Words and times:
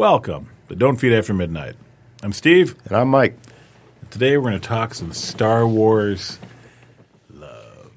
Welcome 0.00 0.48
to 0.70 0.74
Don't 0.74 0.96
Feed 0.96 1.12
After 1.12 1.34
Midnight. 1.34 1.74
I'm 2.22 2.32
Steve. 2.32 2.74
And 2.86 2.96
I'm 2.96 3.08
Mike. 3.08 3.36
Today 4.10 4.38
we're 4.38 4.48
going 4.48 4.58
to 4.58 4.66
talk 4.66 4.94
some 4.94 5.12
Star 5.12 5.68
Wars 5.68 6.38
love. 7.28 7.92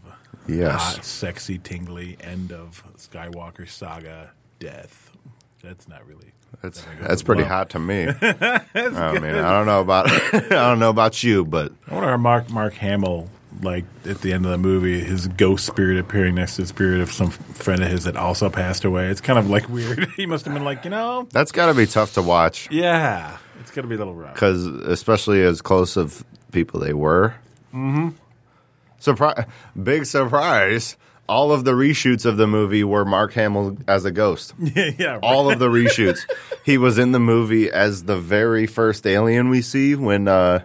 Yes. 0.46 0.96
Hot, 0.96 1.06
sexy, 1.06 1.60
tingly 1.60 2.18
end 2.20 2.52
of 2.52 2.84
Skywalker 2.98 3.70
saga 3.70 4.32
death. 4.60 5.16
That's 5.64 5.88
not 5.88 6.06
really. 6.06 6.34
That's 6.62 6.86
that's 7.00 7.24
pretty 7.24 7.44
well. 7.44 7.52
hot 7.52 7.70
to 7.70 7.80
me. 7.80 8.10
I 8.22 8.60
mean, 8.74 9.36
I 9.36 9.52
don't 9.54 9.66
know 9.66 9.80
about 9.80 10.12
I 10.34 10.40
don't 10.50 10.80
know 10.80 10.90
about 10.90 11.24
you, 11.24 11.46
but 11.46 11.72
I 11.88 11.94
wonder 11.94 12.10
how 12.10 12.18
Mark 12.18 12.50
Mark 12.50 12.74
Hamill, 12.74 13.30
like 13.62 13.86
at 14.06 14.22
the 14.22 14.34
end 14.34 14.46
of 14.46 14.52
the 14.52 14.58
movie, 14.58 15.00
his 15.00 15.28
ghost 15.28 15.66
spirit 15.66 15.98
appearing 16.00 16.36
next 16.36 16.56
to 16.56 16.62
the 16.62 16.68
spirit 16.68 17.02
of 17.02 17.12
some 17.12 17.30
friend 17.30 17.82
of 17.84 17.90
his 17.90 18.06
that 18.06 18.16
also 18.16 18.50
passed 18.50 18.84
away. 18.86 19.08
It's 19.08 19.22
kind 19.22 19.40
of 19.40 19.50
like 19.50 19.70
weird. 19.70 20.08
he 20.18 20.26
must 20.26 20.46
have 20.46 20.54
been 20.54 20.64
like, 20.66 20.84
you 20.84 20.90
know, 20.90 21.28
that's 21.32 21.52
got 21.52 21.68
to 21.68 21.74
be 21.74 21.86
tough 21.86 22.14
to 22.16 22.22
watch 22.22 22.68
yeah, 22.72 23.38
it's 23.60 23.72
gonna 23.72 23.88
be 23.88 23.96
a 23.96 23.98
little 23.98 24.16
rough. 24.16 24.34
because 24.34 24.66
especially 24.66 25.42
as 25.44 25.62
close 25.62 25.96
of 25.98 26.24
people 26.52 26.80
they 26.80 26.94
were. 26.94 27.36
Mm-hmm. 27.74 28.10
Surprise! 29.00 29.46
Big 29.82 30.06
surprise! 30.06 30.98
All 31.28 31.52
of 31.52 31.64
the 31.64 31.72
reshoots 31.72 32.26
of 32.26 32.38
the 32.38 32.48
movie 32.48 32.84
were 32.84 33.06
Mark 33.06 33.34
Hamill 33.34 33.78
as 33.88 34.04
a 34.06 34.12
ghost. 34.12 34.54
yeah, 34.60 34.92
yeah. 34.98 35.08
right. 35.14 35.24
All 35.24 35.50
of 35.50 35.60
the 35.60 35.70
reshoots. 35.70 36.20
he 36.66 36.78
was 36.78 36.98
in 36.98 37.14
the 37.14 37.20
movie 37.20 37.72
as 37.72 38.04
the 38.04 38.18
very 38.18 38.68
first 38.68 39.08
alien 39.08 39.50
we 39.50 39.62
see 39.62 39.96
when 39.96 40.28
uh, 40.28 40.64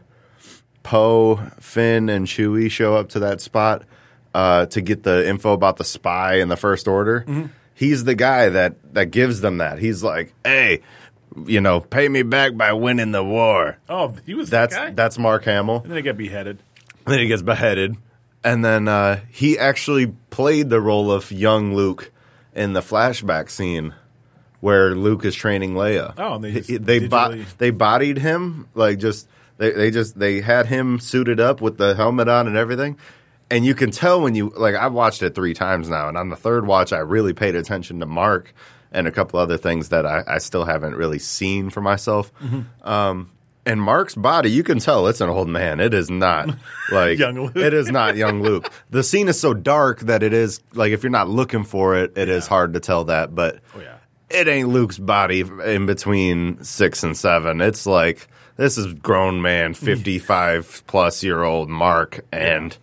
Poe, 0.89 1.37
Finn, 1.61 2.09
and 2.09 2.27
Chewie 2.27 2.71
show 2.71 2.97
up 2.97 3.11
to 3.11 3.19
that 3.21 3.43
spot 3.43 3.83
uh, 4.33 4.65
to 4.67 4.81
get 4.81 5.03
the 5.03 5.29
info 5.29 5.53
about 5.53 5.77
the 5.77 5.85
spy 5.85 6.37
in 6.37 6.49
the 6.49 6.57
First 6.57 6.89
Order. 6.89 7.27
Mm-hmm. 7.29 7.47
He's 7.75 8.05
the 8.05 8.15
guy 8.15 8.49
that 8.49 8.95
that 8.95 9.11
gives 9.11 9.43
them 9.43 9.59
that. 9.59 9.79
He's 9.81 10.03
like, 10.03 10.33
"Hey, 10.45 10.81
you 11.45 11.61
know, 11.61 11.81
pay 11.81 12.09
me 12.09 12.23
back 12.23 12.57
by 12.57 12.73
winning 12.73 13.13
the 13.13 13.23
war." 13.23 13.77
Oh, 13.87 14.15
he 14.25 14.33
was 14.33 14.49
That's 14.49 14.75
that 14.75 14.97
that's 14.97 15.19
Mark 15.19 15.45
Hamill. 15.45 15.83
and 15.83 15.91
then 15.91 15.97
he 15.97 16.03
got 16.03 16.17
beheaded. 16.17 16.59
Then 17.07 17.19
he 17.19 17.27
gets 17.27 17.43
beheaded, 17.43 17.97
and 18.43 18.65
then 18.65 18.89
uh, 18.89 19.21
he 19.31 19.59
actually 19.59 20.07
played 20.31 20.71
the 20.71 20.81
role 20.81 21.13
of 21.13 21.31
young 21.31 21.75
Luke 21.75 22.11
in 22.55 22.73
the 22.73 22.81
flashback 22.81 23.51
scene 23.51 23.93
where 24.61 24.95
Luke 24.95 25.27
is 25.27 25.35
training 25.35 25.75
Leia. 25.75 26.15
Oh, 26.17 26.37
and 26.37 26.45
they 26.45 26.53
just 26.53 26.71
He- 26.71 26.79
they 26.79 27.07
bo- 27.07 27.45
they 27.59 27.71
bodied 27.73 28.17
him 28.17 28.69
like 28.75 28.99
just 28.99 29.29
they 29.59 29.71
they 29.73 29.91
just 29.91 30.19
they 30.19 30.41
had 30.41 30.67
him 30.67 30.99
suited 30.99 31.39
up 31.41 31.61
with 31.61 31.77
the 31.79 31.95
helmet 31.95 32.29
on 32.29 32.47
and 32.47 32.57
everything. 32.57 32.99
And 33.51 33.65
you 33.65 33.75
can 33.75 33.91
tell 33.91 34.21
when 34.21 34.35
you 34.35 34.53
like 34.57 34.75
I've 34.75 34.93
watched 34.93 35.23
it 35.23 35.35
three 35.35 35.55
times 35.55 35.89
now, 35.89 36.09
and 36.09 36.17
on 36.17 36.29
the 36.29 36.37
third 36.37 36.67
watch, 36.67 36.93
I 36.93 36.99
really 36.99 37.33
paid 37.33 37.55
attention 37.55 38.01
to 38.01 38.07
Mark 38.07 38.53
and 38.93 39.07
a 39.07 39.11
couple 39.13 39.39
other 39.39 39.57
things 39.59 39.91
that 39.91 40.07
I, 40.07 40.23
I 40.27 40.39
still 40.39 40.65
haven't 40.65 40.95
really 40.97 41.19
seen 41.19 41.71
for 41.71 41.81
myself. 41.81 42.33
Mm-hmm. 42.43 42.89
Um, 42.89 43.31
and 43.67 43.83
Mark's 43.83 44.15
body, 44.15 44.51
you 44.51 44.63
can 44.63 44.79
tell 44.79 45.07
it's 45.09 45.21
an 45.21 45.29
old 45.29 45.49
man. 45.49 45.79
It 45.79 45.93
is 45.93 46.09
not 46.11 46.49
like 46.91 47.19
Young 47.19 47.35
Luke. 47.35 47.57
it 47.57 47.75
is 47.75 47.91
not 47.91 48.17
young 48.17 48.43
Luke. 48.43 48.71
The 48.91 49.03
scene 49.03 49.29
is 49.29 49.39
so 49.39 49.53
dark 49.53 50.01
that 50.01 50.23
it 50.23 50.33
is 50.33 50.61
like 50.75 50.93
if 50.93 51.03
you're 51.03 51.11
not 51.11 51.29
looking 51.29 51.65
for 51.65 51.97
it, 51.97 52.17
it 52.17 52.29
is 52.31 52.47
hard 52.47 52.73
to 52.75 52.81
tell 52.81 53.05
that. 53.05 53.35
But 53.35 53.61
Oh 53.75 53.81
yeah. 53.81 53.97
it 54.31 54.49
ain't 54.49 54.69
Luke's 54.69 54.99
body 54.99 55.41
in 55.41 55.85
between 55.87 56.63
six 56.65 57.03
and 57.03 57.15
seven. 57.17 57.61
It's 57.61 57.85
like 57.87 58.29
this 58.59 58.77
is 58.77 58.93
grown 58.93 59.41
man, 59.41 59.73
fifty 59.73 60.19
five 60.19 60.83
plus 60.87 61.23
year 61.25 61.43
old 61.43 61.71
Mark, 61.71 62.21
and 62.31 62.77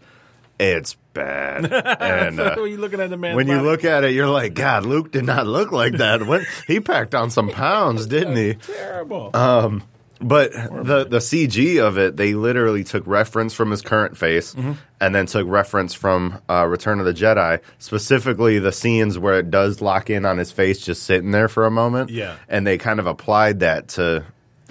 it's 0.59 0.95
bad. 1.13 1.71
And 2.01 2.39
uh, 2.39 2.55
when 2.57 2.71
you 2.71 2.77
looking 2.77 2.99
at 2.99 3.09
the 3.09 3.17
man, 3.17 3.35
when 3.35 3.47
you 3.47 3.61
look 3.61 3.85
at 3.85 4.03
it, 4.03 4.11
you're 4.13 4.27
like, 4.29 4.53
God, 4.53 4.85
Luke 4.85 5.11
did 5.11 5.25
not 5.25 5.45
look 5.47 5.71
like 5.71 5.93
that. 5.93 6.25
When 6.25 6.45
he 6.67 6.79
packed 6.81 7.13
on 7.15 7.29
some 7.29 7.49
pounds, 7.49 8.05
didn't 8.15 8.35
he? 8.35 8.55
terrible. 8.55 9.29
Uh, 9.33 9.79
But 10.21 10.51
the 10.53 11.05
the 11.09 11.17
CG 11.19 11.77
of 11.85 11.97
it, 11.97 12.15
they 12.17 12.33
literally 12.35 12.83
took 12.85 13.05
reference 13.05 13.53
from 13.53 13.69
his 13.71 13.81
current 13.81 14.17
face, 14.17 14.55
Mm-hmm. 14.55 14.71
and 15.01 15.13
then 15.13 15.25
took 15.25 15.45
reference 15.47 15.93
from 15.93 16.39
uh, 16.49 16.65
Return 16.67 16.99
of 16.99 17.05
the 17.05 17.13
Jedi, 17.13 17.59
specifically 17.79 18.59
the 18.59 18.71
scenes 18.71 19.19
where 19.19 19.39
it 19.39 19.51
does 19.51 19.81
lock 19.81 20.09
in 20.09 20.25
on 20.25 20.37
his 20.37 20.51
face, 20.53 20.79
just 20.85 21.03
sitting 21.03 21.31
there 21.31 21.47
for 21.49 21.65
a 21.65 21.71
moment. 21.71 22.09
Yeah. 22.11 22.35
and 22.47 22.65
they 22.65 22.77
kind 22.77 22.99
of 22.99 23.07
applied 23.07 23.59
that 23.59 23.89
to 23.89 24.23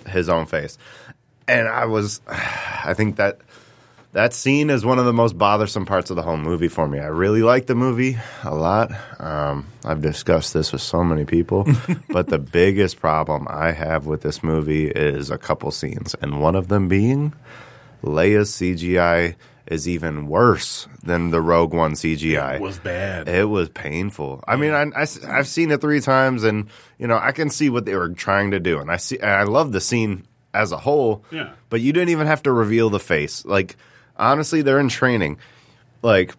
his 0.07 0.29
own 0.29 0.47
face, 0.47 0.79
and 1.49 1.69
I 1.69 1.87
was, 1.87 2.21
I 2.29 2.95
think 2.95 3.17
that. 3.17 3.41
That 4.13 4.33
scene 4.33 4.71
is 4.71 4.85
one 4.85 5.01
of 5.01 5.07
the 5.07 5.13
most 5.13 5.37
bothersome 5.37 5.87
parts 5.87 6.09
of 6.09 6.15
the 6.15 6.23
whole 6.23 6.37
movie 6.37 6.69
for 6.69 6.87
me. 6.87 7.01
I 7.01 7.07
really 7.07 7.43
like 7.43 7.67
the 7.67 7.75
movie 7.75 8.17
a 8.45 8.55
lot. 8.55 8.93
Um, 9.19 9.67
I've 9.85 10.03
discussed 10.03 10.55
this 10.55 10.71
with 10.71 10.83
so 10.83 11.03
many 11.03 11.25
people, 11.25 11.67
but 12.11 12.29
the 12.29 12.39
biggest 12.39 13.01
problem 13.01 13.49
I 13.51 13.73
have 13.73 14.07
with 14.07 14.21
this 14.21 14.41
movie 14.45 14.87
is 14.87 15.33
a 15.33 15.37
couple 15.37 15.73
scenes, 15.73 16.15
and 16.23 16.41
one 16.41 16.55
of 16.55 16.69
them 16.69 16.87
being 16.87 17.33
Leia's 18.05 18.53
CGI 18.53 19.35
is 19.67 19.89
even 19.89 20.29
worse 20.29 20.87
than 21.03 21.31
the 21.31 21.41
Rogue 21.41 21.73
One 21.73 21.93
CGI. 21.93 22.57
it 22.57 22.61
was 22.61 22.79
bad. 22.79 23.29
It 23.29 23.49
was 23.49 23.69
painful. 23.69 24.45
I 24.47 24.57
mean, 24.57 24.73
I, 24.73 25.07
have 25.27 25.49
seen 25.49 25.71
it 25.71 25.81
three 25.81 26.01
times, 26.01 26.45
and 26.45 26.69
you 26.99 27.07
know, 27.07 27.19
I 27.19 27.33
can 27.33 27.51
see 27.51 27.71
what 27.71 27.85
they 27.85 27.95
were 27.95 28.11
trying 28.11 28.51
to 28.51 28.61
do, 28.61 28.79
and 28.79 28.91
I 28.91 28.97
see, 28.97 29.19
and 29.19 29.31
I 29.31 29.45
love 29.45 29.73
the 29.73 29.81
scene 29.81 30.27
as 30.53 30.73
a 30.73 30.79
whole. 30.79 31.25
Yeah. 31.31 31.53
But 31.69 31.81
you 31.81 31.93
didn't 31.93 32.11
even 32.11 32.27
have 32.27 32.43
to 32.45 32.53
reveal 32.53 32.91
the 32.91 33.01
face. 33.01 33.45
Like, 33.45 33.77
honestly, 34.17 34.63
they're 34.63 34.81
in 34.81 34.89
training. 34.89 35.39
Like, 36.03 36.35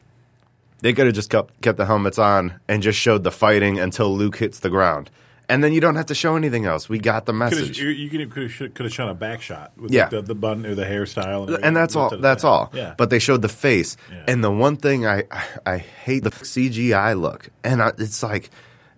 they 0.80 0.94
could 0.94 1.06
have 1.08 1.16
just 1.16 1.30
kept, 1.30 1.62
kept 1.62 1.78
the 1.78 1.86
helmets 1.86 2.18
on 2.20 2.60
and 2.68 2.82
just 2.82 3.00
showed 3.00 3.24
the 3.24 3.32
fighting 3.32 3.80
until 3.80 4.16
Luke 4.16 4.38
hits 4.38 4.60
the 4.60 4.70
ground, 4.70 5.10
and 5.50 5.64
then 5.64 5.74
you 5.74 5.82
don't 5.82 5.96
have 5.96 6.08
to 6.08 6.16
show 6.16 6.36
anything 6.36 6.66
else. 6.66 6.88
We 6.90 7.00
got 7.00 7.26
the 7.26 7.34
Could've- 7.34 7.58
message. 7.58 7.80
you 7.80 7.90
you 7.90 8.10
could 8.10 8.20
have 8.22 8.74
could 8.74 8.86
have 8.86 8.94
shown 8.94 9.10
a 9.10 9.14
back 9.14 9.42
shot 9.42 9.72
with 9.78 9.92
Yeah. 9.92 10.08
the, 10.10 10.22
the 10.22 10.36
bun 10.36 10.66
or 10.66 10.76
the 10.76 10.86
hairstyle, 10.86 11.48
and, 11.54 11.64
and 11.64 11.76
that's 11.76 11.96
all. 11.96 12.10
That's 12.18 12.44
all. 12.44 12.72
Yeah, 12.74 12.94
But 12.98 13.10
they 13.10 13.20
showed 13.20 13.42
the 13.42 13.50
face, 13.50 13.98
Yeah. 14.12 14.24
and 14.28 14.44
the 14.44 14.52
one 14.52 14.78
thing 14.78 15.06
I 15.06 15.24
I, 15.32 15.44
I 15.66 15.78
hate 15.78 16.24
the 16.24 16.32
CGI 16.32 17.20
look, 17.20 17.50
and 17.64 17.82
I, 17.82 17.90
it's 17.98 18.24
like 18.24 18.50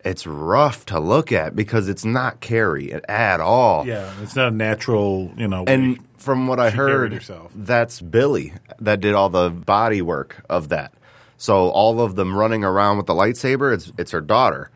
it's 0.05 0.25
rough 0.27 0.85
to 0.85 0.99
look 0.99 1.31
at 1.31 1.55
because 1.55 1.89
it's 1.89 2.05
not 2.05 2.39
Carrie 2.39 2.93
at 2.93 3.39
all. 3.41 3.85
yeah, 3.85 4.11
it's 4.21 4.35
not 4.35 4.47
a 4.53 4.55
natural, 4.55 5.31
you 5.35 5.47
know. 5.47 5.65
And 5.67 5.99
from 6.17 6.47
what 6.47 6.59
I 6.59 6.69
heard, 6.69 7.21
that's 7.55 7.99
Billie 8.01 8.53
that 8.79 9.01
did 9.01 9.13
all 9.13 9.29
the 9.29 9.49
body 9.49 10.01
work 10.01 10.43
of 10.49 10.69
that. 10.69 10.93
So 11.37 11.69
all 11.69 12.01
of 12.01 12.15
them 12.15 12.35
running 12.35 12.63
around 12.63 12.97
with 12.97 13.05
the 13.05 13.13
lightsaber, 13.13 13.73
it's 13.73 13.91
it's 13.97 14.11
her 14.11 14.21
daughter. 14.21 14.69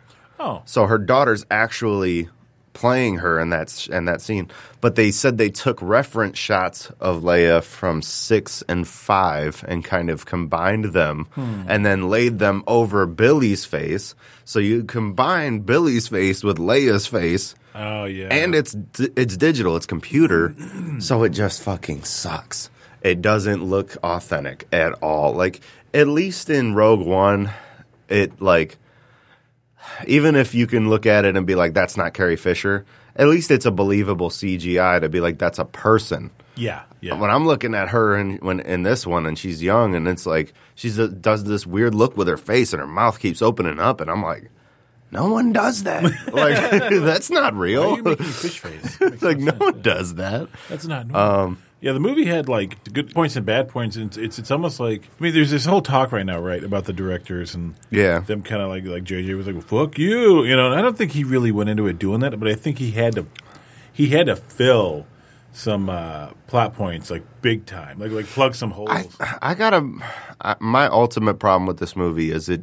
Oh, 0.44 0.64
So 0.66 0.88
her 0.88 0.98
daughter's 0.98 1.46
actually 1.52 2.30
playing 2.74 3.18
her 3.18 3.40
in 3.40 3.50
that 3.52 3.88
in 3.92 4.06
that 4.06 4.22
scene. 4.22 4.50
But 4.80 4.96
they 4.96 5.12
said 5.12 5.38
they 5.38 5.50
took 5.50 5.80
reference 5.82 6.38
shots 6.38 6.92
of 7.00 7.22
Leia 7.22 7.64
from 7.64 8.02
six 8.02 8.64
and 8.68 8.88
five 8.88 9.64
and 9.68 9.84
kind 9.84 10.10
of 10.10 10.26
combined 10.26 10.86
them, 10.86 11.28
hmm. 11.36 11.64
and 11.68 11.86
then 11.86 12.10
laid 12.10 12.40
them 12.40 12.64
over 12.66 13.06
Billie's 13.06 13.66
face. 13.66 14.16
So 14.44 14.60
you 14.60 14.84
combine 14.84 15.60
Billie's 15.60 16.08
face 16.08 16.44
with 16.44 16.58
Leia's 16.58 17.06
face, 17.06 17.56
oh 17.76 18.06
yeah, 18.06 18.30
and 18.32 18.56
it's 18.56 18.76
it's 18.98 19.38
digital, 19.38 19.76
it's 19.76 19.86
computer, 19.86 20.56
so 21.00 21.24
it 21.24 21.30
just 21.30 21.62
fucking 21.62 22.04
sucks. 22.04 22.70
It 23.02 23.22
doesn't 23.22 23.64
look 23.64 23.96
authentic 24.04 24.68
at 24.72 24.94
all. 25.04 25.34
Like 25.34 25.62
at 25.94 26.08
least 26.08 26.50
in 26.50 26.74
Rogue 26.74 27.06
One, 27.06 27.52
it 28.10 28.42
like 28.42 28.78
even 30.08 30.36
if 30.36 30.54
you 30.54 30.68
can 30.68 30.90
look 30.90 31.06
at 31.06 31.26
it 31.26 31.36
and 31.36 31.46
be 31.48 31.56
like 31.56 31.74
that's 31.74 31.98
not 31.98 32.14
Carrie 32.14 32.36
Fisher, 32.38 32.86
at 33.16 33.28
least 33.28 33.52
it's 33.52 33.66
a 33.66 33.72
believable 33.72 34.30
CGI 34.30 35.02
to 35.02 35.10
be 35.10 35.20
like 35.20 35.38
that's 35.38 35.60
a 35.60 35.66
person. 35.66 36.32
yeah, 36.56 36.84
yeah. 37.02 37.16
When 37.20 37.30
I'm 37.30 37.46
looking 37.48 37.74
at 37.76 37.90
her 37.90 38.16
and 38.16 38.40
when 38.42 38.60
in 38.62 38.84
this 38.84 39.06
one 39.08 39.26
and 39.26 39.38
she's 39.38 39.62
young 39.64 39.96
and 39.96 40.08
it's 40.08 40.26
like 40.26 40.54
she 40.76 40.90
does 40.90 41.44
this 41.44 41.66
weird 41.66 41.96
look 41.96 42.16
with 42.18 42.28
her 42.28 42.38
face 42.38 42.74
and 42.74 42.80
her 42.80 42.88
mouth 42.88 43.20
keeps 43.20 43.42
opening 43.42 43.80
up 43.80 44.02
and 44.02 44.10
I'm 44.12 44.22
like 44.24 44.50
no 45.14 45.30
one 45.30 45.52
does 45.52 45.84
that. 45.84 46.04
like 46.34 46.90
that's 47.02 47.30
not 47.30 47.54
Why 47.54 47.60
are 47.60 47.62
real. 47.62 47.98
you 47.98 48.04
making 48.04 48.26
fish 48.26 48.60
face? 48.60 48.98
Like 49.22 49.40
no 49.40 49.52
one 49.54 49.82
does 49.82 50.16
that. 50.16 50.48
That's 50.70 50.86
not 50.88 51.08
normal. 51.08 51.40
Um, 51.42 51.64
yeah, 51.82 51.92
the 51.94 52.00
movie 52.00 52.26
had 52.26 52.48
like 52.48 52.94
good 52.94 53.14
points 53.14 53.36
and 53.36 53.46
bad 53.46 53.68
points. 53.68 53.96
And 53.96 54.06
it's, 54.08 54.18
it's 54.18 54.40
it's 54.40 54.52
almost 54.52 54.80
like 54.80 55.04
I 55.20 55.24
mean, 55.24 55.34
there's 55.34 55.52
this 55.52 55.66
whole 55.66 55.82
talk 55.82 56.12
right 56.12 56.26
now, 56.26 56.40
right, 56.40 56.64
about 56.64 56.86
the 56.86 56.94
directors 56.94 57.54
and 57.56 57.76
Yeah. 57.90 58.20
them 58.20 58.44
kind 58.44 58.62
of 58.62 58.70
like 58.70 58.86
like 58.86 59.04
JJ 59.04 59.36
was 59.36 59.48
like, 59.48 59.62
"Fuck 59.64 59.98
you," 59.98 60.44
you 60.44 60.56
know. 60.56 60.68
And 60.72 60.76
I 60.80 60.82
don't 60.82 60.98
think 60.98 61.12
he 61.12 61.24
really 61.24 61.52
went 61.52 61.70
into 61.70 61.88
it 61.88 61.98
doing 62.00 62.20
that, 62.22 62.40
but 62.40 62.48
I 62.48 62.56
think 62.56 62.78
he 62.78 62.92
had 62.92 63.16
to 63.16 63.26
he 63.92 64.08
had 64.10 64.28
to 64.28 64.36
fill 64.36 65.08
some 65.54 65.90
uh, 65.90 66.30
plot 66.48 66.74
points 66.76 67.10
like 67.12 67.24
big 67.42 67.66
time, 67.66 68.00
like 68.00 68.12
like 68.12 68.26
plug 68.26 68.56
some 68.56 68.72
holes. 68.72 68.90
I, 69.20 69.38
I 69.42 69.54
gotta. 69.54 69.82
My 70.60 70.88
ultimate 70.88 71.36
problem 71.40 71.66
with 71.68 71.78
this 71.80 71.96
movie 71.96 72.32
is 72.32 72.48
it 72.48 72.62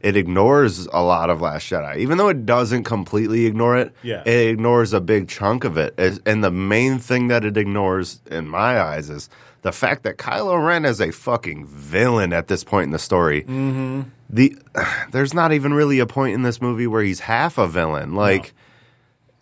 it 0.00 0.16
ignores 0.16 0.86
a 0.86 1.02
lot 1.02 1.30
of 1.30 1.40
Last 1.40 1.68
Jedi, 1.68 1.98
even 1.98 2.18
though 2.18 2.28
it 2.28 2.46
doesn't 2.46 2.84
completely 2.84 3.46
ignore 3.46 3.76
it. 3.76 3.92
Yeah. 4.02 4.22
it 4.24 4.48
ignores 4.48 4.92
a 4.92 5.00
big 5.00 5.28
chunk 5.28 5.64
of 5.64 5.76
it, 5.76 5.94
and 6.26 6.42
the 6.42 6.50
main 6.50 6.98
thing 6.98 7.28
that 7.28 7.44
it 7.44 7.56
ignores, 7.56 8.20
in 8.30 8.48
my 8.48 8.80
eyes, 8.80 9.10
is 9.10 9.28
the 9.62 9.72
fact 9.72 10.04
that 10.04 10.16
Kylo 10.16 10.64
Ren 10.64 10.84
is 10.84 11.00
a 11.00 11.10
fucking 11.10 11.66
villain 11.66 12.32
at 12.32 12.48
this 12.48 12.64
point 12.64 12.84
in 12.84 12.90
the 12.90 12.98
story. 12.98 13.42
Mm-hmm. 13.42 14.02
The 14.30 14.56
there's 15.10 15.34
not 15.34 15.52
even 15.52 15.74
really 15.74 15.98
a 15.98 16.06
point 16.06 16.34
in 16.34 16.42
this 16.42 16.60
movie 16.60 16.86
where 16.86 17.02
he's 17.02 17.20
half 17.20 17.58
a 17.58 17.68
villain. 17.68 18.14
Like 18.14 18.54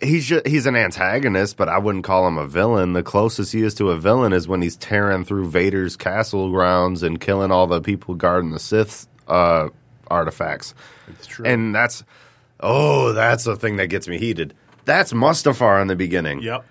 he's 0.00 0.26
just, 0.26 0.46
he's 0.46 0.66
an 0.66 0.76
antagonist, 0.76 1.56
but 1.56 1.68
I 1.68 1.78
wouldn't 1.78 2.04
call 2.04 2.26
him 2.26 2.38
a 2.38 2.46
villain. 2.46 2.92
The 2.92 3.02
closest 3.02 3.52
he 3.52 3.62
is 3.62 3.74
to 3.74 3.90
a 3.90 3.98
villain 3.98 4.32
is 4.32 4.48
when 4.48 4.62
he's 4.62 4.76
tearing 4.76 5.24
through 5.24 5.50
Vader's 5.50 5.96
castle 5.96 6.50
grounds 6.50 7.02
and 7.02 7.20
killing 7.20 7.50
all 7.50 7.66
the 7.66 7.80
people 7.80 8.14
guarding 8.14 8.50
the 8.50 8.58
Sith 8.58 9.06
uh, 9.26 9.68
artifacts. 10.10 10.74
It's 11.08 11.26
true. 11.26 11.44
And 11.44 11.74
that's 11.74 12.04
oh, 12.60 13.12
that's 13.12 13.44
the 13.44 13.56
thing 13.56 13.76
that 13.76 13.88
gets 13.88 14.08
me 14.08 14.18
heated. 14.18 14.54
That's 14.84 15.12
Mustafar 15.12 15.80
in 15.82 15.88
the 15.88 15.96
beginning. 15.96 16.40
yep, 16.40 16.64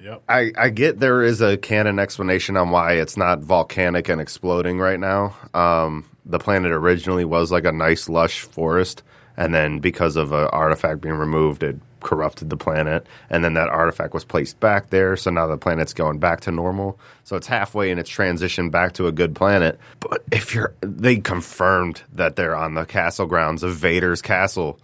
yep. 0.00 0.22
I, 0.28 0.52
I 0.56 0.68
get 0.70 1.00
there 1.00 1.22
is 1.22 1.40
a 1.40 1.56
canon 1.56 1.98
explanation 1.98 2.56
on 2.56 2.70
why 2.70 2.92
it's 2.92 3.16
not 3.16 3.40
volcanic 3.40 4.08
and 4.08 4.20
exploding 4.20 4.78
right 4.78 5.00
now. 5.00 5.36
Um, 5.54 6.08
the 6.24 6.38
planet 6.38 6.72
originally 6.72 7.24
was 7.24 7.50
like 7.50 7.64
a 7.64 7.72
nice 7.72 8.08
lush 8.08 8.40
forest, 8.40 9.02
and 9.36 9.54
then 9.54 9.80
because 9.80 10.16
of 10.16 10.32
an 10.32 10.48
artifact 10.52 11.00
being 11.00 11.16
removed, 11.16 11.62
it 11.62 11.76
corrupted 12.00 12.50
the 12.50 12.56
planet, 12.56 13.06
and 13.30 13.44
then 13.44 13.54
that 13.54 13.68
artifact 13.68 14.14
was 14.14 14.24
placed 14.24 14.58
back 14.60 14.90
there. 14.90 15.16
So 15.16 15.30
now 15.30 15.46
the 15.46 15.56
planet's 15.58 15.92
going 15.94 16.18
back 16.18 16.40
to 16.42 16.50
normal. 16.52 16.98
So 17.24 17.36
it's 17.36 17.46
halfway 17.46 17.90
in 17.90 17.98
its 17.98 18.10
transition 18.10 18.70
back 18.70 18.92
to 18.94 19.06
a 19.06 19.12
good 19.12 19.34
planet. 19.34 19.78
But 20.00 20.22
if 20.32 20.54
you're, 20.54 20.74
they 20.80 21.16
confirmed 21.16 22.02
that 22.12 22.36
they're 22.36 22.56
on 22.56 22.74
the 22.74 22.84
castle 22.86 23.26
grounds 23.26 23.62
of 23.62 23.74
Vader's 23.76 24.22
castle. 24.22 24.78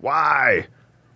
Why? 0.00 0.66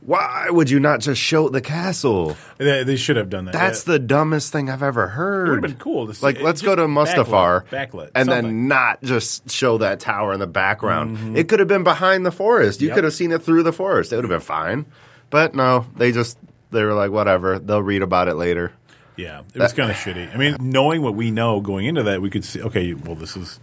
Why 0.01 0.47
would 0.49 0.71
you 0.71 0.79
not 0.79 1.01
just 1.01 1.21
show 1.21 1.49
the 1.49 1.61
castle? 1.61 2.37
They, 2.57 2.85
they 2.85 2.95
should 2.97 3.17
have 3.17 3.29
done 3.29 3.47
that. 3.47 3.53
That's 3.53 3.87
Yeah. 3.87 3.95
the 3.95 3.99
dumbest 3.99 4.53
thing 4.53 4.71
I've 4.71 4.83
ever 4.83 5.09
heard. 5.09 5.49
It 5.49 5.51
would 5.51 5.63
have 5.65 5.71
been 5.73 5.81
cool 5.81 6.07
to 6.07 6.15
see. 6.15 6.25
Like, 6.25 6.41
let's 6.41 6.63
go 6.63 6.77
to 6.77 6.83
Mustafar 6.87 7.67
backlit, 7.67 7.69
backlit 7.91 8.11
and 8.15 8.27
something. 8.29 8.45
then 8.45 8.69
not 8.69 9.03
just 9.03 9.51
show 9.51 9.79
that 9.79 9.99
tower 9.99 10.33
in 10.33 10.39
the 10.41 10.47
background. 10.47 11.17
Mm-hmm. 11.17 11.37
It 11.37 11.49
could 11.49 11.59
have 11.59 11.67
been 11.69 11.83
behind 11.83 12.25
the 12.25 12.31
forest. 12.31 12.81
You 12.81 12.89
Yep. 12.89 12.95
could 12.95 13.05
have 13.05 13.13
seen 13.13 13.33
it 13.33 13.43
through 13.43 13.65
the 13.65 13.73
forest. 13.73 14.13
It 14.13 14.17
would 14.17 14.25
have 14.25 14.31
been 14.31 14.41
fine. 14.41 14.87
But 15.31 15.55
no, 15.55 15.87
they 15.97 16.13
just 16.13 16.39
they 16.71 16.85
were 16.85 16.95
like, 16.95 17.11
whatever. 17.11 17.59
They'll 17.59 17.83
read 17.83 18.03
about 18.03 18.29
it 18.29 18.35
later. 18.35 18.73
Yeah, 19.17 19.43
it 19.53 19.61
was 19.61 19.73
kind 19.73 19.91
of 19.91 19.97
shitty. 19.97 20.33
I 20.33 20.37
mean, 20.37 20.57
knowing 20.61 21.03
what 21.03 21.17
we 21.17 21.33
know 21.33 21.61
going 21.61 21.87
into 21.87 22.05
that, 22.05 22.23
we 22.23 22.31
could 22.31 22.45
see. 22.45 22.63
Okay, 22.63 22.95
well, 22.95 23.17
this 23.17 23.37
is 23.37 23.59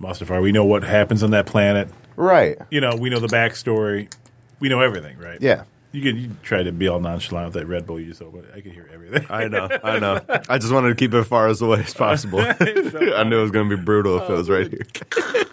Mustafar. 0.00 0.40
We 0.40 0.50
know 0.50 0.64
what 0.64 0.82
happens 0.82 1.22
on 1.22 1.30
that 1.32 1.46
planet. 1.46 1.90
Right. 2.16 2.58
You 2.70 2.80
know, 2.80 2.96
we 2.96 3.10
know 3.10 3.20
the 3.20 3.26
backstory. 3.26 4.12
We 4.60 4.68
know 4.68 4.80
everything, 4.80 5.18
right? 5.18 5.40
Yeah. 5.40 5.64
You 5.92 6.02
could 6.02 6.18
you 6.18 6.30
try 6.42 6.62
to 6.62 6.72
be 6.72 6.88
all 6.88 7.00
nonchalant 7.00 7.54
with 7.54 7.62
that 7.62 7.66
Red 7.66 7.86
Bull 7.86 8.00
you 8.00 8.12
so, 8.12 8.30
but 8.30 8.44
I 8.54 8.60
could 8.60 8.72
hear 8.72 8.88
everything. 8.92 9.26
I 9.30 9.48
know. 9.48 9.68
I 9.82 9.98
know. 9.98 10.20
I 10.48 10.58
just 10.58 10.72
wanted 10.72 10.88
to 10.88 10.94
keep 10.94 11.14
it 11.14 11.18
as 11.18 11.26
far 11.26 11.48
as 11.48 11.62
away 11.62 11.80
as 11.80 11.94
possible. 11.94 12.40
I 12.60 13.24
knew 13.24 13.38
it 13.38 13.42
was 13.42 13.50
going 13.50 13.68
to 13.68 13.76
be 13.76 13.82
brutal 13.82 14.18
if 14.18 14.28
it 14.28 14.32
was 14.32 14.50
right 14.50 14.66
oh. 14.66 15.34
here. 15.34 15.44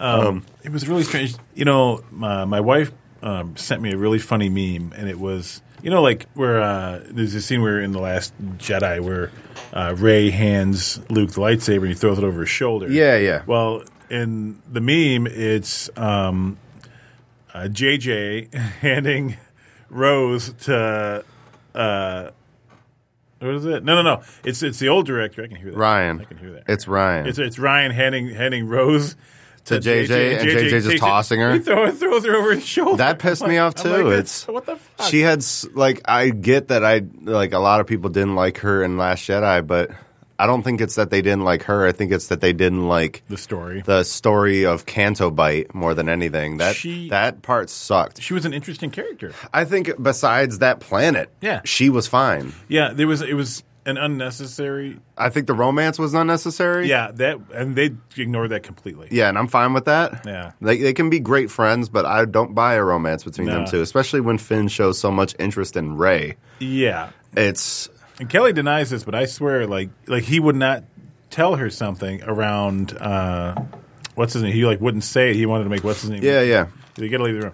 Um, 0.00 0.44
it 0.62 0.72
was 0.72 0.88
really 0.88 1.04
strange. 1.04 1.34
You 1.54 1.64
know, 1.64 2.02
my, 2.10 2.44
my 2.44 2.60
wife 2.60 2.92
um, 3.22 3.56
sent 3.56 3.80
me 3.80 3.92
a 3.92 3.96
really 3.96 4.18
funny 4.18 4.48
meme, 4.48 4.92
and 4.96 5.08
it 5.08 5.18
was 5.18 5.62
you 5.82 5.90
know 5.90 6.02
like 6.02 6.26
where 6.34 6.60
uh, 6.60 7.00
there's 7.04 7.34
a 7.34 7.42
scene 7.42 7.62
where 7.62 7.80
in 7.80 7.92
the 7.92 8.00
last 8.00 8.32
Jedi 8.58 9.00
where 9.00 9.30
uh, 9.72 9.94
Rey 9.96 10.30
hands 10.30 11.00
Luke 11.10 11.30
the 11.30 11.40
lightsaber 11.40 11.78
and 11.78 11.88
he 11.88 11.94
throws 11.94 12.18
it 12.18 12.24
over 12.24 12.40
his 12.40 12.50
shoulder. 12.50 12.90
Yeah, 12.90 13.16
yeah. 13.16 13.42
Well, 13.46 13.84
in 14.10 14.60
the 14.70 14.80
meme, 14.80 15.26
it's 15.26 15.88
um, 15.96 16.58
uh, 17.54 17.68
JJ 17.70 18.52
handing 18.54 19.36
Rose 19.88 20.52
to. 20.64 21.24
Uh, 21.74 22.30
what 23.38 23.54
is 23.56 23.64
it? 23.64 23.82
No, 23.82 23.96
no, 23.96 24.02
no. 24.02 24.22
It's 24.44 24.62
it's 24.62 24.78
the 24.78 24.88
old 24.88 25.06
director. 25.06 25.42
I 25.42 25.48
can 25.48 25.56
hear 25.56 25.72
that. 25.72 25.76
Rian. 25.76 26.20
I 26.20 26.24
can 26.24 26.38
hear 26.38 26.52
that. 26.52 26.64
It's 26.68 26.84
Rian. 26.84 27.26
It's 27.26 27.38
it's 27.38 27.56
Rian 27.56 27.92
handing 27.92 28.28
handing 28.28 28.68
Rose 28.68 29.16
To 29.66 29.78
JJ, 29.78 30.40
and 30.40 30.48
JJ 30.48 30.70
just 30.70 30.86
takes 30.88 30.96
it- 30.96 30.98
tossing 30.98 31.40
her? 31.40 31.52
He 31.52 31.60
throw, 31.60 31.90
throws 31.92 32.24
her 32.24 32.34
over 32.34 32.54
his 32.54 32.66
shoulder. 32.66 32.96
That 32.98 33.18
pissed 33.20 33.46
me 33.46 33.58
off, 33.58 33.74
I'm 33.84 33.90
like, 33.92 34.00
too. 34.02 34.12
It's- 34.12 34.46
what 34.48 34.66
the 34.66 34.76
fuck. 34.76 35.08
She 35.08 35.20
had 35.20 35.44
like 35.74 36.00
I 36.04 36.30
get 36.30 36.68
that 36.68 36.84
I 36.84 37.02
like 37.22 37.52
a 37.52 37.58
lot 37.60 37.80
of 37.80 37.86
people 37.86 38.10
didn't 38.10 38.34
like 38.34 38.58
her 38.58 38.82
in 38.82 38.96
Last 38.98 39.28
Jedi, 39.28 39.64
but 39.66 39.90
I 40.38 40.46
don't 40.46 40.64
think 40.64 40.80
it's 40.80 40.96
that 40.96 41.10
they 41.10 41.22
didn't 41.22 41.44
like 41.44 41.62
her. 41.64 41.86
I 41.86 41.92
think 41.92 42.10
it's 42.10 42.26
that 42.26 42.40
they 42.40 42.52
didn't 42.52 42.88
like 42.88 43.22
the 43.28 43.36
story. 43.36 43.82
the 43.82 44.02
story 44.02 44.66
of 44.66 44.84
Canto 44.86 45.30
Bight 45.30 45.72
more 45.72 45.94
than 45.94 46.08
anything. 46.08 46.56
That 46.56 46.74
She- 46.74 47.08
that 47.10 47.42
part 47.42 47.70
sucked. 47.70 48.20
she 48.20 48.34
was 48.34 48.44
an 48.44 48.52
interesting 48.52 48.90
character. 48.90 49.32
I 49.54 49.64
think 49.64 49.92
besides 50.02 50.58
that 50.58 50.80
planet, 50.80 51.30
Yeah. 51.40 51.60
she 51.64 51.88
was 51.90 52.08
fine. 52.08 52.52
Yeah, 52.66 52.92
there 52.92 53.06
was 53.06 53.22
it 53.22 53.34
was 53.34 53.62
an 53.84 53.96
unnecessary. 53.98 54.98
I 55.18 55.28
think 55.28 55.46
the 55.46 55.54
romance 55.54 55.98
was 55.98 56.14
unnecessary. 56.14 56.88
Yeah, 56.88 57.10
that 57.14 57.38
and 57.54 57.76
they 57.76 57.90
ignored 58.16 58.50
that 58.50 58.62
completely. 58.62 59.08
Yeah, 59.10 59.28
and 59.28 59.36
I'm 59.36 59.48
fine 59.48 59.72
with 59.72 59.86
that. 59.86 60.24
Yeah. 60.24 60.52
They, 60.60 60.78
they 60.78 60.92
can 60.92 61.10
be 61.10 61.20
great 61.20 61.50
friends, 61.50 61.88
but 61.88 62.06
I 62.06 62.24
don't 62.24 62.54
buy 62.54 62.74
a 62.74 62.84
romance 62.84 63.24
between 63.24 63.48
them 63.48 63.66
two, 63.66 63.80
especially 63.80 64.20
when 64.20 64.38
Finn 64.38 64.68
shows 64.68 64.98
so 64.98 65.10
much 65.10 65.34
interest 65.38 65.76
in 65.76 65.96
Rey. 65.96 66.36
Yeah. 66.60 67.10
It's 67.36 67.88
And 68.20 68.28
Kelly 68.30 68.52
denies 68.52 68.90
this, 68.90 69.04
but 69.04 69.14
I 69.14 69.24
swear, 69.24 69.66
like, 69.66 69.90
like 70.06 70.24
he 70.24 70.38
would 70.38 70.56
not 70.56 70.84
tell 71.30 71.56
her 71.56 71.70
something 71.70 72.22
around. 72.22 72.96
Uh, 72.96 73.60
what's 74.14 74.34
his 74.34 74.42
name? 74.42 74.52
He 74.52 74.64
like 74.64 74.80
wouldn't 74.80 75.04
say 75.04 75.30
it. 75.30 75.36
He 75.36 75.46
wanted 75.46 75.64
to 75.64 75.70
make 75.70 75.82
what's 75.82 76.02
his 76.02 76.10
name? 76.10 76.22
yeah, 76.22 76.42
yeah. 76.42 76.66
You 76.96 77.08
gotta 77.08 77.24
leave 77.24 77.34
the 77.34 77.46
room. 77.48 77.52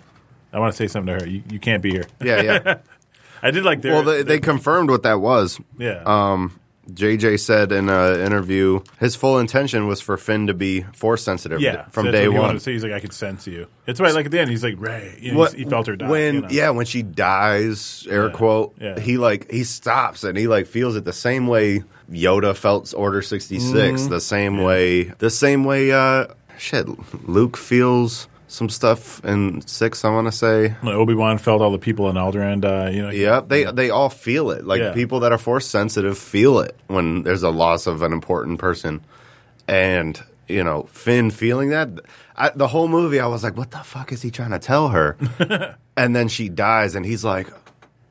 I 0.52 0.58
want 0.58 0.72
to 0.72 0.76
say 0.76 0.88
something 0.88 1.14
to 1.14 1.24
her. 1.24 1.30
You, 1.30 1.42
you 1.50 1.58
can't 1.58 1.82
be 1.82 1.90
here. 1.90 2.06
Yeah, 2.22 2.42
yeah. 2.42 2.78
I 3.42 3.50
did 3.50 3.64
like 3.64 3.82
their. 3.82 3.92
well, 3.94 4.02
they, 4.04 4.22
they 4.22 4.38
confirmed 4.40 4.90
what 4.90 5.02
that 5.04 5.20
was. 5.20 5.60
yeah. 5.78 6.02
Um, 6.04 6.58
JJ 6.90 7.38
said 7.40 7.70
in 7.70 7.90
an 7.90 8.18
interview 8.20 8.80
his 8.98 9.14
full 9.14 9.38
intention 9.38 9.86
was 9.86 10.00
for 10.00 10.16
Finn 10.16 10.46
to 10.46 10.54
be 10.54 10.80
force 10.94 11.22
sensitive 11.22 11.60
yeah. 11.60 11.82
from 11.90 12.06
So 12.06 12.12
that's 12.12 12.16
day 12.16 12.22
he 12.22 12.28
wanted 12.28 12.40
one. 12.46 12.54
to 12.54 12.60
say. 12.60 12.72
He's 12.72 12.82
like, 12.82 12.92
I 12.92 13.00
could 13.00 13.12
sense 13.12 13.46
you. 13.46 13.66
It's 13.86 14.00
why, 14.00 14.10
like 14.12 14.24
at 14.24 14.30
the 14.32 14.40
end, 14.40 14.48
he's 14.48 14.64
like, 14.64 14.76
Rey. 14.78 15.18
You 15.20 15.32
know, 15.32 15.38
What- 15.38 15.52
he 15.52 15.64
felt 15.64 15.86
her 15.86 15.96
die. 15.96 16.08
when 16.08 16.34
you 16.36 16.40
know? 16.40 16.48
yeah 16.50 16.70
when 16.70 16.86
she 16.86 17.02
dies 17.02 18.06
air 18.10 18.28
Yeah, 18.28 18.32
quote 18.32 18.74
yeah. 18.80 18.98
he 18.98 19.18
like 19.18 19.50
he 19.50 19.64
stops 19.64 20.24
and 20.24 20.38
he 20.38 20.48
like 20.48 20.66
feels 20.66 20.96
it 20.96 21.04
the 21.04 21.12
same 21.12 21.46
way 21.46 21.82
Yoda 22.10 22.56
felt 22.56 22.94
Order 22.96 23.20
66 23.20 23.68
Mm-hmm. 23.70 24.08
the 24.08 24.20
same 24.22 24.62
way 24.62 25.02
the 25.18 25.28
same 25.28 25.64
way 25.64 25.92
uh 25.92 26.28
shit 26.56 26.86
Luke 27.28 27.58
feels 27.58 28.28
some 28.48 28.68
stuff 28.70 29.22
in 29.24 29.60
6 29.66 30.04
I 30.04 30.10
want 30.10 30.26
to 30.26 30.32
say 30.32 30.74
Obi 30.82 31.14
Wan 31.14 31.36
felt 31.38 31.60
all 31.62 31.70
the 31.70 31.78
people 31.78 32.08
in 32.08 32.16
Alderaan. 32.16 32.64
Uh, 32.64 32.90
you 32.90 33.02
know. 33.02 33.10
Yep, 33.10 33.48
they 33.48 33.64
they 33.64 33.90
all 33.90 34.08
feel 34.08 34.50
it. 34.50 34.64
Like 34.66 34.80
Yeah. 34.80 34.92
people 34.94 35.20
that 35.20 35.32
are 35.32 35.38
force 35.38 35.66
sensitive 35.66 36.16
feel 36.18 36.58
it 36.60 36.74
when 36.86 37.22
there's 37.24 37.42
a 37.42 37.50
loss 37.50 37.86
of 37.86 38.02
an 38.02 38.12
important 38.12 38.58
person, 38.58 39.00
and 39.68 40.20
you 40.48 40.64
know 40.64 40.84
Finn 40.90 41.30
feeling 41.30 41.68
that. 41.70 41.88
I, 42.40 42.50
the 42.54 42.68
whole 42.68 42.86
movie, 42.88 43.18
I 43.20 43.26
was 43.26 43.42
like, 43.42 43.56
"What 43.56 43.70
the 43.72 43.78
fuck 43.78 44.12
is 44.12 44.22
he 44.22 44.30
trying 44.30 44.52
to 44.52 44.58
tell 44.60 44.88
her?" 44.90 45.16
and 45.96 46.14
then 46.16 46.28
she 46.28 46.48
dies, 46.48 46.94
and 46.94 47.04
he's 47.04 47.24
like, 47.24 47.48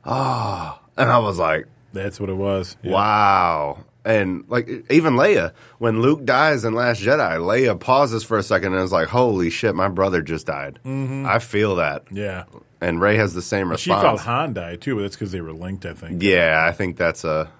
"Oh," 0.04 0.78
and 0.96 1.10
I 1.10 1.18
was 1.18 1.38
like, 1.38 1.66
That's 1.92 2.20
what 2.20 2.28
it 2.28 2.36
was. 2.36 2.76
Yeah. 2.82 2.92
"Wow." 2.92 3.78
And 4.08 4.44
like 4.48 4.68
even 4.90 5.14
Leia, 5.14 5.52
when 5.78 6.00
Luke 6.00 6.24
dies 6.24 6.64
in 6.64 6.72
Last 6.74 7.02
Jedi, 7.02 7.36
Leia 7.38 7.78
pauses 7.78 8.24
for 8.24 8.38
a 8.38 8.42
second 8.42 8.72
and 8.72 8.82
is 8.82 8.90
like, 8.90 9.08
"Holy 9.08 9.50
shit, 9.50 9.74
my 9.74 9.88
brother 9.88 10.22
just 10.22 10.46
died." 10.46 10.78
Mm-hmm. 10.84 11.26
I 11.26 11.38
feel 11.40 11.76
that, 11.76 12.04
Yeah. 12.10 12.44
and 12.80 13.02
Rey 13.02 13.16
has 13.16 13.34
the 13.34 13.42
same 13.42 13.68
response. 13.70 14.00
She 14.00 14.06
felt 14.06 14.20
Han 14.20 14.54
die 14.54 14.76
too, 14.76 14.94
but 14.94 15.02
that's 15.02 15.14
because 15.16 15.30
they 15.32 15.42
were 15.42 15.52
linked. 15.52 15.84
I 15.84 15.92
think. 15.92 16.22
Yeah, 16.22 16.64
I 16.66 16.72
think 16.72 16.96
that's 16.96 17.22
a 17.24 17.50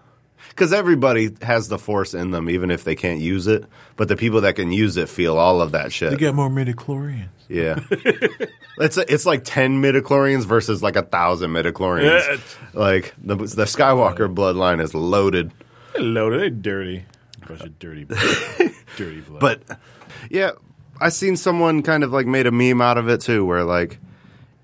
because 0.49 0.73
everybody 0.73 1.37
has 1.43 1.69
the 1.69 1.79
force 1.79 2.15
in 2.15 2.31
them, 2.31 2.49
even 2.49 2.71
if 2.71 2.83
they 2.83 2.95
can't 2.95 3.21
use 3.21 3.47
it. 3.47 3.65
But 3.97 4.09
the 4.09 4.17
people 4.17 4.41
that 4.41 4.55
can 4.57 4.73
use 4.73 4.97
it 4.97 5.11
feel 5.11 5.37
all 5.37 5.61
of 5.61 5.73
that 5.73 5.93
shit. 5.93 6.13
They 6.13 6.17
get 6.17 6.35
more 6.35 6.49
midichlorians. 6.49 7.29
yeah, 7.51 7.81
it's 8.79 8.97
it's 8.97 9.27
like 9.27 9.43
ten 9.45 9.83
midichlorians 9.83 10.45
versus 10.47 10.83
like 10.83 10.97
a 10.97 11.03
thousand 11.03 11.51
midichlorians. 11.51 12.27
Yeah. 12.27 12.37
Like 12.73 13.15
the 13.23 13.37
the 13.37 13.65
Skywalker 13.65 14.33
bloodline 14.35 14.81
is 14.83 14.95
loaded. 14.95 15.53
Hello, 15.99 16.31
they 16.39 16.49
dirty. 16.49 17.05
Bunch 17.47 17.61
of 17.63 17.79
dirty, 17.81 18.05
dirty 18.97 19.21
blood. 19.21 19.41
But 19.41 19.79
yeah, 20.31 20.53
I 21.01 21.09
seen 21.09 21.37
someone 21.37 21.83
kind 21.83 22.05
of 22.05 22.13
like 22.13 22.27
made 22.27 22.47
a 22.47 22.53
meme 22.53 22.81
out 22.81 22.99
of 22.99 23.09
it 23.09 23.21
too, 23.21 23.45
where 23.45 23.65
like 23.65 23.99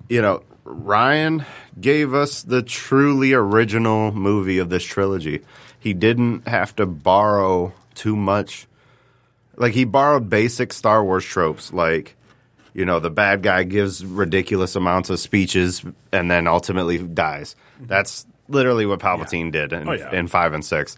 you 0.09 0.23
know 0.23 0.45
Rian 0.65 1.45
gave 1.81 2.15
us 2.15 2.43
the 2.43 2.63
truly 2.63 3.33
original 3.33 4.13
movie 4.13 4.59
of 4.59 4.69
this 4.71 4.85
trilogy. 4.85 5.41
He 5.81 5.93
didn't 5.93 6.47
have 6.47 6.77
to 6.77 6.87
borrow 6.87 7.73
too 7.97 8.15
much. 8.17 8.67
Like 9.57 9.73
he 9.73 9.85
borrowed 9.85 10.31
basic 10.31 10.73
Star 10.73 11.05
Wars 11.05 11.25
tropes, 11.25 11.73
like 11.73 12.17
you 12.75 12.85
know 12.85 13.01
the 13.01 13.11
bad 13.11 13.43
guy 13.43 13.65
gives 13.65 14.05
ridiculous 14.05 14.77
amounts 14.77 15.11
of 15.11 15.19
speeches 15.19 15.85
and 16.13 16.31
then 16.31 16.47
ultimately 16.47 16.99
dies. 16.99 17.57
That's 17.81 18.25
literally 18.49 18.87
what 18.87 19.01
Palpatine 19.01 19.51
did 19.51 19.73
in, 19.73 19.89
Oh, 19.89 19.93
yeah. 19.93 20.15
in 20.15 20.29
five 20.29 20.53
and 20.53 20.65
six. 20.65 20.97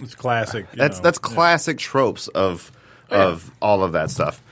It's 0.00 0.14
classic. 0.14 0.66
you 0.72 0.78
That's 0.78 0.98
know. 0.98 1.02
that's 1.02 1.18
classic 1.18 1.78
tropes 1.78 2.28
of 2.28 2.72
yeah. 3.10 3.26
of 3.26 3.50
all 3.60 3.82
of 3.82 3.92
that 3.92 4.10
stuff, 4.10 4.42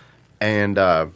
and 0.40 0.76
uh, 0.78 1.06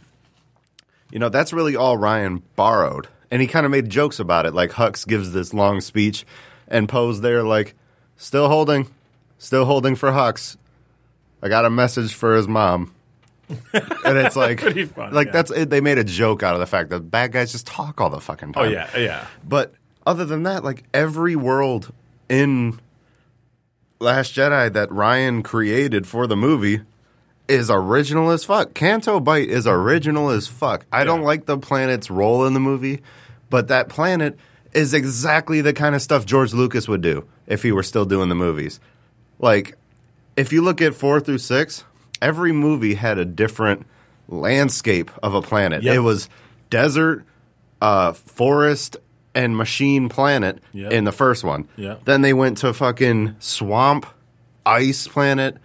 you 1.11 1.19
know 1.19 1.29
that's 1.29 1.53
really 1.53 1.77
all 1.77 1.97
Rian 1.97 2.43
borrowed, 2.57 3.09
and 3.31 3.41
he 3.41 3.49
kind 3.49 3.67
of 3.67 3.73
made 3.73 3.89
jokes 3.89 4.21
about 4.21 4.47
it. 4.47 4.55
Like 4.55 4.71
Hux 4.71 5.07
gives 5.07 5.33
this 5.33 5.53
long 5.53 5.81
speech, 5.81 6.25
and 6.69 6.89
Poe's 6.89 7.21
there 7.21 7.43
like, 7.43 7.75
still 8.17 8.49
holding, 8.49 8.89
still 9.39 9.65
holding 9.65 9.97
for 9.97 10.11
Hux. 10.11 10.57
I 11.43 11.49
got 11.49 11.65
a 11.65 11.71
message 11.71 12.15
for 12.15 12.37
his 12.37 12.47
mom. 12.47 12.95
and 13.73 14.17
it's 14.17 14.37
like, 14.37 14.61
funny, 14.61 14.89
like 15.13 15.27
yeah. 15.27 15.33
that's 15.33 15.51
it, 15.51 15.71
they 15.71 15.81
made 15.81 15.99
a 15.99 16.05
joke 16.05 16.45
out 16.45 16.55
of 16.55 16.61
the 16.61 16.67
fact 16.67 16.91
that 16.91 17.01
bad 17.01 17.33
guys 17.33 17.51
just 17.51 17.67
talk 17.67 18.01
all 18.01 18.11
the 18.11 18.21
fucking 18.21 18.53
time. 18.53 18.65
Oh 18.65 18.69
yeah, 18.69 18.97
yeah. 18.97 19.27
But 19.47 19.75
other 20.07 20.25
than 20.25 20.45
that, 20.45 20.63
like 20.63 20.85
every 20.95 21.35
world 21.35 21.93
in 22.29 22.79
Last 24.01 24.35
Jedi 24.35 24.73
that 24.73 24.89
Rian 24.89 25.45
created 25.45 26.07
for 26.07 26.27
the 26.27 26.37
movie 26.37 26.81
is 27.49 27.71
original 27.71 28.31
as 28.31 28.45
fuck. 28.45 28.73
Canto 28.73 29.21
Bight 29.21 29.51
is 29.51 29.67
original 29.67 30.31
as 30.31 30.47
fuck. 30.47 30.87
I 30.91 31.05
don't 31.05 31.23
like 31.23 31.45
the 31.45 31.59
planet's 31.59 32.11
role 32.11 32.47
in 32.47 32.55
the 32.55 32.61
movie, 32.61 33.03
but 33.51 33.69
that 33.69 33.91
planet 33.91 34.39
is 34.73 34.95
exactly 34.95 35.61
the 35.61 35.75
kind 35.75 35.95
of 35.95 36.01
stuff 36.01 36.25
George 36.25 36.55
Lucas 36.55 36.89
would 36.89 37.03
do 37.03 37.27
if 37.47 37.63
he 37.63 37.73
were 37.73 37.83
still 37.83 38.07
doing 38.07 38.31
the 38.31 38.35
movies. 38.35 38.81
Like, 39.39 39.77
if 40.37 40.53
you 40.53 40.63
look 40.63 40.81
at 40.81 40.95
four 40.95 41.21
through 41.21 41.39
six, 41.39 41.85
every 42.23 42.53
movie 42.53 42.95
had 42.95 43.19
a 43.19 43.25
different 43.25 43.87
landscape 44.29 45.11
of 45.23 45.35
a 45.35 45.43
planet. 45.43 45.83
Yep. 45.83 45.95
It 45.95 46.01
was 46.01 46.29
desert, 46.71 47.25
uh, 47.83 48.13
forest, 48.13 48.97
and 49.35 49.57
machine 49.57 50.09
planet 50.09 50.59
Yep. 50.73 50.93
in 50.93 51.05
the 51.05 51.13
first 51.13 51.45
one. 51.45 51.69
Yep. 51.77 52.05
Then 52.05 52.23
they 52.23 52.33
went 52.33 52.59
to 52.59 52.73
fucking 52.73 53.37
swamp, 53.39 54.07
ice 54.67 55.07
planet, 55.07 55.57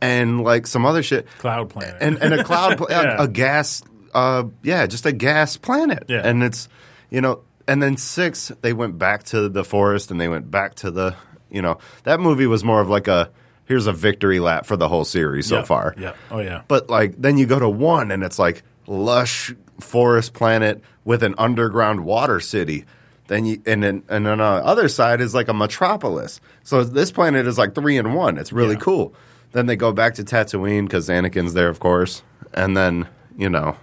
and 0.00 0.42
like 0.42 0.66
some 0.66 0.84
other 0.86 1.02
shit. 1.02 1.26
Cloud 1.38 1.68
planet. 1.70 1.96
And 2.00 2.18
and 2.22 2.34
a 2.34 2.42
cloud, 2.44 2.78
pla- 2.78 2.86
Yeah. 2.90 3.16
a, 3.20 3.24
a 3.24 3.28
gas, 3.28 3.82
uh, 4.14 4.44
yeah, 4.62 4.86
just 4.86 5.06
a 5.06 5.12
gas 5.12 5.56
planet. 5.56 6.04
Yeah. 6.08 6.22
And 6.24 6.42
it's, 6.42 6.68
you 7.10 7.20
know, 7.20 7.42
and 7.68 7.82
then 7.82 7.96
six, 7.96 8.50
they 8.62 8.72
went 8.72 8.98
back 8.98 9.24
to 9.24 9.48
the 9.48 9.62
forest 9.64 10.10
and 10.10 10.20
they 10.20 10.28
went 10.28 10.50
back 10.50 10.74
to 10.76 10.90
the, 10.90 11.14
you 11.50 11.62
know, 11.62 11.78
that 12.04 12.18
movie 12.18 12.46
was 12.46 12.64
more 12.64 12.80
of 12.80 12.88
like 12.88 13.08
a 13.08 13.30
here's 13.66 13.86
a 13.86 13.92
victory 13.92 14.40
lap 14.40 14.66
for 14.66 14.76
the 14.76 14.88
whole 14.88 15.04
series 15.04 15.46
so 15.46 15.58
Yeah, 15.58 15.64
far. 15.64 15.94
Yeah. 15.98 16.14
Oh 16.30 16.40
yeah. 16.40 16.62
But 16.66 16.90
like 16.90 17.14
then 17.20 17.38
you 17.38 17.46
go 17.46 17.58
to 17.58 17.68
one 17.68 18.10
and 18.10 18.24
it's 18.24 18.38
like 18.38 18.62
lush 18.86 19.54
forest 19.80 20.32
planet 20.34 20.82
with 21.04 21.22
an 21.22 21.34
underground 21.38 22.04
water 22.04 22.40
city. 22.40 22.84
Then 23.32 23.46
you 23.46 23.62
and 23.64 23.82
then 23.82 24.02
and 24.10 24.26
then 24.26 24.40
on 24.42 24.58
the 24.60 24.66
other 24.66 24.88
side 24.88 25.22
is 25.22 25.34
like 25.34 25.48
a 25.48 25.54
metropolis. 25.54 26.38
So 26.64 26.84
this 26.84 27.10
planet 27.10 27.46
is 27.46 27.56
like 27.56 27.74
three 27.74 27.96
in 27.96 28.12
one. 28.12 28.36
It's 28.36 28.52
really 28.52 28.74
Yeah. 28.74 28.80
cool. 28.80 29.14
Then 29.52 29.64
they 29.66 29.76
go 29.76 29.90
back 29.90 30.14
to 30.16 30.22
Tatooine 30.22 30.84
because 30.84 31.08
Anakin's 31.08 31.54
there, 31.54 31.68
of 31.70 31.80
course. 31.80 32.22
And 32.52 32.76
then 32.76 33.08
you 33.38 33.48
know, 33.48 33.76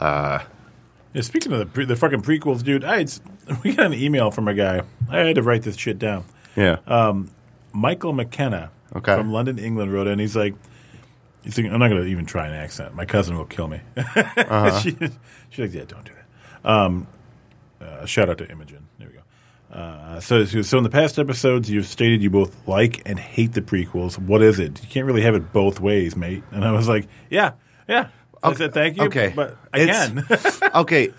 Yeah, 0.00 1.20
speaking 1.20 1.52
of 1.52 1.58
the 1.58 1.66
pre- 1.66 1.84
the 1.84 1.96
fucking 1.96 2.22
prequels, 2.22 2.62
dude, 2.64 2.82
I 2.82 2.98
had, 2.98 3.12
we 3.62 3.74
got 3.74 3.86
an 3.86 3.94
email 3.94 4.30
from 4.30 4.48
a 4.48 4.54
guy. 4.54 4.80
I 5.10 5.18
had 5.18 5.36
to 5.36 5.42
write 5.42 5.62
this 5.62 5.76
shit 5.76 5.98
down. 5.98 6.24
yeah, 6.56 6.76
Michael 7.72 8.12
McKenna 8.12 8.70
Okay. 8.96 9.16
from 9.16 9.32
London, 9.32 9.58
England, 9.58 9.92
wrote 9.92 10.06
in. 10.06 10.18
He's 10.18 10.36
like, 10.36 10.54
he's 11.42 11.54
thinking, 11.54 11.72
I'm 11.72 11.80
not 11.80 11.88
going 11.88 12.00
to 12.02 12.08
even 12.08 12.24
try 12.26 12.46
an 12.46 12.54
accent. 12.54 12.94
My 12.94 13.04
cousin 13.04 13.36
will 13.36 13.44
kill 13.44 13.66
me. 13.68 13.80
Uh-huh. 13.96 14.78
she, 14.80 14.90
she's 15.50 15.58
like, 15.58 15.74
yeah, 15.74 15.84
don't 15.86 16.04
do 16.04 16.12
that. 16.14 16.70
Um, 16.70 17.06
uh, 17.84 18.06
shout 18.06 18.28
out 18.30 18.38
to 18.38 18.50
Imogen. 18.50 18.88
There 18.98 19.08
we 19.08 19.14
go. 19.14 19.20
Uh, 19.78 20.20
so, 20.20 20.44
so 20.44 20.78
in 20.78 20.84
the 20.84 20.90
past 20.90 21.18
episodes, 21.18 21.68
you've 21.68 21.86
stated 21.86 22.22
you 22.22 22.30
both 22.30 22.54
like 22.68 23.02
and 23.06 23.18
hate 23.18 23.52
the 23.52 23.60
prequels. 23.62 24.16
What 24.18 24.40
is 24.42 24.58
it? 24.60 24.80
You 24.82 24.88
can't 24.88 25.06
really 25.06 25.22
have 25.22 25.34
it 25.34 25.52
both 25.52 25.80
ways, 25.80 26.14
mate. 26.16 26.44
And 26.52 26.64
I 26.64 26.70
was 26.72 26.86
like, 26.88 27.08
yeah, 27.30 27.52
yeah. 27.88 28.08
I 28.42 28.48
Okay, 28.48 28.56
said 28.58 28.74
thank 28.74 28.96
you. 28.98 29.04
okay. 29.04 29.32
but 29.34 29.56
I 29.72 29.80
It's- 29.80 30.60
okay. 30.74 31.10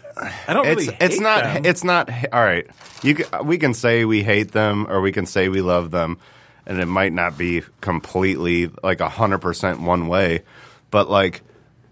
I 0.47 0.53
don't 0.53 0.65
really. 0.67 0.85
it's 1.01 1.15
hate 1.15 1.21
not 1.21 1.43
them. 1.43 1.65
it's 1.65 1.83
not 1.83 2.09
all 2.31 2.43
right. 2.43 2.67
You 3.03 3.17
we 3.43 3.57
can 3.57 3.73
say 3.73 4.05
we 4.05 4.23
hate 4.23 4.51
them 4.53 4.85
or 4.89 5.01
we 5.01 5.11
can 5.11 5.25
say 5.25 5.49
we 5.49 5.61
love 5.61 5.91
them, 5.91 6.19
and 6.65 6.79
it 6.79 6.85
might 6.85 7.11
not 7.11 7.37
be 7.37 7.63
completely 7.81 8.69
like 8.83 9.01
hundred 9.01 9.39
percent 9.39 9.81
one 9.81 10.07
way, 10.07 10.43
but 10.91 11.09
like 11.09 11.41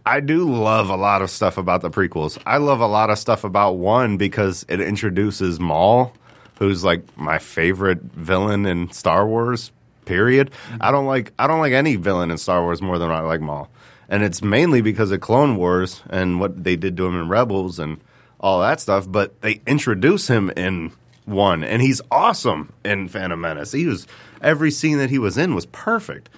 I 0.05 0.19
do 0.19 0.49
love 0.49 0.89
a 0.89 0.97
lot 0.97 1.21
of 1.21 1.29
stuff 1.29 1.57
about 1.57 1.81
the 1.81 1.89
prequels. 1.89 2.37
I 2.45 2.57
love 2.57 2.81
a 2.81 2.87
lot 2.87 3.09
of 3.09 3.17
stuff 3.17 3.43
about 3.43 3.73
one 3.73 4.17
because 4.17 4.65
it 4.67 4.81
introduces 4.81 5.59
Maul, 5.59 6.13
who's 6.59 6.83
like 6.83 7.17
my 7.17 7.39
favorite 7.39 8.01
villain 8.01 8.65
in 8.65 8.91
Star 8.91 9.25
Wars. 9.25 9.71
Period. 10.05 10.51
I 10.81 10.91
don't 10.91 11.05
like 11.05 11.31
I 11.39 11.47
don't 11.47 11.61
like 11.61 11.71
any 11.71 11.95
villain 11.95 12.29
in 12.29 12.37
Star 12.37 12.61
Wars 12.61 12.81
more 12.81 12.99
than 12.99 13.09
I 13.09 13.21
like 13.21 13.39
Maul, 13.39 13.69
and 14.09 14.21
it's 14.21 14.41
mainly 14.41 14.81
because 14.81 15.11
of 15.11 15.21
Clone 15.21 15.55
Wars 15.55 16.01
and 16.09 16.41
what 16.41 16.65
they 16.65 16.75
did 16.75 16.97
to 16.97 17.05
him 17.05 17.17
in 17.17 17.29
Rebels 17.29 17.79
and 17.79 18.01
all 18.41 18.59
that 18.59 18.81
stuff. 18.81 19.09
But 19.09 19.39
they 19.39 19.61
introduce 19.65 20.27
him 20.27 20.51
in 20.57 20.91
one, 21.23 21.63
and 21.63 21.81
he's 21.81 22.01
awesome 22.11 22.73
in 22.83 23.07
Phantom 23.07 23.39
Menace. 23.39 23.71
He 23.71 23.85
was 23.85 24.05
every 24.41 24.71
scene 24.71 24.97
that 24.97 25.09
he 25.09 25.19
was 25.19 25.37
in 25.37 25.55
was 25.55 25.67
perfect. 25.67 26.29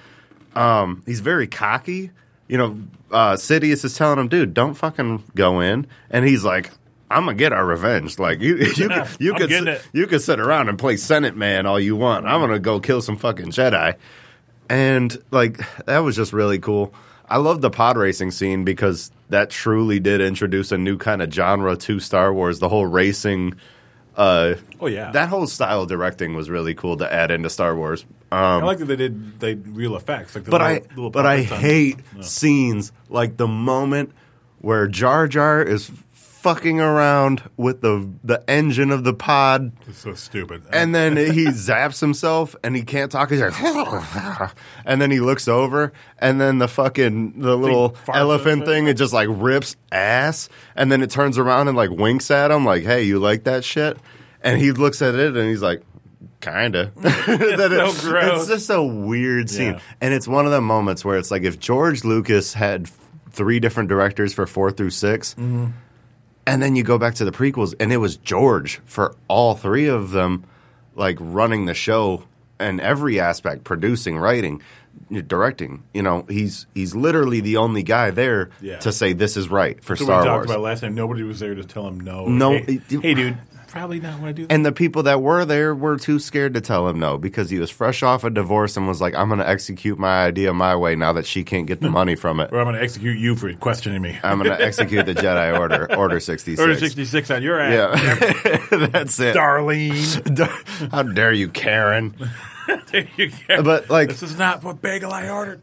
Um, 0.53 1.01
he's 1.07 1.21
very 1.21 1.47
cocky. 1.47 2.11
You 2.47 2.59
know, 2.59 2.79
uh, 3.15 3.35
Sidious 3.35 3.85
is 3.85 3.95
telling 3.95 4.19
him, 4.19 4.27
"Dude, 4.27 4.53
don't 4.53 4.73
fucking 4.75 5.23
go 5.35 5.59
in," 5.61 5.87
and 6.09 6.25
he's 6.25 6.43
like. 6.43 6.71
I'm 7.07 7.25
gonna 7.25 7.35
get 7.37 7.53
our 7.53 7.63
revenge. 7.63 8.17
Like 8.17 8.41
you, 8.41 8.55
you, 8.75 8.89
Yeah, 8.89 9.07
you 9.19 9.33
I'm 9.35 9.39
could, 9.39 9.49
sit, 9.51 9.67
it. 9.67 9.87
you 9.93 10.07
could 10.07 10.23
sit 10.23 10.39
around 10.39 10.69
and 10.69 10.77
play 10.79 10.97
Senate 10.97 11.37
man 11.37 11.67
all 11.67 11.79
you 11.79 11.95
want. 11.95 12.25
I'm 12.25 12.39
gonna 12.41 12.57
go 12.57 12.79
kill 12.79 12.99
some 12.99 13.15
fucking 13.15 13.51
Jedi, 13.51 13.93
and 14.71 15.15
like 15.29 15.59
that 15.85 15.99
was 15.99 16.15
just 16.15 16.33
really 16.33 16.57
cool. 16.57 16.95
I 17.29 17.37
love 17.37 17.61
the 17.61 17.69
pod 17.69 17.95
racing 17.97 18.31
scene 18.31 18.63
because 18.65 19.11
that 19.29 19.51
truly 19.51 19.99
did 19.99 20.19
introduce 20.19 20.71
a 20.71 20.79
new 20.79 20.97
kind 20.97 21.21
of 21.21 21.31
genre 21.31 21.75
to 21.77 21.99
Star 21.99 22.33
Wars. 22.33 22.57
The 22.57 22.69
whole 22.69 22.87
racing, 22.87 23.53
uh, 24.17 24.55
Oh 24.79 24.87
yeah. 24.87 25.11
that 25.11 25.29
whole 25.29 25.47
style 25.47 25.81
of 25.83 25.89
directing 25.89 26.35
was 26.35 26.49
really 26.49 26.73
cool 26.73 26.97
to 26.97 27.11
add 27.11 27.31
into 27.31 27.49
Star 27.49 27.75
Wars. 27.75 28.05
Um, 28.31 28.39
I 28.41 28.63
like 28.63 28.77
that 28.79 28.85
they 28.85 28.95
did 28.95 29.39
they 29.39 29.55
real 29.55 29.95
effects. 29.95 30.35
Like 30.35 30.45
the 30.45 30.51
but 30.51 30.61
little, 30.61 30.75
I 30.77 30.95
little 30.95 31.09
but 31.09 31.25
I 31.25 31.41
hate 31.43 31.97
scenes 32.21 32.91
like 33.09 33.37
the 33.37 33.47
moment 33.47 34.11
where 34.59 34.87
Jar 34.87 35.27
Jar 35.27 35.61
is 35.61 35.91
fucking 36.45 36.79
around 36.79 37.41
with 37.57 37.81
the 37.81 38.07
the 38.23 38.43
engine 38.49 38.91
of 38.91 39.03
the 39.03 39.13
pod 39.13 39.71
It's 39.87 39.97
so 39.99 40.13
stupid. 40.13 40.61
and 40.71 40.93
then 40.93 41.17
he 41.17 41.45
zaps 41.47 41.99
himself 41.99 42.55
and 42.63 42.75
he 42.75 42.83
can't 42.83 43.11
talk 43.11 43.31
he's 43.31 43.41
like 43.41 43.53
and 44.85 45.01
then 45.01 45.11
he 45.11 45.19
looks 45.19 45.47
over 45.47 45.91
and 46.19 46.39
then 46.39 46.59
the 46.59 46.67
fucking 46.67 47.39
the 47.41 47.57
little 47.57 47.91
farts 48.05 48.15
elephant 48.15 48.65
thing 48.65 48.87
it 48.87 48.93
just 48.93 49.11
like 49.13 49.27
rips 49.31 49.75
ass 49.91 50.47
and 50.75 50.91
then 50.91 51.01
it 51.01 51.09
turns 51.09 51.37
around 51.37 51.67
and 51.67 51.75
like 51.75 51.89
winks 51.89 52.29
at 52.31 52.51
him 52.51 52.63
like 52.63 52.83
hey 52.83 53.03
you 53.03 53.17
like 53.19 53.45
that 53.45 53.63
shit 53.63 53.97
and 54.41 54.61
he 54.61 54.71
looks 54.71 55.01
at 55.01 55.15
it 55.15 55.35
and 55.35 55.49
he's 55.49 55.61
like 55.63 55.81
kinda 56.41 56.91
That 57.01 57.93
so 57.97 58.09
gross. 58.09 58.41
it's 58.41 58.47
just 58.49 58.69
a 58.69 58.83
weird 58.83 59.49
scene 59.49 59.73
Yeah. 59.73 59.79
and 60.01 60.13
it's 60.13 60.27
one 60.27 60.45
of 60.45 60.51
the 60.51 60.61
moments 60.61 61.03
where 61.03 61.17
it's 61.17 61.31
like 61.31 61.41
if 61.43 61.59
george 61.59 62.03
lucas 62.03 62.53
had 62.53 62.87
three 63.31 63.59
different 63.59 63.89
directors 63.89 64.33
for 64.33 64.45
four 64.45 64.71
through 64.71 64.91
6 64.91 65.33
Mm-hmm. 65.33 65.65
And 66.47 66.61
then 66.61 66.75
you 66.75 66.83
go 66.83 66.97
back 66.97 67.15
to 67.15 67.25
the 67.25 67.31
prequels 67.31 67.73
and 67.79 67.91
it 67.91 67.97
was 67.97 68.17
george 68.17 68.79
for 68.85 69.15
all 69.27 69.55
three 69.55 69.87
of 69.87 70.11
them 70.11 70.43
like 70.95 71.17
running 71.19 71.65
the 71.65 71.73
show 71.73 72.23
in 72.59 72.79
every 72.79 73.19
aspect 73.19 73.63
producing 73.63 74.17
writing 74.17 74.61
directing 75.27 75.83
you 75.93 76.01
know 76.01 76.25
he's 76.29 76.65
he's 76.73 76.95
literally 76.95 77.41
the 77.41 77.57
only 77.57 77.83
guy 77.83 78.09
there 78.11 78.49
Yeah. 78.61 78.77
to 78.79 78.91
say 78.91 79.13
this 79.13 79.35
is 79.37 79.49
right 79.49 79.83
for 79.83 79.95
So 79.95 80.03
we 80.03 80.07
star 80.07 80.23
talked 80.23 80.35
wars 80.37 80.51
about 80.51 80.61
last 80.61 80.79
time. 80.81 80.95
Nobody 80.95 81.23
was 81.23 81.39
there 81.39 81.53
to 81.53 81.63
tell 81.65 81.87
him 81.87 81.99
no. 81.99 82.27
No, 82.27 82.51
Hey, 82.51 82.79
it- 82.89 83.01
hey, 83.01 83.13
dude, 83.13 83.37
probably 83.75 83.99
not 83.99 84.13
want 84.21 84.27
to 84.27 84.33
do 84.33 84.47
that. 84.47 84.53
and 84.53 84.65
the 84.65 84.71
people 84.71 85.03
that 85.03 85.21
were 85.21 85.43
there 85.43 85.75
were 85.75 85.97
too 85.97 86.17
scared 86.17 86.53
to 86.53 86.61
tell 86.61 86.87
him 86.87 86.97
no 86.97 87.17
because 87.17 87.49
he 87.49 87.59
was 87.59 87.69
fresh 87.69 88.01
off 88.03 88.23
a 88.23 88.29
divorce 88.29 88.77
and 88.77 88.87
was 88.87 89.01
like 89.01 89.13
i'm 89.15 89.27
going 89.27 89.37
to 89.39 89.47
execute 89.49 89.99
my 89.99 90.23
idea 90.25 90.53
my 90.53 90.73
way 90.73 90.95
now 90.95 91.11
that 91.11 91.25
she 91.25 91.43
can't 91.43 91.67
get 91.67 91.81
the 91.81 91.89
money 91.99 92.15
from 92.15 92.39
it 92.39 92.49
or 92.53 92.59
I'm 92.59 92.65
going 92.65 92.77
to 92.77 92.81
execute 92.81 93.17
you 93.17 93.35
for 93.35 93.51
questioning 93.55 94.01
me. 94.01 94.17
i'm 94.23 94.37
going 94.41 94.49
to 94.57 94.63
execute 94.63 95.05
the 95.05 95.13
jedi 95.23 95.59
order 95.59 95.93
order 95.93 96.21
66 96.21 96.57
Order 96.61 96.77
66 96.77 97.31
on 97.31 97.43
your 97.43 97.59
ass, 97.59 97.99
yeah 98.71 98.77
that's 98.87 99.19
it 99.19 99.35
Darlene. 99.35 100.91
how 100.91 101.03
dare 101.03 101.33
you 101.33 101.49
karen 101.49 102.15
There 102.91 103.07
you 103.17 103.31
go. 103.49 103.61
But, 103.61 103.89
like- 103.89 104.07
this 104.07 104.23
is 104.23 104.37
not 104.37 104.63
what 104.63 104.81
bagel 104.81 105.11
I 105.11 105.29
ordered. 105.29 105.61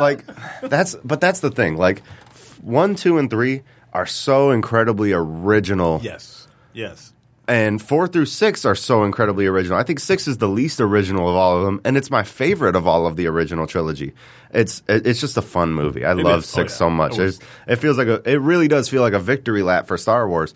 like 0.00 0.24
that's 0.62 0.96
but 1.04 1.20
that's 1.20 1.38
the 1.40 1.52
thing 1.52 1.76
like 1.76 2.02
one 2.60 2.96
two 2.96 3.18
and 3.18 3.30
three 3.30 3.62
are 3.92 4.04
so 4.06 4.50
incredibly 4.50 5.12
original 5.12 6.00
Yes, 6.02 6.48
yes. 6.72 7.12
And 7.48 7.80
four 7.80 8.08
through 8.08 8.26
six 8.26 8.64
are 8.64 8.74
so 8.74 9.04
incredibly 9.04 9.46
original. 9.46 9.78
I 9.78 9.82
think 9.82 10.00
six 10.00 10.26
is 10.26 10.38
the 10.38 10.48
least 10.48 10.80
original 10.80 11.28
of 11.28 11.36
all 11.36 11.58
of 11.58 11.64
them, 11.64 11.80
and 11.84 11.96
it's 11.96 12.10
my 12.10 12.22
favorite 12.22 12.76
of 12.76 12.86
all 12.86 13.06
of 13.06 13.16
the 13.16 13.26
original 13.26 13.66
trilogy. 13.66 14.14
It's 14.50 14.82
it's 14.88 15.20
just 15.20 15.36
a 15.36 15.42
fun 15.42 15.72
movie. 15.72 16.04
I 16.04 16.12
love 16.12 16.40
is. 16.40 16.54
Oh, 16.54 16.62
six 16.62 16.72
yeah. 16.72 16.78
so 16.78 16.90
much. 16.90 17.18
It 17.18 17.22
was- 17.22 17.40
it 17.66 17.76
feels 17.76 17.98
like 17.98 18.08
a 18.08 18.28
it 18.28 18.40
really 18.40 18.68
does 18.68 18.88
feel 18.88 19.02
like 19.02 19.12
a 19.12 19.18
victory 19.18 19.62
lap 19.62 19.86
for 19.86 19.96
Star 19.96 20.28
Wars. 20.28 20.54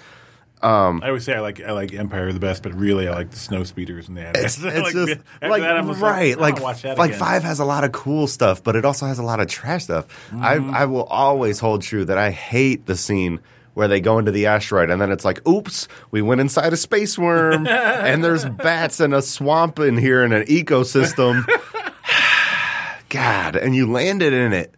Um, 0.63 1.01
I 1.03 1.09
always 1.09 1.25
say 1.25 1.35
I 1.35 1.41
like 1.41 1.61
I 1.61 1.73
like 1.73 1.95
Empire 1.95 2.33
the 2.33 2.41
best, 2.41 2.63
but 2.63 2.75
really 2.75 3.09
I 3.09 3.13
like 3.13 3.31
the 3.31 3.39
snow 3.39 3.65
speeders 3.65 4.09
and 4.09 4.17
the 4.17 4.31
It's, 4.35 4.59
it's 4.63 4.65
like, 4.65 4.93
just 4.93 5.21
like 5.41 5.63
that, 5.63 5.77
I'm 5.79 5.87
just 5.89 6.03
right, 6.03 6.39
like 6.39 6.61
like 6.61 7.15
five 7.15 7.45
has 7.45 7.61
a 7.61 7.65
lot 7.65 7.85
of 7.85 7.93
cool 7.93 8.27
stuff, 8.27 8.63
but 8.63 8.77
it 8.77 8.85
also 8.85 9.07
has 9.07 9.19
a 9.19 9.23
lot 9.23 9.41
of 9.41 9.49
trash 9.49 9.85
stuff. 9.85 10.07
I 10.33 10.57
mm-hmm. 10.57 10.75
I 10.75 10.85
will 10.85 11.05
always 11.05 11.61
hold 11.61 11.83
true 11.83 12.05
that 12.05 12.19
I 12.19 12.31
hate 12.31 12.85
the 12.85 12.97
scene 12.97 13.41
where 13.81 13.89
they 13.89 13.99
go 13.99 14.19
into 14.19 14.31
the 14.31 14.45
asteroid 14.45 14.91
and 14.91 15.01
then 15.01 15.11
it's 15.11 15.25
like, 15.25 15.41
oops, 15.49 15.89
we 16.11 16.21
went 16.21 16.39
inside 16.39 16.71
a 16.75 16.77
space 16.77 17.19
worm 17.19 17.67
and 17.67 18.23
there's 18.23 18.45
bats 18.45 19.01
and 19.01 19.15
a 19.15 19.23
swamp 19.23 19.79
in 19.79 19.97
here 19.97 20.23
and 20.23 20.35
an 20.35 20.45
ecosystem. 20.45 21.47
God, 23.09 23.57
and 23.57 23.75
you 23.75 23.91
landed 23.91 24.35
in 24.35 24.53
it. 24.53 24.75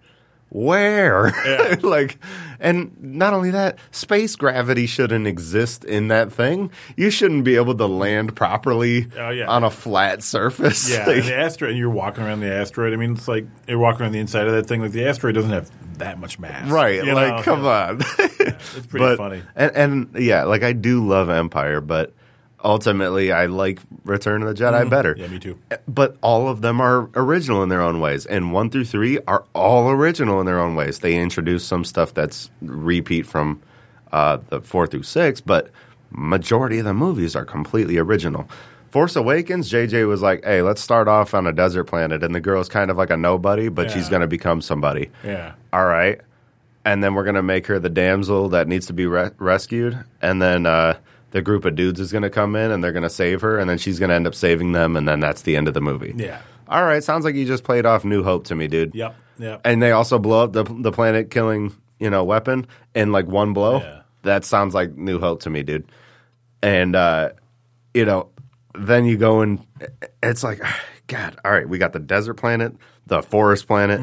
where? 0.51 1.33
Yeah. 1.45 1.77
like, 1.83 2.19
and 2.61 2.97
not 3.03 3.35
only 3.35 3.51
that, 3.51 3.79
space 3.91 4.37
gravity 4.37 4.87
shouldn't 4.87 5.27
exist 5.27 5.85
in 5.85 6.09
that 6.09 6.33
thing. 6.33 6.71
You 6.97 7.11
shouldn't 7.11 7.43
be 7.43 7.57
able 7.57 7.75
to 7.75 7.87
land 7.87 8.37
properly 8.37 9.09
Oh, 9.19 9.31
yeah. 9.31 9.49
on 9.49 9.65
a 9.65 9.71
flat 9.71 10.23
surface. 10.23 10.89
Yeah, 10.89 10.99
Like, 11.07 11.17
and 11.19 11.25
the 11.27 11.37
asteroid. 11.37 11.71
And 11.73 11.79
you're 11.79 11.91
walking 11.91 12.23
around 12.25 12.39
the 12.41 12.53
asteroid. 12.53 12.93
I 12.93 12.97
mean, 12.97 13.15
it's 13.15 13.27
like 13.29 13.47
you're 13.67 13.79
walking 13.79 14.03
around 14.03 14.13
the 14.13 14.21
inside 14.21 14.47
of 14.47 14.53
that 14.53 14.67
thing. 14.67 14.81
Like 14.81 14.93
the 14.93 15.07
asteroid 15.09 15.35
doesn't 15.35 15.51
have 15.51 15.71
that 16.03 16.19
much 16.19 16.39
mass, 16.39 16.69
right. 16.71 17.05
you 17.05 17.15
Like, 17.15 17.37
know? 17.37 17.43
come 17.43 17.65
on. 17.67 18.01
It's 18.75 18.87
pretty 18.87 19.05
but, 19.05 19.17
funny. 19.19 19.43
And, 19.55 19.73
and 19.77 20.23
yeah, 20.25 20.45
like 20.45 20.63
I 20.63 20.73
do 20.73 21.07
love 21.07 21.29
Empire, 21.29 21.81
but 21.81 22.13
ultimately 22.63 23.33
I 23.33 23.47
like 23.47 23.81
Return 24.05 24.43
of 24.43 24.49
the 24.49 24.55
Jedi 24.63 24.89
better. 24.89 25.15
Mm-hmm. 25.15 25.23
Yeah, 25.23 25.29
me 25.29 25.39
too. 25.39 25.59
But 25.89 26.17
all 26.23 26.49
of 26.49 26.61
them 26.63 26.81
are 26.81 27.11
original 27.15 27.63
in 27.63 27.69
their 27.69 27.83
own 27.83 28.01
ways, 28.01 28.25
and 28.27 28.53
one 28.53 28.71
through 28.71 28.85
three 28.87 29.19
are 29.27 29.45
all 29.55 29.91
original 29.91 30.41
in 30.41 30.47
their 30.47 30.59
own 30.61 30.75
ways. 30.75 31.01
They 31.01 31.17
introduce 31.17 31.65
some 31.65 31.85
stuff 31.85 32.15
that's 32.15 32.51
repeat 32.63 33.27
from 33.27 33.61
uh, 34.13 34.39
the 34.49 34.61
four 34.61 34.87
through 34.87 35.03
six, 35.05 35.41
but 35.41 35.71
majority 36.11 36.79
of 36.79 36.85
the 36.85 36.95
movies 36.95 37.35
are 37.37 37.45
completely 37.45 37.99
original. 37.99 38.49
Force 38.93 39.17
Awakens, 39.17 39.71
JJ 39.71 40.07
was 40.07 40.21
like, 40.23 40.45
"Hey, 40.45 40.63
let's 40.63 40.81
start 40.83 41.09
off 41.09 41.33
on 41.35 41.47
a 41.47 41.53
desert 41.53 41.85
planet, 41.85 42.23
and 42.23 42.35
the 42.35 42.41
girl's 42.41 42.69
kind 42.69 42.91
of 42.91 42.97
like 42.99 43.11
a 43.11 43.17
nobody, 43.17 43.69
but 43.69 43.91
she's 43.91 44.09
going 44.11 44.21
to 44.21 44.27
become 44.29 44.61
somebody." 44.61 45.11
Yeah, 45.25 45.55
all 45.73 45.87
right. 45.87 46.21
And 46.85 47.03
then 47.03 47.15
we're 47.15 47.23
going 47.25 47.37
to 47.37 47.43
make 47.43 47.67
her 47.69 47.79
the 47.79 47.89
damsel 47.89 48.49
that 48.51 48.69
needs 48.69 48.87
to 48.89 48.93
be 48.93 49.07
re- 49.07 49.31
rescued. 49.39 49.99
And 50.21 50.43
then 50.43 50.67
uh, 50.67 50.99
the 51.31 51.41
group 51.41 51.65
of 51.65 51.75
dudes 51.77 52.01
is 52.01 52.11
going 52.13 52.23
to 52.23 52.29
come 52.31 52.57
in 52.57 52.73
and 52.73 52.83
they're 52.83 52.91
going 52.93 53.05
to 53.05 53.09
save 53.11 53.41
her. 53.43 53.57
And 53.59 53.71
then 53.71 53.79
she's 53.79 54.01
going 54.01 54.09
to 54.09 54.17
end 54.17 54.27
up 54.27 54.35
saving 54.35 54.73
them. 54.73 54.97
And 54.97 55.07
then 55.07 55.21
that's 55.21 55.43
the 55.43 55.57
end 55.57 55.69
of 55.69 55.75
the 55.75 55.81
movie. 55.81 56.13
yeah, 56.17 56.41
All 56.67 56.83
right. 56.85 57.03
Sounds 57.03 57.25
like 57.25 57.37
you 57.37 57.45
just 57.47 57.63
played 57.63 57.87
off 57.87 58.05
New 58.05 58.25
Hope 58.25 58.45
to 58.49 58.57
me, 58.57 58.67
dude. 58.67 58.97
yep, 58.97 59.15
yep. 59.39 59.61
And 59.65 59.81
they 59.81 59.93
also 59.93 60.19
blow 60.19 60.43
up 60.43 60.55
the, 60.55 60.65
the 60.65 60.91
planet 60.91 61.31
killing, 61.31 61.73
you 62.01 62.11
know, 62.11 62.25
weapon 62.25 62.67
in 62.97 63.13
like 63.13 63.29
one 63.29 63.53
blow. 63.53 63.79
Yeah. 63.79 64.01
That 64.25 64.45
sounds 64.45 64.75
like 64.75 64.97
New 64.97 65.21
Hope 65.21 65.43
to 65.43 65.51
me, 65.51 65.63
dude. 65.63 65.87
And, 66.65 66.97
uh, 66.97 67.31
you 67.95 68.05
know, 68.05 68.29
then 68.75 69.05
you 69.05 69.17
go 69.17 69.41
and 69.41 69.65
it's 70.23 70.43
like, 70.45 70.61
God, 71.07 71.39
all 71.45 71.51
right, 71.53 71.69
we 71.69 71.79
got 71.79 71.93
the 71.93 71.99
desert 71.99 72.35
planet, 72.35 72.75
the 73.07 73.23
forest 73.23 73.67
planet, 73.67 74.01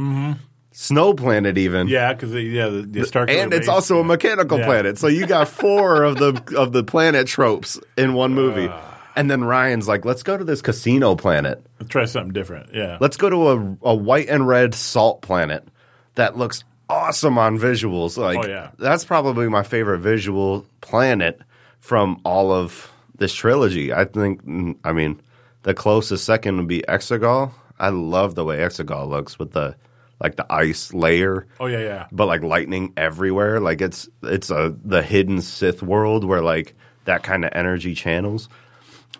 snow 0.71 1.13
planet, 1.13 1.57
even 1.57 1.87
Mm-hmm. 1.87 1.93
yeah, 1.93 2.13
because 2.13 2.33
yeah, 2.33 2.67
the, 2.69 2.81
the 2.83 3.25
and 3.29 3.53
it's 3.53 3.61
base, 3.61 3.69
also 3.69 3.99
a 3.99 4.03
mechanical 4.03 4.59
Yeah. 4.59 4.65
planet. 4.65 4.97
So 4.97 5.07
you 5.07 5.25
got 5.25 5.47
four 5.47 6.03
of 6.03 6.17
the 6.17 6.41
of 6.57 6.71
the 6.71 6.83
planet 6.83 7.27
tropes 7.27 7.79
in 7.97 8.13
one 8.13 8.33
movie. 8.33 8.67
Ah. 8.69 8.85
and 9.15 9.29
then 9.29 9.41
Rian's 9.41 9.87
like, 9.87 10.05
"Let's 10.05 10.23
go 10.23 10.37
to 10.37 10.43
this 10.43 10.61
casino 10.61 11.15
planet. 11.15 11.65
Let's 11.79 11.91
try 11.91 12.05
something 12.05 12.31
different. 12.33 12.73
Yeah, 12.73 12.97
Let's 13.01 13.17
go 13.17 13.29
to 13.29 13.49
a 13.49 13.89
a 13.91 13.95
white 13.95 14.29
and 14.29 14.47
red 14.47 14.73
salt 14.75 15.21
planet 15.21 15.67
that 16.15 16.37
looks 16.37 16.63
awesome 16.89 17.37
on 17.37 17.57
visuals. 17.59 18.17
Like, 18.17 18.45
Oh, 18.45 18.47
yeah. 18.47 18.71
that's 18.77 19.05
probably 19.05 19.47
my 19.49 19.63
favorite 19.63 19.99
visual 19.99 20.65
planet 20.81 21.39
from 21.79 22.19
all 22.23 22.51
of 22.51 22.91
this 23.19 23.33
trilogy. 23.33 23.93
I 23.93 24.05
think. 24.05 24.43
mm, 24.43 24.77
I 24.83 24.93
mean, 24.93 25.21
the 25.63 25.73
closest 25.73 26.25
second 26.25 26.57
would 26.57 26.67
be 26.67 26.83
Exegol. 26.87 27.51
I 27.79 27.89
love 27.89 28.35
the 28.35 28.43
way 28.43 28.57
Exegol 28.57 29.07
looks 29.07 29.37
with 29.37 29.51
the 29.51 29.75
like 30.19 30.35
the 30.35 30.45
ice 30.51 30.93
layer 30.93 31.47
oh 31.61 31.67
yeah, 31.67 31.79
yeah. 31.79 32.07
but 32.11 32.25
like 32.25 32.41
lightning 32.43 32.93
everywhere. 32.97 33.59
Like 33.59 33.81
it's 33.81 34.09
it's 34.23 34.49
a 34.49 34.75
the 34.83 35.01
hidden 35.01 35.41
Sith 35.41 35.81
world 35.81 36.25
where 36.25 36.41
like 36.41 36.75
that 37.05 37.23
kind 37.23 37.45
of 37.45 37.51
energy 37.53 37.93
channels. 37.95 38.49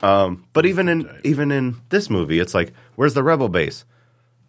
Um, 0.01 0.45
but 0.53 0.65
even 0.65 0.89
in 0.89 1.09
even 1.23 1.51
in 1.51 1.77
this 1.89 2.09
movie, 2.09 2.39
it's 2.39 2.53
like 2.53 2.73
where's 2.95 3.13
the 3.13 3.23
rebel 3.23 3.49
base 3.49 3.85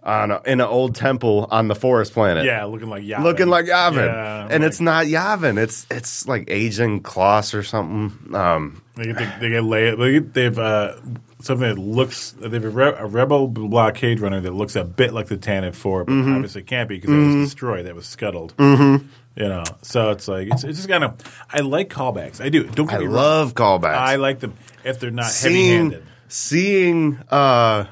on 0.02 0.30
a, 0.30 0.40
in 0.46 0.60
an 0.60 0.66
old 0.66 0.94
temple 0.94 1.46
on 1.50 1.68
the 1.68 1.74
forest 1.74 2.12
planet? 2.14 2.44
Yeah, 2.44 2.64
looking 2.64 2.88
like 2.88 3.02
Yavin. 3.02 3.22
Looking 3.22 3.48
like 3.48 3.66
Yavin, 3.66 4.06
Yeah, 4.06 4.48
and 4.50 4.62
like- 4.62 4.68
it's 4.70 4.80
not 4.80 5.06
Yavin. 5.06 5.58
It's 5.58 5.86
it's 5.90 6.26
like 6.26 6.46
Ajan 6.46 7.00
Kloss 7.02 7.54
or 7.54 7.62
something. 7.62 8.34
Um, 8.34 8.82
They 8.96 9.04
get, 9.06 9.16
they, 9.18 9.32
they 9.40 9.48
get 9.50 9.64
lay, 9.64 9.94
they 9.94 10.12
get, 10.12 10.34
they've 10.34 10.58
uh, 10.58 10.94
something 11.42 11.68
that 11.68 11.78
looks 11.78 12.32
they 12.32 12.48
have 12.50 12.64
a, 12.64 12.68
re, 12.70 12.92
a 12.96 13.06
rebel 13.06 13.48
blockade 13.48 14.20
runner 14.20 14.40
that 14.40 14.52
looks 14.52 14.76
a 14.76 14.84
bit 14.84 15.12
like 15.14 15.26
the 15.28 15.36
Tantive 15.38 15.74
Four, 15.74 16.04
but 16.04 16.12
Mm-hmm. 16.12 16.34
obviously 16.34 16.62
can't 16.62 16.88
be 16.88 16.96
because 16.96 17.10
that 17.10 17.16
was 17.16 17.34
destroyed, 17.48 17.86
that 17.86 17.94
was 17.94 18.06
scuttled. 18.06 18.54
Mm-hmm. 18.56 19.06
You 19.36 19.48
know, 19.48 19.62
so 19.82 20.10
it's 20.10 20.26
like 20.28 20.48
it's, 20.50 20.64
it's 20.64 20.78
just 20.78 20.88
kind 20.88 21.04
of. 21.04 21.14
I 21.50 21.60
like 21.60 21.88
callbacks. 21.88 22.42
I 22.44 22.48
do. 22.48 22.64
Don't 22.64 22.86
get 22.86 22.96
I 22.96 22.98
me 22.98 23.04
wrong. 23.06 23.14
love 23.14 23.54
callbacks. 23.54 23.94
I 23.94 24.16
like 24.16 24.40
them 24.40 24.54
if 24.84 24.98
they're 24.98 25.12
not 25.12 25.26
seeing 25.26 25.92
heavy-handed. 25.92 26.06
seeing 26.28 27.18
uh 27.30 27.84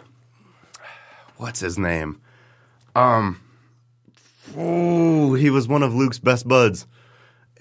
what's 1.38 1.61
his 1.61 1.79
name 1.79 2.20
um 2.94 3.40
ooh, 4.57 5.35
he 5.35 5.51
was 5.51 5.66
one 5.68 5.83
of 5.83 5.94
luke's 5.94 6.18
best 6.18 6.46
buds 6.46 6.87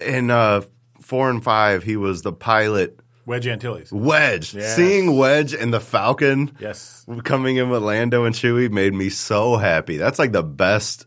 in 0.00 0.30
uh 0.30 0.60
four 1.00 1.30
and 1.30 1.42
five 1.42 1.82
he 1.82 1.96
was 1.96 2.22
the 2.22 2.32
pilot 2.32 2.98
Wedge 3.26 3.46
Antilles. 3.46 3.92
wedge 3.92 4.54
Yes. 4.54 4.74
seeing 4.76 5.16
wedge 5.16 5.52
and 5.54 5.72
the 5.72 5.80
falcon 5.80 6.50
Yes. 6.60 7.04
coming 7.24 7.56
in 7.56 7.68
with 7.70 7.82
lando 7.82 8.24
and 8.24 8.34
chewie 8.34 8.70
made 8.70 8.94
me 8.94 9.08
so 9.10 9.56
happy 9.56 9.96
that's 9.96 10.18
like 10.18 10.32
the 10.32 10.42
best 10.42 11.06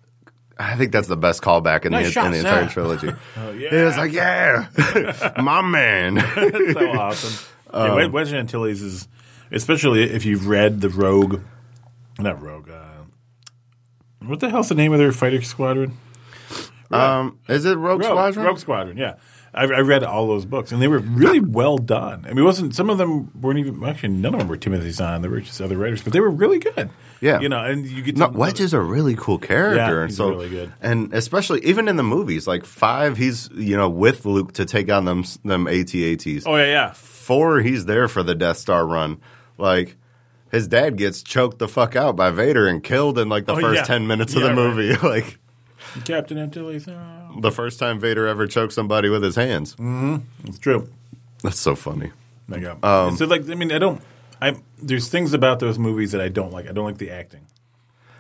I 0.60 0.76
think 0.76 0.92
that's 0.92 1.08
the 1.08 1.18
best 1.18 1.42
callback 1.42 1.86
in, 1.86 1.92
Nice 1.92 2.06
the, 2.08 2.12
shot, 2.12 2.26
in 2.28 2.32
the 2.34 2.38
entire 2.40 2.68
trilogy. 2.68 3.08
Oh, 3.38 3.52
yeah. 3.52 3.74
It 3.74 3.84
was 3.84 3.98
like, 3.98 4.12
yeah, 4.12 4.68
my 5.42 5.64
man. 5.64 6.16
that's 6.36 6.74
so 6.74 6.92
awesome. 6.92 7.48
yeah, 7.74 8.06
Wedge 8.06 8.32
Antilles 8.32 8.80
is, 8.84 9.08
especially 9.52 10.04
if 10.04 10.24
you've 10.24 10.48
read 10.48 10.82
the 10.82 10.90
Rogue, 10.90 11.42
not 12.20 12.42
Rogue. 12.42 12.70
Uh, 12.70 13.04
what 14.26 14.40
the 14.40 14.50
hell's 14.50 14.70
the 14.70 14.76
name 14.76 14.94
of 14.94 15.00
their 15.00 15.12
fighter 15.12 15.42
squadron? 15.42 15.98
um, 16.92 17.40
is 17.48 17.66
it 17.66 17.76
Rogue, 17.76 18.02
Rogue 18.02 18.04
Squadron? 18.04 18.46
Rogue 18.46 18.60
Squadron. 18.60 18.98
Yeah, 18.98 19.16
I, 19.54 19.64
I 19.64 19.80
read 19.80 20.04
all 20.04 20.28
those 20.28 20.46
books, 20.46 20.72
and 20.72 20.82
they 20.82 20.88
were 20.88 21.00
really 21.00 21.40
well 21.40 21.78
done. 21.78 22.26
I 22.26 22.30
mean, 22.30 22.40
it 22.40 22.44
wasn't 22.44 22.76
some 22.76 22.90
of 22.90 22.98
them 22.98 23.32
weren't 23.42 23.60
even 23.60 23.84
actually 23.84 24.10
none 24.10 24.34
of 24.34 24.40
them 24.40 24.48
were 24.48 24.58
Timothy 24.58 24.92
Zahn. 24.92 25.22
They 25.22 25.28
were 25.28 25.42
just 25.42 25.62
other 25.62 25.78
writers, 25.78 26.04
but 26.04 26.14
they 26.14 26.20
were 26.20 26.30
really 26.30 26.60
good. 26.60 26.90
Yeah. 27.22 27.40
you 27.40 27.50
know, 27.50 27.64
and 27.64 27.86
you 27.88 28.02
get 28.02 28.18
No, 28.18 28.28
Wedge 28.30 28.60
is 28.60 28.74
a 28.74 28.80
really 28.80 29.16
cool 29.16 29.38
character, 29.38 29.78
Yeah, 29.78 30.04
and 30.04 30.14
so 30.14 30.30
really 30.30 30.50
good. 30.50 30.74
And 30.82 31.14
especially 31.14 31.64
even 31.66 31.88
in 31.88 31.96
the 31.96 32.04
movies, 32.04 32.48
like 32.48 32.66
five, 32.66 33.18
he's 33.18 33.50
you 33.54 33.78
know 33.78 33.90
with 33.90 34.26
Luke 34.26 34.54
to 34.54 34.66
take 34.66 34.92
on 34.92 35.06
them 35.06 35.24
them 35.44 35.68
AT-ATs. 35.68 36.46
Oh 36.46 36.56
yeah, 36.56 36.66
yeah. 36.66 36.92
Four, 36.94 37.60
he's 37.62 37.86
there 37.86 38.08
for 38.08 38.24
the 38.24 38.36
Death 38.36 38.58
Star 38.58 38.86
run. 38.86 39.22
Like 39.58 39.96
his 40.52 40.68
dad 40.68 40.98
gets 40.98 41.24
choked 41.24 41.60
the 41.60 41.68
fuck 41.68 41.96
out 41.96 42.16
by 42.16 42.30
Vader 42.30 42.68
and 42.68 42.84
killed 42.84 43.18
in 43.18 43.30
like 43.30 43.46
the 43.46 43.54
Oh, 43.54 43.60
first 43.62 43.78
yeah. 43.80 43.84
ten 43.86 44.06
minutes 44.08 44.36
of 44.36 44.42
Yeah, 44.42 44.54
the 44.54 44.62
right. 44.62 44.76
movie. 44.76 44.96
like 45.08 45.38
Captain 46.06 46.38
Antilles. 46.38 46.88
Oh, 46.88 47.40
the 47.40 47.52
first 47.52 47.80
time 47.80 48.00
Vader 48.00 48.28
ever 48.28 48.48
choked 48.48 48.74
somebody 48.74 49.10
with 49.10 49.24
his 49.24 49.36
hands. 49.36 49.76
it's 50.46 50.60
true. 50.60 50.90
That's 51.44 51.60
so 51.60 51.76
funny. 51.76 52.12
Like, 52.48 52.64
uh, 52.64 52.76
Um, 52.84 53.18
so 53.18 53.26
like 53.26 53.50
I 53.50 53.56
mean, 53.56 53.72
I 53.72 53.80
don't. 53.80 54.02
I 54.42 54.56
there's 54.82 55.08
things 55.10 55.34
about 55.34 55.60
those 55.60 55.78
movies 55.80 56.12
that 56.14 56.22
I 56.22 56.28
don't 56.30 56.52
like. 56.52 56.68
I 56.68 56.72
don't 56.72 56.86
like 56.86 56.98
the 56.98 57.10
acting. 57.12 57.46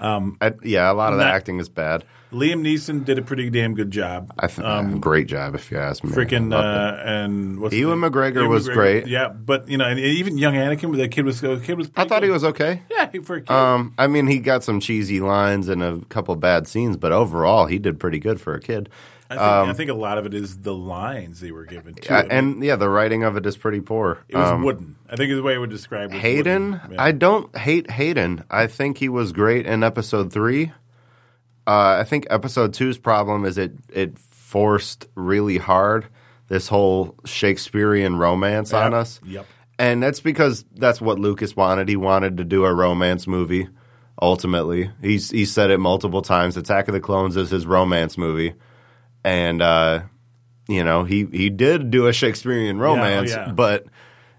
I, 0.01 0.53
yeah, 0.63 0.91
a 0.91 0.93
lot 0.93 1.13
of 1.13 1.19
the 1.19 1.25
Not- 1.25 1.33
acting 1.35 1.59
is 1.59 1.69
bad. 1.69 2.03
Liam 2.31 2.61
Neeson 2.61 3.03
did 3.03 3.17
a 3.19 3.21
pretty 3.21 3.49
damn 3.49 3.73
good 3.73 3.91
job. 3.91 4.33
I 4.39 4.47
think 4.47 5.01
great 5.01 5.27
job 5.27 5.53
if 5.53 5.69
you 5.69 5.77
ask 5.77 6.01
me. 6.01 6.11
Freaking 6.11 6.53
I 6.55 6.57
loved 6.61 6.99
it. 6.99 6.99
uh, 7.05 7.09
and 7.09 7.59
what's 7.59 7.75
Ewan 7.75 7.99
the- 7.99 8.09
McGregor 8.09 8.35
Ewan 8.35 8.49
was 8.49 8.69
great. 8.69 9.05
Yeah, 9.05 9.27
but 9.27 9.67
you 9.67 9.77
know, 9.77 9.83
and 9.85 9.99
even 9.99 10.37
young 10.37 10.53
Anakin, 10.53 10.95
that 10.95 11.09
kid 11.11 11.25
was 11.25 11.41
the 11.41 11.59
kid 11.59 11.77
was. 11.77 11.91
I 11.97 12.05
thought 12.05 12.23
he 12.23 12.29
was 12.29 12.45
okay. 12.45 12.83
Yeah, 12.89 13.07
for 13.21 13.35
a 13.35 13.41
kid. 13.41 13.51
Um, 13.51 13.93
I 13.97 14.07
mean, 14.07 14.27
he 14.27 14.39
got 14.39 14.63
some 14.63 14.79
cheesy 14.79 15.19
lines 15.19 15.67
and 15.67 15.83
a 15.83 15.99
couple 16.07 16.33
bad 16.37 16.67
scenes, 16.69 16.95
but 16.95 17.11
overall, 17.11 17.65
he 17.65 17.77
did 17.79 17.99
pretty 17.99 18.19
good 18.19 18.39
for 18.39 18.53
a 18.55 18.61
kid. 18.61 18.87
I, 19.31 19.61
think, 19.63 19.69
I 19.69 19.73
think 19.73 19.89
a 19.91 19.93
lot 19.95 20.17
of 20.17 20.25
it 20.25 20.33
is 20.33 20.57
the 20.59 20.73
lines 20.73 21.39
they 21.39 21.51
were 21.51 21.65
given. 21.65 21.95
To 21.95 22.13
Uh, 22.15 22.27
and 22.29 22.63
yeah, 22.63 22.75
the 22.75 22.89
writing 22.89 23.23
of 23.23 23.37
it 23.37 23.45
is 23.45 23.57
pretty 23.57 23.81
poor. 23.81 24.19
it 24.27 24.35
was 24.35 24.49
Um, 24.51 24.63
wooden. 24.63 24.95
I 25.09 25.15
think 25.15 25.31
is 25.31 25.37
the 25.37 25.43
way 25.43 25.55
I 25.55 25.57
would 25.57 25.69
describe 25.69 26.11
it. 26.13 26.17
Hayden. 26.19 26.79
Yeah. 26.91 27.01
I 27.01 27.11
don't 27.11 27.55
hate 27.55 27.89
Hayden. 27.91 28.43
I 28.49 28.67
think 28.67 28.97
he 28.97 29.09
was 29.09 29.31
great 29.31 29.65
in 29.65 29.83
episode 29.83 30.31
three. 30.33 30.71
Uh, 31.67 31.97
I 31.99 32.03
think 32.03 32.25
episode 32.29 32.73
two's 32.73 32.97
problem 32.97 33.45
is 33.45 33.57
it 33.57 33.73
it 33.93 34.17
forced 34.17 35.07
really 35.15 35.57
hard 35.57 36.07
this 36.47 36.67
whole 36.67 37.15
Shakespearean 37.25 38.15
romance 38.17 38.73
on 38.73 38.93
us. 38.93 39.21
Yep. 39.25 39.45
And 39.79 40.03
that's 40.03 40.19
because 40.19 40.65
that's 40.75 40.99
what 40.99 41.17
Lucas 41.19 41.55
wanted. 41.55 41.87
He 41.87 41.95
wanted 41.95 42.37
to 42.37 42.43
do 42.43 42.65
a 42.65 42.73
romance 42.73 43.27
movie. 43.27 43.69
Ultimately, 44.21 44.91
he's 45.01 45.31
he 45.31 45.45
said 45.45 45.71
it 45.71 45.79
multiple 45.79 46.21
times. 46.21 46.57
Attack 46.57 46.87
of 46.87 46.93
the 46.93 46.99
Clones 46.99 47.35
is 47.37 47.49
his 47.49 47.65
romance 47.65 48.17
movie, 48.17 48.53
and 49.23 49.61
uh, 49.61 50.03
you 50.67 50.83
know 50.83 51.03
he 51.03 51.25
he 51.31 51.49
did 51.49 51.91
do 51.91 52.07
a 52.07 52.13
Shakespearean 52.13 52.79
romance, 52.79 53.31
yeah. 53.31 53.51
but 53.51 53.85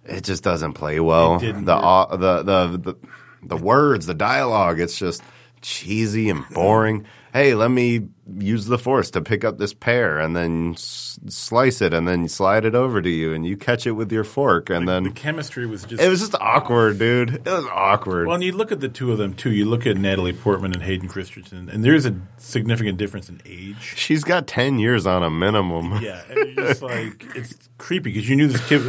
it 0.05 0.25
just 0.25 0.43
doesn't 0.43 0.75
play 0.75 1.01
well. 1.01 1.39
Didn't 1.39 1.65
the, 1.65 1.77
au- 1.77 2.17
the 2.17 2.43
the 2.43 2.77
the 2.79 2.97
the 3.43 3.57
words, 3.57 4.07
the 4.07 4.15
dialogue, 4.15 4.81
it's 4.81 4.99
just 4.99 5.23
cheesy 5.61 6.31
and 6.31 6.45
boring. 6.51 7.07
Hey, 7.33 7.55
let 7.55 7.71
me 7.71 8.09
use 8.39 8.67
the 8.67 8.79
force 8.79 9.11
to 9.11 9.21
pick 9.21 9.45
up 9.45 9.59
this 9.59 9.75
pear 9.75 10.19
and 10.19 10.35
then 10.37 10.73
s- 10.75 11.19
slice 11.29 11.81
it 11.81 11.93
and 11.93 12.07
then 12.07 12.29
slide 12.29 12.65
it 12.65 12.75
over 12.75 13.03
to 13.03 13.11
you 13.11 13.33
and 13.33 13.47
you 13.47 13.57
catch 13.57 13.87
it 13.87 13.93
with 13.93 14.11
your 14.13 14.25
fork 14.25 14.71
and 14.71 14.87
the 14.87 14.93
then 14.93 15.03
the 15.05 15.11
chemistry 15.11 15.67
was 15.67 15.85
just 15.85 16.03
it 16.03 16.09
was 16.09 16.21
just 16.21 16.35
awkward, 16.41 16.99
dude. 16.99 17.35
It 17.35 17.47
was 17.47 17.67
awkward. 17.73 18.27
Well, 18.27 18.35
and 18.35 18.45
you 18.45 18.53
look 18.53 18.73
at 18.73 18.81
the 18.81 18.89
two 18.89 19.13
of 19.13 19.19
them 19.19 19.35
too. 19.35 19.51
You 19.51 19.65
look 19.65 19.87
at 19.87 19.97
Natalie 19.97 20.33
Portman 20.33 20.73
and 20.73 20.83
Hayden 20.83 21.09
Christensen, 21.09 21.69
and 21.69 21.85
there's 21.85 22.07
a 22.07 22.15
significant 22.39 22.99
difference 22.99 23.29
in 23.29 23.41
age. 23.45 23.95
She's 23.97 24.25
got 24.25 24.47
10 24.47 24.79
years 24.79 25.07
on 25.07 25.23
a 25.23 25.31
minimum. 25.31 26.03
Yeah, 26.03 26.23
and 26.29 26.57
you're 26.57 26.67
just 26.67 26.83
like 26.83 27.27
it's 27.35 27.69
creepy 27.79 28.11
because 28.13 28.29
you 28.29 28.37
knew 28.37 28.49
this 28.49 28.67
kid. 28.69 28.83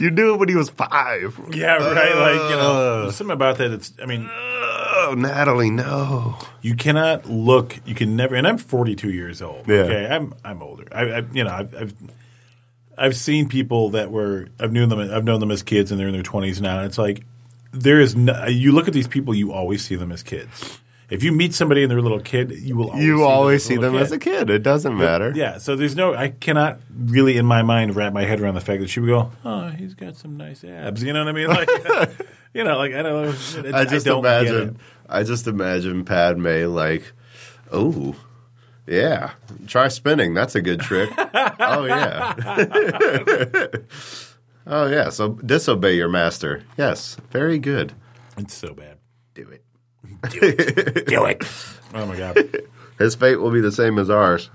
You 0.00 0.10
knew 0.10 0.34
it 0.34 0.38
when 0.38 0.48
he 0.48 0.56
was 0.56 0.70
five. 0.70 1.38
Yeah, 1.52 1.76
right. 1.76 2.14
Like 2.14 2.50
you 2.50 2.56
know, 2.56 3.04
uh. 3.06 3.10
something 3.10 3.34
about 3.34 3.58
that. 3.58 3.72
It's. 3.72 3.92
I 4.02 4.06
mean, 4.06 4.28
Oh, 5.00 5.14
Natalie, 5.14 5.70
no. 5.70 6.36
you 6.60 6.74
cannot 6.74 7.26
look. 7.26 7.78
You 7.86 7.94
can 7.94 8.16
never. 8.16 8.34
And 8.34 8.46
I'm 8.46 8.58
42 8.58 9.10
years 9.12 9.40
old. 9.40 9.68
Yeah. 9.68 9.82
Okay, 9.82 10.06
I'm 10.06 10.34
I'm 10.44 10.62
older. 10.62 10.84
I, 10.92 11.02
I 11.02 11.24
you 11.32 11.44
know 11.44 11.50
I've, 11.50 11.74
I've 11.74 11.94
I've 12.96 13.16
seen 13.16 13.48
people 13.48 13.90
that 13.90 14.10
were 14.10 14.48
I've 14.58 14.72
known 14.72 14.88
them 14.88 14.98
I've 14.98 15.24
known 15.24 15.40
them 15.40 15.52
as 15.52 15.62
kids 15.62 15.92
and 15.92 16.00
they're 16.00 16.08
in 16.08 16.14
their 16.14 16.22
20s 16.22 16.60
now. 16.60 16.78
And 16.78 16.86
it's 16.86 16.98
like 16.98 17.24
there 17.72 18.00
is 18.00 18.16
no, 18.16 18.46
you 18.46 18.72
look 18.72 18.88
at 18.88 18.94
these 18.94 19.08
people, 19.08 19.34
you 19.34 19.52
always 19.52 19.84
see 19.84 19.94
them 19.94 20.10
as 20.10 20.22
kids. 20.22 20.80
If 21.10 21.22
you 21.22 21.32
meet 21.32 21.54
somebody 21.54 21.82
and 21.82 21.90
they're 21.90 21.98
a 21.98 22.02
little 22.02 22.20
kid, 22.20 22.50
you 22.50 22.76
will 22.76 22.90
always 22.90 23.04
You 23.04 23.16
see 23.18 23.22
always 23.22 23.62
them 23.62 23.68
see 23.68 23.74
as 23.74 23.78
a 23.78 23.80
them 23.80 23.92
little 23.92 24.06
as 24.06 24.12
a 24.12 24.18
kid. 24.18 24.50
It 24.50 24.62
doesn't 24.62 24.96
matter. 24.96 25.32
Yeah, 25.34 25.56
so 25.56 25.74
there's 25.74 25.96
no, 25.96 26.14
I 26.14 26.28
cannot 26.28 26.80
really 26.94 27.38
in 27.38 27.46
my 27.46 27.62
mind 27.62 27.96
wrap 27.96 28.12
my 28.12 28.24
head 28.24 28.40
around 28.40 28.54
the 28.54 28.60
fact 28.60 28.82
that 28.82 28.88
she 28.88 29.00
would 29.00 29.06
go, 29.06 29.32
oh, 29.44 29.68
he's 29.68 29.94
got 29.94 30.16
some 30.16 30.36
nice 30.36 30.64
abs. 30.64 31.02
You 31.02 31.14
know 31.14 31.24
what 31.24 31.28
I 31.28 31.32
mean? 31.32 31.48
Like, 31.48 31.68
you 32.54 32.62
know, 32.62 32.76
like 32.76 32.92
I 32.92 33.02
don't 33.02 33.24
know. 33.24 33.76
I 33.76 33.84
just 33.86 34.06
it. 34.06 34.12
imagine. 34.12 34.78
I 35.08 35.22
just 35.22 35.46
imagine 35.46 36.04
Padme 36.04 36.66
like, 36.66 37.12
oh, 37.72 38.14
yeah, 38.86 39.32
try 39.66 39.88
spinning. 39.88 40.34
That's 40.34 40.54
a 40.54 40.62
good 40.62 40.80
trick. 40.80 41.10
oh 41.18 41.84
yeah. 41.84 42.34
oh 44.66 44.86
yeah. 44.86 45.08
So 45.10 45.30
disobey 45.34 45.96
your 45.96 46.08
master. 46.08 46.64
Yes, 46.76 47.16
very 47.30 47.58
good. 47.58 47.92
It's 48.36 48.54
so 48.54 48.74
bad. 48.74 48.98
Do 49.34 49.48
it. 49.48 49.64
Do 50.30 51.24
it. 51.24 51.44
Oh 51.94 52.04
my 52.04 52.18
god. 52.18 52.36
His 52.98 53.14
fate 53.14 53.36
will 53.36 53.50
be 53.50 53.62
the 53.62 53.72
same 53.72 53.98
as 53.98 54.10
ours. 54.10 54.50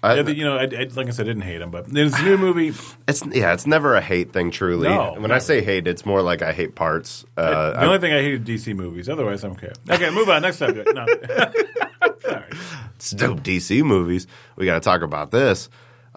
I, 0.00 0.20
Yeah, 0.20 0.28
you 0.28 0.44
know, 0.44 0.56
I, 0.56 0.62
I, 0.62 0.86
like 0.94 1.08
I 1.08 1.10
said, 1.10 1.26
I 1.26 1.30
didn't 1.30 1.42
hate 1.42 1.60
him, 1.60 1.72
but 1.72 1.88
there's 1.92 2.14
a 2.14 2.22
new 2.22 2.36
movie. 2.38 2.72
it's 3.08 3.26
yeah, 3.32 3.52
it's 3.52 3.66
never 3.66 3.96
a 3.96 4.00
hate 4.00 4.30
thing. 4.32 4.52
Truly, 4.52 4.88
No, 4.88 5.14
when 5.14 5.24
I 5.32 5.34
never. 5.34 5.40
say 5.40 5.60
hate, 5.60 5.88
it's 5.88 6.06
more 6.06 6.22
like 6.22 6.40
I 6.40 6.52
hate 6.52 6.76
parts. 6.76 7.24
Uh, 7.36 7.72
the 7.72 7.84
only 7.84 7.98
thing 7.98 8.12
I 8.12 8.20
hated 8.22 8.44
DC 8.44 8.76
movies. 8.76 9.08
Otherwise, 9.08 9.42
I'm 9.42 9.52
okay. 9.52 9.72
Okay, 9.90 10.08
move 10.10 10.28
on. 10.28 10.42
Next 10.42 10.58
subject. 10.58 10.88
No. 10.94 11.04
Sorry. 12.20 12.44
It's 12.94 13.10
dope 13.10 13.40
DC 13.40 13.82
movies. 13.82 14.28
We 14.54 14.66
got 14.66 14.74
to 14.74 14.80
talk 14.80 15.02
about 15.02 15.32
this. 15.32 15.68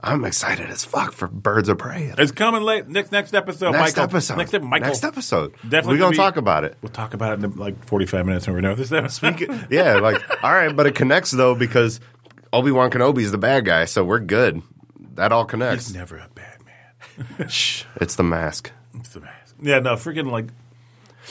I'm 0.03 0.25
excited 0.25 0.69
as 0.71 0.83
fuck 0.83 1.11
for 1.13 1.27
Birds 1.27 1.69
of 1.69 1.77
Prey. 1.77 2.11
It's 2.17 2.31
coming 2.31 2.63
late. 2.63 2.87
Next 2.87 3.11
next 3.11 3.35
episode, 3.35 3.71
Next 3.71 3.95
Michael. 3.97 4.03
episode. 4.15 4.37
Next, 4.37 4.53
ep- 4.55 4.63
Michael. 4.63 4.87
Next 4.87 5.03
episode. 5.03 5.53
Definitely 5.63 5.93
We're 5.93 5.97
going 5.99 6.11
be- 6.11 6.17
to 6.17 6.23
talk 6.23 6.37
about 6.37 6.63
it. 6.63 6.75
We'll 6.81 6.91
talk 6.91 7.13
about 7.13 7.37
it 7.37 7.43
in 7.45 7.55
like 7.55 7.85
45 7.85 8.25
minutes 8.25 8.47
when 8.47 8.55
we're 8.55 8.61
done 8.61 8.71
with 8.77 8.89
this 8.89 8.91
episode. 8.91 9.67
Yeah, 9.69 9.95
like, 9.97 10.19
all 10.43 10.51
right, 10.51 10.75
but 10.75 10.87
it 10.87 10.95
connects 10.95 11.29
though 11.31 11.53
because 11.53 11.99
Obi 12.51 12.71
Wan 12.71 12.89
Kenobi 12.89 13.19
is 13.19 13.31
the 13.31 13.37
bad 13.37 13.65
guy, 13.65 13.85
so 13.85 14.03
we're 14.03 14.19
good. 14.19 14.63
That 15.15 15.31
all 15.31 15.45
connects. 15.45 15.87
He's 15.87 15.95
never 15.95 16.17
a 16.17 16.29
bad 16.33 16.57
man. 17.37 17.47
Shh, 17.49 17.83
it's 17.97 18.15
the 18.15 18.23
mask. 18.23 18.71
It's 18.95 19.09
the 19.09 19.19
mask. 19.21 19.55
Yeah, 19.61 19.79
no, 19.79 19.93
freaking 19.93 20.31
like, 20.31 20.47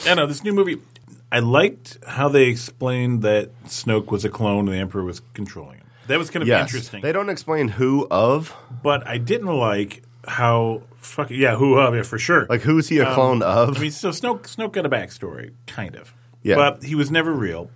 I 0.07 0.13
know 0.13 0.27
this 0.27 0.43
new 0.45 0.53
movie. 0.53 0.81
I 1.29 1.39
liked 1.39 1.97
how 2.07 2.29
they 2.29 2.43
explained 2.45 3.21
that 3.23 3.51
Snoke 3.65 4.11
was 4.11 4.23
a 4.23 4.29
clone 4.29 4.59
and 4.67 4.69
the 4.69 4.77
Emperor 4.77 5.03
was 5.03 5.21
controlling. 5.33 5.80
That 6.11 6.19
was 6.19 6.29
kind 6.29 6.41
of 6.43 6.47
Yes. 6.47 6.69
interesting. 6.69 7.01
They 7.01 7.11
don't 7.11 7.29
explain 7.29 7.67
who 7.69 8.07
of. 8.11 8.55
but 8.83 9.07
I 9.07 9.17
didn't 9.17 9.47
like 9.55 10.03
how 10.27 10.83
fucking 10.97 11.39
yeah, 11.39 11.55
who 11.55 11.77
of 11.79 11.95
yeah 11.95 12.03
for 12.03 12.19
sure. 12.19 12.45
Like, 12.49 12.61
who's 12.61 12.87
he 12.89 12.99
a 12.99 13.13
clone 13.13 13.41
of? 13.41 13.77
I 13.77 13.81
mean, 13.81 13.91
so 13.91 14.09
Snoke 14.09 14.43
Snoke 14.43 14.73
got 14.73 14.85
a 14.85 14.89
backstory, 14.89 15.53
kind 15.67 15.95
of. 15.95 16.13
Yeah. 16.43 16.55
but 16.55 16.83
he 16.83 16.95
was 16.95 17.09
never 17.11 17.31
real. 17.31 17.69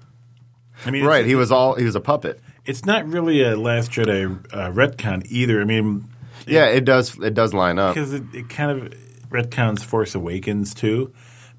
I 0.85 0.91
mean, 0.91 1.05
right, 1.05 1.25
he 1.25 1.35
was 1.35 1.51
all 1.51 1.75
he 1.75 1.85
was 1.85 1.95
a 1.95 2.01
puppet. 2.01 2.39
it's 2.65 2.85
not 2.85 3.07
really 3.07 3.41
a 3.43 3.55
Last 3.55 3.91
Jedi 3.91 4.25
uh, 4.53 4.71
retcon 4.71 5.25
either. 5.29 5.61
I 5.61 5.63
mean, 5.63 6.05
Yeah, 6.45 6.65
it 6.65 6.83
does 6.85 7.17
it 7.19 7.33
does 7.33 7.53
line 7.53 7.79
up. 7.79 7.95
because 7.95 8.13
it, 8.13 8.23
it 8.33 8.49
kind 8.49 8.71
of 8.71 8.93
retcons 9.29 9.83
Force 9.83 10.13
Awakens 10.15 10.73
too, 10.73 11.13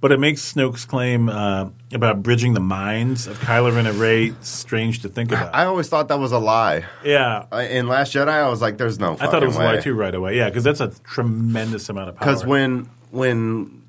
but 0.07 0.13
it 0.13 0.21
makes 0.21 0.53
Snoke's 0.53 0.85
claim 0.85 1.29
uh, 1.29 1.69
about 1.93 2.23
bridging 2.23 2.55
the 2.55 2.61
minds 2.61 3.27
of 3.27 3.37
Kylo 3.41 3.75
Ren 3.75 3.87
and 3.87 3.99
Rey 3.99 4.35
strange 4.41 5.03
to 5.03 5.09
think 5.09 5.33
about. 5.33 5.53
I 5.53 5.65
always 5.65 5.89
thought 5.89 6.07
that 6.07 6.21
was 6.21 6.31
a 6.31 6.39
lie. 6.39 6.85
yeah, 7.05 7.45
In 7.69 7.89
Last 7.89 8.15
Jedi, 8.15 8.29
I 8.29 8.49
was 8.49 8.63
like, 8.63 8.79
"There's 8.79 9.01
no." 9.01 9.15
I 9.19 9.27
thought 9.27 9.43
it 9.43 9.47
was 9.47 9.57
a 9.57 9.59
lie 9.59 9.81
too 9.81 9.95
right 9.95 10.15
away. 10.15 10.37
Yeah, 10.37 10.49
because 10.49 10.63
that's 10.63 10.79
a 10.81 10.93
tremendous 11.03 11.89
amount 11.89 12.11
of 12.11 12.15
power. 12.15 12.25
Because 12.29 12.47
when 12.47 12.89
when 13.11 13.83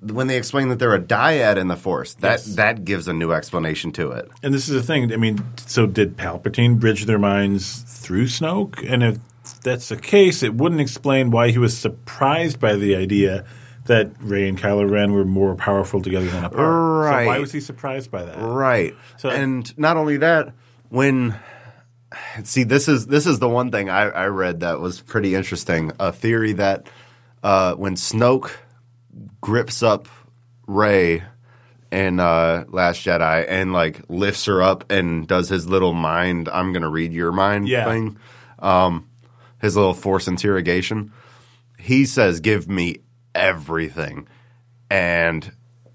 when 0.00 0.26
they 0.26 0.38
explain 0.38 0.70
that 0.70 0.78
they're 0.78 0.94
a 0.94 0.98
dyad 1.02 1.58
in 1.58 1.68
the 1.68 1.76
Force, 1.76 2.14
that 2.14 2.30
Yes. 2.30 2.54
that 2.54 2.86
gives 2.86 3.06
a 3.06 3.12
new 3.12 3.32
explanation 3.32 3.92
to 3.92 4.12
it. 4.12 4.30
and 4.42 4.54
this 4.54 4.70
is 4.70 4.74
the 4.74 4.82
thing. 4.82 5.12
I 5.12 5.16
mean, 5.16 5.44
so 5.58 5.84
did 5.84 6.16
Palpatine 6.16 6.80
bridge 6.80 7.04
their 7.04 7.18
minds 7.18 7.82
through 7.82 8.28
Snoke? 8.28 8.90
And 8.90 9.02
if 9.02 9.18
that's 9.62 9.90
the 9.90 9.96
case, 9.98 10.42
it 10.42 10.54
wouldn't 10.54 10.80
explain 10.80 11.30
why 11.30 11.50
he 11.50 11.58
was 11.58 11.76
surprised 11.76 12.58
by 12.58 12.74
the 12.74 12.96
idea 12.96 13.44
that 13.88 14.12
Rey 14.20 14.48
and 14.48 14.56
Kylo 14.58 14.88
Ren 14.88 15.12
were 15.12 15.24
more 15.26 15.54
powerful 15.56 16.00
together 16.00 16.26
than 16.30 16.44
apart. 16.44 16.56
So 17.22 17.26
why 17.26 17.38
was 17.38 17.52
he 17.52 17.60
surprised 17.60 18.10
by 18.10 18.24
that? 18.24 18.38
Right. 18.38 18.94
So- 19.18 19.28
and 19.28 19.76
not 19.76 19.96
only 19.98 20.16
that, 20.18 20.54
when 20.88 21.34
see 22.44 22.62
this 22.64 22.88
is 22.88 23.06
this 23.08 23.26
is 23.26 23.38
the 23.38 23.48
one 23.48 23.70
thing 23.70 23.90
I, 23.90 24.04
I 24.08 24.26
read 24.28 24.60
that 24.60 24.80
was 24.80 25.00
pretty 25.02 25.34
interesting. 25.34 25.92
A 26.00 26.12
theory 26.12 26.52
that 26.54 26.88
uh, 27.42 27.74
when 27.74 27.96
Snoke 27.96 28.50
grips 29.40 29.82
up 29.82 30.08
Rey 30.66 31.22
in 31.90 32.20
uh, 32.20 32.64
Last 32.68 33.04
Jedi 33.04 33.44
and 33.48 33.72
like 33.72 34.00
lifts 34.08 34.44
her 34.46 34.62
up 34.62 34.90
and 34.90 35.26
does 35.26 35.48
his 35.48 35.68
little 35.68 35.94
mind, 35.94 36.48
I'm 36.48 36.72
gonna 36.72 36.88
read 36.90 37.12
your 37.12 37.32
mind 37.32 37.68
Yeah. 37.68 37.84
thing, 37.86 38.18
um, 38.58 39.08
his 39.60 39.76
little 39.76 39.94
force 39.94 40.28
interrogation. 40.28 41.12
He 41.78 42.04
says, 42.06 42.40
"Give 42.40 42.68
me 42.68 42.96
everything," 43.34 44.26
and 44.90 45.50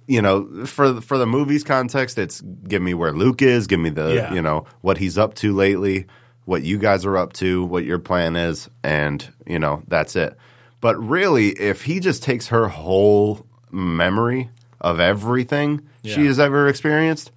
you 0.08 0.22
know, 0.22 0.66
for 0.66 1.02
for 1.02 1.18
the 1.18 1.26
movie's 1.26 1.64
context, 1.64 2.18
it's 2.18 2.42
give 2.42 2.82
me 2.82 2.94
where 2.94 3.14
Luke 3.14 3.42
is, 3.42 3.68
give 3.68 3.80
me 3.80 3.90
the 3.90 4.14
Yeah. 4.16 4.34
you 4.34 4.42
know 4.42 4.66
what 4.82 4.98
he's 4.98 5.18
up 5.18 5.34
to 5.36 5.54
lately, 5.54 6.08
what 6.46 6.64
you 6.64 6.78
guys 6.78 7.06
are 7.06 7.18
up 7.18 7.34
to, 7.34 7.64
what 7.64 7.86
your 7.86 8.00
plan 8.00 8.36
is, 8.36 8.70
and 8.84 9.28
you 9.48 9.60
know 9.60 9.84
that's 9.88 10.16
it. 10.16 10.36
But 10.82 11.02
really, 11.02 11.50
if 11.52 11.84
he 11.84 12.00
just 12.02 12.22
takes 12.24 12.48
her 12.48 12.68
whole 12.68 13.46
memory 13.72 14.50
of 14.82 15.00
everything 15.00 15.82
she 16.04 16.26
has 16.26 16.40
ever 16.40 16.68
experienced, 16.68 17.32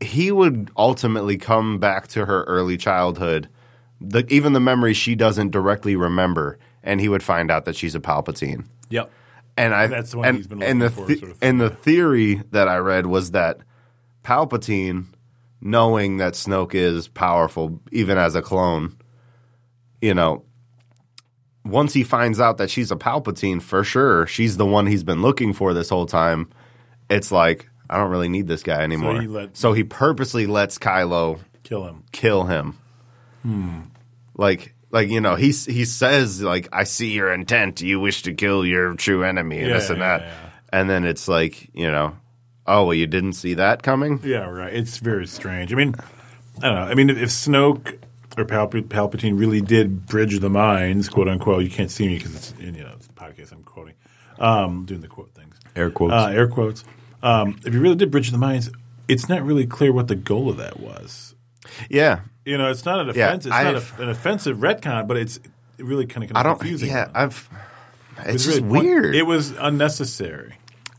he 0.00 0.32
would 0.32 0.70
ultimately 0.76 1.38
come 1.38 1.78
back 1.78 2.08
to 2.08 2.26
her 2.26 2.42
early 2.44 2.76
childhood, 2.76 3.48
the, 4.00 4.26
even 4.28 4.52
the 4.52 4.60
memories 4.60 4.96
she 4.96 5.14
doesn't 5.14 5.52
directly 5.52 5.94
remember, 5.94 6.58
and 6.86 7.00
he 7.00 7.08
would 7.10 7.22
find 7.22 7.50
out 7.50 7.66
that 7.66 7.76
she's 7.76 7.94
a 7.94 8.00
Palpatine. 8.00 8.64
Yep. 8.88 9.10
And 9.58 9.74
I 9.74 9.86
That's 9.88 10.12
the 10.12 10.18
one 10.18 10.28
and, 10.28 10.36
he's 10.38 10.46
been 10.46 10.62
and 10.62 10.80
the 10.80 10.86
looking 10.90 11.02
for, 11.04 11.06
the- 11.12 11.18
sort 11.18 11.32
of. 11.32 11.38
and 11.42 11.60
the 11.60 11.70
theory 11.70 12.42
that 12.52 12.68
I 12.68 12.76
read 12.78 13.06
was 13.06 13.32
that 13.32 13.58
Palpatine, 14.24 15.06
knowing 15.60 16.18
that 16.18 16.34
Snoke 16.34 16.74
is 16.74 17.08
powerful 17.08 17.80
even 17.92 18.18
as 18.18 18.34
a 18.34 18.42
clone, 18.42 18.96
you 20.00 20.14
know, 20.14 20.42
once 21.64 21.92
he 21.94 22.04
finds 22.04 22.38
out 22.38 22.58
that 22.58 22.70
she's 22.70 22.90
a 22.92 22.96
Palpatine 22.96 23.60
for 23.60 23.82
sure, 23.82 24.26
she's 24.26 24.56
the 24.56 24.66
one 24.66 24.86
he's 24.86 25.02
been 25.04 25.22
looking 25.22 25.52
for 25.52 25.74
this 25.74 25.88
whole 25.88 26.06
time. 26.06 26.48
It's 27.10 27.32
like 27.32 27.68
I 27.88 27.96
don't 27.98 28.10
really 28.10 28.28
need 28.28 28.46
this 28.48 28.62
guy 28.62 28.82
anymore. 28.82 29.20
he 29.20 29.26
let- 29.28 29.56
so 29.56 29.72
he 29.72 29.84
purposely 29.84 30.46
lets 30.46 30.78
Kylo 30.78 31.40
Kill 31.62 31.84
him. 31.86 32.04
kill 32.12 32.44
him. 32.44 32.78
Hmm. 33.42 33.80
Like, 34.36 34.74
like 34.90 35.08
you 35.08 35.20
know, 35.20 35.34
he 35.36 35.50
he 35.50 35.84
says 35.84 36.42
like, 36.42 36.68
"I 36.72 36.84
see 36.84 37.12
your 37.12 37.32
intent. 37.32 37.80
You 37.80 38.00
wish 38.00 38.22
to 38.22 38.32
kill 38.34 38.64
your 38.64 38.94
true 38.94 39.24
enemy," 39.24 39.58
and 39.58 39.68
Yeah, 39.68 39.74
this 39.74 39.90
and 39.90 39.98
yeah, 39.98 40.18
that. 40.18 40.26
yeah. 40.26 40.34
And 40.72 40.90
then 40.90 41.04
it's 41.04 41.28
like, 41.28 41.70
you 41.74 41.90
know, 41.90 42.16
oh 42.66 42.84
well, 42.84 42.94
you 42.94 43.06
didn't 43.06 43.34
see 43.34 43.54
that 43.54 43.82
coming. 43.82 44.20
Yeah, 44.24 44.48
right. 44.48 44.72
It's 44.74 44.98
very 44.98 45.26
strange. 45.26 45.72
I 45.72 45.76
mean, 45.76 45.94
I 46.62 46.66
don't 46.68 46.74
know. 46.74 46.82
I 46.82 46.94
mean, 46.94 47.10
if, 47.10 47.18
if 47.18 47.28
Snoke 47.30 47.98
or 48.36 48.44
Palp- 48.44 48.88
Palpatine 48.88 49.38
really 49.38 49.60
did 49.60 50.06
bridge 50.06 50.38
the 50.40 50.50
minds, 50.50 51.08
quote 51.08 51.28
unquote, 51.28 51.62
you 51.64 51.70
can't 51.70 51.90
see 51.90 52.06
me 52.06 52.18
because 52.18 52.34
it's 52.34 52.54
you 52.60 52.72
know 52.72 52.92
it's 52.96 53.06
a 53.06 53.12
podcast. 53.12 53.52
I'm 53.52 53.62
quoting, 53.62 53.94
um, 54.38 54.84
doing 54.84 55.00
the 55.00 55.08
quote 55.08 55.30
things, 55.34 55.56
Air 55.74 55.90
quotes. 55.90 56.12
uh, 56.12 56.26
air 56.28 56.48
quotes. 56.48 56.84
Um, 57.22 57.58
if 57.64 57.72
you 57.72 57.80
really 57.80 57.96
did 57.96 58.10
bridge 58.10 58.30
the 58.30 58.38
minds, 58.38 58.70
it's 59.08 59.28
not 59.28 59.42
really 59.42 59.66
clear 59.66 59.92
what 59.92 60.08
the 60.08 60.14
goal 60.16 60.48
of 60.50 60.58
that 60.58 60.78
was. 60.80 61.34
yeah, 61.88 62.20
You 62.46 62.56
know, 62.56 62.70
it's 62.70 62.84
not 62.86 63.00
an 63.06 63.14
Yeah, 63.14 63.34
it's 63.34 63.44
not 63.44 63.66
I've- 63.66 63.84
a, 63.98 64.02
an 64.04 64.08
offensive 64.08 64.56
retcon, 64.58 65.06
but 65.06 65.16
it's 65.18 65.38
really 65.78 66.06
kind 66.06 66.24
of 66.30 66.36
I 66.36 66.42
don't. 66.42 66.58
confusing. 66.58 66.88
Yeah, 66.88 67.10
I've. 67.14 67.48
It's, 68.20 68.28
It's 68.36 68.44
just 68.46 68.56
really 68.62 68.68
point- 68.70 68.84
weird. 68.86 69.14
It 69.14 69.24
was 69.26 69.50
unnecessary. 69.58 70.54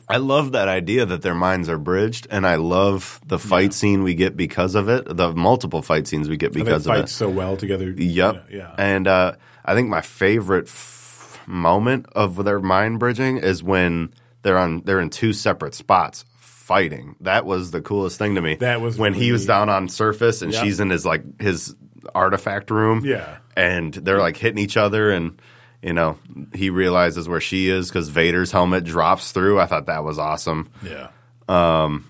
I 0.10 0.18
love 0.18 0.52
that 0.54 0.68
idea 0.70 1.06
that 1.06 1.22
their 1.22 1.34
minds 1.34 1.68
are 1.68 1.78
bridged, 1.78 2.28
and 2.30 2.46
I 2.48 2.56
love 2.56 3.20
the 3.26 3.40
fight 3.40 3.74
scene 3.74 4.04
we 4.04 4.14
get 4.14 4.38
because 4.38 4.74
of 4.76 4.88
it. 4.88 5.18
The 5.18 5.34
multiple 5.34 5.82
fight 5.82 6.08
scenes 6.08 6.30
we 6.30 6.38
get 6.38 6.54
They 6.54 6.62
because 6.62 6.86
of 6.86 6.94
fight 6.94 7.06
it. 7.06 7.10
so 7.10 7.28
well 7.30 7.58
together. 7.58 7.90
Yep. 7.90 8.46
Yeah. 8.52 8.74
And 8.78 9.06
uh, 9.08 9.34
I 9.66 9.74
think 9.74 9.90
my 9.90 10.00
favorite 10.02 10.68
f- 10.68 11.42
moment 11.46 12.06
of 12.14 12.42
their 12.46 12.60
mind 12.62 13.00
bridging 13.00 13.38
is 13.38 13.62
when 13.64 14.14
they're 14.44 14.58
on 14.58 14.82
they're 14.86 15.02
in 15.02 15.10
two 15.10 15.34
separate 15.34 15.74
spots 15.76 16.24
fighting. 16.68 17.16
That 17.22 17.46
was 17.46 17.72
the 17.72 17.82
coolest 17.82 18.18
thing 18.20 18.36
to 18.36 18.42
me. 18.42 18.56
That 18.56 18.82
was 18.82 18.98
when 18.98 19.14
he 19.14 19.22
really- 19.22 19.32
was 19.34 19.46
down 19.46 19.70
on 19.70 19.88
surface 19.88 20.42
and 20.42 20.52
Yep. 20.52 20.64
she's 20.64 20.80
in 20.82 20.90
his 20.90 21.06
like 21.06 21.40
his 21.42 21.76
artifact 22.14 22.70
room. 22.72 23.04
Yeah. 23.06 23.38
And 23.56 23.94
they're 23.94 24.20
like 24.20 24.36
hitting 24.38 24.60
each 24.60 24.76
other 24.78 25.10
and 25.12 25.42
you 25.82 25.94
know, 25.94 26.18
he 26.54 26.70
realizes 26.70 27.30
where 27.30 27.40
she 27.40 27.70
is 27.70 27.88
because 27.88 28.10
Vader's 28.10 28.52
helmet 28.52 28.84
drops 28.84 29.32
through. 29.32 29.60
I 29.60 29.68
thought 29.68 29.86
that 29.86 30.04
was 30.04 30.18
awesome. 30.20 30.70
Yeah. 30.84 31.10
Um, 31.48 32.06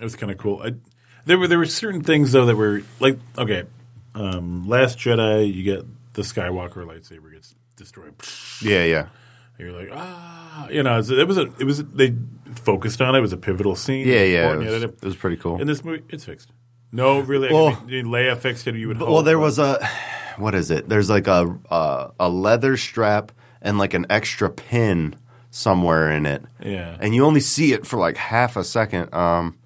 it 0.00 0.04
was 0.04 0.14
kind 0.16 0.30
of 0.30 0.38
cool. 0.38 0.62
I, 0.62 0.74
there 1.24 1.38
were 1.38 1.48
there 1.48 1.58
were 1.58 1.64
certain 1.66 2.02
things 2.02 2.30
though 2.32 2.46
that 2.46 2.54
were 2.56 2.82
like 3.00 3.18
okay, 3.36 3.64
um, 4.14 4.68
Last 4.68 4.98
Jedi, 4.98 5.52
you 5.52 5.62
get 5.64 5.84
the 6.12 6.22
Skywalker 6.22 6.84
lightsaber 6.86 7.32
gets 7.32 7.54
destroyed. 7.76 8.14
Yeah, 8.62 8.84
yeah. 8.84 9.06
You're 9.58 9.72
like 9.72 9.88
ah, 9.92 10.68
you 10.68 10.82
know, 10.82 10.98
it 11.00 11.26
was 11.26 11.38
a 11.38 11.52
it 11.58 11.64
was 11.64 11.82
they 11.84 12.14
focused 12.58 13.00
on 13.00 13.14
it. 13.14 13.18
It 13.18 13.22
was 13.22 13.32
a 13.32 13.36
pivotal 13.36 13.76
scene. 13.76 14.06
Yeah, 14.06 14.22
yeah. 14.24 14.52
It 14.52 14.58
was, 14.58 14.82
it 14.84 15.02
was 15.02 15.16
pretty 15.16 15.36
cool. 15.36 15.60
In 15.60 15.66
this 15.66 15.84
movie, 15.84 16.02
it's 16.08 16.24
fixed. 16.24 16.50
No, 16.92 17.20
really. 17.20 17.52
Well- 17.52 17.78
I 17.80 17.84
mean, 17.86 18.06
Leia 18.06 18.36
fixed 18.38 18.66
it. 18.66 18.74
You 18.76 18.88
would. 18.88 18.96
Hope, 18.98 19.08
well, 19.08 19.22
there 19.22 19.36
but- 19.36 19.42
was 19.42 19.58
a 19.58 19.88
what 20.36 20.54
is 20.54 20.70
it? 20.70 20.88
There's 20.88 21.10
like 21.10 21.26
a 21.26 21.58
a, 21.70 22.10
a 22.20 22.28
leather 22.28 22.76
strap 22.76 23.32
and 23.62 23.78
like 23.78 23.94
an 23.94 24.06
extra 24.10 24.50
pin 24.50 25.16
somewhere 25.50 26.10
in 26.10 26.26
it. 26.26 26.42
Yeah. 26.64 26.96
and 27.00 27.14
you 27.14 27.24
only 27.24 27.40
see 27.40 27.72
it 27.72 27.86
for 27.86 27.98
like 27.98 28.16
half 28.16 28.56
a 28.56 28.64
second. 28.64 29.14
Um, 29.14 29.56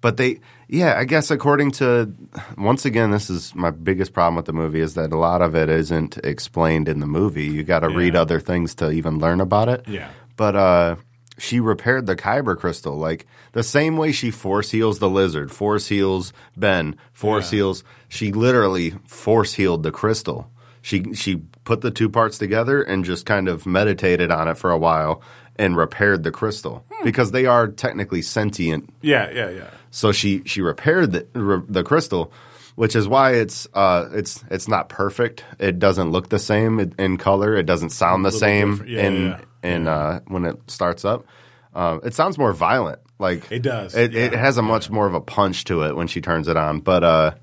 but 0.00 0.16
they, 0.18 0.40
yeah, 0.68 0.96
I 0.98 1.04
guess 1.04 1.30
according 1.30 1.70
to 1.72 2.12
once 2.58 2.84
again, 2.84 3.10
this 3.10 3.30
is 3.30 3.54
my 3.54 3.70
biggest 3.70 4.12
problem 4.12 4.34
with 4.36 4.44
the 4.46 4.52
movie 4.52 4.80
is 4.80 4.94
that 4.94 5.12
a 5.12 5.16
lot 5.16 5.40
of 5.40 5.54
it 5.54 5.70
isn't 5.70 6.18
explained 6.18 6.88
in 6.88 6.98
the 7.00 7.06
movie. 7.06 7.44
You 7.46 7.62
got 7.62 7.80
to 7.80 7.88
read 7.88 8.14
other 8.16 8.38
things 8.40 8.74
to 8.76 8.90
even 8.90 9.18
learn 9.18 9.40
about 9.40 9.68
it. 9.68 9.86
Yeah. 9.88 10.10
But 10.36 10.56
uh, 10.56 10.96
she 11.38 11.58
repaired 11.60 12.06
the 12.06 12.16
kyber 12.16 12.56
crystal 12.56 12.96
like 12.96 13.26
the 13.52 13.62
same 13.62 13.96
way 13.96 14.12
she 14.12 14.30
force 14.30 14.70
heals 14.70 14.98
the 14.98 15.08
lizard, 15.10 15.50
force 15.50 15.88
heals 15.88 16.32
Ben, 16.56 16.96
force 17.12 17.52
Yeah. 17.52 17.56
heals. 17.58 17.84
She 18.08 18.32
literally 18.32 18.94
force 19.06 19.54
healed 19.54 19.82
the 19.82 19.90
crystal. 19.92 20.50
She 20.82 21.14
she 21.14 21.36
put 21.64 21.80
the 21.80 21.90
two 21.90 22.08
parts 22.10 22.38
together 22.38 22.82
and 22.82 23.04
just 23.04 23.24
kind 23.26 23.48
of 23.48 23.64
meditated 23.66 24.30
on 24.30 24.48
it 24.48 24.58
for 24.58 24.70
a 24.70 24.78
while 24.78 25.22
and 25.56 25.76
repaired 25.76 26.24
the 26.24 26.30
crystal 26.30 26.84
because 27.04 27.30
they 27.32 27.46
are 27.46 27.68
technically 27.68 28.20
sentient. 28.22 28.92
Yeah, 29.00 29.30
yeah, 29.30 29.50
yeah. 29.50 29.70
So 29.90 30.12
she 30.12 30.42
she 30.44 30.60
repaired 30.60 31.12
the 31.12 31.26
re, 31.34 31.62
the 31.68 31.82
crystal, 31.84 32.32
which 32.74 32.94
is 32.94 33.08
why 33.08 33.32
it's 33.34 33.66
uh 33.72 34.08
it's 34.12 34.44
it's 34.50 34.68
not 34.68 34.88
perfect. 34.88 35.42
It 35.58 35.78
doesn't 35.78 36.10
look 36.10 36.28
the 36.28 36.38
same 36.38 36.78
in, 36.80 36.94
in 36.98 37.16
color. 37.16 37.54
It 37.56 37.64
doesn't 37.66 37.90
sound 37.90 38.24
the 38.24 38.32
same. 38.32 38.84
Yeah, 38.86 39.06
in 39.06 39.14
yeah, 39.26 39.40
in 39.64 39.88
uh, 39.88 40.20
when 40.28 40.44
it 40.44 40.70
starts 40.70 41.04
up. 41.04 41.26
Uh, 41.74 41.98
it 42.04 42.14
sounds 42.14 42.38
more 42.38 42.52
violent. 42.52 43.00
Like 43.18 43.50
It 43.50 43.62
does, 43.62 43.94
It, 43.94 44.14
it 44.14 44.32
has 44.32 44.58
a 44.58 44.62
much 44.62 44.90
more 44.90 45.06
of 45.06 45.14
a 45.14 45.20
punch 45.20 45.64
to 45.64 45.82
it 45.82 45.96
when 45.96 46.06
she 46.08 46.20
turns 46.20 46.46
it 46.48 46.56
on. 46.56 46.80
But 46.80 47.02
uh, 47.04 47.34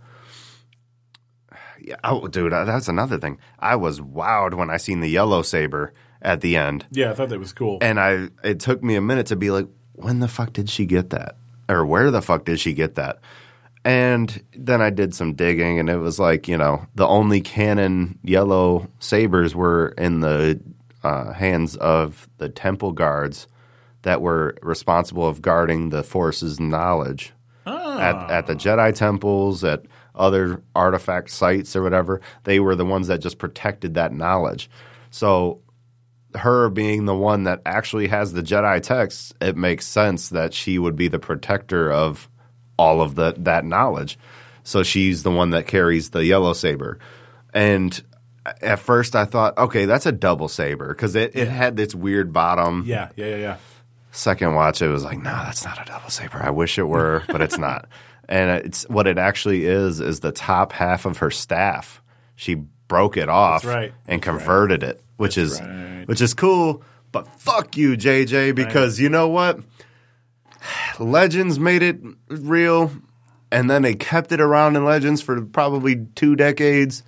yeah, 1.81 1.95
oh, 2.03 2.27
dude, 2.27 2.53
uh, 2.53 2.65
that's 2.65 2.87
another 2.87 3.17
thing. 3.17 3.39
I 3.59 3.75
was 3.75 3.99
wowed 3.99 4.53
when 4.53 4.69
I 4.69 4.77
seen 4.77 4.99
the 4.99 5.09
yellow 5.09 5.41
saber 5.41 5.93
at 6.21 6.41
the 6.41 6.55
end, 6.55 6.85
Yeah, 6.91 7.09
I 7.11 7.13
thought 7.15 7.29
that 7.29 7.39
was 7.39 7.51
cool. 7.51 7.79
and 7.81 7.99
I 7.99 8.27
it 8.43 8.59
took 8.59 8.83
me 8.83 8.95
a 8.95 9.01
minute 9.01 9.25
to 9.27 9.35
be 9.35 9.49
like, 9.49 9.67
when 9.93 10.19
the 10.19 10.27
fuck 10.27 10.53
did 10.53 10.69
she 10.69 10.85
get 10.85 11.09
that, 11.09 11.35
or 11.67 11.83
where 11.85 12.11
the 12.11 12.21
fuck 12.21 12.45
did 12.45 12.59
she 12.59 12.73
get 12.73 12.95
that? 12.95 13.19
And 13.83 14.43
then 14.55 14.81
I 14.81 14.91
did 14.91 15.15
some 15.15 15.33
digging, 15.33 15.79
and 15.79 15.89
it 15.89 15.97
was 15.97 16.19
like, 16.19 16.47
you 16.47 16.57
know, 16.57 16.85
the 16.93 17.07
only 17.07 17.41
canon 17.41 18.19
yellow 18.23 18.87
sabers 18.99 19.55
were 19.55 19.87
in 19.97 20.19
the 20.19 20.61
uh, 21.03 21.33
hands 21.33 21.75
of 21.77 22.29
the 22.37 22.49
temple 22.49 22.91
guards 22.91 23.47
that 24.03 24.21
were 24.21 24.55
responsible 24.61 25.27
of 25.27 25.41
guarding 25.41 25.89
the 25.89 26.03
Force's 26.03 26.59
knowledge 26.59 27.33
at, 27.65 28.31
at 28.31 28.47
the 28.47 28.55
Jedi 28.55 28.93
temples, 28.95 29.63
at 29.63 29.85
other 30.15 30.63
artifact 30.75 31.29
sites 31.29 31.75
or 31.75 31.83
whatever. 31.83 32.21
They 32.43 32.59
were 32.59 32.75
the 32.75 32.85
ones 32.85 33.07
that 33.07 33.21
just 33.21 33.37
protected 33.37 33.93
that 33.93 34.13
knowledge. 34.13 34.69
So 35.11 35.61
her 36.35 36.69
being 36.69 37.05
the 37.05 37.15
one 37.15 37.43
that 37.43 37.61
actually 37.65 38.07
has 38.07 38.33
the 38.33 38.41
Jedi 38.41 38.81
texts, 38.81 39.33
it 39.41 39.55
makes 39.55 39.85
sense 39.85 40.29
that 40.29 40.53
she 40.53 40.79
would 40.79 40.95
be 40.95 41.07
the 41.07 41.19
protector 41.19 41.91
of 41.91 42.29
all 42.77 43.01
of 43.01 43.15
the 43.15 43.35
that 43.37 43.65
knowledge. 43.65 44.17
So 44.63 44.83
she's 44.83 45.23
the 45.23 45.31
one 45.31 45.51
that 45.51 45.67
carries 45.67 46.11
the 46.11 46.25
yellow 46.25 46.53
saber. 46.53 46.99
And 47.53 48.01
at 48.61 48.79
first 48.79 49.15
I 49.15 49.25
thought, 49.25 49.57
okay, 49.57 49.85
that's 49.85 50.05
a 50.05 50.11
double 50.11 50.47
saber 50.47 50.89
because 50.89 51.15
it, 51.15 51.35
it 51.35 51.47
had 51.47 51.75
this 51.77 51.93
weird 51.93 52.33
bottom. 52.33 52.83
yeah, 52.85 53.09
yeah, 53.15 53.27
yeah, 53.27 53.35
yeah. 53.35 53.57
Second 54.11 54.55
watch, 54.55 54.81
it 54.81 54.89
was 54.89 55.03
like, 55.03 55.17
no, 55.19 55.31
that's 55.31 55.63
not 55.63 55.81
a 55.81 55.85
double 55.85 56.09
saber. 56.09 56.41
I 56.43 56.49
wish 56.49 56.77
it 56.77 56.83
were, 56.83 57.23
but 57.27 57.41
it's 57.41 57.57
not. 57.59 57.87
And 58.27 58.49
it's 58.65 58.83
what 58.89 59.07
it 59.07 59.17
actually 59.17 59.65
is 59.65 59.99
is 59.99 60.19
the 60.19 60.31
top 60.31 60.73
half 60.73 61.05
of 61.05 61.17
her 61.19 61.31
staff. 61.31 62.01
She 62.35 62.55
broke 62.55 63.15
it 63.15 63.29
off 63.29 63.61
That's 63.61 63.73
right. 63.75 63.93
and 64.07 64.21
That's 64.21 64.23
converted 64.23 64.83
it, 64.83 65.01
which 65.17 65.37
is 65.37 65.61
right. 65.61 66.03
which 66.05 66.21
is 66.21 66.33
cool. 66.33 66.83
But 67.11 67.27
fuck 67.39 67.77
you, 67.77 67.95
JJ, 67.97 68.55
because 68.55 68.99
you 68.99 69.09
know 69.09 69.27
what? 69.27 69.59
Legends 70.99 71.59
made 71.59 71.83
it 71.83 71.97
real, 72.29 72.91
and 73.51 73.69
then 73.69 73.81
they 73.81 73.95
kept 73.95 74.31
it 74.31 74.39
around 74.41 74.75
in 74.75 74.85
Legends 74.85 75.21
for 75.21 75.41
probably 75.41 76.05
two 76.15 76.35
decades. 76.35 77.03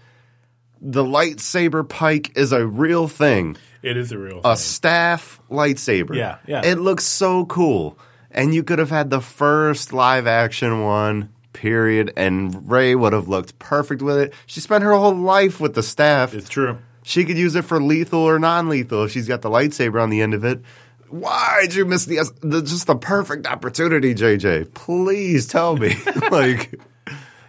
The 0.86 1.04
lightsaber 1.04 1.88
pike 1.88 2.36
is 2.38 2.52
a 2.52 2.67
real 2.67 3.08
thing 3.08 3.56
It 3.82 3.96
is 3.96 4.12
a 4.12 4.17
real 4.17 4.39
a 4.39 4.56
thing. 4.56 4.56
staff 4.58 5.39
lightsaber. 5.50 6.13
Yeah, 6.15 6.39
yeah. 6.46 6.62
It 6.65 6.78
looks 6.78 7.06
so 7.06 7.46
cool. 7.46 7.98
And 8.32 8.54
you 8.54 8.63
could 8.63 8.80
have 8.80 8.89
had 8.89 9.10
the 9.10 9.22
first 9.22 9.93
live 9.93 10.28
action 10.28 10.82
one, 10.82 11.30
period, 11.54 12.12
and 12.17 12.69
Rey 12.69 12.96
would 12.96 13.13
have 13.13 13.28
looked 13.30 13.58
perfect 13.60 14.02
with 14.02 14.17
it. 14.17 14.34
She 14.46 14.60
spent 14.60 14.84
her 14.84 14.93
whole 14.93 15.15
life 15.15 15.60
with 15.62 15.74
the 15.76 15.84
staff. 15.84 16.34
It's 16.34 16.50
true. 16.50 16.80
She 17.04 17.24
could 17.26 17.38
use 17.38 17.56
it 17.56 17.63
for 17.63 17.82
lethal 17.82 18.19
or 18.22 18.38
non 18.39 18.67
lethal 18.69 19.04
if 19.06 19.12
she's 19.12 19.28
got 19.28 19.41
the 19.41 19.50
lightsaber 19.50 20.02
on 20.02 20.10
the 20.10 20.22
end 20.22 20.34
of 20.34 20.43
it. 20.43 20.62
Why'd 21.10 21.74
you 21.76 21.86
miss 21.86 22.06
the, 22.06 22.30
the 22.41 22.62
just 22.62 22.88
the 22.88 22.96
perfect 22.96 23.46
opportunity, 23.46 24.15
JJ? 24.15 24.74
Please 24.74 25.46
tell 25.48 25.78
me. 25.78 25.96
like, 26.32 26.74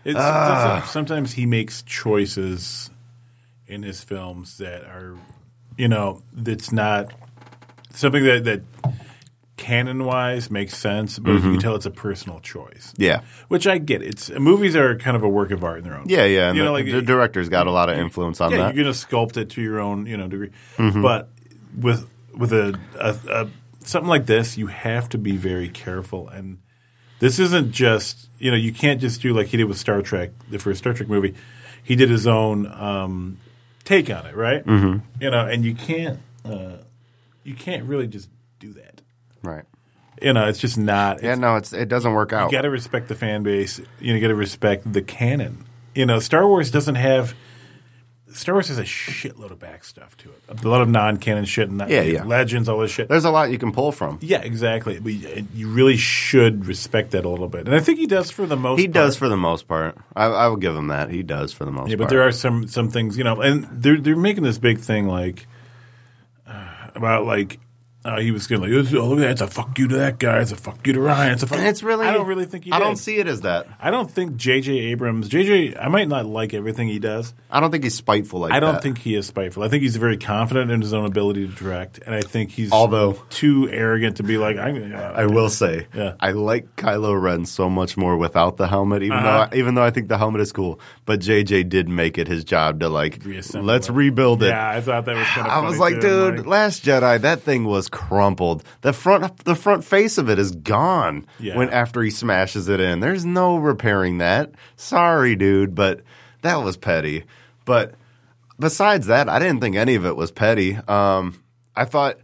It's, 0.05 0.19
sometimes, 0.19 0.91
sometimes 0.91 1.33
he 1.33 1.47
makes 1.47 1.83
choices 1.83 2.91
in 3.67 3.83
his 3.83 4.03
films 4.05 4.59
that 4.59 4.85
are, 4.85 5.17
you 5.79 5.89
know, 5.89 6.23
that's 6.33 6.71
not 6.73 7.13
something 7.93 8.25
that 8.25 8.45
that 8.45 8.63
canon 9.57 10.05
wise 10.05 10.51
makes 10.51 10.77
sense, 10.77 11.19
but 11.19 11.31
Mm-hmm. 11.31 11.47
you 11.47 11.53
can 11.53 11.61
tell 11.61 11.75
it's 11.77 11.87
a 11.87 11.91
personal 11.91 12.41
choice. 12.41 12.93
yeah. 12.97 13.21
Which 13.49 13.67
I 13.67 13.79
get. 13.79 14.03
It's 14.03 14.31
movies 14.31 14.75
are 14.77 14.97
kind 14.99 15.17
of 15.17 15.23
a 15.23 15.29
work 15.29 15.51
of 15.53 15.63
art 15.63 15.79
in 15.79 15.85
their 15.85 15.97
own. 15.97 16.09
Yeah, 16.09 16.25
yeah. 16.25 16.49
And 16.49 16.57
You 16.59 16.65
know, 16.65 16.77
the, 16.77 16.83
like 16.85 16.87
the 16.91 17.03
director's 17.03 17.49
got 17.49 17.67
a 17.67 17.71
lot 17.71 17.89
of 17.89 17.97
influence 17.99 18.41
on 18.41 18.51
yeah, 18.51 18.57
that. 18.59 18.63
Mm-hmm. 18.71 18.77
you're 18.79 18.85
going 18.85 18.95
to 18.95 19.07
sculpt 19.07 19.37
it 19.37 19.51
to 19.51 19.63
your 19.63 19.81
own, 19.81 20.07
you 20.07 20.17
know, 20.17 20.29
degree. 20.29 20.51
But 20.77 21.31
with 21.79 22.09
with 22.37 22.53
a, 22.53 22.79
a, 22.99 23.17
a 23.31 23.49
something 23.85 24.09
like 24.09 24.27
this, 24.27 24.59
you 24.59 24.67
have 24.67 25.09
to 25.11 25.19
be 25.19 25.37
very 25.37 25.69
careful. 25.69 26.29
And 26.29 26.59
this 27.21 27.39
isn't 27.39 27.71
just, 27.71 28.29
you 28.39 28.51
know, 28.51 28.57
you 28.57 28.73
can't 28.73 29.01
just 29.01 29.23
do 29.23 29.33
like 29.33 29.47
he 29.47 29.57
did 29.57 29.65
with 29.65 29.79
Star 29.79 30.03
Trek, 30.03 30.31
the 30.51 30.59
first 30.59 30.79
Star 30.81 30.93
Trek 30.95 31.09
movie. 31.09 31.35
He 31.85 31.95
did 31.95 32.11
his 32.11 32.27
own 32.27 32.67
um, 32.67 33.39
take 33.85 34.11
on 34.11 34.27
it, 34.27 34.35
right? 34.37 34.65
Mm-hmm. 34.65 35.23
You 35.23 35.31
know, 35.31 35.47
and 35.47 35.65
you 35.65 35.75
can't 35.75 36.19
uh, 36.45 36.79
you 37.43 37.55
can't 37.55 37.85
really 37.85 38.07
just 38.07 38.29
do 38.59 38.73
that. 38.75 39.01
right. 39.43 39.65
You 40.23 40.33
know, 40.33 40.47
it's 40.49 40.61
just 40.61 40.79
not. 40.79 41.17
Yeah, 41.23 41.33
it's- 41.33 41.39
no, 41.39 41.57
it's 41.57 41.73
it 41.73 41.89
doesn't 41.89 42.13
work 42.15 42.33
out. 42.33 42.51
you 42.53 42.57
got 42.57 42.63
to 42.63 42.71
respect 42.71 43.09
the 43.09 43.15
fan 43.17 43.43
base. 43.43 43.81
You 44.01 44.19
got 44.21 44.29
to 44.29 44.35
respect 44.35 44.91
the 44.93 45.03
canon. 45.03 45.67
You 45.95 46.07
know, 46.07 46.19
Star 46.21 46.47
Wars 46.47 46.71
doesn't 46.71 46.95
have. 46.95 47.35
Star 48.35 48.55
Wars 48.57 48.69
has 48.69 48.79
a 48.79 48.83
shitload 48.83 49.51
of 49.53 49.59
back 49.61 49.85
stuff 49.85 50.17
to 50.19 50.29
it. 50.29 50.63
A 50.65 50.69
lot 50.69 50.83
of 50.83 50.89
non-canon 50.89 51.45
shit 51.45 51.69
and 51.71 51.81
that, 51.81 51.89
Yeah, 51.89 52.03
yeah. 52.03 52.25
legends, 52.25 52.69
all 52.69 52.81
this 52.81 52.91
shit. 52.91 53.09
There's 53.09 53.25
a 53.25 53.31
lot 53.31 53.51
you 53.51 53.59
can 53.59 53.71
pull 53.73 53.93
from. 53.93 54.19
yeah, 54.21 54.41
exactly. 54.43 54.99
But 54.99 55.13
you 55.13 55.47
you 55.55 55.69
really 55.69 55.97
should 55.97 56.67
respect 56.67 57.13
that 57.13 57.25
a 57.25 57.29
little 57.29 57.49
bit, 57.49 57.67
and 57.67 57.75
I 57.75 57.81
think 57.81 57.99
he 57.99 58.07
does 58.07 58.31
for 58.31 58.45
the 58.47 58.57
most. 58.57 58.71
Part. 58.77 58.81
He 58.81 58.87
does 58.89 59.17
for 59.17 59.29
the 59.29 59.37
most 59.37 59.69
part. 59.69 59.97
I, 60.17 60.25
I 60.27 60.47
will 60.49 60.57
give 60.57 60.75
him 60.75 60.89
that. 60.89 61.11
He 61.11 61.23
does 61.23 61.53
for 61.53 61.65
the 61.65 61.71
most 61.71 61.91
Yeah, 61.91 61.97
part. 61.97 62.09
but 62.09 62.11
there 62.15 62.23
are 62.27 62.33
some 62.33 62.67
some 62.69 62.91
things, 62.91 63.17
you 63.17 63.25
know, 63.25 63.41
and 63.41 63.67
they're 63.71 64.01
they're 64.01 64.17
making 64.17 64.43
this 64.43 64.59
big 64.59 64.81
thing 64.81 65.07
like 65.07 65.47
uh, 66.47 66.89
about 66.95 67.27
like 67.27 67.61
uh, 68.05 68.21
he 68.21 68.31
was 68.31 68.47
going 68.47 68.61
to 68.63 68.69
like, 68.83 68.95
oh, 68.95 69.07
look 69.09 69.19
at 69.19 69.23
that. 69.23 69.31
It's 69.33 69.41
a 69.41 69.47
fuck 69.47 69.79
you 69.79 69.89
to 69.89 69.97
that 69.97 70.19
guy. 70.19 70.41
It's 70.41 70.53
a 70.53 70.57
fuck 70.57 70.87
you 70.87 70.93
to 70.93 70.99
Rian. 71.01 71.33
It's 71.33 71.43
a 71.43 71.47
fuck. 71.47 71.59
And 71.59 71.67
it's 71.67 71.83
really. 71.83 72.07
I 72.07 72.13
don't 72.13 72.27
really 72.27 72.45
think 72.45 72.65
he. 72.65 72.73
I 72.73 72.79
did. 72.79 72.85
don't 72.85 72.97
see 72.97 73.17
it 73.17 73.27
as 73.27 73.41
that. 73.43 73.67
I 73.81 73.91
don't 73.91 74.11
think 74.11 74.37
J.J. 74.37 74.73
Abrams. 74.73 75.29
J.J. 75.29 75.77
I 75.77 75.89
might 75.89 76.09
not 76.09 76.27
like 76.27 76.53
everything 76.55 76.89
he 76.89 76.99
does. 76.99 77.33
I 77.51 77.61
don't 77.61 77.71
think 77.71 77.85
he's 77.85 77.95
spiteful 77.95 78.41
like 78.41 78.53
I 78.53 78.61
don't 78.61 78.75
that. 78.75 78.83
think 78.83 78.99
he 78.99 79.15
is 79.15 79.27
spiteful. 79.27 79.63
I 79.63 79.69
think 79.69 79.83
he's 79.83 79.97
very 79.97 80.17
confident 80.19 80.71
in 80.71 80.81
his 80.83 80.93
own 80.93 81.07
ability 81.07 81.47
to 81.49 81.55
direct, 81.55 81.99
and 82.05 82.15
I 82.15 82.21
think 82.21 82.51
he's 82.51 82.73
Although- 82.73 83.23
too 83.31 83.69
arrogant 83.71 84.19
to 84.19 84.23
be 84.23 84.37
like, 84.39 84.57
I'm. 84.59 84.95
Uh, 84.95 84.99
I 85.15 85.27
will 85.27 85.49
say, 85.49 85.87
Yeah. 85.95 86.15
I 86.21 86.33
like 86.33 86.77
Kylo 86.77 87.21
Ren 87.21 87.47
so 87.47 87.71
much 87.71 87.97
more 87.97 88.17
without 88.17 88.57
the 88.57 88.67
helmet, 88.67 89.03
even 89.03 89.17
Uh-huh. 89.19 89.49
though 89.51 89.57
even 89.57 89.75
though 89.77 89.83
I 89.85 89.91
think 89.91 90.09
the 90.09 90.19
helmet 90.19 90.41
is 90.41 90.53
cool. 90.53 90.79
But 91.07 91.21
JJ 91.21 91.69
did 91.69 91.89
make 91.89 92.19
it 92.19 92.29
his 92.29 92.45
job 92.45 92.81
to 92.81 92.89
like 92.89 93.21
Reassemble 93.25 93.67
let's 93.67 93.89
it. 93.89 93.93
rebuild 93.93 94.43
it. 94.43 94.49
yeah, 94.49 94.69
I 94.69 94.81
thought 94.81 95.05
that 95.07 95.17
was 95.17 95.27
kind 95.29 95.47
of. 95.47 95.53
I 95.65 95.67
was 95.67 95.79
like, 95.79 96.01
dude, 96.01 96.47
Last 96.47 96.85
Jedi, 96.85 97.21
that 97.23 97.41
thing 97.43 97.65
was 97.65 97.89
crumpled. 97.95 98.65
The 98.83 98.93
front, 98.93 99.45
the 99.45 99.55
front 99.55 99.85
face 99.85 100.19
of 100.19 100.29
it 100.29 100.39
is 100.39 100.51
gone. 100.51 101.25
Yeah. 101.39 101.57
When 101.57 101.71
after 101.71 102.03
he 102.03 102.11
smashes 102.11 102.69
it 102.69 102.81
in, 102.81 103.01
there's 103.01 103.25
no 103.25 103.57
repairing 103.57 104.19
that. 104.19 104.51
Sorry, 104.77 105.37
dude, 105.37 105.75
but 105.75 106.01
that 106.43 106.57
was 106.57 106.77
petty. 106.77 107.25
But 107.65 107.95
besides 108.59 109.07
that, 109.07 109.29
I 109.29 109.39
didn't 109.39 109.61
think 109.61 109.77
any 109.77 109.95
of 109.95 110.05
it 110.05 110.17
was 110.17 110.31
petty. 110.31 110.77
Um, 110.89 111.43
I 111.77 111.85
thought. 111.85 112.19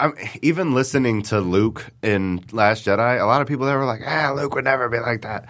I'm, 0.00 0.14
even 0.42 0.74
listening 0.74 1.22
to 1.24 1.40
Luke 1.40 1.86
in 2.02 2.44
Last 2.50 2.84
Jedi, 2.86 3.20
a 3.20 3.24
lot 3.24 3.40
of 3.40 3.46
people 3.46 3.66
there 3.66 3.78
were 3.78 3.84
like, 3.84 4.00
"Ah, 4.04 4.32
Luke 4.34 4.52
would 4.56 4.64
never 4.64 4.88
be 4.88 4.98
like 4.98 5.22
that." 5.22 5.48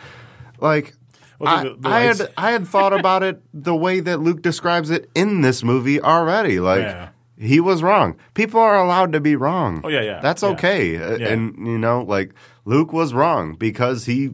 Like, 0.60 0.92
Well, 1.38 1.54
I, 1.54 1.62
the- 1.64 1.76
the 1.78 1.88
I 1.88 2.06
lights- 2.06 2.18
had 2.18 2.32
I 2.36 2.50
had 2.50 2.68
thought 2.68 2.92
about 2.92 3.22
it 3.22 3.40
the 3.54 3.74
way 3.74 4.00
that 4.00 4.20
Luke 4.20 4.42
describes 4.42 4.90
it 4.90 5.08
in 5.14 5.40
this 5.40 5.62
movie 5.64 6.02
already. 6.02 6.60
Like, 6.60 6.82
Yeah. 6.82 7.08
He 7.42 7.60
was 7.60 7.82
wrong. 7.82 8.16
People 8.34 8.60
are 8.60 8.76
allowed 8.78 9.12
to 9.12 9.20
be 9.20 9.34
wrong. 9.36 9.80
Oh, 9.84 9.88
yeah, 9.88 10.00
yeah. 10.02 10.20
That's 10.20 10.42
Yeah. 10.42 10.50
okay. 10.50 10.92
Yeah. 10.94 11.28
And 11.28 11.66
you 11.66 11.78
know, 11.78 12.02
like 12.02 12.32
Luke 12.64 12.92
was 12.92 13.12
wrong 13.12 13.54
because 13.54 14.04
he 14.06 14.30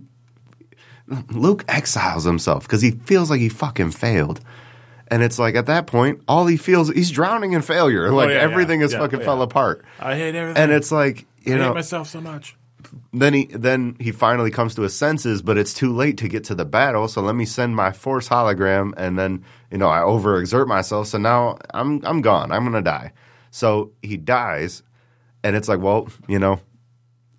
Luke 1.31 1.65
exiles 1.69 2.25
himself 2.25 2.65
because 2.65 2.83
he 2.83 2.91
feels 2.91 3.31
like 3.31 3.41
he 3.41 3.49
fucking 3.49 3.93
failed. 3.93 4.41
And 5.11 5.23
it's 5.23 5.39
like 5.39 5.55
at 5.55 5.65
that 5.67 5.87
point, 5.87 6.21
all 6.29 6.47
he 6.47 6.59
feels 6.59 6.91
he's 6.91 7.11
drowning 7.11 7.53
in 7.55 7.63
failure. 7.63 8.09
Oh, 8.09 8.15
like 8.15 8.29
Oh, 8.29 8.33
yeah, 8.33 8.41
everything 8.41 8.83
is 8.83 8.93
fucking 8.95 9.21
fell 9.21 9.41
apart. 9.41 9.83
I 9.99 10.17
hate 10.17 10.35
everything. 10.35 10.63
And 10.63 10.71
it's 10.73 10.93
like 10.93 11.25
you 11.45 11.55
I 11.55 11.59
know, 11.59 11.65
hate 11.69 11.75
myself 11.77 12.09
so 12.09 12.21
much. 12.21 12.57
Then 13.13 13.35
he 13.35 13.47
then 13.47 13.97
he 13.99 14.13
finally 14.13 14.51
comes 14.51 14.75
to 14.77 14.83
his 14.83 14.97
senses, 14.97 15.43
but 15.43 15.59
it's 15.59 15.75
too 15.75 15.93
late 15.93 16.17
to 16.19 16.29
get 16.29 16.45
to 16.45 16.55
the 16.55 16.65
battle. 16.65 17.09
So 17.09 17.21
let 17.21 17.35
me 17.35 17.45
send 17.45 17.75
my 17.77 17.93
force 17.93 18.29
hologram, 18.29 18.93
and 18.97 19.19
then 19.19 19.45
you 19.71 19.79
know 19.79 19.89
I 19.89 19.99
overexert 20.01 20.67
myself. 20.67 21.09
So 21.09 21.19
now 21.19 21.59
I'm 21.75 22.05
I'm 22.05 22.21
gone. 22.21 22.53
I'm 22.53 22.65
gonna 22.65 22.83
die. 22.83 23.13
So 23.51 23.93
he 24.03 24.17
dies, 24.17 24.83
and 25.43 25.57
it's 25.57 25.69
like, 25.69 25.81
well, 25.81 26.09
you 26.29 26.39
know, 26.39 26.61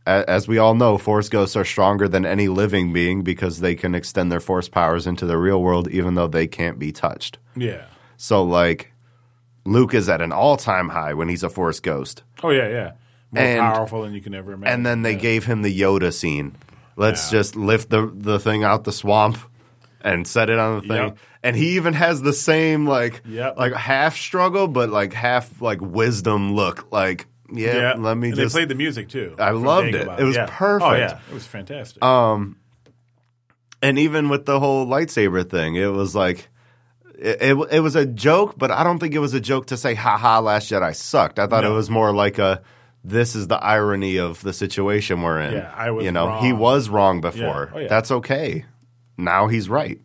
a- 0.05 0.29
as 0.29 0.47
we 0.47 0.57
all 0.57 0.75
know, 0.75 0.97
force 0.97 1.29
ghosts 1.29 1.55
are 1.55 1.63
stronger 1.65 2.07
than 2.07 2.25
any 2.25 2.47
living 2.47 2.91
being 2.91 3.21
because 3.23 3.59
they 3.61 3.75
can 3.75 3.95
extend 3.95 4.31
their 4.31 4.39
force 4.41 4.67
powers 4.67 5.07
into 5.07 5.25
the 5.25 5.37
real 5.37 5.61
world, 5.61 5.87
even 5.89 6.15
though 6.15 6.27
they 6.27 6.47
can't 6.47 6.79
be 6.79 6.91
touched. 6.91 7.37
Yeah. 7.55 7.85
So 8.17 8.43
like, 8.43 8.91
Luke 9.65 9.93
is 9.93 10.09
at 10.09 10.21
an 10.21 10.31
all 10.33 10.57
time 10.57 10.89
high 10.89 11.13
when 11.13 11.29
he's 11.29 11.43
a 11.43 11.49
force 11.49 11.79
ghost. 11.79 12.23
Oh 12.43 12.49
yeah, 12.49 12.67
yeah. 12.67 12.91
More 13.31 13.43
And- 13.43 13.59
powerful 13.61 14.01
than 14.03 14.13
you 14.13 14.21
can 14.21 14.33
ever 14.33 14.53
imagine. 14.53 14.73
And 14.73 14.85
then 14.85 15.01
they 15.03 15.11
Yeah. 15.13 15.19
gave 15.19 15.45
him 15.45 15.61
the 15.61 15.77
Yoda 15.81 16.11
scene. 16.13 16.55
Let's 16.95 17.31
Yeah. 17.31 17.39
just 17.39 17.55
lift 17.55 17.89
the 17.89 18.11
the 18.13 18.39
thing 18.39 18.63
out 18.63 18.83
the 18.83 18.91
swamp 18.91 19.37
and 20.01 20.27
set 20.27 20.49
it 20.49 20.57
on 20.59 20.75
the 20.75 20.81
thing. 20.81 21.03
Yep. 21.03 21.17
And 21.43 21.55
he 21.55 21.75
even 21.77 21.93
has 21.93 22.21
the 22.21 22.33
same 22.33 22.85
like 22.87 23.21
Yep. 23.25 23.57
like 23.57 23.73
half 23.73 24.17
struggle, 24.17 24.67
but 24.67 24.89
like 24.89 25.13
half 25.13 25.61
like 25.61 25.79
wisdom 25.81 26.55
look. 26.55 26.91
Like 26.91 27.27
yeah, 27.51 27.75
Yeah. 27.75 27.93
let 27.97 28.17
me 28.17 28.29
and 28.29 28.37
just. 28.37 28.53
They 28.53 28.59
played 28.61 28.69
the 28.69 28.75
music 28.75 29.09
too. 29.09 29.35
I 29.39 29.51
loved 29.51 29.95
it. 29.95 30.07
It 30.17 30.23
was 30.23 30.35
yeah. 30.35 30.47
perfect. 30.49 30.91
Oh 30.91 30.95
yeah, 30.95 31.19
it 31.29 31.33
was 31.33 31.45
fantastic. 31.45 32.03
um, 32.03 32.57
and 33.81 33.97
even 33.97 34.29
with 34.29 34.45
the 34.45 34.59
whole 34.59 34.85
lightsaber 34.87 35.47
thing, 35.49 35.75
it 35.75 35.87
was 35.91 36.15
like. 36.15 36.49
It, 37.21 37.41
it, 37.41 37.67
it 37.71 37.79
was 37.81 37.97
a 37.97 38.05
joke, 38.05 38.53
but 38.57 38.71
I 38.71 38.81
don't 38.85 38.97
think 38.97 39.13
it 39.13 39.19
was 39.19 39.33
a 39.33 39.41
joke 39.41 39.67
to 39.67 39.75
say, 39.77 39.93
haha, 39.93 40.39
Last 40.39 40.71
Jedi 40.71 40.95
sucked. 40.95 41.37
I 41.37 41.47
thought 41.47 41.65
No. 41.65 41.73
it 41.73 41.75
was 41.75 41.89
more 41.89 42.13
like 42.13 42.39
a, 42.39 42.61
this 43.03 43.35
is 43.35 43.47
the 43.47 43.57
irony 43.63 44.17
of 44.17 44.41
the 44.41 44.53
situation 44.53 45.21
we're 45.21 45.39
in. 45.39 45.53
Yeah, 45.53 45.73
I 45.75 45.91
was 45.91 46.05
You 46.05 46.11
know, 46.11 46.39
he 46.41 46.53
was 46.53 46.89
wrong 46.89 47.21
before. 47.21 47.71
Oh, 47.73 47.79
yeah. 47.79 47.87
That's 47.87 48.11
okay. 48.11 48.65
Now 49.17 49.47
he's 49.47 49.69
right. 49.69 49.99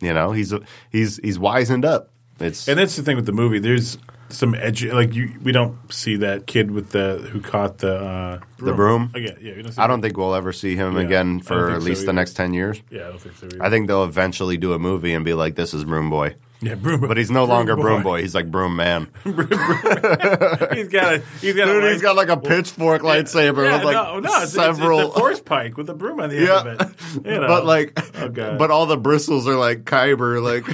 You 0.00 0.14
know, 0.14 0.32
he's 0.32 0.54
he's 0.90 1.18
he's 1.18 1.38
wizened 1.38 1.84
up. 1.84 2.10
It's 2.38 2.68
and 2.68 2.78
that's 2.78 2.96
the 2.96 3.02
thing 3.02 3.16
with 3.16 3.26
the 3.26 3.32
movie. 3.32 3.58
There's 3.58 3.98
some 4.30 4.54
edge. 4.54 4.84
Like 4.84 5.14
you, 5.14 5.38
we 5.42 5.52
don't 5.52 5.92
see 5.92 6.16
that 6.16 6.46
kid 6.46 6.70
with 6.70 6.90
the 6.90 7.18
who 7.30 7.40
caught 7.40 7.78
the 7.78 7.96
uh, 7.96 8.40
broom. 8.56 8.66
The 8.70 8.72
broom? 8.74 9.12
Oh, 9.14 9.18
yeah, 9.18 9.32
yeah. 9.40 9.54
Don't 9.62 9.78
I 9.78 9.86
don't 9.86 10.00
that. 10.00 10.06
think 10.08 10.16
we'll 10.16 10.34
ever 10.34 10.52
see 10.52 10.74
him 10.74 10.96
Yeah, 10.96 11.02
again 11.02 11.40
for 11.40 11.70
at 11.70 11.82
so 11.82 11.86
least 11.86 12.06
the 12.06 12.12
next 12.14 12.32
ten 12.34 12.54
years. 12.54 12.80
Yeah, 12.90 13.08
I 13.08 13.10
don't 13.10 13.20
think 13.20 13.36
so. 13.36 13.46
Either. 13.46 13.62
I 13.62 13.68
think 13.68 13.88
they'll 13.88 14.04
eventually 14.04 14.56
do 14.56 14.72
a 14.72 14.78
movie 14.78 15.12
and 15.12 15.22
be 15.24 15.34
like, 15.34 15.56
"This 15.56 15.74
is 15.74 15.84
Broom 15.84 16.08
Boy," 16.08 16.36
yeah, 16.60 16.74
broom. 16.74 17.00
but 17.00 17.16
he's 17.16 17.30
no 17.30 17.44
longer 17.44 17.76
Broom 17.76 18.02
Boy. 18.02 18.20
He's 18.22 18.34
like 18.34 18.50
Broom 18.50 18.76
Man. 18.76 19.08
he's 19.24 20.88
got 20.88 21.14
a. 21.14 21.22
He's 21.40 21.54
got. 21.54 21.66
Dude, 21.66 21.84
a 21.84 21.90
he's 21.92 22.02
got 22.02 22.16
like 22.16 22.28
a 22.28 22.36
pitchfork 22.36 23.02
lightsaber 23.02 23.64
Yeah, 23.64 23.76
with 23.76 23.84
like 23.84 23.94
no, 23.94 24.20
no, 24.20 24.42
it's, 24.42 24.52
several. 24.52 25.00
It's, 25.00 25.08
it's 25.10 25.18
force 25.18 25.40
pike 25.40 25.76
with 25.76 25.88
a 25.88 25.94
broom 25.94 26.20
on 26.20 26.28
the 26.30 26.36
end 26.38 26.46
yeah, 26.46 26.60
of 26.60 26.80
it. 26.80 27.26
You 27.26 27.30
know. 27.40 27.46
but 27.46 27.64
like, 27.64 27.98
Oh, 28.16 28.28
but 28.28 28.70
all 28.70 28.86
the 28.86 28.96
bristles 28.98 29.48
are 29.48 29.56
like 29.56 29.84
Kyber. 29.84 30.42
Like 30.42 30.66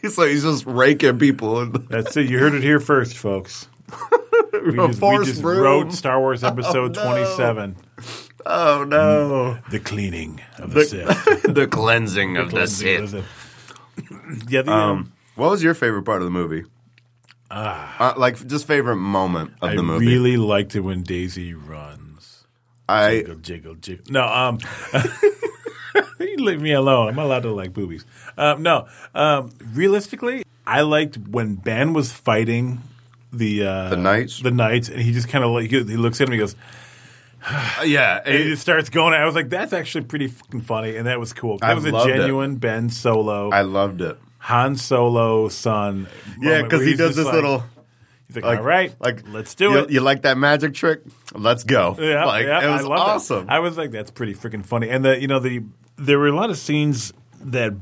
he's 0.00 0.16
like 0.18 0.30
he's 0.30 0.42
just 0.42 0.64
raking 0.66 1.18
people. 1.18 1.60
And 1.60 1.74
That's 1.88 2.16
it. 2.16 2.28
You 2.30 2.38
heard 2.38 2.54
it 2.54 2.62
here 2.62 2.80
first, 2.80 3.16
folks. 3.16 3.68
We 4.52 4.76
just, 4.76 5.02
we 5.02 5.24
just 5.24 5.42
broom. 5.42 5.60
wrote 5.60 5.92
Star 5.92 6.20
Wars 6.20 6.44
oh, 6.44 6.48
Episode 6.48 6.94
no. 6.96 7.04
27, 7.04 7.76
oh 8.46 8.84
no, 8.84 9.58
The 9.70 9.80
Cleaning 9.80 10.40
of 10.58 10.72
the, 10.74 10.84
Sith. 10.84 11.42
the 11.54 11.66
cleansing 11.66 12.36
of 12.36 12.50
the 12.50 12.56
Cleansing 12.56 13.02
of 13.02 13.10
Sith. 13.10 13.10
the 13.10 13.22
Sith. 13.22 13.41
Yeah, 14.48 14.62
the, 14.62 14.72
um, 14.72 14.78
Um, 14.98 15.12
what 15.36 15.50
was 15.50 15.62
your 15.62 15.74
favorite 15.74 16.04
part 16.04 16.20
of 16.22 16.24
the 16.26 16.30
movie? 16.30 16.64
Uh, 17.50 18.14
like 18.16 18.46
just 18.46 18.66
favorite 18.66 18.96
moment 18.96 19.52
of 19.60 19.70
I 19.70 19.76
the 19.76 19.82
movie. 19.82 20.06
I 20.06 20.10
really 20.10 20.36
liked 20.38 20.74
it 20.74 20.80
when 20.80 21.02
Daisy 21.02 21.52
runs. 21.54 22.44
I 22.88 23.16
Jiggle, 23.18 23.34
jiggle, 23.36 23.74
jiggle. 23.76 24.04
No, 24.10 24.24
um, 24.26 24.58
you 26.20 26.36
leave 26.38 26.60
me 26.60 26.72
alone. 26.72 27.08
I'm 27.08 27.18
allowed 27.18 27.42
to 27.42 27.52
like 27.52 27.72
boobies. 27.72 28.04
Um, 28.38 28.62
no, 28.62 28.88
um, 29.14 29.52
realistically, 29.72 30.44
I 30.66 30.80
liked 30.82 31.16
when 31.18 31.54
Ben 31.56 31.92
was 31.92 32.12
fighting 32.12 32.82
the 33.32 33.66
uh, 33.66 33.88
The 33.90 33.96
knights? 33.96 34.40
the 34.40 34.50
knights, 34.50 34.88
and 34.88 35.00
he 35.00 35.12
just 35.12 35.28
kind 35.28 35.44
of 35.44 35.50
like 35.50 35.70
he, 35.70 35.78
he 35.84 35.96
looks 35.96 36.20
at 36.20 36.28
him, 36.28 36.32
and 36.32 36.34
he 36.34 36.38
goes, 36.40 36.56
yeah, 37.84 38.20
and 38.24 38.34
it- 38.34 38.58
starts 38.58 38.88
going. 38.90 39.14
I 39.14 39.24
was 39.24 39.34
like, 39.34 39.48
that's 39.48 39.72
actually 39.72 40.04
pretty 40.04 40.28
fucking 40.28 40.62
funny, 40.62 40.96
and 40.96 41.06
that 41.06 41.18
was 41.20 41.32
cool. 41.32 41.58
That 41.58 41.70
I 41.70 41.74
was 41.74 41.84
a 41.84 41.90
loved 41.90 42.10
it. 42.10 42.16
genuine 42.16 42.56
Ben 42.56 42.88
Solo, 42.90 43.50
I 43.50 43.62
loved 43.62 44.00
it. 44.00 44.18
Han 44.38 44.76
Solo 44.76 45.48
son. 45.48 46.08
Yeah, 46.40 46.62
because 46.62 46.84
he 46.84 46.94
does 46.94 47.16
this 47.16 47.24
like- 47.26 47.34
little. 47.34 47.64
He's 48.28 48.36
like, 48.36 48.44
Like, 48.44 48.58
all 48.60 48.64
right, 48.64 48.94
like 49.00 49.24
let's 49.28 49.54
do 49.54 49.64
you, 49.64 49.78
it. 49.80 49.90
You 49.90 50.00
like 50.00 50.22
that 50.22 50.38
magic 50.38 50.72
trick? 50.74 51.00
Let's 51.34 51.64
go. 51.64 51.96
Yeah, 51.98 52.24
like 52.26 52.46
yeah, 52.46 52.66
it 52.66 52.70
was 52.70 52.84
I 52.86 52.88
awesome. 52.88 53.46
I 53.50 53.58
was 53.58 53.76
like, 53.76 53.90
that's 53.90 54.10
pretty 54.10 54.34
freaking 54.34 54.64
funny. 54.64 54.88
And 54.88 55.04
the 55.04 55.20
you 55.20 55.26
know 55.28 55.38
the 55.38 55.62
there 55.96 56.18
were 56.18 56.28
a 56.28 56.34
lot 56.34 56.48
of 56.48 56.56
scenes 56.56 57.12
that 57.42 57.74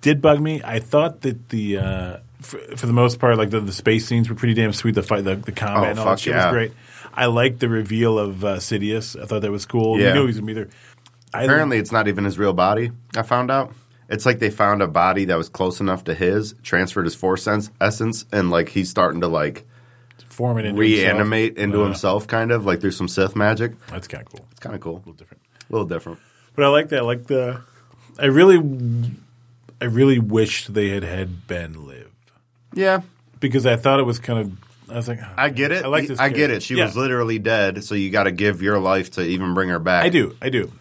did 0.00 0.22
bug 0.22 0.40
me. 0.40 0.60
I 0.64 0.78
thought 0.78 1.22
that 1.22 1.48
the 1.48 1.78
uh, 1.78 2.16
for, 2.40 2.58
for 2.76 2.86
the 2.86 2.92
most 2.92 3.18
part, 3.18 3.36
like 3.38 3.50
the, 3.50 3.58
the 3.60 3.72
space 3.72 4.06
scenes 4.06 4.28
were 4.28 4.36
pretty 4.36 4.54
damn 4.54 4.72
sweet. 4.72 4.94
The 4.94 5.02
fight, 5.02 5.24
the, 5.24 5.34
the 5.34 5.50
combat, 5.50 5.82
Oh, 5.82 5.90
and 5.90 5.98
all 5.98 6.04
that 6.06 6.20
shit 6.20 6.32
yeah. 6.34 6.44
was 6.46 6.52
great. 6.52 6.72
I 7.18 7.26
liked 7.26 7.60
the 7.60 7.68
reveal 7.68 8.18
of 8.18 8.44
uh, 8.44 8.56
Sidious. 8.56 9.20
I 9.20 9.26
thought 9.26 9.42
that 9.42 9.50
was 9.50 9.66
cool. 9.66 9.98
Yeah. 9.98 10.08
You 10.08 10.14
knew 10.14 10.20
he 10.22 10.26
was 10.28 10.36
gonna 10.36 10.46
be 10.46 10.52
there. 10.54 10.68
I, 11.34 11.42
Apparently, 11.44 11.78
it's 11.78 11.92
not 11.92 12.08
even 12.08 12.24
his 12.24 12.38
real 12.38 12.52
body. 12.54 12.90
I 13.16 13.22
found 13.22 13.50
out. 13.50 13.72
It's 14.08 14.24
like 14.24 14.38
they 14.38 14.48
found 14.50 14.80
a 14.80 14.86
body 14.88 15.26
that 15.26 15.36
was 15.36 15.50
close 15.50 15.80
enough 15.80 16.04
to 16.04 16.14
his, 16.14 16.54
transferred 16.62 17.04
his 17.04 17.14
force 17.14 17.42
sense 17.42 17.70
essence, 17.80 18.24
and 18.32 18.50
like 18.50 18.70
he's 18.70 18.88
starting 18.88 19.20
to 19.20 19.28
like 19.28 19.66
forming 20.26 20.64
into 20.64 20.80
reanimate 20.80 21.58
himself. 21.58 21.64
into 21.64 21.82
Uh, 21.82 21.84
himself, 21.86 22.26
kind 22.26 22.50
of 22.52 22.64
like 22.64 22.80
through 22.80 22.92
some 22.92 23.08
Sith 23.08 23.36
magic. 23.36 23.72
That's 23.88 24.08
kind 24.08 24.22
of 24.24 24.32
cool. 24.32 24.46
It's 24.52 24.60
kind 24.60 24.74
of 24.74 24.80
cool, 24.80 24.94
A 24.94 24.98
little 24.98 25.12
different. 25.12 25.42
a 25.68 25.72
little 25.72 25.86
different. 25.86 26.18
But 26.54 26.64
I 26.64 26.68
like 26.68 26.88
that. 26.90 27.00
I 27.00 27.02
like 27.02 27.26
the. 27.26 27.60
I 28.18 28.26
really, 28.26 28.56
I 29.80 29.84
really 29.84 30.18
wished 30.18 30.72
they 30.74 30.88
had 30.88 31.02
had 31.04 31.46
Ben 31.46 31.86
live 31.86 32.10
Yeah, 32.74 33.02
because 33.40 33.66
I 33.66 33.76
thought 33.76 34.00
it 34.00 34.04
was 34.04 34.18
kind 34.18 34.38
of. 34.38 34.52
I 34.90 34.94
was 34.96 35.08
like, 35.08 35.20
oh, 35.22 35.28
I 35.36 35.50
get 35.50 35.70
it. 35.72 35.84
I 35.84 35.88
like 35.88 36.06
this. 36.08 36.18
I 36.18 36.28
get 36.30 36.50
it. 36.50 36.62
She 36.62 36.74
Yeah. 36.76 36.84
was 36.86 36.96
literally 36.96 37.38
dead, 37.38 37.84
so 37.84 37.94
you 37.94 38.10
got 38.10 38.24
to 38.24 38.32
give 38.32 38.62
your 38.62 38.78
life 38.78 39.10
to 39.12 39.22
even 39.22 39.54
bring 39.54 39.68
her 39.68 39.78
back. 39.78 40.04
I 40.04 40.08
do. 40.08 40.36
I 40.40 40.48
do. 40.48 40.72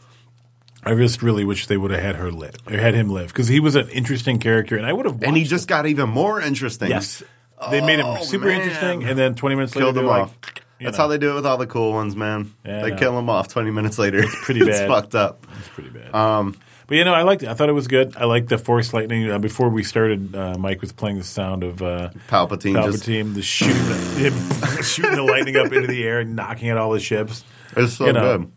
I 0.83 0.95
just 0.95 1.21
really 1.21 1.43
wish 1.43 1.67
they 1.67 1.75
would 1.75 1.91
have 1.91 2.01
had 2.01 2.15
her 2.15 2.31
live 2.31 2.55
or 2.65 2.77
had 2.77 2.93
him 2.93 3.09
live 3.09 3.27
because 3.27 3.47
he 3.49 3.59
was 3.59 3.75
an 3.75 3.89
interesting 3.89 4.39
character, 4.39 4.77
and 4.77 4.85
I 4.85 4.93
would 4.93 5.05
have. 5.05 5.21
and 5.23 5.35
he 5.35 5.43
just 5.43 5.67
got 5.67 5.85
even 5.85 6.09
more 6.09 6.39
interesting. 6.39 6.87
him. 6.87 6.93
yes, 6.93 7.23
they 7.71 7.81
made 7.81 7.99
him 7.99 8.05
Oh, 8.05 8.23
super 8.23 8.45
man. 8.45 8.61
interesting, 8.61 9.03
and 9.03 9.17
then 9.19 9.35
twenty 9.35 9.55
minutes 9.55 9.73
killed 9.73 9.95
later, 9.95 9.95
them 9.95 10.05
they're 10.05 10.23
off. 10.23 10.35
like, 10.45 10.63
That's 10.79 10.97
know, 10.97 11.03
how 11.03 11.07
they 11.09 11.17
do 11.17 11.31
it 11.31 11.35
with 11.35 11.45
all 11.45 11.57
the 11.57 11.67
cool 11.67 11.91
ones, 11.91 12.15
man. 12.15 12.53
Yeah, 12.65 12.83
they 12.83 12.95
kill 12.95 13.13
them 13.15 13.29
off 13.29 13.49
twenty 13.49 13.71
minutes 13.71 13.99
later. 13.99 14.19
It's 14.19 14.35
pretty 14.45 14.59
bad. 14.65 14.69
it's 14.69 14.79
fucked 14.81 15.15
up. 15.15 15.45
It's 15.59 15.67
pretty 15.69 15.89
bad. 15.89 16.15
Um, 16.15 16.55
But 16.87 16.95
you 16.95 17.03
know, 17.03 17.13
I 17.13 17.23
liked 17.23 17.43
it. 17.43 17.49
I 17.49 17.53
thought 17.53 17.67
it 17.67 17.73
was 17.73 17.87
good. 17.87 18.15
I 18.15 18.23
liked 18.23 18.47
the 18.47 18.57
Force 18.57 18.93
lightning. 18.93 19.29
Uh, 19.29 19.39
before 19.39 19.67
we 19.67 19.83
started, 19.83 20.33
uh, 20.33 20.55
Mike 20.57 20.79
was 20.79 20.93
playing 20.93 21.17
the 21.17 21.23
sound 21.23 21.65
of 21.65 21.81
uh, 21.81 22.11
Palpatine, 22.29 22.81
just 22.81 23.03
Palpatine, 23.03 23.33
the 23.33 23.41
shooting, 23.41 23.75
the, 23.75 23.95
him 24.29 24.83
shooting 24.83 25.15
the 25.15 25.23
lightning 25.23 25.57
up 25.57 25.71
into 25.73 25.87
the 25.87 26.03
air 26.03 26.21
and 26.21 26.35
knocking 26.35 26.69
at 26.69 26.77
all 26.77 26.91
the 26.91 26.99
ships. 27.01 27.43
it's 27.75 27.93
so 27.93 28.05
you 28.05 28.13
know. 28.13 28.37
good. 28.37 28.51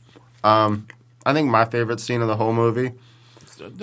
Um, 0.45 0.87
I 1.26 1.33
think 1.33 1.49
my 1.49 1.64
favorite 1.64 1.99
scene 1.99 2.22
of 2.22 2.28
the 2.28 2.37
whole 2.37 2.53
movie 2.53 2.93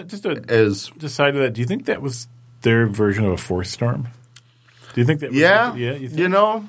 Just 0.08 0.24
to 0.24 0.42
is 0.48 0.92
decide 0.98 1.32
that. 1.36 1.54
Do 1.54 1.62
you 1.62 1.68
think 1.68 1.86
that 1.86 2.02
was 2.02 2.28
their 2.62 2.88
version 2.88 3.26
of 3.26 3.34
a 3.34 3.38
Force 3.38 3.70
storm? 3.70 4.08
Do 4.94 5.02
you 5.02 5.06
think 5.06 5.20
that? 5.20 5.32
Was 5.32 5.40
yeah, 5.40 5.76
yeah. 5.76 5.94
You, 5.94 6.08
you 6.08 6.30
know. 6.30 6.66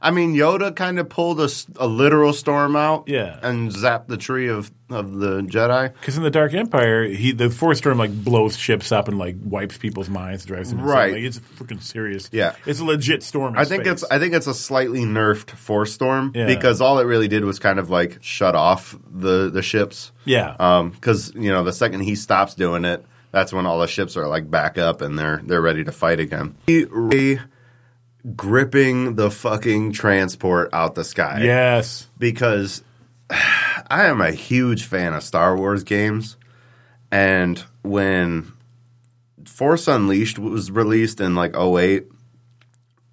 I 0.00 0.10
mean, 0.10 0.34
Yoda 0.34 0.74
kind 0.74 0.98
of 0.98 1.08
pulled 1.08 1.40
a 1.40 1.86
literal 1.86 2.32
storm 2.32 2.76
out, 2.76 3.04
Yeah. 3.08 3.38
and 3.42 3.70
zapped 3.70 4.06
the 4.06 4.16
tree 4.16 4.48
of, 4.48 4.70
of 4.90 5.18
the 5.18 5.42
Jedi. 5.42 5.92
Because 5.92 6.16
in 6.16 6.22
the 6.22 6.30
Dark 6.30 6.54
Empire, 6.54 7.04
he 7.04 7.32
the 7.32 7.50
Force 7.50 7.78
storm 7.78 7.98
like 7.98 8.12
blows 8.24 8.56
ships 8.56 8.92
up 8.92 9.08
and 9.08 9.18
like 9.18 9.36
wipes 9.42 9.76
people's 9.78 10.08
minds, 10.08 10.44
drives 10.44 10.70
them 10.70 10.78
insane. 10.78 10.92
Right. 10.94 11.12
Like, 11.14 11.22
it's 11.24 11.38
freaking 11.40 11.82
serious. 11.82 12.28
Yeah. 12.32 12.54
it's 12.66 12.80
a 12.80 12.84
legit 12.84 13.22
storm. 13.22 13.54
I 13.58 13.64
think 13.64 13.84
space. 13.84 14.02
it's 14.02 14.04
I 14.10 14.18
think 14.18 14.34
it's 14.34 14.46
a 14.46 14.54
slightly 14.54 15.00
nerfed 15.00 15.50
Force 15.50 15.92
storm 15.92 16.32
Yeah. 16.34 16.46
because 16.46 16.80
all 16.80 16.98
it 17.00 17.04
really 17.04 17.28
did 17.28 17.44
was 17.44 17.58
kind 17.58 17.78
of 17.78 17.90
like 17.90 18.18
shut 18.22 18.54
off 18.54 18.96
the 19.12 19.50
the 19.50 19.62
ships. 19.62 20.12
yeah. 20.24 20.54
Um, 20.60 20.90
because 20.90 21.32
you 21.34 21.50
know 21.50 21.64
the 21.64 21.72
second 21.72 22.00
he 22.00 22.14
stops 22.14 22.54
doing 22.54 22.84
it, 22.84 23.04
that's 23.32 23.52
when 23.52 23.66
all 23.66 23.78
the 23.80 23.86
ships 23.88 24.16
are 24.16 24.26
like 24.28 24.50
back 24.50 24.78
up 24.78 25.00
and 25.02 25.18
they're 25.18 25.42
they're 25.44 25.60
ready 25.60 25.84
to 25.84 25.92
fight 25.92 26.20
again. 26.20 26.54
He- 26.66 26.86
gripping 28.36 29.14
the 29.14 29.30
fucking 29.30 29.92
transport 29.92 30.70
out 30.72 30.94
the 30.94 31.04
sky. 31.04 31.40
yes. 31.42 32.06
because 32.18 32.82
I 33.30 34.06
am 34.06 34.20
a 34.20 34.30
huge 34.32 34.84
fan 34.84 35.14
of 35.14 35.22
Star 35.22 35.56
Wars 35.56 35.84
games, 35.84 36.36
and 37.10 37.62
when 37.82 38.52
Force 39.46 39.88
Unleashed 39.88 40.38
was 40.38 40.70
released 40.70 41.20
in 41.20 41.34
like 41.34 41.56
08, 41.56 42.06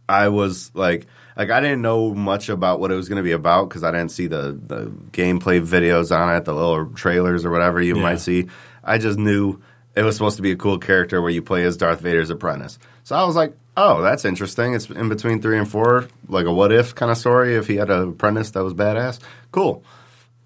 I 0.09 0.27
was 0.29 0.71
like, 0.73 1.07
like 1.37 1.49
I 1.49 1.59
didn't 1.61 1.81
know 1.81 2.13
much 2.13 2.49
about 2.49 2.79
what 2.79 2.91
it 2.91 2.95
was 2.95 3.09
going 3.09 3.17
to 3.17 3.23
be 3.23 3.31
about 3.31 3.69
because 3.69 3.83
I 3.83 3.91
didn't 3.91 4.11
see 4.11 4.27
the 4.27 4.51
the 4.67 4.85
gameplay 5.11 5.65
videos 5.65 6.15
on 6.15 6.35
it, 6.35 6.45
the 6.45 6.53
little 6.53 6.87
trailers 6.87 7.45
or 7.45 7.51
whatever 7.51 7.81
you 7.81 7.95
Yeah. 7.95 8.01
might 8.03 8.19
see. 8.19 8.47
I 8.83 8.97
just 8.97 9.17
knew 9.17 9.61
it 9.95 10.03
was 10.03 10.15
supposed 10.15 10.35
to 10.35 10.41
be 10.43 10.51
a 10.51 10.55
cool 10.55 10.77
character 10.77 11.21
where 11.21 11.31
you 11.31 11.41
play 11.41 11.63
as 11.63 11.77
Darth 11.77 12.01
Vader's 12.01 12.29
apprentice. 12.29 12.77
So 13.03 13.15
I 13.15 13.23
was 13.23 13.35
like, 13.35 13.55
oh, 13.77 14.01
that's 14.01 14.25
interesting. 14.25 14.73
It's 14.73 14.89
in 14.89 15.09
between 15.09 15.41
three 15.41 15.57
and 15.57 15.69
four, 15.69 16.07
like 16.27 16.45
a 16.45 16.53
what 16.53 16.71
if 16.71 16.95
kind 16.95 17.11
of 17.11 17.17
story. 17.17 17.55
If 17.55 17.67
he 17.67 17.75
had 17.75 17.89
an 17.89 18.09
apprentice 18.09 18.51
that 18.51 18.63
was 18.63 18.73
badass, 18.73 19.19
cool. 19.51 19.83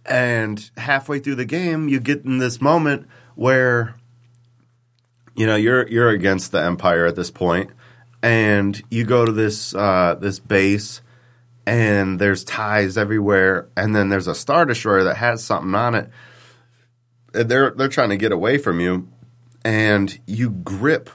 And 0.05 0.69
halfway 0.77 1.19
through 1.19 1.35
the 1.35 1.45
game, 1.45 1.87
you 1.87 1.99
get 1.99 2.25
in 2.25 2.39
this 2.39 2.61
moment 2.61 3.07
where 3.35 3.95
you 5.35 5.45
know 5.45 5.55
you're 5.55 5.87
you're 5.87 6.09
against 6.09 6.51
the 6.51 6.61
empire 6.61 7.05
at 7.05 7.15
this 7.15 7.31
point 7.31 7.71
and 8.21 8.81
you 8.89 9.05
go 9.05 9.25
to 9.25 9.31
this 9.31 9.73
uh, 9.75 10.15
this 10.19 10.39
base 10.39 11.01
and 11.65 12.19
there's 12.19 12.43
ties 12.43 12.97
everywhere 12.97 13.69
and 13.77 13.95
then 13.95 14.09
there's 14.09 14.27
a 14.27 14.35
star 14.35 14.65
destroyer 14.65 15.03
that 15.03 15.17
has 15.17 15.43
something 15.43 15.75
on 15.75 15.95
it 15.95 16.09
And 17.33 17.49
they're 17.49 17.71
they're 17.71 17.87
trying 17.87 18.09
to 18.09 18.17
get 18.17 18.31
away 18.31 18.57
from 18.57 18.79
you 18.79 19.07
and 19.63 20.19
you 20.25 20.49
grip 20.49 21.09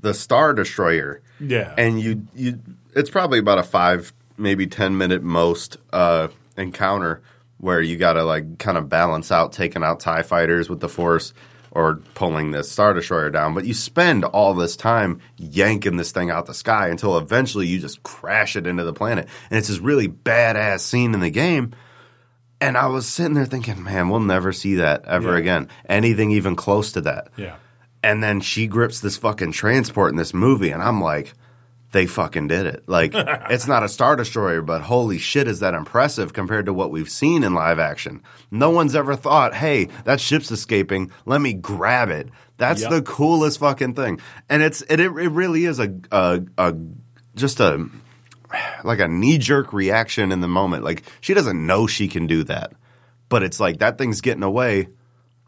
the 0.00 0.14
star 0.14 0.52
destroyer 0.52 1.22
Yeah. 1.40 1.74
and 1.78 2.00
you 2.00 2.26
you 2.34 2.60
it's 2.94 3.10
probably 3.10 3.38
about 3.38 3.58
a 3.58 3.62
five 3.62 4.12
maybe 4.36 4.66
ten 4.66 4.96
minute 4.98 5.22
most 5.22 5.76
uh, 5.92 6.28
encounter 6.56 7.22
where 7.58 7.80
you 7.80 7.96
got 7.96 8.14
to 8.14 8.24
like 8.24 8.58
kind 8.58 8.78
of 8.78 8.88
balance 8.88 9.30
out 9.32 9.52
taking 9.52 9.82
out 9.82 10.00
Tie 10.00 10.22
fighters 10.22 10.68
with 10.70 10.80
the 10.80 10.88
force 10.88 11.32
or 11.72 11.96
pulling 12.14 12.50
this 12.50 12.70
star 12.70 12.92
destroyer 12.94 13.30
down. 13.30 13.54
But 13.54 13.64
you 13.64 13.74
spend 13.74 14.24
all 14.24 14.54
this 14.54 14.76
time 14.76 15.20
yanking 15.36 15.96
this 15.96 16.10
thing 16.10 16.30
out 16.30 16.46
the 16.46 16.54
sky 16.54 16.88
until 16.88 17.16
eventually 17.18 17.66
you 17.68 17.78
just 17.78 18.02
crash 18.02 18.56
it 18.56 18.66
into 18.66 18.82
the 18.82 18.92
planet, 18.92 19.28
and 19.50 19.58
it's 19.58 19.68
this 19.68 19.78
really 19.78 20.08
badass 20.08 20.80
scene 20.80 21.14
in 21.14 21.20
the 21.20 21.30
game. 21.30 21.72
And 22.62 22.76
I 22.76 22.88
was 22.88 23.06
sitting 23.06 23.34
there 23.34 23.46
thinking, 23.46 23.82
man, 23.82 24.08
we'll 24.10 24.20
never 24.20 24.52
see 24.52 24.74
that 24.76 25.04
ever 25.06 25.32
Yeah. 25.32 25.38
again. 25.38 25.68
Anything 25.88 26.30
even 26.32 26.56
close 26.56 26.92
to 26.92 27.00
that. 27.02 27.28
yeah. 27.36 27.56
And 28.02 28.22
then 28.22 28.40
she 28.40 28.66
grips 28.66 29.00
this 29.00 29.16
fucking 29.18 29.52
transport 29.52 30.10
in 30.10 30.16
this 30.16 30.32
movie, 30.32 30.70
and 30.70 30.82
I'm 30.82 31.00
like, 31.02 31.34
they 31.92 32.06
fucking 32.06 32.46
did 32.48 32.66
it. 32.66 32.84
Like, 32.88 33.12
it's 33.14 33.66
not 33.66 33.82
a 33.82 33.88
Star 33.88 34.16
Destroyer, 34.16 34.62
but 34.62 34.82
holy 34.82 35.18
shit, 35.18 35.48
is 35.48 35.60
that 35.60 35.74
impressive 35.74 36.32
compared 36.32 36.66
to 36.66 36.72
what 36.72 36.90
we've 36.90 37.10
seen 37.10 37.42
in 37.44 37.52
live 37.52 37.78
action. 37.78 38.22
No 38.50 38.70
one's 38.70 38.94
ever 38.94 39.16
thought, 39.16 39.54
hey, 39.54 39.88
that 40.04 40.20
ship's 40.20 40.50
escaping. 40.50 41.10
Let 41.26 41.40
me 41.40 41.52
grab 41.52 42.08
it. 42.08 42.28
That's 42.56 42.82
Yep. 42.82 42.90
the 42.90 43.02
coolest 43.02 43.58
fucking 43.58 43.94
thing. 43.94 44.20
And 44.48 44.62
it's 44.62 44.82
it, 44.82 45.00
it 45.00 45.08
really 45.10 45.64
is 45.64 45.78
a, 45.80 45.94
a, 46.12 46.42
a 46.58 46.74
just 47.34 47.58
a 47.60 47.86
like 48.84 48.98
a 49.00 49.08
knee 49.08 49.38
jerk 49.38 49.72
reaction 49.72 50.30
in 50.32 50.40
the 50.40 50.48
moment. 50.48 50.84
Like 50.84 51.02
she 51.20 51.34
doesn't 51.34 51.66
know 51.66 51.86
she 51.86 52.06
can 52.08 52.26
do 52.26 52.44
that, 52.44 52.72
but 53.28 53.42
it's 53.42 53.60
like 53.60 53.78
that 53.78 53.96
thing's 53.98 54.20
getting 54.20 54.42
away. 54.42 54.88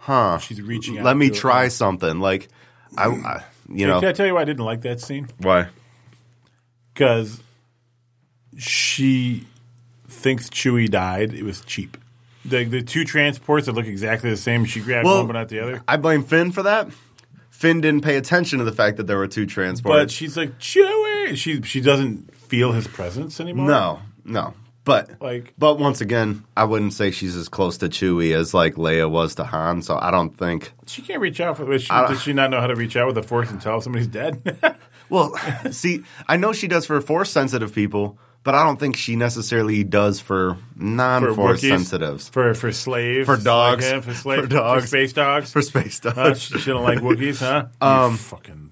Huh? 0.03 0.39
She's 0.39 0.61
reaching 0.61 0.99
out 0.99 1.05
Let 1.05 1.17
me 1.17 1.29
to 1.29 1.35
it. 1.35 1.39
try 1.39 1.69
something. 1.69 2.19
Like 2.19 2.49
I, 2.97 3.07
I 3.07 3.45
you 3.69 3.87
know 3.87 4.01
Can 4.01 4.09
I 4.09 4.13
tell 4.13 4.27
you 4.27 4.35
why 4.35 4.43
I 4.43 4.45
didn't 4.45 4.65
like 4.65 4.83
that 4.83 5.01
scene? 5.01 5.29
why? 5.39 5.69
Because 6.93 7.41
she 8.59 9.47
thinks 10.09 10.49
Chewie 10.51 10.91
died. 10.91 11.33
It 11.33 11.45
was 11.45 11.61
cheap. 11.63 11.97
The 12.45 12.65
the 12.65 12.83
two 12.83 13.05
transports 13.05 13.67
that 13.67 13.73
look 13.73 13.87
exactly 13.87 14.31
the 14.31 14.37
same. 14.37 14.65
She 14.65 14.81
grabbed 14.81 15.07
Well, 15.07 15.19
one 15.19 15.27
but 15.29 15.35
not 15.35 15.49
the 15.49 15.61
other. 15.61 15.83
I 15.87 15.97
blame 15.97 16.25
Finn 16.25 16.51
for 16.53 16.65
that. 16.65 16.89
Finn 17.51 17.81
didn't 17.81 18.03
pay 18.03 18.17
attention 18.17 18.59
to 18.59 18.65
the 18.65 18.73
fact 18.73 18.97
that 18.97 19.07
there 19.07 19.17
were 19.19 19.29
two 19.29 19.47
transports. 19.47 19.95
But 19.97 20.11
she's 20.11 20.37
like 20.37 20.59
Chewie. 20.59 21.37
She 21.37 21.63
she 21.63 21.81
doesn't 21.81 22.35
feel 22.35 22.73
his 22.73 22.89
presence 22.89 23.39
anymore. 23.41 23.69
no, 23.69 24.01
no. 24.25 24.55
But 24.85 25.11
Like- 25.21 25.55
but 25.57 25.79
once 25.79 26.01
again, 26.01 26.45
I 26.57 26.65
wouldn't 26.65 26.93
say 26.93 27.11
she's 27.13 27.37
as 27.37 27.49
close 27.49 27.79
to 27.79 27.89
Chewie 27.89 28.35
as 28.35 28.53
like 28.53 28.75
Leia 28.75 29.09
was 29.09 29.37
to 29.37 29.45
Han. 29.45 29.83
So 29.83 29.97
I 30.01 30.11
don't 30.11 30.37
think. 30.37 30.73
she 30.87 31.03
can't 31.03 31.21
reach 31.21 31.41
out. 31.41 31.57
For, 31.57 31.79
she, 31.79 31.87
does 31.89 32.21
she 32.23 32.33
not 32.33 32.51
know 32.51 32.61
how 32.61 32.67
to 32.67 32.75
reach 32.75 32.97
out 32.97 33.07
with 33.07 33.15
the 33.15 33.23
Force 33.23 33.51
and 33.51 33.61
tell 33.61 33.79
if 33.79 33.85
somebody's 33.85 34.09
dead? 34.09 34.59
Well, 35.09 35.37
see, 35.73 36.05
I 36.27 36.39
know 36.39 36.55
she 36.55 36.69
does 36.69 36.87
for 36.87 36.99
force 37.03 37.31
sensitive 37.31 37.75
people, 37.75 38.17
but 38.45 38.55
I 38.55 38.65
don't 38.65 38.81
think 38.81 38.97
she 38.97 39.15
necessarily 39.15 39.85
does 39.85 40.21
for 40.21 40.57
non-force 40.75 41.61
sensitives. 41.61 42.31
for 42.31 42.55
for 42.55 42.73
slaves, 42.73 43.27
For 43.27 43.37
dogs. 43.37 43.93
like 43.93 44.05
for 44.05 44.15
slaves, 44.15 44.43
For 44.43 44.49
dogs. 44.49 44.87
space 44.89 45.13
dogs. 45.13 45.53
For 45.53 45.61
space 45.61 46.01
Huh? 46.03 46.13
dogs. 46.15 46.41
she, 46.41 46.59
she 46.61 46.71
don't 46.71 46.83
like 46.85 46.99
Wookiees, 47.03 47.41
huh? 47.41 47.67
Um, 47.87 48.17
fucking. 48.17 48.72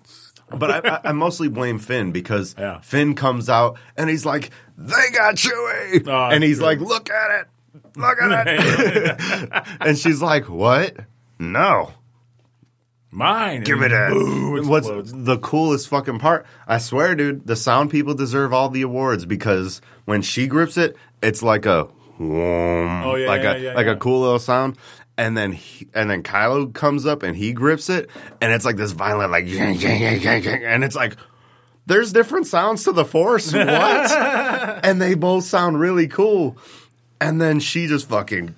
But 0.57 0.85
I, 0.87 0.89
I, 0.97 1.01
I 1.11 1.13
mostly 1.13 1.49
blame 1.49 1.79
Finn 1.79 2.13
because 2.13 2.55
Yeah. 2.59 2.81
Finn 2.81 3.15
comes 3.15 3.49
out 3.49 3.79
and 3.97 4.11
he's 4.11 4.27
like, 4.27 4.51
"They 4.77 5.11
got 5.13 5.37
Chewie," 5.37 6.07
Oh, 6.09 6.29
and 6.35 6.43
he's 6.45 6.59
good. 6.59 6.65
like, 6.65 6.81
"Look 6.81 7.09
at 7.11 7.41
it, 7.41 7.47
look 7.97 8.21
at 8.21 8.47
it," 8.49 9.65
and 9.81 9.97
she's 9.99 10.21
like, 10.21 10.49
"What? 10.49 10.97
No." 11.39 11.93
Mine. 13.13 13.65
Give 13.65 13.83
it 13.83 13.91
a. 13.93 14.63
What's 14.65 14.87
the 15.13 15.37
coolest 15.39 15.89
fucking 15.89 16.21
part? 16.21 16.47
I 16.69 16.79
swear, 16.79 17.15
dude, 17.17 17.45
the 17.47 17.57
sound 17.57 17.91
people 17.91 18.15
deserve 18.15 18.53
all 18.53 18.69
the 18.69 18.83
awards 18.83 19.27
because 19.27 19.81
when 20.05 20.23
she 20.23 20.47
grips 20.47 20.77
it, 20.77 20.97
it's 21.21 21.43
like 21.43 21.67
a, 21.67 21.89
whoom, 22.19 23.03
Oh, 23.05 23.17
yeah, 23.17 23.27
like 23.29 23.43
yeah, 23.43 23.53
a 23.55 23.59
yeah, 23.59 23.75
like 23.75 23.89
a 23.89 23.97
cool 23.97 24.21
little 24.21 24.39
sound. 24.39 24.77
And 25.21 25.37
then 25.37 25.53
he, 25.53 25.87
and 25.93 26.09
then 26.09 26.23
Kylo 26.23 26.73
comes 26.73 27.05
up 27.05 27.23
and 27.23 27.37
he 27.37 27.53
grips 27.53 27.91
it, 27.91 28.09
and 28.41 28.55
it's 28.55 28.65
like 28.65 28.77
this 28.77 28.93
violent 28.93 29.31
like 29.31 29.45
and 29.47 30.83
it's 30.83 30.97
like 30.97 31.15
there's 31.85 32.11
different 32.11 32.47
sounds 32.47 32.85
to 32.85 32.93
the 32.93 33.05
Force. 33.05 33.53
What? 33.55 34.11
and 34.83 34.99
they 34.99 35.13
both 35.13 35.45
sound 35.45 35.79
really 35.79 36.09
cool. 36.09 36.57
And 37.21 37.39
then 37.39 37.61
she 37.61 37.87
just 37.87 38.09
fucking 38.09 38.55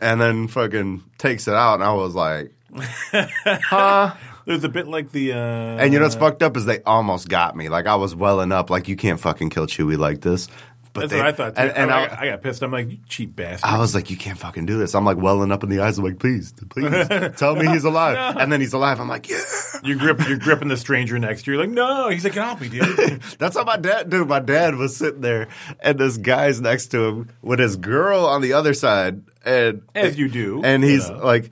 and 0.00 0.20
then 0.20 0.48
fucking 0.48 1.04
takes 1.16 1.46
it 1.46 1.54
out, 1.54 1.74
and 1.74 1.84
I 1.84 1.92
was 1.94 2.14
like. 2.16 2.52
Huh. 3.44 4.14
There's 4.46 4.64
a 4.64 4.68
bit 4.68 4.88
like 4.88 5.12
the. 5.12 5.34
Uh, 5.34 5.36
And 5.36 5.92
you 5.92 6.00
know 6.00 6.04
what's 6.04 6.16
fucked 6.16 6.42
up 6.42 6.56
is 6.56 6.64
they 6.64 6.80
almost 6.82 7.28
got 7.28 7.54
me. 7.54 7.68
Like 7.68 7.86
I 7.86 7.94
was 7.94 8.16
welling 8.16 8.50
up. 8.50 8.70
Like 8.70 8.88
you 8.88 8.96
can't 8.96 9.20
fucking 9.20 9.50
kill 9.50 9.66
Chewie 9.68 9.96
like 9.96 10.22
this. 10.22 10.48
But 10.92 11.00
that's 11.02 11.12
they, 11.12 11.18
what 11.18 11.26
I 11.26 11.32
thought. 11.32 11.56
Too. 11.56 11.62
And, 11.62 11.70
and 11.72 11.90
I, 11.90 12.02
I, 12.02 12.06
got, 12.06 12.18
I 12.18 12.26
got 12.30 12.42
pissed. 12.42 12.62
I'm 12.62 12.70
like, 12.70 12.90
you 12.90 12.98
cheap 13.08 13.34
bastard. 13.34 13.64
I 13.68 13.78
was 13.78 13.94
like, 13.94 14.10
you 14.10 14.16
can't 14.16 14.38
fucking 14.38 14.66
do 14.66 14.76
this. 14.78 14.94
I'm 14.94 15.04
like 15.06 15.16
welling 15.16 15.50
up 15.50 15.62
in 15.62 15.70
the 15.70 15.80
eyes. 15.80 15.96
I'm 15.96 16.04
like, 16.04 16.18
please, 16.18 16.52
please, 16.68 17.08
tell 17.36 17.56
me 17.56 17.66
he's 17.68 17.84
alive. 17.84 18.36
And 18.42 18.52
then 18.52 18.60
he's 18.60 18.72
alive. 18.72 19.00
I'm 19.00 19.08
like, 19.08 19.28
yeah. 19.28 19.38
you 19.82 19.96
grip, 19.96 20.20
you're 20.28 20.38
gripping 20.38 20.68
the 20.68 20.76
stranger 20.76 21.18
next 21.18 21.44
to 21.44 21.50
you. 21.52 21.56
You're 21.56 21.66
like, 21.66 21.74
no. 21.74 22.08
He's 22.10 22.24
like, 22.24 22.34
get 22.34 22.44
off 22.44 22.60
me, 22.60 22.68
dude. 22.68 23.22
That's 23.38 23.56
how 23.56 23.64
my 23.64 23.76
dad, 23.76 24.10
dude. 24.10 24.28
My 24.28 24.40
dad 24.40 24.74
was 24.74 24.96
sitting 24.96 25.20
there, 25.22 25.48
and 25.80 25.98
this 25.98 26.16
guy's 26.18 26.60
next 26.60 26.88
to 26.88 27.04
him 27.04 27.28
with 27.40 27.58
his 27.58 27.76
girl 27.76 28.26
on 28.26 28.42
the 28.42 28.52
other 28.52 28.74
side, 28.74 29.22
and 29.44 29.82
As 29.94 30.18
you 30.18 30.28
do, 30.28 30.60
and 30.64 30.82
you 30.82 30.90
he's 30.90 31.08
know. 31.08 31.18
like, 31.24 31.50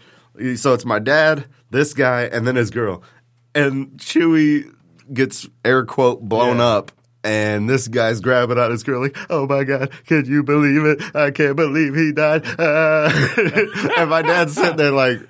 so 0.56 0.74
it's 0.74 0.84
my 0.84 0.98
dad, 0.98 1.46
this 1.70 1.94
guy, 1.94 2.22
and 2.24 2.46
then 2.46 2.56
his 2.56 2.70
girl, 2.70 3.02
and 3.54 3.92
Chewie 3.98 4.72
gets 5.12 5.48
air 5.64 5.84
quote 5.84 6.20
blown 6.22 6.58
Yeah. 6.58 6.66
up. 6.66 6.92
And 7.22 7.68
this 7.68 7.86
guy's 7.88 8.20
grabbing 8.20 8.58
on 8.58 8.70
his 8.70 8.82
girl 8.82 9.02
like, 9.02 9.16
"Oh 9.28 9.46
my 9.46 9.64
god, 9.64 9.90
can 10.06 10.24
you 10.24 10.42
believe 10.42 10.84
it? 10.86 11.14
I 11.14 11.30
can't 11.30 11.56
believe 11.56 11.94
he 11.94 12.12
died." 12.12 12.46
Uh, 12.58 13.10
and 13.98 14.08
my 14.08 14.22
dad's 14.22 14.54
sitting 14.54 14.76
there 14.76 14.90
like, 14.90 15.20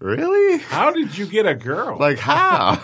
really? 0.00 0.58
How 0.58 0.90
did 0.92 1.16
you 1.16 1.26
get 1.26 1.46
a 1.46 1.54
girl? 1.54 1.98
Like 1.98 2.18
how? 2.18 2.76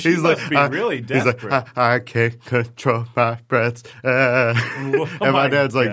he's 0.00 0.18
must 0.18 0.48
be 0.48 0.56
I- 0.56 0.66
really 0.66 1.02
he's 1.02 1.24
like. 1.24 1.42
I, 1.44 1.64
I 1.76 1.98
can't 2.00 2.42
control 2.44 3.06
my 3.16 3.38
breaths. 3.48 3.82
Uh. 4.04 4.54
Oh 4.56 5.08
and 5.20 5.32
my, 5.32 5.48
dad's 5.48 5.74
like, 5.74 5.90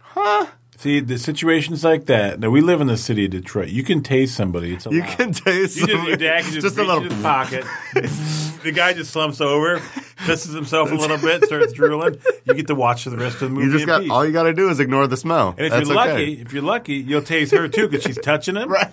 huh? 0.00 0.46
See, 0.80 1.00
the 1.00 1.18
situations 1.18 1.84
like 1.84 2.06
that. 2.06 2.40
Now 2.40 2.48
we 2.48 2.62
live 2.62 2.80
in 2.80 2.86
the 2.86 2.96
city 2.96 3.26
of 3.26 3.32
Detroit. 3.32 3.68
You 3.68 3.82
can 3.82 4.00
tase 4.00 4.28
somebody. 4.30 4.72
It's 4.72 4.86
you 4.86 5.02
can 5.02 5.30
taste 5.30 5.76
You 5.76 5.86
just, 5.86 6.08
your 6.08 6.16
dad 6.16 6.44
can 6.44 6.52
just, 6.54 6.64
just 6.64 6.78
a 6.78 6.82
little. 6.82 7.04
in 7.04 7.10
his 7.10 7.22
pocket. 7.22 7.64
the 7.92 8.72
guy 8.74 8.94
just 8.94 9.10
slumps 9.10 9.42
over, 9.42 9.76
pisses 10.20 10.54
himself 10.54 10.90
a 10.90 10.94
little 10.94 11.18
bit, 11.18 11.44
starts 11.44 11.74
drooling. 11.74 12.18
You 12.44 12.54
get 12.54 12.66
to 12.68 12.74
watch 12.74 13.04
the 13.04 13.14
rest 13.18 13.34
of 13.34 13.40
the 13.40 13.50
movie. 13.50 13.66
You 13.66 13.72
just 13.72 13.82
in 13.82 13.88
got 13.88 14.00
peace. 14.00 14.10
all 14.10 14.24
you 14.24 14.32
got 14.32 14.44
to 14.44 14.54
do 14.54 14.70
is 14.70 14.80
ignore 14.80 15.06
the 15.06 15.18
smell. 15.18 15.54
and 15.58 15.66
if 15.66 15.70
That's 15.72 15.86
you're 15.86 16.00
okay. 16.00 16.10
lucky, 16.12 16.40
if 16.40 16.52
you're 16.54 16.62
lucky, 16.62 16.94
you'll 16.94 17.20
tase 17.20 17.54
her 17.54 17.68
too 17.68 17.86
because 17.86 18.02
she's 18.02 18.18
touching 18.18 18.56
him. 18.56 18.70
Right. 18.80 18.88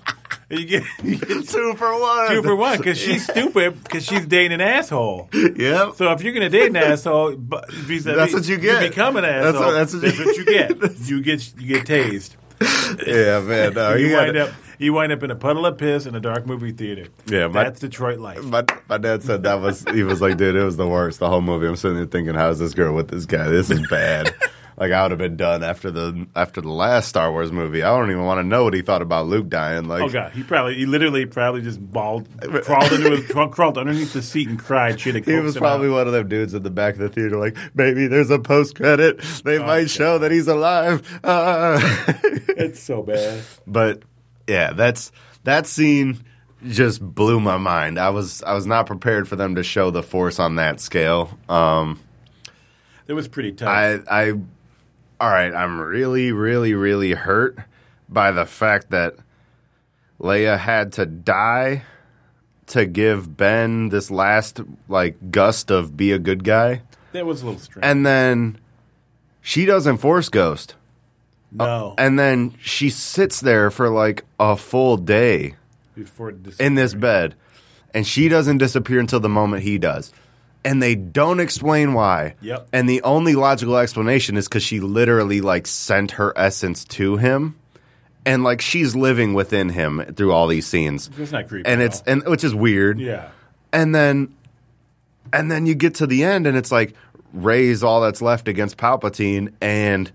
You 0.50 0.66
get, 0.66 0.84
you 1.04 1.18
get 1.18 1.48
two 1.50 1.74
for 1.76 2.00
one. 2.00 2.30
two 2.30 2.42
for 2.44 2.56
one 2.56 2.78
because 2.78 2.98
she's 2.98 3.24
stupid 3.30 3.84
because 3.84 4.06
she's 4.06 4.26
dating 4.26 4.54
an 4.54 4.62
asshole. 4.62 5.30
Yep. 5.34 5.96
So 5.96 6.12
if 6.14 6.22
you're 6.24 6.34
going 6.34 6.50
to 6.50 6.58
date 6.58 6.68
an 6.70 6.78
asshole, 6.78 7.36
but 7.36 7.70
vis-a-vis, 7.72 8.16
That's 8.18 8.34
what 8.34 8.48
you 8.48 8.58
get. 8.58 8.82
You 8.84 8.90
become 8.90 9.18
an 9.18 9.24
That's 9.24 9.48
asshole. 9.58 9.66
what- 9.66 9.72
That's 9.74 9.92
that's 10.00 10.18
what, 10.20 10.38
you, 10.38 10.46
get. 10.46 11.00
You 11.08 11.22
get 11.22 11.54
you 11.60 11.68
get 11.68 11.86
tased. 11.86 12.36
yeah, 13.06 13.42
man. 13.42 13.74
No, 13.74 13.94
you 13.96 14.08
you 14.08 14.16
wind 14.16 14.38
up 14.38 14.50
you 14.80 14.94
wind 14.94 15.12
up 15.12 15.22
in 15.24 15.32
a 15.32 15.36
puddle 15.36 15.66
of 15.66 15.78
piss 15.78 16.06
in 16.06 16.16
a 16.16 16.20
dark 16.20 16.46
movie 16.48 16.72
theater. 16.72 17.08
Yeah, 17.26 17.48
my- 17.48 17.64
that's 17.66 17.80
Detroit 17.82 18.20
life. 18.20 18.42
My, 18.44 18.64
my 18.88 18.98
dad 18.98 19.24
said 19.24 19.44
that 19.44 19.56
was 19.62 19.84
he 19.92 20.04
was 20.04 20.22
like, 20.22 20.38
dude, 20.38 20.56
it 20.56 20.64
was 20.64 20.78
the 20.78 20.88
worst. 20.88 21.20
The 21.20 21.28
whole 21.30 21.42
movie. 21.42 21.68
I'm 21.68 21.76
sitting 21.76 21.98
there 21.98 22.06
thinking, 22.06 22.36
how's 22.36 22.58
this 22.60 22.74
girl 22.74 22.94
with 22.96 23.10
this 23.10 23.26
guy? 23.26 23.48
This 23.50 23.70
is 23.70 23.86
bad. 23.90 24.34
Like 24.80 24.92
I 24.92 25.02
would 25.02 25.10
have 25.12 25.18
been 25.18 25.38
done 25.38 25.64
after 25.64 25.90
the 25.90 26.28
after 26.36 26.62
the 26.62 26.70
last 26.72 27.08
Star 27.10 27.32
Wars 27.32 27.52
movie. 27.52 27.82
I 27.82 27.90
don't 27.98 28.12
even 28.12 28.26
want 28.26 28.38
to 28.40 28.44
know 28.44 28.64
what 28.64 28.76
he 28.76 28.84
thought 28.84 29.02
about 29.02 29.26
Luke 29.26 29.50
dying. 29.50 29.86
Like, 29.88 30.04
Oh 30.04 30.10
god, 30.10 30.34
he 30.34 30.44
probably 30.44 30.76
he 30.76 30.86
literally 30.86 31.26
probably 31.26 31.62
just 31.64 31.80
bawled, 31.82 32.30
crawled 32.64 32.92
into 32.92 33.10
his 33.18 33.26
crawled 33.52 33.80
underneath 33.80 34.14
the 34.14 34.22
seat 34.22 34.48
and 34.48 34.60
cried. 34.60 35.00
Shit, 35.00 35.26
he 35.26 35.34
was 35.40 35.58
probably 35.58 35.90
one 35.90 36.06
of 36.06 36.14
them 36.14 36.28
dudes 36.30 36.54
in 36.54 36.62
the 36.62 36.70
back 36.70 36.94
of 36.94 37.00
the 37.00 37.10
theater, 37.10 37.38
like, 37.38 37.58
maybe 37.74 38.06
there's 38.06 38.30
a 38.30 38.38
post 38.38 38.76
credit. 38.76 39.20
They 39.44 39.58
might 39.58 39.90
show 39.90 40.20
that 40.20 40.30
he's 40.32 40.48
alive. 40.48 41.02
Uh. 41.24 41.80
It's 42.60 42.80
so 42.80 43.02
bad. 43.04 43.42
but 43.66 44.04
yeah, 44.48 44.74
that's 44.74 45.12
that 45.44 45.66
scene 45.68 46.24
just 46.68 47.02
blew 47.02 47.40
my 47.40 47.58
mind. 47.58 47.98
I 48.00 48.10
was 48.10 48.44
I 48.44 48.54
was 48.54 48.66
not 48.68 48.86
prepared 48.86 49.28
for 49.28 49.36
them 49.36 49.56
to 49.56 49.64
show 49.64 49.90
the 49.92 50.04
force 50.04 50.40
on 50.40 50.56
that 50.56 50.80
scale. 50.80 51.36
Um, 51.50 52.00
It 53.08 53.14
was 53.14 53.28
pretty 53.28 53.54
tough. 53.54 53.70
I 53.70 54.00
I 54.10 54.34
all 55.20 55.30
right, 55.30 55.54
I'm 55.54 55.80
really 55.80 56.32
really 56.32 56.74
really 56.74 57.14
hurt 57.14 57.58
by 58.10 58.32
the 58.32 58.46
fact 58.46 58.92
that 58.92 59.16
Leia 60.20 60.58
had 60.58 60.94
to 60.94 61.06
die 61.06 61.84
to 62.68 62.86
give 62.86 63.38
Ben 63.38 63.90
this 63.90 64.12
last 64.12 64.62
like 64.88 65.32
gust 65.32 65.72
of 65.72 65.96
be 65.96 66.12
a 66.12 66.20
good 66.20 66.44
guy. 66.44 66.82
that 67.12 67.26
was 67.26 67.42
a 67.42 67.46
little 67.46 67.60
strange. 67.60 67.86
And 67.86 68.06
then 68.06 68.60
she 69.42 69.66
doesn't 69.66 69.98
force 69.98 70.30
ghost. 70.30 70.76
no, 71.52 71.92
uh, 71.92 71.96
And 71.98 72.20
then 72.20 72.56
she 72.62 72.90
sits 72.90 73.40
there 73.40 73.72
for 73.72 73.90
like 73.90 74.26
a 74.40 74.58
full 74.58 74.98
day 74.98 75.56
before 75.96 76.34
in 76.60 76.76
this 76.76 76.94
bed 76.94 77.36
and 77.94 78.06
she 78.06 78.30
doesn't 78.30 78.58
disappear 78.58 79.00
until 79.00 79.20
the 79.20 79.30
moment 79.30 79.64
he 79.64 79.78
does. 79.78 80.12
And 80.68 80.84
they 80.84 80.96
don't 80.96 81.40
explain 81.40 81.94
why. 81.94 82.36
Yep. 82.42 82.68
And 82.74 82.90
the 82.90 83.02
only 83.04 83.36
logical 83.36 83.78
explanation 83.78 84.36
is 84.36 84.48
cuz 84.48 84.62
she 84.62 84.80
literally 84.82 85.40
like 85.42 85.66
sent 85.66 86.12
her 86.12 86.34
essence 86.36 86.84
to 86.86 87.16
him 87.16 87.56
and 88.26 88.44
like 88.44 88.60
she's 88.60 88.94
living 88.94 89.34
within 89.34 89.70
him 89.70 90.04
through 90.16 90.34
all 90.34 90.48
these 90.48 90.68
scenes. 90.68 91.10
It's 91.18 91.32
not 91.32 91.48
creepy. 91.48 91.68
And 91.68 91.82
it's 91.82 92.04
and 92.06 92.24
which 92.26 92.44
is 92.44 92.54
weird. 92.54 93.00
yeah. 93.00 93.30
And 93.72 93.96
then 93.96 94.34
and 95.32 95.50
then 95.50 95.66
you 95.66 95.74
get 95.74 95.96
to 95.96 96.08
the 96.08 96.24
end 96.26 96.46
and 96.46 96.58
it's 96.58 96.72
like 96.72 96.94
raise 97.34 97.82
all 97.84 98.02
that's 98.02 98.22
left 98.22 98.48
against 98.50 98.76
Palpatine 98.78 99.54
and 99.62 100.12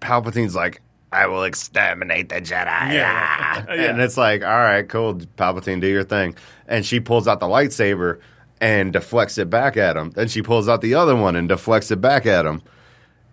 Palpatine's 0.00 0.54
like 0.54 0.80
I 1.12 1.26
will 1.26 1.44
exterminate 1.44 2.30
the 2.30 2.36
Jedi. 2.36 2.92
Yeah. 2.94 3.66
And 3.68 4.00
it's 4.00 4.16
like, 4.16 4.42
all 4.42 4.48
right, 4.48 4.88
cool, 4.88 5.16
Palpatine, 5.36 5.80
do 5.82 5.86
your 5.86 6.04
thing. 6.04 6.36
And 6.66 6.86
she 6.86 7.00
pulls 7.00 7.28
out 7.28 7.38
the 7.38 7.46
lightsaber 7.46 8.20
and 8.62 8.92
deflects 8.92 9.36
it 9.38 9.50
back 9.50 9.76
at 9.76 9.96
him. 9.96 10.10
Then 10.12 10.28
she 10.28 10.40
pulls 10.40 10.68
out 10.68 10.80
the 10.80 10.94
other 10.94 11.16
one 11.16 11.34
and 11.36 11.48
deflects 11.48 11.90
it 11.90 12.00
back 12.00 12.24
at 12.26 12.46
him. 12.46 12.62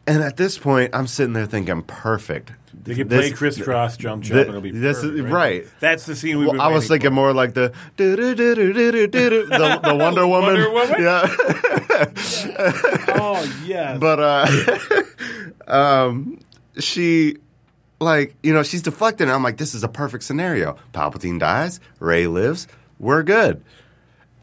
And 0.08 0.24
at 0.24 0.38
this 0.38 0.58
point, 0.58 0.96
I'm 0.96 1.06
sitting 1.06 1.34
there 1.34 1.46
thinking, 1.46 1.84
perfect. 1.84 2.52
They 2.84 2.96
can 2.96 3.08
This- 3.08 3.28
play 3.30 3.38
crisscross 3.38 3.96
jump 3.96 4.24
jump. 4.24 4.40
and 4.40 4.50
it'll 4.50 4.62
be 4.62 4.72
this 4.72 4.98
is- 5.04 5.12
perfect, 5.12 5.30
right. 5.32 5.68
That's 5.80 6.06
the 6.08 6.16
scene 6.16 6.40
we. 6.40 6.48
Well, 6.48 6.60
I 6.60 6.70
was 6.70 6.88
thinking 6.88 7.14
more 7.14 7.32
like 7.34 7.54
the 7.54 7.72
the, 7.98 8.06
the 9.84 9.96
Wonder 9.96 10.26
Woman. 10.28 10.54
Wonder 10.56 10.72
Woman? 10.72 11.02
Yeah. 11.02 11.28
Oh 13.20 13.62
yes. 13.66 14.00
But 14.00 14.20
uh 14.20 14.48
um 15.68 16.40
she 16.80 17.38
like, 18.00 18.34
you 18.44 18.54
know, 18.54 18.64
she's 18.64 18.82
deflecting. 18.82 19.30
I'm 19.30 19.44
like, 19.44 19.58
this 19.58 19.76
is 19.76 19.84
a 19.84 19.90
perfect 19.90 20.24
scenario. 20.24 20.78
Palpatine 20.94 21.38
dies, 21.40 21.80
Rey 22.00 22.28
lives, 22.28 22.68
we're 22.98 23.24
good. 23.24 23.62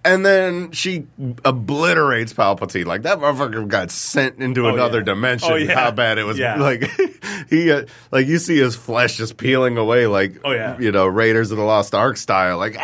And 0.06 0.24
then 0.24 0.70
she 0.70 1.06
obliterates 1.44 2.32
Palpatine. 2.32 2.86
Like 2.86 3.02
that 3.02 3.18
motherfucker 3.18 3.66
got 3.66 3.90
sent 3.90 4.38
into 4.40 4.66
Oh, 4.66 4.72
another 4.72 4.98
yeah. 4.98 5.04
dimension. 5.04 5.52
Oh, 5.52 5.56
yeah. 5.56 5.74
How 5.74 5.90
bad 5.90 6.18
it 6.18 6.22
was. 6.24 6.38
Yeah. 6.38 6.56
Like 6.60 6.88
he, 7.50 7.72
uh, 7.72 7.86
like 8.12 8.26
you 8.26 8.38
see 8.38 8.56
his 8.56 8.76
flesh 8.76 9.16
just 9.16 9.36
peeling 9.36 9.76
away, 9.76 10.06
like 10.06 10.38
Oh, 10.44 10.52
yeah. 10.52 10.78
you 10.78 10.92
know 10.92 11.06
Raiders 11.06 11.50
of 11.50 11.56
the 11.58 11.64
Lost 11.64 11.94
Ark 11.94 12.16
style. 12.16 12.56
Like 12.58 12.74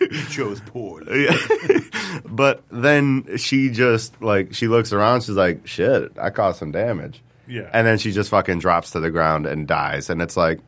you 0.00 0.24
chose 0.30 0.60
poorly. 0.60 1.24
yeah. 1.26 1.80
but 2.24 2.62
then 2.70 3.36
she 3.36 3.68
just 3.68 4.20
like 4.22 4.54
she 4.54 4.68
looks 4.68 4.92
around. 4.92 5.22
She's 5.22 5.36
like, 5.36 5.66
"Shit, 5.66 6.12
I 6.18 6.30
caused 6.30 6.58
some 6.58 6.72
damage." 6.72 7.22
Yeah. 7.46 7.68
And 7.72 7.86
then 7.86 7.98
she 7.98 8.10
just 8.10 8.30
fucking 8.30 8.58
drops 8.58 8.92
to 8.92 9.00
the 9.00 9.10
ground 9.10 9.46
and 9.46 9.68
dies. 9.68 10.08
And 10.10 10.20
it's 10.22 10.36
like, 10.36 10.60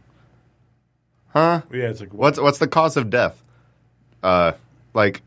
huh? 1.29 1.63
yeah, 1.73 1.89
it's 1.89 2.01
like 2.01 2.13
What's 2.15 2.39
what's 2.39 2.59
the 2.59 2.69
cause 2.69 2.97
of 2.97 3.11
death? 3.11 3.43
Uh, 4.23 4.53
like, 4.95 5.23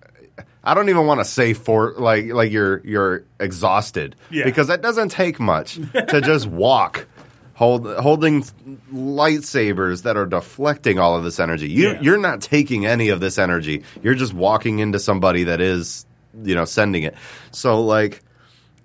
I 0.63 0.73
don't 0.73 0.89
even 0.89 1.07
want 1.07 1.19
to 1.19 1.25
say 1.25 1.53
for 1.53 1.93
like 1.97 2.27
like 2.27 2.51
you're 2.51 2.81
you're 2.85 3.23
exhausted 3.39 4.15
Yeah. 4.29 4.43
because 4.45 4.67
that 4.67 4.81
doesn't 4.81 5.09
take 5.09 5.39
much 5.39 5.79
to 5.93 6.21
just 6.21 6.45
walk. 6.67 7.07
Hold, 7.55 7.85
holding 7.97 8.43
lightsabers 8.91 10.03
that 10.03 10.17
are 10.17 10.25
deflecting 10.25 10.97
all 10.97 11.15
of 11.15 11.23
this 11.23 11.39
energy. 11.39 11.69
You, 11.69 11.89
Yeah. 11.91 12.01
You're 12.01 12.17
not 12.17 12.41
taking 12.41 12.85
any 12.85 13.09
of 13.09 13.19
this 13.19 13.37
energy. 13.37 13.83
You're 14.01 14.15
just 14.15 14.33
walking 14.33 14.79
into 14.79 14.99
somebody 14.99 15.43
that 15.43 15.61
is, 15.61 16.05
you 16.43 16.55
know, 16.55 16.65
sending 16.65 17.03
it. 17.03 17.15
So 17.51 17.81
like, 17.81 18.21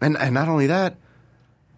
and 0.01 0.17
and 0.19 0.35
not 0.35 0.49
only 0.49 0.67
that, 0.67 0.97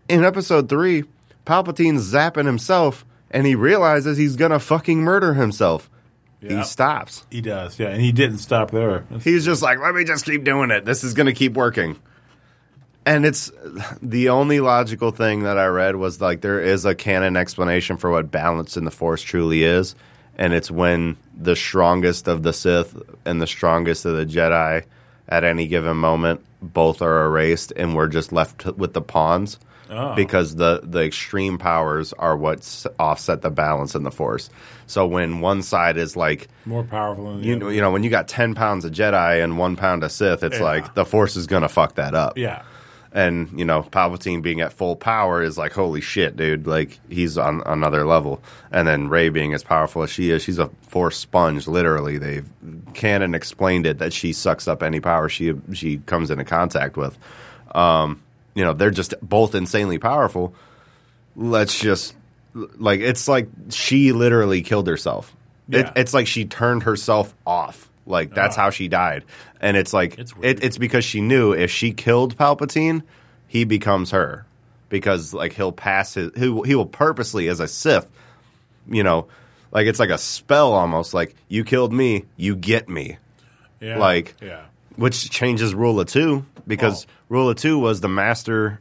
in 0.09 0.25
episode 0.25 0.69
three, 0.69 1.05
Palpatine's 1.45 2.13
zapping 2.13 2.47
himself, 2.47 3.05
and 3.31 3.47
he 3.47 3.55
realizes 3.55 4.19
he's 4.19 4.37
gonna 4.37 4.59
fucking 4.59 4.99
murder 5.01 5.35
himself. 5.35 5.89
Yeah. 6.41 6.59
He 6.59 6.65
stops. 6.65 7.27
He 7.31 7.41
does, 7.41 7.79
yeah, 7.79 7.89
and 7.89 8.01
he 8.01 8.13
didn't 8.13 8.39
stop 8.39 8.71
there. 8.71 9.05
He's 9.23 9.45
just 9.45 9.61
like, 9.61 9.81
let 9.81 9.95
me 9.95 10.05
just 10.05 10.25
keep 10.25 10.45
doing 10.45 10.71
it. 10.71 10.85
This 10.85 11.03
is 11.03 11.15
gonna 11.15 11.33
keep 11.33 11.55
working. 11.55 11.99
And 13.05 13.25
it's 13.25 13.51
the 14.03 14.29
only 14.29 14.61
logical 14.61 15.11
thing 15.11 15.45
that 15.45 15.59
I 15.59 15.67
read 15.67 15.97
was 15.97 16.21
like 16.21 16.43
there 16.43 16.61
is 16.61 16.85
a 16.85 16.95
canon 16.95 17.37
explanation 17.37 17.97
for 17.97 18.11
what 18.11 18.31
balance 18.31 18.77
in 18.77 18.85
the 18.85 18.91
Force 18.91 19.23
truly 19.23 19.65
is, 19.65 19.95
and 20.37 20.53
it's 20.53 20.71
when 20.71 21.17
the 21.37 21.57
strongest 21.57 22.29
of 22.29 22.43
the 22.43 22.53
Sith 22.53 22.97
and 23.25 23.43
the 23.43 23.47
strongest 23.47 24.05
of 24.05 24.17
the 24.17 24.27
Jedi 24.27 24.85
at 25.29 25.43
any 25.45 25.67
given 25.67 25.97
moment 25.97 26.45
both 26.61 27.03
are 27.03 27.27
erased, 27.27 27.73
and 27.77 27.95
we're 27.95 28.09
just 28.09 28.31
left 28.31 28.67
with 28.77 28.93
the 28.93 29.03
pawns 29.03 29.59
Oh. 29.91 30.15
because 30.15 30.57
the 30.57 30.81
the 30.85 31.05
extreme 31.05 31.57
powers 31.59 32.13
are 32.13 32.37
what 32.37 32.87
offset 32.99 33.43
the 33.43 33.51
balance 33.51 33.95
in 33.95 34.03
the 34.03 34.11
Force. 34.11 34.51
So 34.87 35.07
when 35.07 35.41
one 35.41 35.63
side 35.63 35.97
is 35.97 36.17
like 36.17 36.49
more 36.65 36.85
powerful 36.85 37.25
than 37.31 37.41
the 37.41 37.47
you 37.47 37.57
other. 37.57 37.65
know, 37.65 37.71
you 37.71 37.81
know, 37.81 37.91
when 37.91 38.03
you 38.05 38.11
got 38.11 38.29
ten 38.29 38.55
pounds 38.55 38.85
of 38.85 38.93
Jedi 38.93 39.43
and 39.43 39.59
one 39.59 39.77
pound 39.77 40.05
of 40.05 40.13
Sith, 40.13 40.43
it's 40.43 40.59
Yeah. 40.59 40.65
like 40.65 40.95
the 40.95 41.05
Force 41.05 41.37
is 41.37 41.47
gonna 41.47 41.69
fuck 41.69 41.95
that 41.95 42.15
up. 42.15 42.37
Yeah, 42.37 42.63
And 43.13 43.59
you 43.59 43.65
know, 43.65 43.83
Palpatine 43.83 44.43
being 44.43 44.61
at 44.61 44.73
full 44.75 44.95
power 44.97 45.43
is 45.43 45.57
like, 45.57 45.73
holy 45.73 46.03
shit, 46.03 46.37
dude! 46.37 46.67
Like 46.67 47.01
he's 47.09 47.39
on 47.39 47.63
another 47.65 48.05
level. 48.05 48.43
And 48.71 48.87
then 48.87 49.09
Rey 49.09 49.31
being 49.31 49.55
as 49.55 49.65
powerful 49.65 50.03
as 50.03 50.11
she 50.11 50.31
is, 50.31 50.43
she's 50.43 50.59
a 50.59 50.69
Force 50.89 51.17
sponge. 51.17 51.67
Literally, 51.67 52.19
they've 52.19 52.47
canon 52.95 53.35
explained 53.35 53.87
it 53.87 53.99
that 53.99 54.13
she 54.13 54.33
sucks 54.35 54.69
up 54.69 54.83
any 54.83 55.01
power 55.01 55.29
she 55.31 55.55
she 55.73 55.99
comes 55.99 56.31
into 56.31 56.45
contact 56.45 56.97
with. 56.99 57.17
Um, 57.75 58.23
you 58.59 58.65
know, 58.65 58.73
they're 58.73 58.91
just 58.91 59.15
both 59.23 59.55
insanely 59.55 59.99
powerful. 59.99 60.53
Let's 61.37 61.79
just 61.79 62.13
like 62.55 62.99
it's 62.99 63.29
like 63.29 63.49
she 63.71 64.11
literally 64.11 64.63
killed 64.63 64.89
herself. 64.89 65.33
It, 65.71 65.89
it's 65.95 66.13
like 66.13 66.27
she 66.27 66.45
turned 66.45 66.83
herself 66.83 67.33
off. 67.47 67.89
Like 68.05 68.35
that's 68.35 68.59
ah. 68.59 68.63
how 68.63 68.71
she 68.71 68.89
died. 68.89 69.25
And 69.61 69.77
it's 69.77 69.93
like 69.93 70.19
It's 70.19 70.35
it, 70.43 70.65
it's 70.65 70.77
because 70.77 71.05
she 71.05 71.21
knew 71.21 71.53
if 71.53 71.71
she 71.71 71.93
killed 71.93 72.37
Palpatine, 72.37 73.05
he 73.47 73.63
becomes 73.63 74.11
her 74.11 74.45
because 74.89 75.33
like 75.33 75.53
he'll 75.53 75.71
pass 75.71 76.15
his 76.15 76.33
he, 76.37 76.49
will- 76.49 76.65
he 76.65 76.75
will 76.75 76.87
purposely 76.87 77.47
as 77.47 77.61
a 77.61 77.69
Sith, 77.69 78.11
you 78.89 79.05
know, 79.05 79.29
like 79.71 79.87
it's 79.87 80.01
like 80.01 80.11
a 80.11 80.19
spell 80.19 80.73
almost. 80.73 81.15
Like 81.15 81.37
you 81.47 81.63
killed 81.63 81.93
me, 81.93 82.25
you 82.37 82.57
get 82.57 82.89
me, 82.89 83.19
Yeah. 83.81 83.99
like- 83.99 84.35
yeah. 84.43 84.63
which 84.97 85.31
changes 85.31 85.77
rule 85.77 86.01
of 86.01 86.09
two 86.09 86.45
because 86.69 87.07
rule 87.29 87.51
of 87.51 87.57
two 87.57 87.79
was 87.79 88.01
the 88.01 88.09
master 88.09 88.81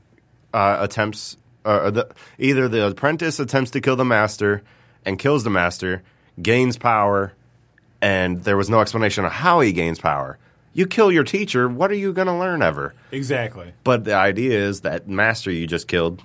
uh, 0.54 0.78
attempts, 0.80 1.38
uh, 1.66 1.90
the, 1.90 2.08
either 2.38 2.68
the 2.68 2.88
apprentice 2.88 3.40
attempts 3.40 3.72
to 3.72 3.82
kill 3.82 3.96
the 3.96 4.06
master 4.06 4.64
and 5.06 5.18
kills 5.18 5.44
the 5.44 5.50
master, 5.50 6.04
gains 6.42 6.78
power, 6.78 7.34
and 8.02 8.44
there 8.44 8.58
was 8.58 8.70
no 8.70 8.82
explanation 8.82 9.26
of 9.26 9.32
how 9.32 9.60
he 9.62 9.72
gains 9.72 10.00
power. 10.00 10.38
You 10.74 10.86
kill 10.86 11.12
your 11.12 11.24
teacher, 11.24 11.68
what 11.68 11.90
are 11.90 11.96
you 11.96 12.14
going 12.14 12.28
to 12.28 12.38
learn 12.38 12.62
ever? 12.62 12.94
Exactly. 13.12 13.74
But 13.84 14.04
the 14.04 14.14
idea 14.14 14.60
is 14.60 14.82
that 14.82 15.08
master 15.08 15.50
you 15.50 15.66
just 15.66 15.88
killed, 15.88 16.24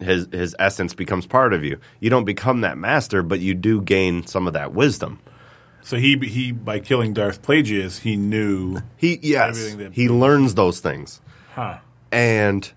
his 0.00 0.28
his 0.32 0.56
essence 0.58 0.94
becomes 0.94 1.26
part 1.26 1.52
of 1.52 1.64
you. 1.64 1.78
You 2.00 2.10
don't 2.10 2.24
become 2.24 2.62
that 2.62 2.78
master, 2.78 3.22
but 3.22 3.40
you 3.40 3.54
do 3.54 3.80
gain 3.80 4.26
some 4.26 4.46
of 4.46 4.52
that 4.54 4.72
wisdom. 4.72 5.20
So 5.82 5.96
he 5.96 6.16
he 6.18 6.52
by 6.52 6.80
killing 6.80 7.14
Darth 7.14 7.40
Plagueis, 7.42 8.00
he 8.00 8.16
knew, 8.16 8.78
He 8.96 9.18
yes, 9.22 9.56
Everything 9.58 9.78
that- 9.78 9.92
he 9.94 10.08
learns 10.08 10.54
those 10.54 10.80
things, 10.80 11.20
huh? 11.54 11.78
and 12.12 12.70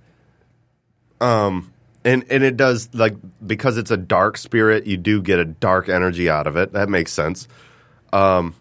um, 1.20 1.72
and 2.04 2.26
and 2.30 2.43
it 2.43 2.58
does 2.58 2.89
like 2.93 3.16
because 3.45 3.78
it's 3.78 3.91
a 3.91 3.97
dark 3.97 4.38
spirit, 4.38 4.88
you 4.88 4.97
do 4.97 5.22
get 5.22 5.39
a 5.39 5.45
dark 5.45 5.89
energy 5.89 6.30
out 6.30 6.47
of 6.47 6.56
it. 6.58 6.74
That 6.74 6.89
makes 6.89 7.12
sense. 7.12 7.47
Um, 8.14 8.56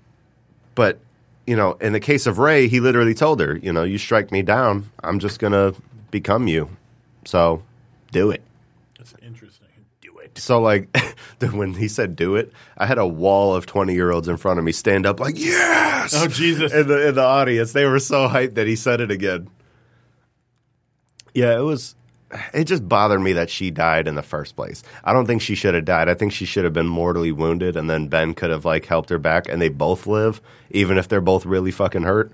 but 0.74 0.98
you 1.46 1.56
know, 1.56 1.72
in 1.74 1.92
the 1.92 2.00
case 2.00 2.26
of 2.26 2.38
Rey, 2.38 2.68
he 2.68 2.80
literally 2.80 3.14
told 3.14 3.40
her, 3.40 3.56
you 3.56 3.72
know, 3.72 3.82
you 3.82 3.98
strike 3.98 4.30
me 4.30 4.42
down, 4.42 4.90
I'm 5.02 5.18
just 5.18 5.38
gonna 5.38 5.74
become 6.10 6.46
you. 6.48 6.68
So 7.24 7.62
do 8.12 8.30
it. 8.30 8.42
That's 8.98 9.14
interesting. 9.22 9.68
Do 10.00 10.18
it. 10.18 10.29
So 10.42 10.60
like 10.60 10.96
when 11.52 11.74
he 11.74 11.88
said 11.88 12.16
do 12.16 12.36
it, 12.36 12.52
I 12.76 12.86
had 12.86 12.98
a 12.98 13.06
wall 13.06 13.54
of 13.54 13.66
twenty 13.66 13.94
year 13.94 14.10
olds 14.10 14.28
in 14.28 14.36
front 14.36 14.58
of 14.58 14.64
me 14.64 14.72
stand 14.72 15.06
up 15.06 15.20
like 15.20 15.38
yes. 15.38 16.14
Oh 16.14 16.26
Jesus! 16.26 16.72
In 16.72 16.86
the 16.88 17.08
in 17.08 17.14
the 17.14 17.22
audience, 17.22 17.72
they 17.72 17.84
were 17.84 17.98
so 18.00 18.28
hyped 18.28 18.54
that 18.54 18.66
he 18.66 18.76
said 18.76 19.00
it 19.00 19.10
again. 19.10 19.48
Yeah, 21.34 21.56
it 21.56 21.62
was. 21.62 21.94
It 22.54 22.64
just 22.64 22.88
bothered 22.88 23.20
me 23.20 23.32
that 23.32 23.50
she 23.50 23.72
died 23.72 24.06
in 24.06 24.14
the 24.14 24.22
first 24.22 24.54
place. 24.54 24.84
I 25.02 25.12
don't 25.12 25.26
think 25.26 25.42
she 25.42 25.56
should 25.56 25.74
have 25.74 25.84
died. 25.84 26.08
I 26.08 26.14
think 26.14 26.32
she 26.32 26.44
should 26.44 26.62
have 26.62 26.72
been 26.72 26.86
mortally 26.86 27.32
wounded, 27.32 27.76
and 27.76 27.90
then 27.90 28.06
Ben 28.06 28.34
could 28.34 28.50
have 28.50 28.64
like 28.64 28.86
helped 28.86 29.10
her 29.10 29.18
back, 29.18 29.48
and 29.48 29.60
they 29.60 29.68
both 29.68 30.06
live, 30.06 30.40
even 30.70 30.96
if 30.96 31.08
they're 31.08 31.20
both 31.20 31.44
really 31.44 31.72
fucking 31.72 32.02
hurt. 32.02 32.30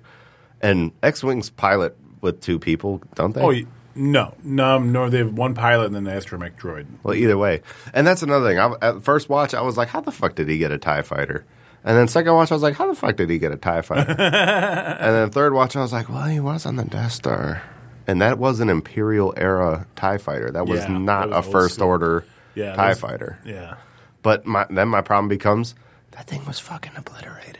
And 0.60 0.92
X 1.02 1.24
Wings 1.24 1.48
pilot 1.48 1.96
with 2.20 2.40
two 2.40 2.58
people, 2.58 3.00
don't 3.14 3.34
they? 3.34 3.40
oh 3.40 3.66
no, 3.96 4.34
no, 4.44 4.78
nor 4.78 5.10
they 5.10 5.18
have 5.18 5.32
one 5.32 5.54
pilot 5.54 5.86
and 5.86 5.94
then 5.96 6.06
an 6.06 6.20
astromech 6.20 6.56
droid. 6.58 6.86
Well, 7.02 7.14
either 7.14 7.36
way, 7.38 7.62
and 7.94 8.06
that's 8.06 8.22
another 8.22 8.48
thing. 8.48 8.58
I, 8.58 8.72
at 8.82 9.02
first 9.02 9.28
watch, 9.28 9.54
I 9.54 9.62
was 9.62 9.76
like, 9.76 9.88
"How 9.88 10.00
the 10.00 10.12
fuck 10.12 10.34
did 10.34 10.48
he 10.48 10.58
get 10.58 10.70
a 10.72 10.78
Tie 10.78 11.02
Fighter?" 11.02 11.44
And 11.84 11.96
then 11.96 12.08
second 12.08 12.34
watch, 12.34 12.50
I 12.50 12.54
was 12.54 12.62
like, 12.62 12.74
"How 12.76 12.88
the 12.88 12.94
fuck 12.94 13.16
did 13.16 13.30
he 13.30 13.38
get 13.38 13.52
a 13.52 13.56
Tie 13.56 13.82
Fighter?" 13.82 14.10
and 14.18 15.14
then 15.14 15.30
third 15.30 15.52
watch, 15.54 15.74
I 15.76 15.80
was 15.80 15.92
like, 15.92 16.08
"Well, 16.08 16.24
he 16.24 16.40
was 16.40 16.66
on 16.66 16.76
the 16.76 16.84
Death 16.84 17.12
Star, 17.12 17.62
and 18.06 18.20
that 18.20 18.38
was 18.38 18.60
an 18.60 18.68
Imperial 18.70 19.32
era 19.36 19.86
Tie 19.96 20.18
Fighter. 20.18 20.50
That 20.50 20.66
was 20.66 20.80
Yeah, 20.80 20.98
not 20.98 21.30
that 21.30 21.36
was 21.38 21.46
a 21.46 21.50
First 21.50 21.74
school. 21.76 21.88
Order 21.88 22.24
Yeah, 22.54 22.74
Tie 22.74 22.88
those- 22.88 23.00
Fighter." 23.00 23.38
Yeah. 23.44 23.76
But 24.22 24.44
my, 24.46 24.66
then 24.68 24.88
my 24.88 25.00
problem 25.02 25.28
becomes 25.28 25.74
that 26.10 26.26
thing 26.26 26.44
was 26.44 26.58
fucking 26.58 26.92
obliterated. 26.96 27.58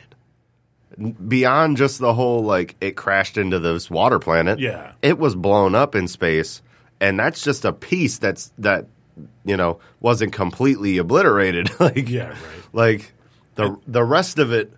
Beyond 1.29 1.77
just 1.77 1.99
the 1.99 2.15
whole 2.15 2.43
like 2.43 2.75
it 2.81 2.97
crashed 2.97 3.37
into 3.37 3.59
this 3.59 3.91
water 3.91 4.19
planet. 4.19 4.59
Yeah. 4.59 4.93
It 5.03 5.19
was 5.19 5.35
blown 5.35 5.75
up 5.75 5.95
in 5.95 6.09
space 6.09 6.63
and 7.01 7.19
that's 7.19 7.43
just 7.43 7.65
a 7.67 7.73
piece 7.73 8.17
that's 8.19 8.53
that 8.59 8.87
you 9.45 9.57
know 9.57 9.79
wasn't 10.01 10.33
completely 10.33 10.97
obliterated 10.99 11.69
like 11.81 12.09
Yeah, 12.09 12.29
right. 12.31 12.39
like 12.73 13.13
the 13.57 13.77
the 13.87 14.03
rest 14.05 14.39
of 14.39 14.53
it 14.53 14.73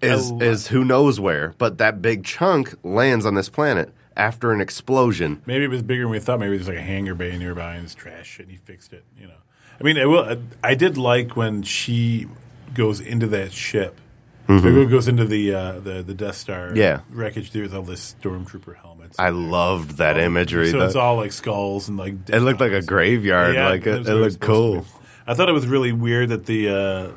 is 0.00 0.30
lo- 0.30 0.40
is 0.40 0.66
who 0.68 0.84
knows 0.84 1.20
where, 1.20 1.54
but 1.58 1.78
that 1.78 2.00
big 2.02 2.24
chunk 2.24 2.74
lands 2.82 3.24
on 3.26 3.34
this 3.34 3.48
planet 3.48 3.92
after 4.16 4.52
an 4.52 4.60
explosion. 4.60 5.40
Maybe 5.46 5.64
it 5.64 5.68
was 5.70 5.82
bigger 5.82 6.02
than 6.02 6.10
we 6.10 6.18
thought. 6.18 6.40
Maybe 6.40 6.56
there's 6.56 6.68
like 6.68 6.76
a 6.78 6.82
hangar 6.82 7.14
bay 7.14 7.36
nearby 7.38 7.74
and 7.74 7.84
it's 7.84 7.94
trash 7.94 8.38
and 8.38 8.50
he 8.50 8.56
fixed 8.56 8.92
it. 8.94 9.04
You 9.18 9.26
know, 9.28 9.34
I 9.78 9.82
mean, 9.84 9.98
I 9.98 10.06
will. 10.06 10.38
I 10.64 10.74
did 10.74 10.96
like 10.96 11.36
when 11.36 11.62
she 11.62 12.26
goes 12.74 13.00
into 13.00 13.26
that 13.28 13.52
ship. 13.52 13.98
So 14.60 14.66
it 14.68 14.90
goes 14.90 15.08
into 15.08 15.24
the 15.24 15.54
uh, 15.54 15.72
the 15.80 16.02
the 16.02 16.14
Death 16.14 16.36
Star 16.36 16.68
Mm-hmm. 16.68 16.76
Yeah. 16.76 17.00
wreckage 17.10 17.50
there 17.52 17.62
with 17.62 17.74
all 17.74 17.82
this 17.82 18.14
stormtrooper 18.20 18.76
helmets. 18.76 19.18
I 19.18 19.30
loved 19.30 19.98
that 19.98 20.18
imagery. 20.18 20.70
so 20.70 20.78
The- 20.80 20.86
it's 20.86 20.96
all 20.96 21.16
like 21.16 21.32
skulls 21.32 21.88
and 21.88 21.96
like 21.96 22.14
it 22.28 22.40
looked 22.40 22.60
like 22.60 22.72
a 22.72 22.82
graveyard. 22.82 23.54
Yeah, 23.54 23.68
like 23.68 23.86
it, 23.86 24.06
it 24.06 24.14
looked 24.14 24.40
cool. 24.40 24.84
I 25.26 25.34
thought 25.34 25.48
it 25.48 25.52
was 25.52 25.66
really 25.66 25.92
weird 25.92 26.30
that 26.30 26.46
the 26.46 26.68
uh, 26.68 27.10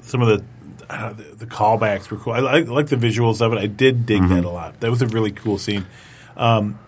some 0.00 0.22
of 0.22 0.28
the, 0.28 0.44
uh, 0.88 1.12
the 1.12 1.22
the 1.36 1.46
callbacks 1.46 2.10
were 2.10 2.16
cool. 2.16 2.32
I 2.32 2.38
like, 2.40 2.66
like 2.68 2.86
the 2.88 2.96
visuals 2.96 3.40
of 3.40 3.52
it. 3.52 3.58
I 3.58 3.66
did 3.66 4.06
dig 4.06 4.22
Mm-hmm. 4.22 4.34
that 4.34 4.44
a 4.44 4.50
lot. 4.50 4.80
That 4.80 4.90
was 4.90 5.02
a 5.02 5.06
really 5.06 5.32
cool 5.32 5.58
scene. 5.58 5.86
Um, 6.36 6.78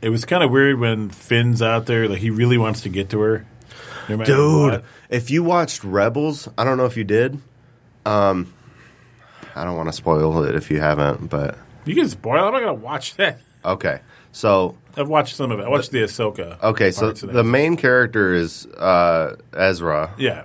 it 0.00 0.08
was 0.08 0.24
kind 0.24 0.42
of 0.42 0.50
weird 0.50 0.80
when 0.80 1.10
Finn's 1.10 1.62
out 1.62 1.86
there, 1.86 2.08
like 2.08 2.18
he 2.18 2.30
really 2.30 2.58
wants 2.58 2.80
to 2.82 2.88
get 2.88 3.10
to 3.10 3.20
her. 3.20 3.46
No 4.08 4.16
Dude, 4.24 4.82
if 5.10 5.30
you 5.30 5.44
watched 5.44 5.84
Rebels, 5.84 6.48
I 6.58 6.64
don't 6.64 6.76
know 6.76 6.86
if 6.86 6.96
you 6.96 7.04
did. 7.04 7.38
Um, 8.04 8.52
I 9.54 9.64
don't 9.64 9.76
want 9.76 9.88
to 9.88 9.92
spoil 9.92 10.42
it 10.44 10.54
if 10.54 10.70
you 10.70 10.80
haven't, 10.80 11.28
but 11.30 11.56
you 11.84 11.94
can 11.94 12.08
spoil. 12.08 12.36
it. 12.44 12.46
I'm 12.46 12.52
not 12.52 12.60
gonna 12.60 12.74
watch 12.74 13.14
that. 13.16 13.40
okay. 13.64 14.00
So 14.34 14.78
I've 14.96 15.08
watched 15.08 15.36
some 15.36 15.50
of 15.50 15.60
it. 15.60 15.64
I 15.64 15.68
watched 15.68 15.90
the 15.90 15.98
Ahsoka. 16.02 16.62
okay, 16.62 16.90
so 16.90 17.02
parts 17.08 17.22
of 17.22 17.28
that. 17.28 17.34
the 17.34 17.44
main 17.44 17.76
character 17.76 18.32
is 18.32 18.66
uh, 18.78 19.36
Ezra. 19.52 20.14
yeah, 20.18 20.44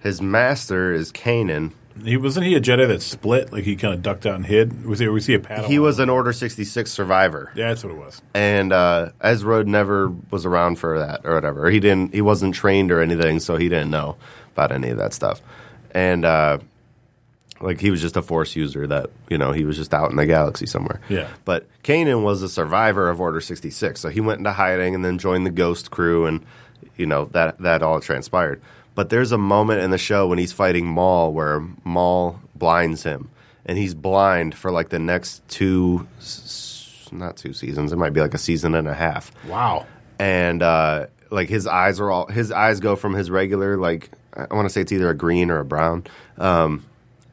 His 0.00 0.20
master 0.20 0.92
is 0.92 1.10
Kanan. 1.12 1.72
he 2.04 2.18
wasn't 2.18 2.44
he 2.44 2.54
a 2.54 2.60
Jedi 2.60 2.86
that 2.88 3.00
split? 3.00 3.50
Like 3.52 3.64
he 3.64 3.74
kind 3.74 3.94
of 3.94 4.02
ducked 4.02 4.26
out 4.26 4.34
and 4.34 4.44
hid. 4.44 4.84
Was 4.84 4.98
he? 4.98 5.08
Was 5.08 5.24
he 5.26 5.32
a 5.34 5.38
Padawan? 5.38 5.64
He 5.66 5.78
was 5.78 5.98
an 5.98 6.10
Order 6.10 6.34
sixty 6.34 6.64
six 6.64 6.90
survivor, 6.90 7.50
Yeah, 7.54 7.68
that's 7.68 7.82
what 7.84 7.92
it 7.94 7.96
was. 7.98 8.20
and 8.34 8.70
uh, 8.70 9.12
Ezra 9.22 9.64
never 9.64 10.10
was 10.30 10.44
around 10.44 10.76
for 10.78 10.98
that 10.98 11.22
or 11.24 11.34
whatever. 11.34 11.70
He 11.70 11.80
didn't. 11.80 12.12
He 12.12 12.20
wasn't 12.20 12.54
trained 12.54 12.92
or 12.92 13.00
anything, 13.00 13.40
so 13.40 13.56
he 13.56 13.70
didn't 13.70 13.90
know 13.90 14.16
about 14.52 14.72
any 14.72 14.90
of 14.90 14.98
that 14.98 15.14
stuff. 15.14 15.40
And 15.92 16.26
uh, 16.26 16.58
like 17.62 17.80
he 17.80 17.90
was 17.90 18.00
just 18.00 18.16
a 18.16 18.22
Force 18.22 18.54
user 18.56 18.86
that 18.88 19.10
you 19.30 19.38
know 19.38 19.52
he 19.52 19.64
was 19.64 19.76
just 19.76 19.94
out 19.94 20.10
in 20.10 20.16
the 20.16 20.26
galaxy 20.26 20.66
somewhere. 20.66 21.00
Yeah. 21.08 21.28
But 21.44 21.66
Kanan 21.82 22.22
was 22.22 22.42
a 22.42 22.48
survivor 22.48 23.08
of 23.08 23.20
Order 23.20 23.40
66, 23.40 24.00
so 24.00 24.08
he 24.10 24.20
went 24.20 24.38
into 24.38 24.52
hiding 24.52 24.94
and 24.94 25.04
then 25.04 25.18
joined 25.18 25.46
the 25.46 25.50
Ghost 25.50 25.90
crew, 25.90 26.26
and 26.26 26.44
you 26.96 27.06
know 27.06 27.26
that 27.32 27.58
that 27.60 27.82
all 27.82 28.00
transpired. 28.00 28.60
But 28.94 29.08
there's 29.08 29.32
a 29.32 29.38
moment 29.38 29.80
in 29.80 29.90
the 29.90 29.96
show 29.98 30.26
when 30.26 30.38
he's 30.38 30.52
fighting 30.52 30.86
Maul 30.86 31.32
where 31.32 31.60
Maul 31.84 32.38
blinds 32.54 33.04
him, 33.04 33.30
and 33.64 33.78
he's 33.78 33.94
blind 33.94 34.54
for 34.54 34.70
like 34.70 34.90
the 34.90 34.98
next 34.98 35.46
two, 35.48 36.06
not 37.10 37.36
two 37.36 37.52
seasons. 37.52 37.92
It 37.92 37.96
might 37.96 38.12
be 38.12 38.20
like 38.20 38.34
a 38.34 38.38
season 38.38 38.74
and 38.74 38.88
a 38.88 38.94
half 38.94 39.32
Wow. 39.48 39.86
and 40.18 40.62
uh, 40.62 41.06
like 41.30 41.48
his 41.48 41.66
eyes 41.66 42.00
are 42.00 42.10
all 42.10 42.26
his 42.26 42.50
eyes 42.52 42.80
go 42.80 42.96
from 42.96 43.14
his 43.14 43.30
regular 43.30 43.76
like 43.76 44.10
I 44.34 44.54
want 44.54 44.66
to 44.66 44.70
say 44.70 44.80
it's 44.82 44.92
either 44.92 45.08
a 45.10 45.14
green 45.16 45.50
or 45.50 45.58
a 45.60 45.64
brown 45.64 46.04
um, 46.38 46.84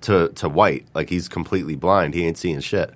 to 0.02 0.30
to 0.30 0.50
white. 0.50 0.86
Like 0.94 1.10
he's 1.10 1.28
completely 1.28 1.76
blind. 1.76 2.14
He 2.14 2.26
ain't 2.26 2.38
seeing 2.38 2.60
shit. 2.60 2.92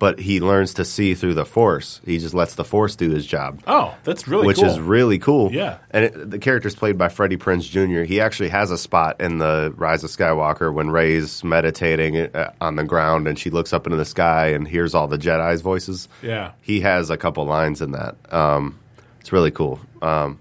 But 0.00 0.20
he 0.20 0.38
learns 0.38 0.74
to 0.74 0.84
see 0.84 1.14
through 1.16 1.34
the 1.34 1.44
force. 1.44 2.00
He 2.04 2.18
just 2.20 2.32
lets 2.32 2.54
the 2.54 2.62
force 2.62 2.94
do 2.94 3.10
his 3.10 3.26
job, 3.26 3.60
Oh, 3.66 3.96
that's 4.04 4.28
really 4.28 4.42
cool. 4.42 4.46
which 4.46 4.58
cool. 4.58 4.66
is 4.66 4.78
really 4.78 5.18
cool. 5.18 5.52
Yeah. 5.52 5.78
and 5.90 6.04
it, 6.04 6.30
the 6.30 6.38
character's 6.38 6.76
played 6.76 6.96
by 6.96 7.08
Freddie 7.08 7.36
Prinze 7.36 7.68
Jr. 7.68 8.02
He 8.04 8.20
actually 8.20 8.50
has 8.50 8.70
a 8.70 8.78
spot 8.78 9.20
in 9.20 9.38
the 9.38 9.74
Rise 9.76 10.04
of 10.04 10.10
Skywalker 10.10 10.72
when 10.72 10.90
Rey's 10.90 11.42
meditating 11.42 12.16
uh, 12.16 12.52
on 12.60 12.76
the 12.76 12.84
ground 12.84 13.26
and 13.26 13.36
she 13.36 13.50
looks 13.50 13.72
up 13.72 13.88
into 13.88 13.96
the 13.96 14.04
sky 14.04 14.50
and 14.50 14.68
hears 14.68 14.94
all 14.94 15.08
the 15.08 15.18
Jedi's 15.18 15.62
voices 15.62 16.06
yeah. 16.22 16.52
he 16.60 16.78
has 16.82 17.10
a 17.10 17.16
couple 17.16 17.44
lines 17.44 17.82
in 17.82 17.90
that. 17.90 18.14
Um, 18.32 18.78
it's 19.18 19.32
really 19.32 19.50
cool. 19.50 19.80
Um, 20.00 20.38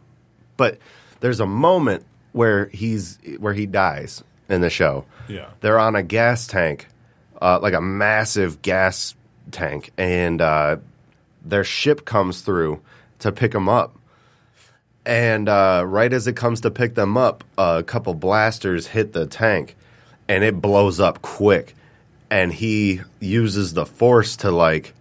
but 0.56 0.78
there's 1.20 1.40
a 1.40 1.48
moment 1.48 2.06
where 2.32 2.68
he's 2.68 3.18
where 3.40 3.54
he 3.56 3.66
dies 3.66 4.24
in 4.50 4.62
the 4.62 4.70
show. 4.70 5.06
Yeah. 5.28 5.50
They're 5.62 5.80
on 5.80 5.96
a 5.96 6.04
gas 6.04 6.48
tank, 6.48 6.88
uh, 7.42 7.60
like 7.62 7.74
a 7.74 7.82
massive 7.82 8.62
gas 8.62 9.16
tank, 9.52 9.92
and 9.98 10.42
uh, 10.42 10.78
their 11.44 11.64
ship 11.64 12.06
comes 12.06 12.42
through 12.42 12.82
to 13.20 13.32
pick 13.32 13.52
them 13.52 13.70
up. 13.70 13.96
And 15.06 15.48
uh, 15.48 15.84
right 15.86 16.12
as 16.12 16.28
it 16.28 16.36
comes 16.36 16.62
to 16.62 16.72
pick 16.72 16.96
them 16.96 17.18
up, 17.18 17.44
a 17.58 17.84
couple 17.84 18.14
blasters 18.14 18.88
hit 18.88 19.14
the 19.14 19.26
tank, 19.26 19.76
and 20.28 20.44
it 20.44 20.62
blows 20.62 21.00
up 21.00 21.22
quick. 21.22 21.76
And 22.30 22.52
he 22.52 23.02
uses 23.22 23.74
the 23.74 23.86
force 23.86 24.36
to 24.38 24.52
like 24.52 24.94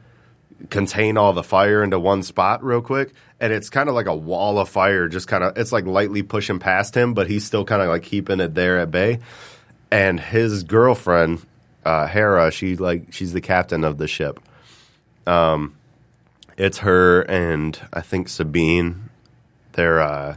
contain 0.70 1.16
all 1.16 1.32
the 1.32 1.42
fire 1.42 1.82
into 1.82 1.98
one 1.98 2.22
spot 2.22 2.64
real 2.64 2.80
quick 2.80 3.12
and 3.40 3.52
it's 3.52 3.68
kind 3.68 3.88
of 3.88 3.94
like 3.94 4.06
a 4.06 4.14
wall 4.14 4.58
of 4.58 4.68
fire 4.68 5.06
just 5.06 5.28
kind 5.28 5.44
of 5.44 5.56
it's 5.56 5.72
like 5.72 5.84
lightly 5.84 6.22
pushing 6.22 6.58
past 6.58 6.96
him 6.96 7.12
but 7.12 7.26
he's 7.26 7.44
still 7.44 7.64
kind 7.64 7.82
of 7.82 7.88
like 7.88 8.02
keeping 8.02 8.40
it 8.40 8.54
there 8.54 8.78
at 8.78 8.90
bay 8.90 9.18
and 9.90 10.18
his 10.18 10.62
girlfriend 10.62 11.44
uh 11.84 12.06
hera 12.06 12.50
she 12.50 12.74
like 12.76 13.12
she's 13.12 13.34
the 13.34 13.40
captain 13.40 13.84
of 13.84 13.98
the 13.98 14.08
ship 14.08 14.40
um 15.26 15.76
it's 16.56 16.78
her 16.78 17.20
and 17.22 17.80
i 17.92 18.00
think 18.00 18.28
sabine 18.28 19.10
they're 19.72 20.00
uh 20.00 20.36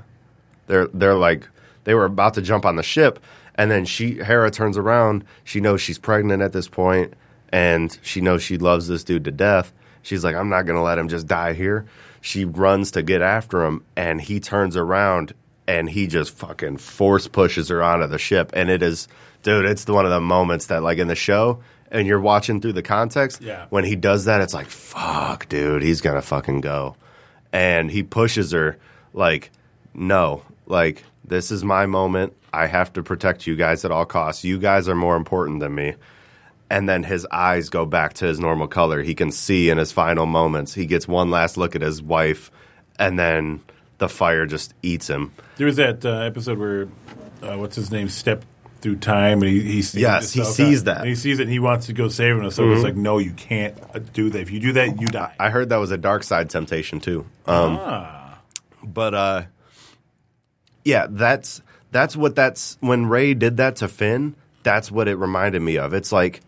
they're 0.67 0.87
they're 0.87 1.15
like 1.15 1.47
they 1.83 1.95
were 1.95 2.05
about 2.05 2.35
to 2.35 2.41
jump 2.41 2.65
on 2.65 2.75
the 2.75 2.83
ship, 2.83 3.19
and 3.55 3.71
then 3.71 3.83
she 3.83 4.23
Hera 4.23 4.51
turns 4.51 4.77
around. 4.77 5.25
She 5.43 5.59
knows 5.59 5.81
she's 5.81 5.97
pregnant 5.97 6.43
at 6.43 6.53
this 6.53 6.67
point, 6.67 7.15
and 7.51 7.97
she 8.03 8.21
knows 8.21 8.43
she 8.43 8.59
loves 8.59 8.87
this 8.87 9.03
dude 9.03 9.23
to 9.23 9.31
death. 9.31 9.73
She's 10.01 10.23
like, 10.23 10.35
I'm 10.35 10.49
not 10.49 10.63
gonna 10.63 10.83
let 10.83 10.97
him 10.97 11.07
just 11.07 11.27
die 11.27 11.53
here. 11.53 11.85
She 12.21 12.45
runs 12.45 12.91
to 12.91 13.01
get 13.01 13.21
after 13.21 13.63
him, 13.63 13.83
and 13.95 14.19
he 14.19 14.39
turns 14.39 14.75
around 14.75 15.33
and 15.67 15.89
he 15.89 16.07
just 16.07 16.35
fucking 16.35 16.77
force 16.77 17.27
pushes 17.27 17.69
her 17.69 17.83
onto 17.83 18.07
the 18.07 18.17
ship. 18.17 18.49
And 18.53 18.69
it 18.69 18.81
is, 18.81 19.07
dude, 19.43 19.65
it's 19.65 19.85
one 19.85 20.05
of 20.05 20.11
the 20.11 20.19
moments 20.19 20.65
that, 20.65 20.81
like 20.81 20.97
in 20.97 21.07
the 21.07 21.15
show, 21.15 21.59
and 21.91 22.07
you're 22.07 22.19
watching 22.19 22.59
through 22.59 22.73
the 22.73 22.81
context. 22.81 23.41
Yeah. 23.41 23.67
When 23.69 23.83
he 23.83 23.95
does 23.95 24.25
that, 24.25 24.41
it's 24.41 24.53
like, 24.53 24.67
fuck, 24.67 25.47
dude, 25.47 25.83
he's 25.83 26.01
gonna 26.01 26.21
fucking 26.21 26.61
go. 26.61 26.95
And 27.53 27.91
he 27.91 28.03
pushes 28.03 28.51
her, 28.51 28.77
like, 29.13 29.51
no, 29.93 30.43
like, 30.65 31.03
this 31.23 31.51
is 31.51 31.63
my 31.63 31.85
moment. 31.85 32.33
I 32.51 32.65
have 32.65 32.91
to 32.93 33.03
protect 33.03 33.45
you 33.45 33.55
guys 33.55 33.85
at 33.85 33.91
all 33.91 34.05
costs. 34.05 34.43
You 34.43 34.57
guys 34.57 34.89
are 34.89 34.95
more 34.95 35.15
important 35.15 35.59
than 35.59 35.75
me. 35.75 35.95
And 36.69 36.87
then 36.87 37.03
his 37.03 37.25
eyes 37.31 37.69
go 37.69 37.85
back 37.85 38.13
to 38.15 38.25
his 38.25 38.39
normal 38.39 38.67
color. 38.67 39.01
He 39.01 39.15
can 39.15 39.31
see 39.31 39.69
in 39.69 39.77
his 39.77 39.91
final 39.91 40.25
moments. 40.25 40.73
He 40.73 40.85
gets 40.85 41.07
one 41.07 41.31
last 41.31 41.57
look 41.57 41.75
at 41.75 41.81
his 41.81 42.01
wife, 42.01 42.51
and 42.99 43.17
then 43.17 43.61
the 43.97 44.07
fire 44.07 44.45
just 44.45 44.73
eats 44.83 45.07
him. 45.09 45.33
There 45.57 45.65
was 45.65 45.77
that 45.77 46.05
uh, 46.05 46.19
episode 46.19 46.59
where 46.59 46.87
uh, 47.41 47.57
what's 47.57 47.75
his 47.75 47.91
name 47.91 48.07
stepped 48.09 48.45
through 48.81 48.95
time 48.95 49.41
and 49.41 49.51
he, 49.51 49.59
he 49.61 49.81
sees 49.81 50.01
Yes, 50.01 50.31
he 50.31 50.43
sees 50.45 50.85
that. 50.85 50.91
Mm-hmm. 50.93 51.01
and 51.01 51.09
he 51.09 51.15
sees 51.15 51.39
it 51.39 51.43
and 51.43 51.51
he 51.51 51.59
wants 51.59 51.87
to 51.87 51.93
go 51.93 52.07
save 52.07 52.35
him. 52.35 52.43
And 52.43 52.53
so 52.53 52.71
it's 52.71 52.83
like, 52.83 52.95
no, 52.95 53.17
you 53.17 53.31
can't 53.31 53.77
uh, 53.93 53.99
do 53.99 54.29
that. 54.29 54.39
If 54.39 54.51
you 54.51 54.59
do 54.61 54.71
that, 54.73 55.01
you 55.01 55.07
die. 55.07 55.33
I 55.39 55.49
heard 55.49 55.69
that 55.69 55.77
was 55.77 55.91
a 55.91 55.97
dark 55.97 56.23
side 56.23 56.49
temptation 56.49 56.99
too. 57.01 57.25
Um, 57.45 57.77
ah, 57.79 58.39
But 58.83 59.13
uh, 59.13 59.43
yeah, 60.85 61.07
that's 61.09 61.61
that's 61.91 62.15
what 62.15 62.35
that's 62.35 62.77
when 62.79 63.07
Rey 63.07 63.33
did 63.33 63.57
that 63.57 63.77
to 63.77 63.87
Finn. 63.87 64.35
That's 64.63 64.91
what 64.91 65.07
it 65.07 65.15
reminded 65.15 65.61
me 65.61 65.77
of. 65.77 65.93
It's 65.93 66.11
like, 66.11 66.41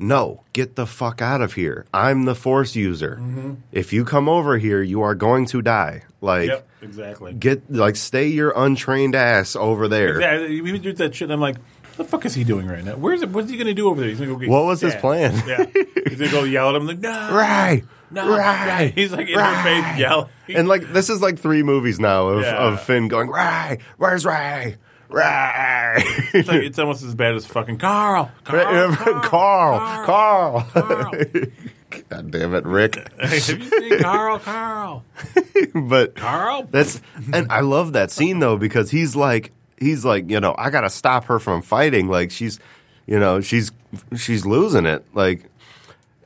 no, 0.00 0.44
get 0.52 0.76
the 0.76 0.86
fuck 0.86 1.20
out 1.20 1.40
of 1.42 1.54
here. 1.54 1.84
I'm 1.92 2.24
the 2.24 2.36
Force 2.36 2.76
user. 2.76 3.18
Mm-hmm. 3.20 3.54
If 3.72 3.92
you 3.92 4.04
come 4.04 4.28
over 4.28 4.56
here, 4.56 4.80
you 4.80 5.02
are 5.02 5.16
going 5.16 5.46
to 5.46 5.60
die. 5.60 6.04
Like, 6.20 6.48
yep, 6.48 6.68
exactly. 6.80 7.32
get 7.34 7.70
like 7.70 7.96
stay 7.96 8.28
your 8.28 8.52
untrained 8.56 9.14
ass 9.16 9.56
over 9.56 9.88
there. 9.88 10.20
Yeah, 10.20 10.62
we 10.62 10.78
do 10.78 10.92
that 10.92 11.14
shit. 11.14 11.26
And 11.26 11.32
I'm 11.32 11.40
like, 11.40 11.56
what 11.56 11.96
the 11.96 12.04
fuck 12.04 12.24
is 12.26 12.34
he 12.34 12.44
doing 12.44 12.66
right 12.68 12.84
now? 12.84 12.96
Where's 12.96 13.22
it? 13.22 13.30
What's 13.30 13.50
he 13.50 13.56
going 13.56 13.66
to 13.66 13.74
do 13.74 13.88
over 13.88 14.00
there? 14.00 14.08
He's 14.08 14.18
to 14.20 14.26
go 14.26 14.36
get 14.36 14.48
What 14.48 14.64
was 14.64 14.80
his 14.80 14.94
plan? 14.94 15.34
Yeah, 15.48 15.64
he's 15.64 16.18
going 16.18 16.30
to 16.30 16.30
go 16.30 16.44
yell 16.44 16.70
at 16.70 16.76
him 16.76 16.86
like, 16.86 16.98
no, 17.00 17.10
Right, 17.10 17.82
no, 18.12 18.28
right. 18.36 18.92
He's 18.94 19.10
like 19.12 19.28
in 19.28 19.36
right. 19.36 19.54
her 19.56 19.92
face 19.92 20.00
yelling. 20.00 20.28
And 20.48 20.68
like 20.68 20.92
this 20.92 21.10
is 21.10 21.20
like 21.20 21.38
three 21.40 21.62
movies 21.64 21.98
now 21.98 22.28
of, 22.28 22.42
Yeah. 22.42 22.56
of 22.56 22.82
Finn 22.82 23.08
going, 23.08 23.28
Rey, 23.30 23.78
where's 23.96 24.24
Rey? 24.24 24.76
It's, 25.10 26.48
like, 26.48 26.62
it's 26.62 26.78
almost 26.78 27.02
as 27.02 27.14
bad 27.14 27.34
as 27.34 27.46
fucking 27.46 27.78
Carl. 27.78 28.30
Carl, 28.44 28.94
Carl, 28.94 29.20
Carl, 29.22 30.04
Carl. 30.04 30.66
Carl. 30.72 31.14
God 32.10 32.30
damn 32.30 32.54
it, 32.54 32.64
Rick. 32.66 32.96
Have 33.20 33.32
you 33.32 33.40
seen 33.40 33.98
Carl? 34.00 34.38
Carl, 34.38 35.04
but 35.74 36.14
Carl. 36.14 36.68
that's 36.70 37.00
and 37.32 37.50
I 37.50 37.60
love 37.60 37.94
that 37.94 38.10
scene 38.10 38.38
though 38.40 38.58
because 38.58 38.90
he's 38.90 39.16
like 39.16 39.52
he's 39.78 40.04
like, 40.04 40.30
you 40.30 40.38
know, 40.40 40.54
I 40.58 40.68
got 40.70 40.82
to 40.82 40.90
stop 40.90 41.24
her 41.26 41.38
from 41.38 41.62
fighting 41.62 42.08
like 42.08 42.30
she's 42.30 42.60
you 43.06 43.18
know, 43.18 43.40
she's 43.40 43.72
she's 44.16 44.44
losing 44.44 44.84
it. 44.84 45.04
Like 45.14 45.44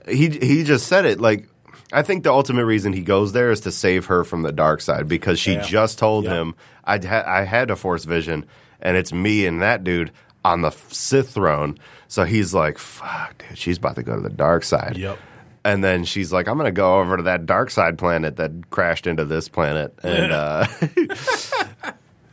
he 0.08 0.30
he 0.30 0.64
just 0.64 0.86
said 0.88 1.04
it 1.04 1.20
like 1.20 1.48
I 1.92 2.02
think 2.02 2.24
the 2.24 2.32
ultimate 2.32 2.64
reason 2.64 2.92
he 2.92 3.02
goes 3.02 3.32
there 3.32 3.50
is 3.52 3.60
to 3.60 3.70
save 3.70 4.06
her 4.06 4.24
from 4.24 4.42
the 4.42 4.52
dark 4.52 4.80
side 4.80 5.06
because 5.06 5.38
she 5.38 5.52
Yeah. 5.54 5.62
just 5.62 5.96
told 5.98 6.24
Yeah. 6.24 6.40
him 6.40 6.54
I 6.84 6.98
ha- 6.98 7.24
I 7.24 7.42
had 7.44 7.70
a 7.70 7.76
force 7.76 8.04
vision 8.04 8.46
and 8.82 8.96
it's 8.96 9.12
me 9.12 9.46
and 9.46 9.62
that 9.62 9.84
dude 9.84 10.12
on 10.44 10.60
the 10.62 10.70
Sith 10.70 11.30
throne. 11.30 11.78
So 12.08 12.24
he's 12.24 12.52
like, 12.52 12.78
"Fuck, 12.78 13.44
dude, 13.48 13.56
she's 13.58 13.78
about 13.78 13.96
to 13.96 14.02
go 14.02 14.14
to 14.14 14.20
the 14.20 14.30
dark 14.30 14.64
side." 14.64 14.96
Yep. 14.96 15.18
And 15.64 15.82
then 15.82 16.04
she's 16.04 16.32
like, 16.32 16.48
"I'm 16.48 16.58
going 16.58 16.66
to 16.66 16.72
go 16.72 16.98
over 16.98 17.16
to 17.16 17.22
that 17.22 17.46
dark 17.46 17.70
side 17.70 17.96
planet 17.96 18.36
that 18.36 18.70
crashed 18.70 19.06
into 19.06 19.24
this 19.24 19.48
planet." 19.48 19.98
And 20.02 20.32
uh, 20.32 20.66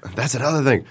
that's 0.16 0.34
another 0.36 0.64
thing. 0.64 0.86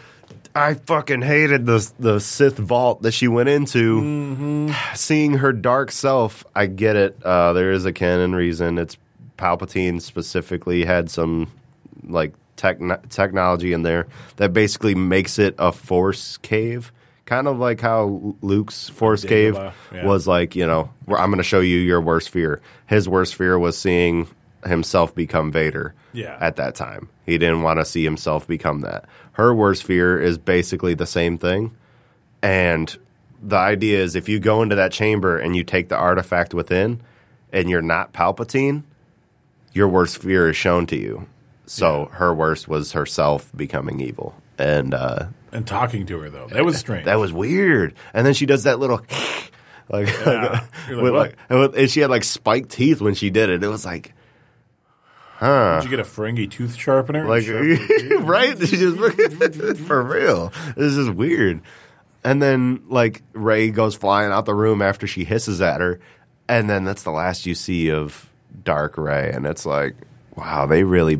I 0.54 0.74
fucking 0.74 1.22
hated 1.22 1.66
the 1.66 1.90
the 1.98 2.18
Sith 2.20 2.56
vault 2.56 3.02
that 3.02 3.12
she 3.12 3.28
went 3.28 3.48
into. 3.48 4.72
Seeing 4.94 5.34
her 5.34 5.52
dark 5.52 5.90
self, 5.90 6.44
I 6.54 6.66
get 6.66 6.96
it. 6.96 7.22
Uh, 7.22 7.52
there 7.52 7.72
is 7.72 7.84
a 7.84 7.92
canon 7.92 8.34
reason. 8.34 8.78
It's 8.78 8.96
Palpatine 9.36 10.00
specifically 10.00 10.84
had 10.84 11.10
some 11.10 11.50
like 12.04 12.34
techn 12.58 13.08
technology 13.08 13.72
in 13.72 13.82
there 13.82 14.06
that 14.36 14.52
basically 14.52 14.94
makes 14.94 15.38
it 15.38 15.54
a 15.58 15.72
Force 15.72 16.36
cave, 16.38 16.92
kind 17.24 17.48
of 17.48 17.58
like 17.58 17.80
how 17.80 18.36
Luke's 18.42 18.90
Force 18.90 19.24
cave 19.24 19.54
yeah. 19.54 20.04
was 20.04 20.26
like. 20.26 20.54
You 20.54 20.66
know, 20.66 20.90
where 21.06 21.18
I'm 21.18 21.30
going 21.30 21.38
to 21.38 21.44
show 21.44 21.60
you 21.60 21.78
your 21.78 22.00
worst 22.00 22.28
fear. 22.28 22.60
His 22.86 23.08
worst 23.08 23.34
fear 23.34 23.58
was 23.58 23.78
seeing 23.78 24.28
himself 24.66 25.14
become 25.14 25.50
Vader. 25.52 25.94
Yeah. 26.12 26.36
At 26.40 26.56
that 26.56 26.74
time, 26.74 27.08
he 27.24 27.38
didn't 27.38 27.62
want 27.62 27.78
to 27.78 27.84
see 27.84 28.04
himself 28.04 28.46
become 28.46 28.80
that. 28.80 29.04
Her 29.32 29.54
worst 29.54 29.84
fear 29.84 30.20
is 30.20 30.36
basically 30.36 30.94
the 30.94 31.06
same 31.06 31.38
thing, 31.38 31.76
and 32.42 32.94
the 33.42 33.56
idea 33.56 34.02
is 34.02 34.16
if 34.16 34.28
you 34.28 34.40
go 34.40 34.62
into 34.62 34.74
that 34.74 34.92
chamber 34.92 35.38
and 35.38 35.54
you 35.54 35.62
take 35.62 35.88
the 35.88 35.96
artifact 35.96 36.54
within, 36.54 37.00
and 37.52 37.70
you're 37.70 37.82
not 37.82 38.12
Palpatine, 38.12 38.82
your 39.72 39.88
worst 39.88 40.20
fear 40.20 40.50
is 40.50 40.56
shown 40.56 40.86
to 40.86 40.96
you. 40.96 41.26
So 41.68 42.06
her 42.12 42.34
worst 42.34 42.66
was 42.68 42.92
herself 42.92 43.50
becoming 43.54 44.00
evil, 44.00 44.34
and 44.58 44.94
uh, 44.94 45.26
And 45.52 45.66
talking 45.66 46.06
to 46.06 46.18
her 46.20 46.30
though, 46.30 46.48
that 46.48 46.64
was 46.64 46.76
strange. 46.78 47.04
that 47.04 47.16
was 47.18 47.32
weird. 47.32 47.94
And 48.14 48.26
then 48.26 48.34
she 48.34 48.46
does 48.46 48.64
that 48.64 48.78
little. 48.78 49.00
Like, 49.90 50.06
Yeah. 50.08 50.66
You're 50.86 50.96
like, 50.96 51.02
with, 51.02 51.12
what? 51.14 51.34
like, 51.48 51.78
and 51.78 51.90
she 51.90 52.00
had 52.00 52.10
like 52.10 52.22
spiked 52.22 52.68
teeth 52.68 53.00
when 53.00 53.14
she 53.14 53.30
did 53.30 53.48
it. 53.48 53.64
It 53.64 53.68
was 53.68 53.86
like, 53.86 54.12
Huh 55.36 55.76
Did 55.80 55.84
you 55.84 55.96
get 55.96 56.00
a 56.00 56.08
Ferengi 56.08 56.50
tooth 56.50 56.74
sharpener? 56.76 57.26
like 57.26 57.44
Sharpen- 57.44 57.78
right? 58.26 58.58
She 58.58 58.76
just 58.76 58.98
for 59.86 60.02
real. 60.02 60.52
This 60.76 60.94
is 60.94 61.08
weird. 61.08 61.62
And 62.24 62.42
then 62.42 62.82
like 62.88 63.22
Rey 63.32 63.70
goes 63.70 63.94
flying 63.94 64.30
out 64.30 64.44
the 64.44 64.54
room 64.54 64.82
after 64.82 65.06
she 65.06 65.24
hisses 65.24 65.60
at 65.62 65.80
her, 65.80 66.00
and 66.48 66.68
then 66.68 66.84
that's 66.84 67.04
the 67.04 67.10
last 67.12 67.46
you 67.46 67.54
see 67.54 67.90
of 67.90 68.28
Dark 68.64 68.98
Rey, 68.98 69.30
and 69.32 69.46
it's 69.46 69.64
like, 69.64 69.94
wow, 70.38 70.66
they 70.66 70.84
really 70.84 71.18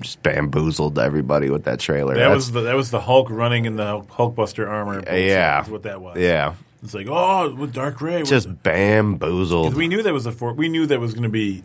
just 0.00 0.22
bamboozled 0.22 0.98
everybody 0.98 1.50
with 1.50 1.64
that 1.64 1.80
trailer. 1.80 2.14
That 2.14 2.20
That's- 2.20 2.36
was 2.36 2.52
the 2.52 2.60
that 2.62 2.76
was 2.76 2.90
the 2.90 3.00
Hulk 3.00 3.28
running 3.30 3.64
in 3.64 3.76
the 3.76 4.00
Hulkbuster 4.00 4.68
armor. 4.68 5.02
yeah, 5.06 5.62
is 5.62 5.68
what 5.70 5.82
that 5.84 6.00
was. 6.00 6.18
Yeah, 6.18 6.54
it's 6.82 6.94
like 6.94 7.06
oh, 7.08 7.54
with 7.54 7.72
Dark 7.72 8.00
Rey. 8.00 8.22
just 8.22 8.62
bamboozled. 8.62 9.74
we 9.74 9.88
knew 9.88 10.02
that 10.02 10.12
was 10.12 10.26
a 10.26 10.32
for, 10.32 10.52
we 10.52 10.68
knew 10.68 10.86
that 10.86 11.00
was 11.00 11.12
going 11.12 11.22
to 11.24 11.28
be 11.28 11.62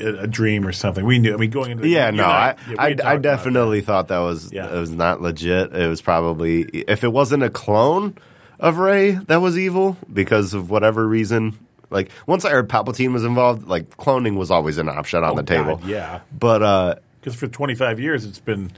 a, 0.00 0.20
a 0.20 0.26
dream 0.26 0.66
or 0.66 0.72
something. 0.72 1.04
We 1.04 1.18
knew. 1.18 1.34
I 1.34 1.36
mean, 1.36 1.50
going 1.50 1.70
into 1.72 1.82
the, 1.82 1.88
Yeah, 1.88 2.10
no, 2.10 2.24
and 2.24 2.32
I, 2.32 2.56
yeah, 2.68 3.04
I, 3.06 3.12
I 3.14 3.16
definitely 3.16 3.80
thought 3.80 4.08
that 4.08 4.18
was 4.20 4.52
Yeah. 4.52 4.74
it 4.74 4.78
was 4.78 4.90
not 4.90 5.20
legit. 5.20 5.74
It 5.74 5.88
was 5.88 6.02
probably 6.02 6.62
if 6.62 7.04
it 7.04 7.12
wasn't 7.12 7.42
a 7.42 7.50
clone 7.50 8.16
of 8.60 8.78
Rey 8.78 9.12
that 9.12 9.38
was 9.38 9.58
evil 9.58 9.96
because 10.12 10.54
of 10.54 10.70
whatever 10.70 11.06
reason. 11.06 11.58
Like 11.92 12.10
once 12.26 12.44
I 12.44 12.50
heard 12.50 12.68
Palpatine 12.68 13.12
was 13.12 13.24
involved, 13.24 13.66
like 13.68 13.96
cloning 13.96 14.36
was 14.36 14.50
always 14.50 14.78
an 14.78 14.88
option 14.88 15.22
on 15.22 15.32
Oh, 15.32 15.36
the 15.36 15.42
table. 15.42 15.76
God, 15.76 15.84
yeah. 15.86 16.20
but 16.38 16.62
uh, 16.62 16.94
because 17.20 17.34
for 17.36 17.46
25 17.48 18.00
years 18.00 18.24
it's 18.24 18.38
been 18.40 18.72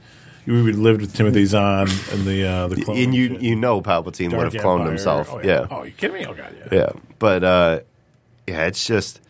we 0.45 0.53
lived 0.73 1.01
with 1.01 1.15
Timothy 1.15 1.45
Zahn 1.45 1.87
and 2.11 2.25
the 2.25 2.45
uh, 2.47 2.67
the 2.67 2.83
clone 2.83 2.97
and 2.97 3.15
you 3.15 3.29
shit. 3.29 3.41
you 3.41 3.55
know 3.55 3.81
Palpatine 3.81 4.29
Dark 4.29 4.43
would 4.43 4.53
have 4.53 4.61
cloned 4.63 4.75
Empire. 4.81 4.89
himself. 4.89 5.29
Oh, 5.33 5.41
yeah. 5.41 5.67
Oh, 5.71 5.83
you 5.83 5.91
kidding 5.91 6.17
me? 6.19 6.25
Oh 6.27 6.33
god, 6.35 6.55
yeah. 6.71 6.77
Yeah, 6.79 6.89
but 7.17 7.43
uh, 7.43 7.79
yeah, 8.47 8.65
it's 8.65 8.85
just 8.85 9.21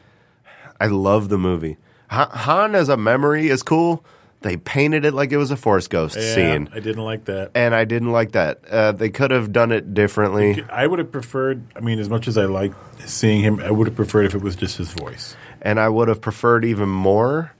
I 0.81 0.87
love 0.87 1.29
the 1.29 1.37
movie. 1.37 1.77
Han 2.09 2.75
as 2.75 2.89
a 2.89 2.97
memory 2.97 3.47
is 3.49 3.63
cool. 3.63 4.03
They 4.45 4.57
painted 4.57 5.05
it 5.05 5.15
like 5.15 5.31
it 5.31 5.37
was 5.37 5.49
a 5.49 5.57
Force 5.57 5.87
Ghost 5.87 6.15
Yeah, 6.15 6.35
scene, 6.35 6.69
I 6.71 6.79
didn't 6.79 7.03
like 7.03 7.25
that. 7.25 7.49
and 7.55 7.73
I 7.73 7.83
didn't 7.83 8.11
like 8.11 8.33
that. 8.33 8.63
Uh, 8.69 8.91
they 8.91 9.09
could 9.09 9.31
have 9.31 9.51
done 9.51 9.71
it 9.71 9.95
differently. 9.95 10.63
I 10.69 10.85
would 10.85 10.99
have 10.99 11.11
preferred. 11.11 11.63
I 11.75 11.79
mean, 11.79 11.97
as 11.97 12.09
much 12.09 12.27
as 12.27 12.37
I 12.37 12.45
like 12.45 12.71
seeing 12.99 13.41
him, 13.41 13.59
I 13.59 13.71
would 13.71 13.87
have 13.87 13.95
preferred 13.95 14.25
if 14.25 14.35
it 14.35 14.43
was 14.43 14.55
just 14.55 14.77
his 14.77 14.91
voice. 14.91 15.35
And 15.63 15.79
I 15.79 15.89
would 15.89 16.09
have 16.09 16.21
preferred 16.21 16.63
even 16.63 16.89
more 16.89 17.53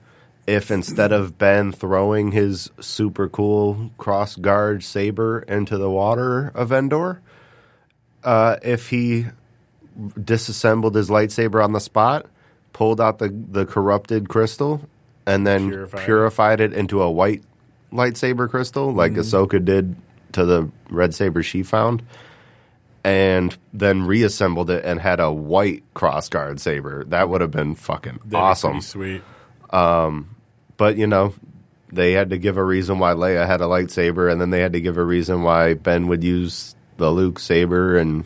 if 0.45 0.69
instead 0.69 1.11
of 1.11 1.39
Ben 1.39 1.71
throwing 1.71 2.33
his 2.33 2.69
super 2.79 3.27
cool 3.29 3.89
cross 3.97 4.36
guard 4.36 4.83
saber 4.83 5.39
into 5.47 5.79
the 5.79 5.89
water 5.89 6.51
of 6.53 6.71
Endor, 6.71 7.19
uh, 8.23 8.57
if 8.61 8.89
he 8.89 9.25
disassembled 10.23 10.93
his 10.93 11.09
lightsaber 11.09 11.63
on 11.63 11.71
the 11.71 11.79
spot, 11.79 12.27
pulled 12.73 13.01
out 13.01 13.17
the, 13.17 13.29
the 13.29 13.65
corrupted 13.65 14.29
crystal, 14.29 14.88
and 15.26 15.45
then 15.45 15.69
Purified 15.69 15.99
it. 15.99 16.05
purified 16.05 16.61
it 16.61 16.73
into 16.73 17.01
a 17.01 17.09
white 17.09 17.43
lightsaber 17.91 18.49
crystal, 18.49 18.93
like 18.93 19.13
mm-hmm. 19.13 19.21
Ahsoka 19.21 19.63
did 19.63 19.95
to 20.34 20.45
the 20.45 20.69
red 20.89 21.13
saber 21.13 21.43
she 21.43 21.63
found. 21.63 22.03
And 23.03 23.55
then 23.71 24.07
reassembled 24.07 24.71
it 24.71 24.84
and 24.84 24.99
had 24.99 25.19
a 25.19 25.32
white 25.32 25.84
crossguard 25.93 26.59
saber. 26.59 27.03
That 27.05 27.30
would 27.30 27.41
have 27.41 27.51
been 27.51 27.76
fucking 27.76 28.19
That'd 28.26 28.34
awesome. 28.34 28.71
pretty 28.71 28.86
sweet. 28.86 29.23
Um, 29.69 30.36
but 30.78 30.97
you 30.97 31.05
know, 31.05 31.36
they 31.91 32.13
had 32.13 32.32
to 32.32 32.39
give 32.39 32.57
a 32.57 32.63
reason 32.63 32.97
why 32.97 33.13
Leia 33.13 33.45
had 33.45 33.61
a 33.61 33.65
lightsaber, 33.65 34.32
and 34.32 34.41
then 34.41 34.49
they 34.49 34.59
had 34.59 34.73
to 34.73 34.82
give 34.82 34.97
a 34.97 35.03
reason 35.03 35.43
why 35.43 35.76
Ben 35.76 36.07
would 36.07 36.23
use 36.23 36.76
the 36.97 37.11
Luke 37.11 37.38
saber, 37.38 37.95
and 37.95 38.26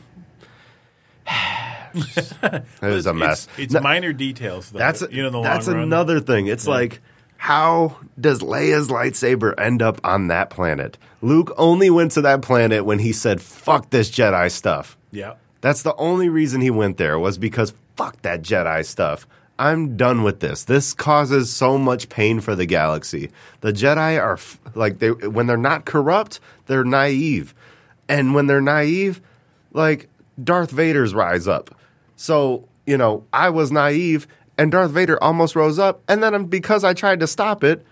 it 2.43 2.63
was 2.81 3.05
a 3.05 3.13
mess. 3.13 3.47
It's, 3.53 3.59
it's 3.65 3.73
No, 3.73 3.81
minor 3.81 4.13
details. 4.13 4.71
Though, 4.71 4.79
that's 4.79 5.01
you 5.11 5.21
know 5.23 5.29
the 5.29 5.41
that's 5.41 5.67
long 5.67 5.75
run. 5.77 5.83
another 5.85 6.19
thing. 6.19 6.47
It's 6.47 6.67
like 6.67 7.01
how 7.37 7.97
does 8.19 8.39
Leia's 8.41 8.89
lightsaber 8.89 9.53
end 9.57 9.81
up 9.81 10.01
on 10.03 10.27
that 10.27 10.49
planet? 10.49 10.97
Luke 11.21 11.53
only 11.57 11.89
went 11.89 12.11
to 12.13 12.21
that 12.21 12.41
planet 12.41 12.85
when 12.85 12.99
he 12.99 13.13
said 13.13 13.41
"fuck 13.41 13.89
this 13.89 14.09
Jedi 14.11 14.51
stuff." 14.51 14.97
Yeah, 15.11 15.35
That's 15.61 15.81
the 15.83 15.95
only 15.95 16.29
reason 16.29 16.61
he 16.61 16.69
went 16.69 16.97
there 16.97 17.17
was 17.17 17.37
because 17.37 17.73
fuck 17.95 18.21
that 18.21 18.41
Jedi 18.41 18.85
stuff. 18.85 19.25
I'm 19.57 19.97
done 19.97 20.23
with 20.23 20.39
this. 20.39 20.63
This 20.63 20.93
causes 20.93 21.51
so 21.53 21.77
much 21.77 22.07
pain 22.07 22.39
for 22.39 22.55
the 22.55 22.65
galaxy. 22.65 23.29
The 23.59 23.73
Jedi 23.73 24.17
are 24.21 24.33
f- 24.33 24.57
like 24.75 24.99
they 24.99 25.11
when 25.11 25.47
they're 25.47 25.57
not 25.57 25.85
corrupt, 25.85 26.39
they're 26.67 26.85
naive. 26.85 27.53
And 28.07 28.33
when 28.33 28.47
they're 28.47 28.61
naive, 28.61 29.21
like 29.73 30.07
Darth 30.41 30.71
Vader's 30.71 31.13
rise 31.13 31.47
up. 31.47 31.75
So, 32.19 32.67
you 32.85 32.97
know, 32.97 33.23
I 33.31 33.49
was 33.49 33.71
naive 33.71 34.27
and 34.57 34.73
Darth 34.73 34.91
Vader 34.91 35.23
almost 35.23 35.55
rose 35.55 35.79
up 35.79 36.01
and 36.09 36.21
then 36.21 36.35
um, 36.35 36.45
because 36.47 36.83
I 36.83 36.93
tried 36.93 37.21
to 37.21 37.27
stop 37.27 37.63
it, 37.63 37.85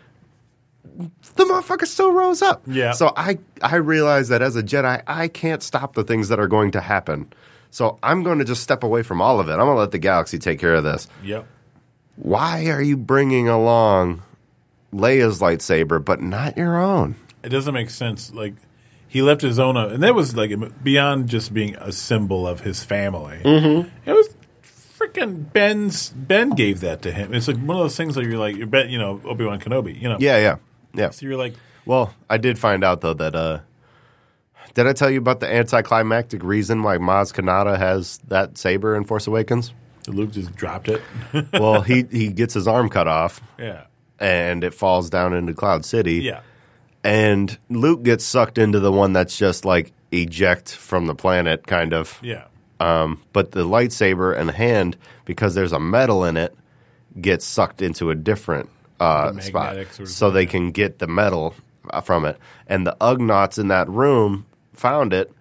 the 0.84 1.46
motherfucker 1.46 1.88
still 1.88 2.12
rose 2.12 2.42
up. 2.42 2.62
Yeah. 2.68 2.92
So 2.92 3.14
I 3.16 3.38
I 3.64 3.78
realize 3.78 4.28
that 4.28 4.42
as 4.42 4.58
a 4.58 4.64
Jedi, 4.64 5.02
I 5.08 5.30
can't 5.30 5.64
stop 5.64 5.94
the 5.94 6.04
things 6.04 6.28
that 6.28 6.42
are 6.42 6.48
going 6.50 6.72
to 6.72 6.82
happen. 6.82 7.32
So 7.72 8.00
I'm 8.04 8.22
going 8.22 8.40
to 8.40 8.46
just 8.46 8.64
step 8.64 8.84
away 8.84 9.02
from 9.02 9.22
all 9.22 9.40
of 9.40 9.48
it. 9.48 9.54
I'm 9.54 9.60
going 9.60 9.76
to 9.76 9.80
let 9.80 9.92
the 9.92 9.98
galaxy 9.98 10.40
take 10.40 10.60
care 10.60 10.76
of 10.76 10.84
this. 10.84 11.08
yep. 11.24 11.46
Why 12.18 12.66
are 12.66 12.82
you 12.82 12.98
bringing 12.98 13.48
along 13.48 14.24
Leia's 14.92 15.40
lightsaber 15.40 16.04
but 16.04 16.22
not 16.22 16.58
your 16.58 16.78
own? 16.78 17.16
It 17.44 17.50
doesn't 17.50 17.74
make 17.74 17.92
sense. 17.92 18.34
Like 18.34 18.56
he 19.08 19.22
left 19.22 19.42
his 19.42 19.60
own, 19.60 19.78
and 19.78 20.04
that 20.04 20.16
was 20.16 20.36
like 20.36 20.52
beyond 20.84 21.30
just 21.30 21.54
being 21.54 21.76
a 21.78 21.92
symbol 21.92 22.48
of 22.48 22.62
his 22.62 22.84
family. 22.84 23.40
Mm-hmm. 23.44 23.90
It 24.10 24.14
was 24.14 24.36
freaking 24.98 25.52
Ben's. 25.52 26.10
Ben 26.10 26.52
gave 26.52 26.82
that 26.82 27.02
to 27.04 27.12
him. 27.12 27.34
It's 27.34 27.48
like 27.48 27.58
one 27.58 27.78
of 27.78 27.84
those 27.84 27.96
things 27.96 28.16
that 28.16 28.26
you're 28.26 28.40
like, 28.40 28.56
you're 28.56 28.68
bet, 28.68 28.90
you 28.90 28.98
know, 28.98 29.22
Obi 29.24 29.46
Wan 29.46 29.60
Kenobi. 29.60 30.00
You 30.00 30.10
know, 30.10 30.18
Yeah, 30.20 30.38
yeah, 30.38 30.56
yeah. 30.94 31.10
So 31.12 31.26
you're 31.26 31.38
like, 31.38 31.56
Well, 31.86 32.14
I 32.30 32.38
did 32.38 32.60
find 32.60 32.84
out 32.84 33.02
though 33.02 33.14
that 33.14 33.36
uh 33.36 33.60
did 34.74 34.86
I 34.86 34.94
tell 34.94 35.10
you 35.10 35.18
about 35.18 35.40
the 35.40 35.52
anticlimactic 35.52 36.44
reason 36.44 36.84
why 36.84 37.00
Maz 37.00 37.34
Kanata 37.34 37.80
has 37.80 38.20
that 38.28 38.60
saber 38.60 38.96
in 38.96 39.06
Force 39.06 39.26
Awakens? 39.26 39.74
Luke 40.08 40.32
just 40.32 40.56
dropped 40.56 40.88
it. 40.88 41.02
well, 41.54 41.82
he 41.82 42.06
he 42.12 42.30
gets 42.30 42.54
his 42.54 42.68
arm 42.68 42.88
cut 42.90 43.08
off 43.08 43.42
yeah, 43.58 43.86
and 44.20 44.64
it 44.64 44.74
falls 44.74 45.10
down 45.10 45.34
into 45.34 45.54
Cloud 45.54 45.84
City. 45.84 46.16
yeah, 46.16 46.42
And 47.08 47.58
Luke 47.70 48.04
gets 48.04 48.26
sucked 48.26 48.58
into 48.58 48.82
the 48.82 48.92
one 48.92 49.14
that's 49.14 49.38
just 49.38 49.64
like 49.64 49.94
eject 50.12 50.76
from 50.76 51.08
the 51.08 51.16
planet 51.16 51.66
kind 51.66 51.94
of. 51.94 52.20
yeah. 52.22 52.48
Um, 52.80 53.24
but 53.32 53.54
the 53.54 53.64
lightsaber 53.64 54.38
and 54.38 54.52
hand, 54.52 54.98
because 55.26 55.56
there's 55.56 55.72
a 55.72 55.80
metal 55.80 56.26
in 56.26 56.38
it, 56.38 56.54
gets 57.20 57.46
sucked 57.46 57.82
into 57.82 58.12
a 58.12 58.16
different 58.16 58.70
uh, 59.00 59.40
spot, 59.40 59.76
sort 59.76 60.00
of 60.02 60.10
so 60.10 60.30
they 60.30 60.46
can 60.46 60.72
get 60.72 61.00
the 61.00 61.08
metal 61.08 61.56
uh, 61.90 62.02
from 62.02 62.26
it. 62.26 62.38
And 62.68 62.86
the 62.86 62.96
Ugnaughts 63.02 63.58
in 63.58 63.70
that 63.70 63.90
room 63.90 64.46
found 64.74 65.14
it, 65.14 65.32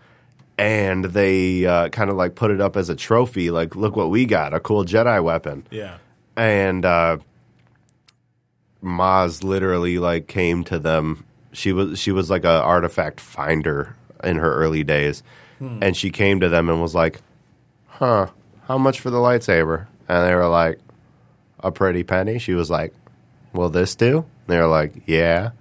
and 0.56 1.04
they 1.04 1.66
uh, 1.66 1.90
kind 1.90 2.08
of 2.08 2.16
like 2.16 2.36
put 2.36 2.50
it 2.50 2.60
up 2.60 2.76
as 2.76 2.88
a 2.88 2.96
trophy. 2.96 3.50
Like, 3.50 3.76
look 3.76 3.96
what 3.96 4.08
we 4.08 4.24
got, 4.24 4.54
a 4.54 4.60
cool 4.60 4.84
Jedi 4.84 5.22
weapon. 5.22 5.66
Yeah. 5.70 5.98
And 6.36 6.86
uh, 6.86 7.18
Maz 8.82 9.42
literally 9.42 9.98
like 9.98 10.26
came 10.26 10.64
to 10.64 10.78
them. 10.78 11.25
She 11.56 11.72
was 11.72 11.98
she 11.98 12.12
was 12.12 12.28
like 12.28 12.44
a 12.44 12.62
artifact 12.62 13.18
finder 13.18 13.96
in 14.22 14.36
her 14.36 14.54
early 14.54 14.84
days, 14.84 15.22
hmm. 15.58 15.78
and 15.80 15.96
she 15.96 16.10
came 16.10 16.40
to 16.40 16.50
them 16.50 16.68
and 16.68 16.82
was 16.82 16.94
like, 16.94 17.20
"Huh, 17.86 18.28
how 18.68 18.76
much 18.76 19.00
for 19.00 19.08
the 19.08 19.16
lightsaber?" 19.16 19.86
And 20.06 20.28
they 20.28 20.34
were 20.34 20.48
like, 20.48 20.78
"A 21.60 21.72
pretty 21.72 22.04
penny." 22.04 22.38
She 22.38 22.52
was 22.52 22.70
like, 22.70 22.92
"Will 23.54 23.70
this 23.70 23.94
do?" 23.94 24.18
And 24.18 24.26
They 24.48 24.58
were 24.58 24.66
like, 24.66 24.92
"Yeah." 25.06 25.52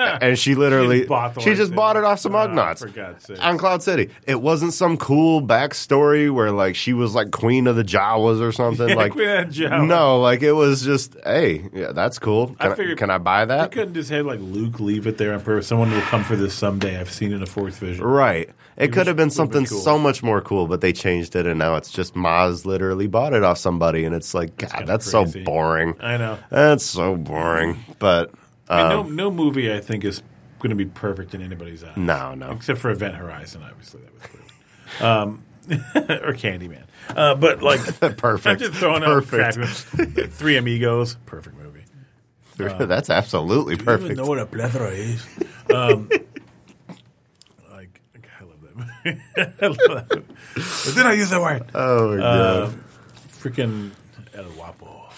and 0.22 0.38
she 0.38 0.54
literally 0.54 1.00
She 1.02 1.06
bought 1.06 1.40
she 1.42 1.54
just 1.54 1.74
bought 1.74 1.96
it 1.96 2.04
off 2.04 2.18
some 2.20 2.34
Ah, 2.34 2.46
Ugnaughts 2.46 2.80
for 2.80 2.88
God's 2.88 3.24
sakes. 3.24 3.40
on 3.40 3.58
Cloud 3.58 3.82
City. 3.82 4.10
It 4.26 4.40
wasn't 4.40 4.72
some 4.72 4.96
cool 4.96 5.42
backstory 5.42 6.32
where 6.32 6.50
like 6.52 6.76
she 6.76 6.92
was 6.92 7.14
like 7.14 7.30
queen 7.30 7.66
of 7.66 7.76
the 7.76 7.84
Jawas 7.84 8.40
or 8.40 8.52
something. 8.52 8.88
Yeah, 8.90 8.94
like 8.94 9.12
Queen 9.12 9.28
of 9.28 9.54
the 9.54 9.64
Jawas. 9.64 9.86
no, 9.86 10.20
like 10.20 10.42
it 10.42 10.52
was 10.52 10.82
just 10.84 11.16
hey, 11.24 11.68
yeah, 11.72 11.92
that's 11.92 12.18
cool. 12.18 12.48
Can 12.60 12.72
I, 12.72 12.74
figured- 12.74 12.98
can 12.98 13.10
I 13.10 13.18
buy 13.18 13.44
that? 13.44 13.60
I 13.60 13.66
couldn't 13.68 13.94
just 13.94 14.10
have 14.10 14.26
like 14.26 14.40
Luke 14.40 14.80
leave 14.80 15.06
it 15.06 15.18
there 15.18 15.32
on 15.34 15.40
purpose. 15.40 15.66
Someone 15.66 15.90
will 15.90 16.00
come 16.02 16.24
for 16.24 16.36
this 16.36 16.54
someday. 16.54 16.98
I've 16.98 17.10
seen 17.12 17.32
it 17.32 17.36
in 17.36 17.42
a 17.42 17.46
force 17.46 17.76
vision. 17.78 18.04
Right. 18.04 18.50
It 18.76 18.92
could 18.94 19.06
have 19.08 19.16
been 19.16 19.28
something 19.30 19.66
cool. 19.66 19.78
so 19.80 19.98
much 19.98 20.22
more 20.22 20.40
cool, 20.40 20.66
but 20.66 20.80
they 20.80 20.94
changed 20.94 21.36
it, 21.36 21.44
and 21.46 21.58
now 21.58 21.76
it's 21.76 21.90
just 21.92 22.14
Maz 22.14 22.64
literally 22.64 23.06
bought 23.08 23.34
it 23.34 23.42
off 23.42 23.58
somebody, 23.58 24.06
and 24.06 24.14
it's 24.14 24.32
like, 24.32 24.56
God, 24.56 24.70
kinda 24.70 24.86
that's 24.86 25.04
so 25.10 25.26
boring. 25.44 25.94
I 26.00 26.16
know. 26.16 26.38
That's 26.48 26.84
so 26.86 27.14
boring. 27.16 27.84
But 27.98 28.32
I 28.70 28.76
mean, 28.88 28.92
um, 28.92 29.16
no, 29.16 29.24
no 29.24 29.30
movie 29.30 29.72
I 29.72 29.80
think 29.80 30.04
is 30.04 30.22
going 30.60 30.70
to 30.70 30.76
be 30.76 30.84
perfect 30.86 31.34
in 31.34 31.42
anybody's 31.42 31.82
eyes. 31.84 31.96
no, 31.96 32.34
no. 32.34 32.50
except 32.52 32.78
for 32.80 32.90
Event 32.90 33.16
Horizon, 33.16 33.62
obviously 33.62 34.00
that 34.02 34.12
was 34.14 34.22
clear. 34.22 35.08
Um, 35.10 35.44
or 35.70 36.32
Candyman. 36.34 36.84
Uh, 37.08 37.34
but 37.34 37.62
like, 37.62 37.80
Perfect. 38.16 38.46
I'm 38.46 38.58
just 38.58 38.74
throwing 38.74 39.02
Perfect. 39.02 39.58
out 39.58 39.64
crap. 39.96 40.30
Three 40.30 40.56
Amigos, 40.56 41.16
perfect 41.26 41.56
movie. 41.56 41.84
that's 42.56 43.08
absolutely 43.10 43.76
Do 43.76 43.80
you 43.80 43.84
perfect. 43.86 44.04
even 44.12 44.16
know 44.22 44.26
what 44.28 44.38
a 44.38 44.46
plethora 44.46 44.90
is? 44.90 45.24
Um, 45.74 46.08
like, 47.72 48.00
I 48.40 48.44
love 48.44 48.60
that 48.62 48.76
movie. 48.76 49.20
I 49.36 49.66
love 49.66 50.08
that 50.08 50.16
movie. 50.16 50.26
But 50.54 50.94
then 50.94 51.06
I 51.06 51.12
use 51.14 51.30
that 51.30 51.40
word. 51.40 51.64
oh 51.74 52.16
my 52.16 52.22
Uh, 52.22 52.66
god. 52.66 52.78
freaking 53.30 53.90
El 54.34 54.44
Guapo. 54.50 55.08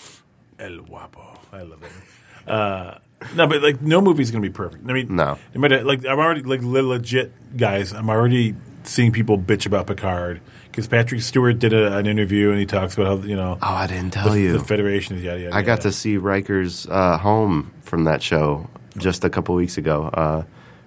El 0.58 0.78
Guapo. 0.82 1.38
I 1.52 1.62
love 1.62 1.80
that. 1.80 2.52
Uh, 2.52 2.98
no, 3.34 3.46
but 3.46 3.62
like 3.62 3.80
no 3.82 4.00
movie's 4.00 4.30
gonna 4.30 4.42
be 4.42 4.50
perfect. 4.50 4.88
I 4.88 4.92
mean, 4.92 5.14
No. 5.14 5.38
no 5.54 5.60
matter 5.60 5.82
like 5.84 6.04
I'm 6.06 6.18
already 6.18 6.42
like 6.42 6.62
le- 6.62 6.80
legit 6.80 7.56
guys. 7.56 7.92
I'm 7.92 8.08
already 8.10 8.54
seeing 8.84 9.12
people 9.12 9.38
bitch 9.38 9.64
about 9.66 9.86
Picard 9.86 10.40
because 10.64 10.88
Patrick 10.88 11.20
Stewart 11.22 11.58
did 11.58 11.72
a, 11.72 11.96
an 11.96 12.06
interview 12.06 12.50
and 12.50 12.58
he 12.58 12.66
talks 12.66 12.94
about 12.94 13.06
how 13.06 13.26
you 13.26 13.36
know 13.36 13.58
oh, 13.62 13.66
I 13.74 13.86
didn't 13.86 14.12
tell 14.12 14.30
the, 14.30 14.40
you. 14.40 14.52
the 14.52 14.64
Federation 14.64 15.16
is 15.16 15.22
yada 15.22 15.40
yada. 15.40 15.54
I 15.56 15.62
got 15.62 15.72
yada. 15.78 15.82
to 15.82 15.92
see 15.92 16.16
Riker's 16.16 16.86
uh, 16.88 17.18
home 17.18 17.72
from 17.82 18.04
that 18.04 18.22
show 18.22 18.68
just 18.98 19.24
a 19.24 19.30
couple 19.30 19.54
weeks 19.54 19.78
ago. 19.78 20.04
Uh, 20.12 20.42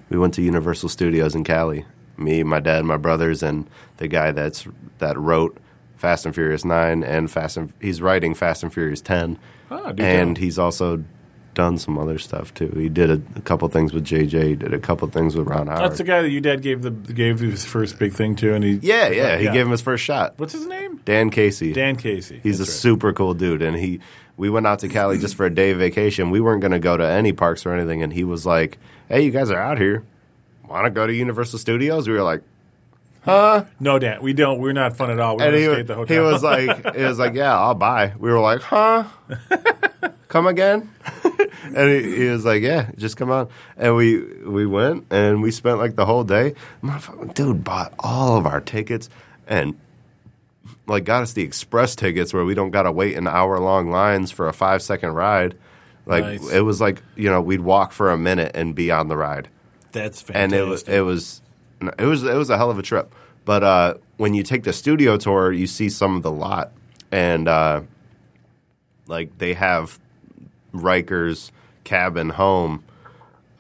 we 0.10 0.18
went 0.18 0.34
to 0.36 0.42
Universal 0.42 0.90
Studios 0.90 1.34
in 1.36 1.44
Cali. 1.44 1.86
Me, 2.18 2.44
my 2.44 2.60
dad, 2.60 2.86
my 2.86 2.98
brothers, 2.98 3.44
and 3.44 3.70
the 3.98 4.08
guy 4.08 4.32
that's 4.32 4.68
that 5.00 5.18
wrote 5.18 5.58
Fast 5.98 6.26
and 6.26 6.34
Furious 6.36 6.64
Nine 6.64 7.04
and 7.04 7.30
Fast 7.32 7.58
and 7.58 7.74
he's 7.82 8.02
writing 8.02 8.34
Fast 8.34 8.64
and 8.64 8.74
Furious 8.74 9.02
Ten, 9.02 9.38
Ah, 9.72 9.92
do 9.92 10.04
and 10.04 10.36
tell. 10.36 10.44
he's 10.44 10.60
also 10.60 11.04
done 11.56 11.80
some 11.80 11.98
other 11.98 12.20
stuff 12.20 12.54
too. 12.54 12.70
He 12.78 12.88
did 12.90 13.10
a, 13.10 13.22
a 13.36 13.42
couple 13.42 13.68
things 13.70 13.94
with 13.94 14.06
JJ. 14.06 14.44
He 14.44 14.56
did 14.56 14.74
a 14.74 14.80
couple 14.80 15.08
things 15.08 15.36
with 15.36 15.48
Ron 15.48 15.66
Howard. 15.68 15.82
That's 15.90 15.98
the 15.98 16.04
guy 16.04 16.22
that 16.22 16.30
your 16.30 16.42
dad 16.42 16.62
gave 16.62 16.84
the 16.84 16.92
gave 16.92 17.40
his 17.40 17.66
first 17.66 17.98
big 17.98 18.14
thing 18.14 18.36
to, 18.36 18.54
and 18.54 18.64
he 18.64 18.80
yeah, 18.84 19.10
yeah. 19.10 19.38
He 19.38 19.46
gave 19.46 19.66
him 19.66 19.72
his 19.72 19.82
first 19.82 20.04
shot. 20.04 20.36
what's 20.38 20.54
his 20.54 20.68
name? 20.68 20.98
Dan 21.06 21.32
Casey. 21.32 21.74
Dan 21.74 21.96
Casey. 21.96 22.40
He's 22.44 22.60
That's 22.60 22.70
a 22.70 22.72
right. 22.72 22.80
super 22.80 23.14
cool 23.14 23.34
dude, 23.34 23.64
and 23.64 23.76
he. 23.76 24.00
We 24.38 24.50
went 24.50 24.68
out 24.68 24.80
to 24.80 24.90
Cali 24.90 25.18
just 25.18 25.36
for 25.36 25.46
a 25.46 25.50
day 25.50 25.72
of 25.72 25.78
vacation. 25.78 26.30
We 26.30 26.42
weren't 26.42 26.60
going 26.60 26.74
to 26.74 26.80
go 26.80 26.98
to 26.98 27.06
any 27.06 27.32
parks 27.32 27.66
or 27.66 27.74
anything, 27.74 28.04
and 28.04 28.12
he 28.12 28.26
was 28.26 28.46
like, 28.46 28.78
"Hey, 29.08 29.22
you 29.22 29.32
guys 29.32 29.50
are 29.50 29.58
out 29.58 29.78
here. 29.78 30.04
Want 30.68 30.84
to 30.84 30.90
go 30.90 31.08
to 31.08 31.14
Universal 31.14 31.60
Studios?" 31.60 32.06
We 32.06 32.16
were 32.16 32.22
like, 32.22 32.42
"Huh? 33.22 33.64
No, 33.80 33.98
Dan, 33.98 34.22
we 34.22 34.34
don't. 34.34 34.60
We're 34.60 34.74
not 34.74 34.98
fun 34.98 35.10
at 35.10 35.22
all. 35.22 35.38
We're 35.38 35.46
and 35.46 35.56
he, 35.56 35.64
at 35.64 35.88
the 35.88 35.96
hotel. 35.96 36.14
he 36.14 36.20
was 36.20 36.44
like, 36.44 36.96
"He 36.98 37.04
was 37.04 37.18
like, 37.18 37.34
yeah, 37.34 37.58
I'll 37.58 37.76
buy." 37.76 38.14
We 38.20 38.30
were 38.30 38.42
like, 38.42 38.60
"Huh? 38.60 39.06
come 40.28 40.48
again?" 40.48 40.90
and 41.64 41.90
he, 41.90 42.16
he 42.18 42.26
was 42.26 42.46
like, 42.46 42.62
"Yeah, 42.62 42.92
just 42.98 43.18
come 43.18 43.32
on." 43.32 43.50
And 43.78 43.96
we 43.96 44.20
we 44.44 44.66
went 44.66 45.06
and 45.12 45.42
we 45.42 45.52
spent 45.52 45.78
like 45.80 45.96
the 45.96 46.06
whole 46.06 46.24
day. 46.24 46.56
Motherfucker, 46.84 47.34
dude 47.34 47.64
bought 47.64 47.94
all 48.00 48.38
of 48.38 48.46
our 48.46 48.62
tickets 48.62 49.10
and 49.48 49.80
like 50.88 51.04
got 51.04 51.24
us 51.24 51.34
the 51.34 51.44
express 51.44 51.96
tickets 51.96 52.34
where 52.34 52.46
we 52.46 52.54
don't 52.54 52.72
got 52.72 52.84
to 52.84 52.92
wait 52.92 53.16
in 53.16 53.28
hour 53.28 53.60
long 53.60 53.90
lines 53.90 54.32
for 54.32 54.48
a 54.48 54.54
five 54.54 54.82
second 54.82 55.14
ride. 55.14 55.56
Like 56.06 56.24
Nice. 56.24 56.52
it 56.52 56.62
was 56.62 56.80
like 56.80 57.02
you 57.16 57.30
know 57.30 57.42
we'd 57.42 57.62
walk 57.62 57.92
for 57.92 58.12
a 58.12 58.18
minute 58.18 58.52
and 58.56 58.76
be 58.76 58.92
on 58.92 59.08
the 59.08 59.18
ride, 59.18 59.48
That's 59.92 60.22
fantastic. 60.22 60.36
and 60.44 60.54
it 60.54 60.64
was 60.70 60.84
it 60.84 61.02
was 61.02 61.42
it 61.98 62.06
was 62.06 62.24
it 62.24 62.36
was 62.36 62.50
a 62.52 62.58
hell 62.58 62.70
of 62.70 62.78
a 62.78 62.84
trip. 62.84 63.14
But 63.44 63.64
uh, 63.64 63.94
when 64.18 64.34
you 64.34 64.42
take 64.44 64.64
the 64.64 64.74
studio 64.74 65.18
tour, 65.18 65.52
you 65.52 65.66
see 65.68 65.90
some 65.90 66.16
of 66.16 66.22
the 66.24 66.32
lot, 66.32 66.72
and 67.12 67.48
uh, 67.48 67.82
like 69.08 69.38
they 69.38 69.54
have 69.54 70.00
Riker's 70.82 71.52
cabin 71.84 72.32
home 72.32 72.84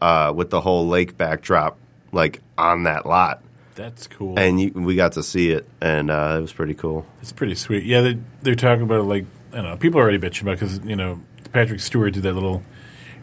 uh, 0.01 0.33
with 0.35 0.49
the 0.49 0.61
whole 0.61 0.87
lake 0.87 1.17
backdrop 1.17 1.77
like 2.11 2.41
on 2.57 2.83
that 2.83 3.05
lot, 3.05 3.41
That's 3.75 4.07
cool. 4.07 4.39
and 4.39 4.59
you, 4.59 4.71
we 4.73 4.95
got 4.95 5.13
to 5.13 5.23
see 5.23 5.51
it, 5.51 5.67
and 5.81 6.09
uh, 6.09 6.35
it 6.37 6.41
was 6.41 6.53
pretty 6.53 6.73
cool. 6.73 7.05
It's 7.21 7.31
pretty 7.31 7.55
sweet. 7.55 7.83
Yeah, 7.83 8.01
they, 8.01 8.17
they're 8.41 8.55
talking 8.55 8.83
about 8.83 9.01
it 9.01 9.03
like 9.03 9.25
I 9.51 9.57
don't 9.57 9.65
know. 9.65 9.77
People 9.77 9.99
are 9.99 10.03
already 10.03 10.17
bitching 10.19 10.43
about 10.43 10.59
because 10.59 10.79
you 10.79 10.95
know 10.95 11.21
Patrick 11.51 11.79
Stewart 11.79 12.13
did 12.13 12.23
that 12.23 12.33
little 12.33 12.63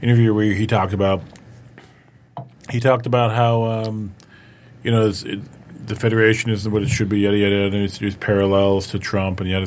interview 0.00 0.34
where 0.34 0.52
he 0.52 0.66
talked 0.66 0.92
about 0.92 1.22
he 2.70 2.80
talked 2.80 3.06
about 3.06 3.32
how 3.32 3.64
um, 3.64 4.14
you 4.82 4.90
know 4.90 5.08
it, 5.08 5.40
the 5.86 5.96
federation 5.96 6.50
isn't 6.50 6.70
what 6.70 6.82
it 6.82 6.88
should 6.88 7.08
be. 7.08 7.20
Yada 7.20 7.36
yada. 7.36 7.54
yada. 7.56 7.70
There's, 7.70 7.98
there's 7.98 8.16
parallels 8.16 8.86
to 8.88 8.98
Trump 8.98 9.40
and 9.40 9.48
yada. 9.48 9.66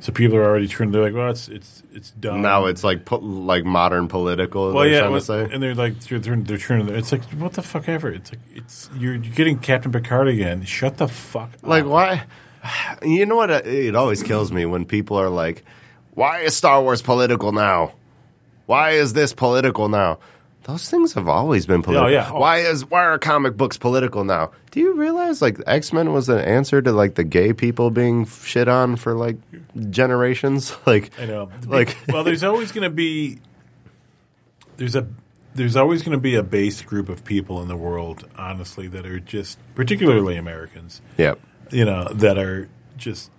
So 0.00 0.12
people 0.12 0.38
are 0.38 0.44
already 0.44 0.66
turned. 0.66 0.94
They're 0.94 1.02
like, 1.02 1.14
well, 1.14 1.30
it's 1.30 1.48
it's 1.48 1.82
it's 1.92 2.10
dumb. 2.12 2.40
Now 2.40 2.64
it's 2.66 2.82
like 2.82 3.04
po- 3.04 3.18
like 3.18 3.64
modern 3.64 4.08
political. 4.08 4.72
well, 4.72 4.86
yeah, 4.86 5.08
well, 5.08 5.22
and 5.30 5.62
they're 5.62 5.74
like 5.74 6.00
they're, 6.00 6.18
they're, 6.18 6.36
they're 6.36 6.58
turning. 6.58 6.88
It's 6.88 7.12
like 7.12 7.22
what 7.32 7.52
the 7.52 7.62
fuck 7.62 7.86
ever. 7.88 8.08
It's 8.10 8.32
like 8.32 8.40
it's 8.54 8.88
you're, 8.96 9.14
you're 9.14 9.34
getting 9.34 9.58
Captain 9.58 9.92
Picard 9.92 10.28
again. 10.28 10.64
Shut 10.64 10.96
the 10.96 11.06
fuck. 11.08 11.50
Like 11.62 11.84
up. 11.84 11.90
why? 11.90 12.24
You 13.02 13.26
know 13.26 13.36
what? 13.36 13.50
uh, 13.50 13.62
It 13.64 13.94
always 13.94 14.22
kills 14.22 14.50
me 14.52 14.64
when 14.64 14.84
people 14.86 15.18
are 15.18 15.28
like, 15.30 15.64
"Why 16.14 16.40
is 16.40 16.56
Star 16.56 16.82
Wars 16.82 17.02
political 17.02 17.52
now? 17.52 17.92
Why 18.66 18.92
is 18.92 19.12
this 19.12 19.32
political 19.34 19.88
now?" 19.88 20.18
Those 20.64 20.90
things 20.90 21.14
have 21.14 21.26
always 21.26 21.64
been 21.64 21.82
political. 21.82 22.08
Oh, 22.08 22.12
yeah. 22.12 22.30
Oh. 22.30 22.38
Why 22.40 22.58
is 22.58 22.84
why 22.84 23.04
are 23.04 23.18
comic 23.18 23.56
books 23.56 23.78
political 23.78 24.24
now? 24.24 24.52
Do 24.70 24.80
you 24.80 24.94
realize 24.94 25.40
like 25.40 25.58
X 25.66 25.92
Men 25.92 26.12
was 26.12 26.28
an 26.28 26.38
answer 26.38 26.82
to 26.82 26.92
like 26.92 27.14
the 27.14 27.24
gay 27.24 27.52
people 27.52 27.90
being 27.90 28.26
shit 28.26 28.68
on 28.68 28.96
for 28.96 29.14
like 29.14 29.36
generations? 29.90 30.76
Like 30.86 31.12
I 31.18 31.26
know. 31.26 31.50
Like 31.66 31.96
well, 32.08 32.24
there's 32.24 32.44
always 32.50 32.72
going 32.72 32.84
to 32.84 32.90
be 32.90 33.38
there's 34.76 34.96
a 34.96 35.06
there's 35.54 35.76
always 35.76 36.02
going 36.02 36.16
to 36.16 36.20
be 36.20 36.34
a 36.34 36.42
base 36.42 36.82
group 36.82 37.08
of 37.08 37.24
people 37.24 37.60
in 37.62 37.68
the 37.68 37.76
world, 37.76 38.28
honestly, 38.36 38.86
that 38.88 39.06
are 39.06 39.20
just 39.20 39.58
particularly 39.74 40.36
Americans, 40.36 41.00
yeah, 41.16 41.34
you 41.70 41.84
know, 41.84 42.08
that 42.12 42.38
are 42.38 42.68
just 42.96 43.30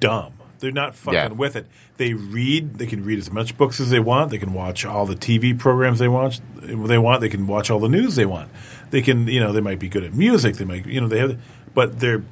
dumb. 0.00 0.32
They're 0.62 0.72
not 0.72 0.94
fucking 0.94 1.14
Yeah. 1.14 1.28
with 1.28 1.56
it. 1.56 1.66
They 1.98 2.14
read. 2.14 2.78
They 2.78 2.86
can 2.86 3.04
read 3.04 3.18
as 3.18 3.30
much 3.30 3.58
books 3.58 3.78
as 3.80 3.90
they 3.90 4.00
want. 4.00 4.30
They 4.30 4.38
can 4.38 4.54
watch 4.54 4.86
all 4.86 5.04
the 5.04 5.14
TV 5.14 5.52
programs 5.58 5.98
they 5.98 6.08
watch. 6.08 6.40
They 6.56 6.96
want. 6.96 7.20
They 7.20 7.28
can 7.28 7.46
watch 7.46 7.70
all 7.70 7.78
the 7.80 7.88
news 7.90 8.16
they 8.16 8.24
want. 8.26 8.50
They 8.90 9.02
can. 9.02 9.26
You 9.28 9.40
know. 9.40 9.52
They 9.52 9.60
might 9.60 9.78
be 9.78 9.88
good 9.90 10.04
at 10.04 10.14
music. 10.14 10.56
They 10.56 10.64
might. 10.64 10.86
You 10.86 11.02
know. 11.02 11.08
They 11.08 11.18
have. 11.18 11.38
But 11.74 12.00
their 12.00 12.22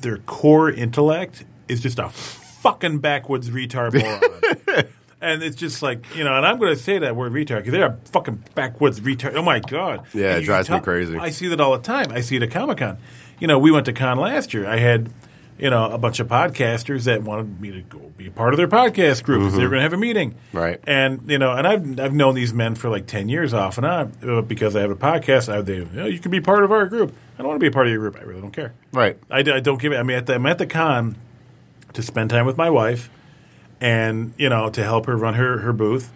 their 0.00 0.16
core 0.18 0.70
intellect 0.70 1.44
is 1.68 1.80
just 1.82 1.98
a 1.98 2.08
fucking 2.08 2.98
backwoods 3.00 3.50
retard 3.50 3.92
moron. 3.94 4.84
And 5.22 5.42
it's 5.42 5.56
just 5.56 5.82
like 5.82 6.02
you 6.16 6.24
know, 6.24 6.34
and 6.34 6.46
I'm 6.46 6.58
going 6.58 6.74
to 6.74 6.82
say 6.82 6.98
that 7.00 7.14
word 7.14 7.34
retard 7.34 7.58
because 7.58 7.72
they're 7.72 7.84
a 7.88 7.98
fucking 8.06 8.42
backwoods 8.54 9.00
retard. 9.00 9.34
Oh 9.34 9.42
my 9.42 9.58
god! 9.60 10.06
Yeah, 10.14 10.30
And 10.30 10.42
it 10.42 10.46
drives 10.46 10.70
me 10.70 10.80
crazy. 10.80 11.18
I 11.18 11.28
see 11.28 11.46
that 11.48 11.60
all 11.60 11.72
the 11.72 11.82
time. 11.82 12.10
I 12.10 12.22
see 12.22 12.36
it 12.36 12.42
at 12.42 12.50
Comic 12.50 12.78
Con. 12.78 12.96
You 13.38 13.46
know, 13.46 13.58
we 13.58 13.70
went 13.70 13.84
to 13.84 13.92
con 13.92 14.16
last 14.16 14.54
year. 14.54 14.66
I 14.66 14.78
had 14.78 15.10
you 15.60 15.70
know 15.70 15.90
a 15.90 15.98
bunch 15.98 16.20
of 16.20 16.28
podcasters 16.28 17.04
that 17.04 17.22
wanted 17.22 17.60
me 17.60 17.70
to 17.72 17.82
go 17.82 17.98
be 18.16 18.26
a 18.26 18.30
part 18.30 18.54
of 18.54 18.58
their 18.58 18.68
podcast 18.68 19.22
group 19.22 19.40
because 19.40 19.54
they 19.54 19.62
were 19.62 19.70
going 19.70 19.78
to 19.78 19.82
have 19.82 19.92
a 19.92 19.96
meeting. 19.96 20.32
Mm-hmm. 20.32 20.58
Right. 20.58 20.80
And 20.86 21.30
you 21.30 21.38
know, 21.38 21.52
and 21.52 21.66
I've 21.66 22.00
I've 22.00 22.14
known 22.14 22.34
these 22.34 22.52
men 22.52 22.74
for 22.74 22.88
like 22.88 23.06
ten 23.06 23.28
years 23.28 23.52
off 23.52 23.76
and 23.76 23.86
on 23.86 24.12
uh, 24.26 24.40
because 24.40 24.74
I 24.74 24.80
have 24.80 24.90
a 24.90 24.96
podcast. 24.96 25.52
I, 25.52 25.60
they, 25.60 25.76
you, 25.76 25.84
know, 25.84 26.06
you 26.06 26.18
can 26.18 26.30
be 26.30 26.40
part 26.40 26.64
of 26.64 26.72
our 26.72 26.86
group. 26.86 27.14
I 27.34 27.42
don't 27.42 27.48
want 27.48 27.60
to 27.60 27.64
be 27.64 27.68
a 27.68 27.72
part 27.72 27.86
of 27.86 27.92
your 27.92 28.00
group. 28.00 28.16
I 28.16 28.24
really 28.24 28.40
don't 28.40 28.52
care. 28.52 28.72
right. 28.92 29.18
I, 29.30 29.38
I 29.38 29.60
don't 29.60 29.80
give 29.80 29.92
it. 29.92 29.96
I 29.96 30.02
mean, 30.02 30.16
at 30.16 30.26
the, 30.26 30.34
I'm 30.34 30.46
at 30.46 30.58
the 30.58 30.66
con 30.66 31.16
to 31.92 32.02
spend 32.02 32.30
time 32.30 32.46
with 32.46 32.56
my 32.56 32.70
wife, 32.70 33.10
and 33.80 34.32
you 34.38 34.48
know, 34.48 34.70
to 34.70 34.82
help 34.82 35.06
her 35.06 35.16
run 35.16 35.34
her 35.34 35.58
her 35.58 35.72
booth, 35.72 36.10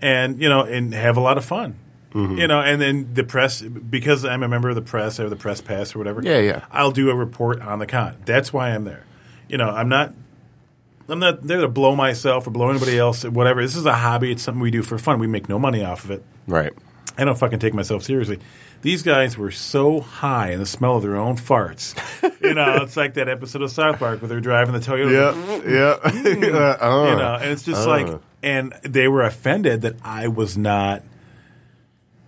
and 0.00 0.40
you 0.40 0.48
know, 0.48 0.62
and 0.62 0.92
have 0.94 1.16
a 1.16 1.20
lot 1.20 1.38
of 1.38 1.44
fun. 1.44 1.76
Mm-hmm. 2.12 2.38
You 2.38 2.46
know, 2.48 2.60
and 2.60 2.80
then 2.80 3.12
the 3.12 3.24
press 3.24 3.60
because 3.60 4.24
I'm 4.24 4.42
a 4.42 4.48
member 4.48 4.70
of 4.70 4.74
the 4.74 4.82
press, 4.82 5.18
I 5.18 5.22
have 5.24 5.30
the 5.30 5.36
press 5.36 5.60
pass 5.60 5.94
or 5.94 5.98
whatever. 5.98 6.22
Yeah, 6.22 6.38
yeah. 6.38 6.64
I'll 6.70 6.90
do 6.90 7.10
a 7.10 7.14
report 7.14 7.60
on 7.60 7.78
the 7.78 7.86
con. 7.86 8.16
That's 8.24 8.52
why 8.52 8.70
I'm 8.70 8.84
there. 8.84 9.04
You 9.48 9.58
know, 9.58 9.68
I'm 9.68 9.88
not. 9.88 10.14
I'm 11.10 11.20
not 11.20 11.42
there 11.42 11.62
to 11.62 11.68
blow 11.68 11.96
myself 11.96 12.46
or 12.46 12.50
blow 12.50 12.68
anybody 12.68 12.98
else. 12.98 13.24
Or 13.24 13.30
whatever. 13.30 13.62
This 13.62 13.76
is 13.76 13.86
a 13.86 13.94
hobby. 13.94 14.30
It's 14.30 14.42
something 14.42 14.60
we 14.60 14.70
do 14.70 14.82
for 14.82 14.98
fun. 14.98 15.18
We 15.18 15.26
make 15.26 15.48
no 15.48 15.58
money 15.58 15.82
off 15.82 16.04
of 16.04 16.10
it. 16.10 16.22
Right. 16.46 16.72
I 17.16 17.24
don't 17.24 17.36
fucking 17.36 17.58
take 17.58 17.74
myself 17.74 18.04
seriously. 18.04 18.38
These 18.82 19.02
guys 19.02 19.36
were 19.36 19.50
so 19.50 20.00
high 20.00 20.52
in 20.52 20.60
the 20.60 20.66
smell 20.66 20.96
of 20.96 21.02
their 21.02 21.16
own 21.16 21.36
farts. 21.36 21.94
you 22.42 22.54
know, 22.54 22.76
it's 22.82 22.96
like 22.96 23.14
that 23.14 23.28
episode 23.28 23.62
of 23.62 23.72
South 23.72 23.98
Park 23.98 24.22
where 24.22 24.28
they're 24.28 24.40
driving 24.40 24.72
the 24.72 24.80
Toyota. 24.80 25.64
Yeah. 25.64 25.72
Yeah. 25.72 26.76
uh, 26.80 27.10
You 27.10 27.16
know, 27.16 27.38
and 27.40 27.50
it's 27.50 27.64
just 27.64 27.88
like, 27.88 28.20
and 28.42 28.72
they 28.82 29.08
were 29.08 29.22
offended 29.22 29.82
that 29.82 29.96
I 30.04 30.28
was 30.28 30.56
not, 30.56 31.02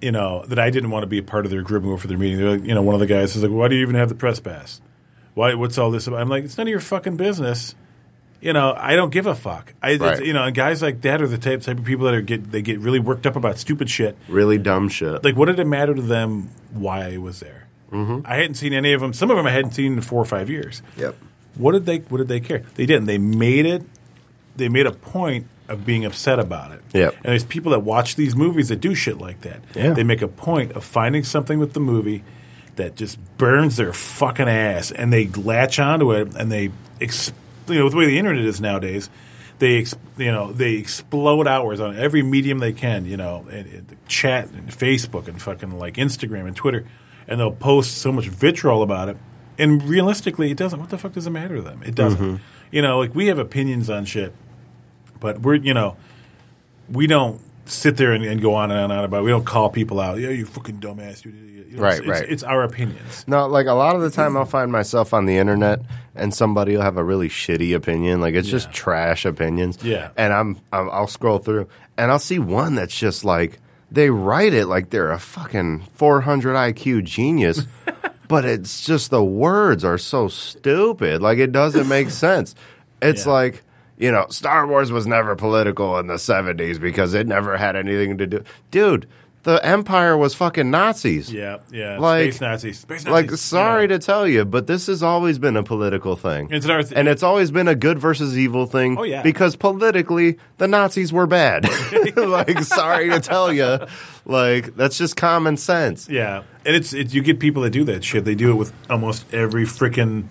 you 0.01 0.13
know, 0.13 0.45
that 0.47 0.59
I 0.59 0.71
didn't 0.71 0.91
want 0.91 1.03
to 1.03 1.07
be 1.07 1.19
a 1.19 1.23
part 1.23 1.45
of 1.45 1.51
their 1.51 1.63
group 1.63 1.83
and 1.83 1.93
go 1.93 1.97
for 1.97 2.07
their 2.09 2.19
meeting. 2.19 2.39
They're 2.39 2.51
like, 2.57 2.65
you 2.65 2.75
know, 2.75 2.83
one 2.83 2.95
of 2.95 3.01
the 3.01 3.07
guys 3.07 3.37
is 3.37 3.43
like, 3.43 3.53
why 3.53 3.69
do 3.69 3.75
you 3.77 3.83
even 3.83 3.95
have 3.97 4.09
the 4.09 4.15
press 4.15 4.41
pass? 4.41 4.81
Why? 5.35 5.55
What's 5.55 5.79
all 5.79 5.91
this 5.91 6.07
about? 6.07 6.21
I'm 6.21 6.29
like, 6.29 6.45
it's 6.45 6.57
none 6.59 6.67
of 6.67 6.71
your 6.71 6.81
fucking 6.81 7.17
business. 7.17 7.75
You 8.41 8.55
know, 8.55 8.75
I 8.77 8.97
don't 8.97 9.11
give 9.11 9.27
a 9.27 9.35
fuck. 9.35 9.75
I, 9.83 9.97
Right. 9.97 10.25
you 10.25 10.33
know, 10.33 10.45
and 10.45 10.55
guys 10.57 10.81
like 10.81 11.03
that 11.03 11.21
are 11.21 11.27
the 11.29 11.37
type 11.37 11.61
type 11.61 11.79
of 11.79 11.85
people 11.85 12.07
that 12.07 12.15
are 12.15 12.23
get 12.23 12.51
they 12.51 12.63
get 12.63 12.79
really 12.81 12.99
worked 12.99 13.27
up 13.27 13.37
about 13.37 13.59
stupid 13.59 13.91
shit 13.91 14.17
really 14.29 14.57
dumb 14.57 14.89
shit. 14.89 15.23
like 15.23 15.37
what 15.37 15.47
did 15.47 15.59
it 15.61 15.67
matter 15.67 15.95
to 15.95 16.01
them 16.01 16.49
why 16.73 17.13
I 17.13 17.17
was 17.19 17.41
there? 17.41 17.69
Mm-hmm. 17.93 18.21
I 18.25 18.37
hadn't 18.37 18.55
seen 18.55 18.73
any 18.73 18.95
of 18.95 19.03
them. 19.03 19.13
Some 19.13 19.31
of 19.31 19.37
them 19.37 19.47
I 19.47 19.51
hadn't 19.51 19.73
seen 19.73 19.93
in 19.93 20.01
four 20.01 20.23
or 20.23 20.25
five 20.25 20.49
years. 20.49 20.81
yep. 20.97 21.17
What 21.57 21.73
did 21.73 21.85
they? 21.85 21.99
What 21.99 22.19
did 22.19 22.29
they 22.29 22.41
care? 22.41 22.63
They 22.77 22.87
didn't. 22.87 23.05
They 23.07 23.19
made 23.19 23.67
it. 23.67 23.83
They 24.57 24.69
made 24.71 24.87
a 24.87 24.93
point 24.93 25.47
of 25.71 25.87
being 25.87 26.05
upset 26.05 26.39
about 26.39 26.73
it. 26.73 26.83
Yep. 26.93 27.15
And 27.17 27.25
there's 27.25 27.45
people 27.45 27.73
that 27.73 27.81
watch 27.81 28.17
these 28.17 28.37
movies 28.37 28.69
that 28.69 28.81
do 28.81 28.95
shit 28.95 29.19
like 29.19 29.43
that. 29.43 29.61
Yeah. 29.75 29.93
They 29.95 30.05
make 30.05 30.23
a 30.23 30.29
point 30.29 30.73
of 30.73 30.85
finding 30.85 31.25
something 31.25 31.59
with 31.59 31.73
the 31.73 31.81
movie 31.81 32.25
that 32.77 32.97
just 32.97 33.19
burns 33.37 33.77
their 33.77 33.93
fucking 33.93 34.49
ass, 34.49 34.91
and 34.91 35.13
they 35.13 35.27
latch 35.29 35.79
onto 35.79 36.13
it, 36.13 36.35
and 36.35 36.51
they, 36.51 36.71
ex- 37.01 37.33
you 37.69 37.75
know, 37.75 37.85
with 37.85 37.93
the 37.93 37.99
way 37.99 38.07
the 38.07 38.19
internet 38.19 38.45
is 38.45 38.61
nowadays. 38.61 39.11
They, 39.59 39.81
ex- 39.81 39.95
you 40.17 40.33
know, 40.33 40.53
they 40.53 40.75
explode 40.75 41.47
hours 41.47 41.81
on 41.81 41.97
every 41.97 42.23
medium 42.23 42.59
they 42.59 42.73
can, 42.73 43.05
you 43.05 43.19
know, 43.19 43.47
and, 43.51 43.67
and 43.67 43.97
chat 44.09 44.49
and 44.49 44.69
Facebook 44.71 45.29
and 45.29 45.41
fucking 45.41 45.79
like 45.79 45.95
Instagram 45.95 46.47
and 46.47 46.57
Twitter, 46.57 46.87
and 47.29 47.39
they'll 47.39 47.53
post 47.53 47.99
so 47.99 48.11
much 48.11 48.29
vitriol 48.29 48.83
about 48.83 49.11
it. 49.11 49.19
And 49.59 49.83
realistically, 49.83 50.51
it 50.51 50.57
doesn't. 50.57 50.81
What 50.81 50.89
the 50.89 50.97
fuck 50.97 51.13
does 51.13 51.27
it 51.27 51.31
matter 51.31 51.57
to 51.57 51.63
them? 51.63 51.83
It 51.85 51.95
doesn't. 51.95 52.19
Mm-hmm. 52.19 52.43
You 52.71 52.81
know, 52.81 52.99
like 52.99 53.15
we 53.15 53.27
have 53.27 53.39
opinions 53.39 53.91
on 53.91 54.07
shit, 54.07 54.33
but 55.21 55.41
we're 55.41 55.55
you 55.57 55.75
know, 55.75 55.97
we 56.91 57.07
don't 57.07 57.41
sit 57.67 57.97
there 57.97 58.13
and, 58.13 58.25
and 58.25 58.41
go 58.43 58.55
on 58.55 58.71
and 58.71 58.81
on 58.81 58.91
and 58.91 58.99
on 59.01 59.05
about. 59.05 59.19
It. 59.21 59.25
We 59.25 59.31
don't 59.31 59.45
call 59.45 59.71
people 59.71 60.01
out. 60.01 60.19
Yeah, 60.19 60.31
you 60.31 60.47
fucking 60.47 60.81
dumbass. 60.81 61.25
You, 61.25 61.31
idiot." 61.33 61.67
You 61.71 61.77
know, 61.77 61.83
Right, 61.85 61.99
it's, 61.99 62.07
right. 62.09 62.23
It's, 62.23 62.33
it's 62.33 62.43
our 62.43 62.65
opinions. 62.65 63.25
No, 63.29 63.47
like 63.47 63.67
a 63.67 63.73
lot 63.75 63.95
of 63.95 64.03
the 64.03 64.11
time 64.11 64.37
I'll 64.37 64.45
find 64.45 64.73
myself 64.73 65.15
on 65.15 65.27
the 65.27 65.37
internet 65.37 65.81
and 66.17 66.35
somebody 66.35 66.75
will 66.75 66.83
have 66.83 66.97
a 66.97 67.05
really 67.05 67.29
shitty 67.29 67.77
opinion. 67.77 68.21
Like 68.21 68.35
it's 68.35 68.49
just 68.49 68.73
trash 68.73 69.25
opinions. 69.25 69.79
Yeah. 69.85 70.11
And 70.17 70.33
I'm, 70.33 70.59
I'm 70.73 70.91
I'll 70.91 71.07
scroll 71.07 71.39
through 71.39 71.69
and 71.97 72.11
I'll 72.11 72.19
see 72.19 72.41
one 72.41 72.75
that's 72.75 72.99
just 72.99 73.25
like 73.25 73.61
they 73.89 74.11
write 74.11 74.53
it 74.53 74.67
like 74.67 74.91
they're 74.91 75.13
a 75.13 75.21
fucking 75.21 75.83
400 75.95 76.55
IQ 76.57 77.05
genius. 77.05 77.65
but 78.29 78.45
it's 78.45 78.85
just 78.85 79.11
the 79.13 79.23
words 79.23 79.85
are 79.85 79.99
so 79.99 80.27
stupid. 80.27 81.23
Like 81.23 81.39
it 81.39 81.53
doesn't 81.53 81.87
make 81.89 82.11
sense. 82.11 82.57
It's 83.01 83.27
Yeah. 83.27 83.33
like 83.33 83.63
you 84.01 84.11
know, 84.11 84.27
Star 84.31 84.67
Wars 84.67 84.91
was 84.91 85.07
never 85.07 85.37
political 85.37 85.99
in 85.99 86.07
the 86.07 86.15
70s 86.15 86.81
because 86.81 87.13
it 87.13 87.27
never 87.27 87.59
had 87.59 87.77
anything 87.77 88.17
to 88.17 88.27
do. 88.27 88.43
Dude, 88.71 89.07
the 89.43 89.65
Empire 89.65 90.17
was 90.17 90.35
fucking 90.35 90.71
Nazis. 90.71 91.31
Yeah, 91.31 91.59
yeah. 91.71 91.99
Like- 91.99 92.33
space 92.33 92.41
Nazis. 92.41 92.79
Space 92.81 93.05
Nazis. 93.05 93.31
Like, 93.31 93.39
sorry 93.39 93.87
know. 93.87 93.99
to 93.99 94.05
tell 94.05 94.27
you, 94.27 94.47
but 94.47 94.67
this 94.67 94.87
has 94.87 95.03
always 95.03 95.39
been 95.39 95.55
a 95.55 95.63
political 95.63 96.17
thing. 96.17 96.49
It's 96.51 96.65
th- 96.65 96.93
and 96.97 97.09
it's 97.09 97.23
always 97.23 97.51
been 97.51 97.69
a 97.69 97.75
good 97.75 97.99
versus 97.99 98.39
evil 98.39 98.65
thing. 98.65 98.99
Oh, 98.99 99.03
yeah. 99.03 99.21
Because 99.23 99.55
politically, 99.55 100.39
the 100.57 100.67
Nazis 100.67 101.13
were 101.13 101.27
bad. 101.27 101.69
like, 102.17 102.59
sorry 102.61 103.11
to 103.11 103.21
tell 103.21 103.53
you. 103.53 103.81
Like, 104.25 104.77
that's 104.77 104.97
just 104.97 105.17
common 105.17 105.59
sense. 105.59 106.09
Yeah, 106.09 106.43
and 106.65 106.75
it's 106.75 106.95
it, 106.95 107.13
you 107.13 107.23
get 107.23 107.39
people 107.39 107.63
that 107.63 107.71
do 107.71 107.85
that 107.85 108.03
shit. 108.03 108.25
They 108.25 108.35
do 108.35 108.51
it 108.51 108.55
with 108.55 108.73
almost 108.89 109.33
every 109.33 109.65
freaking 109.65 110.25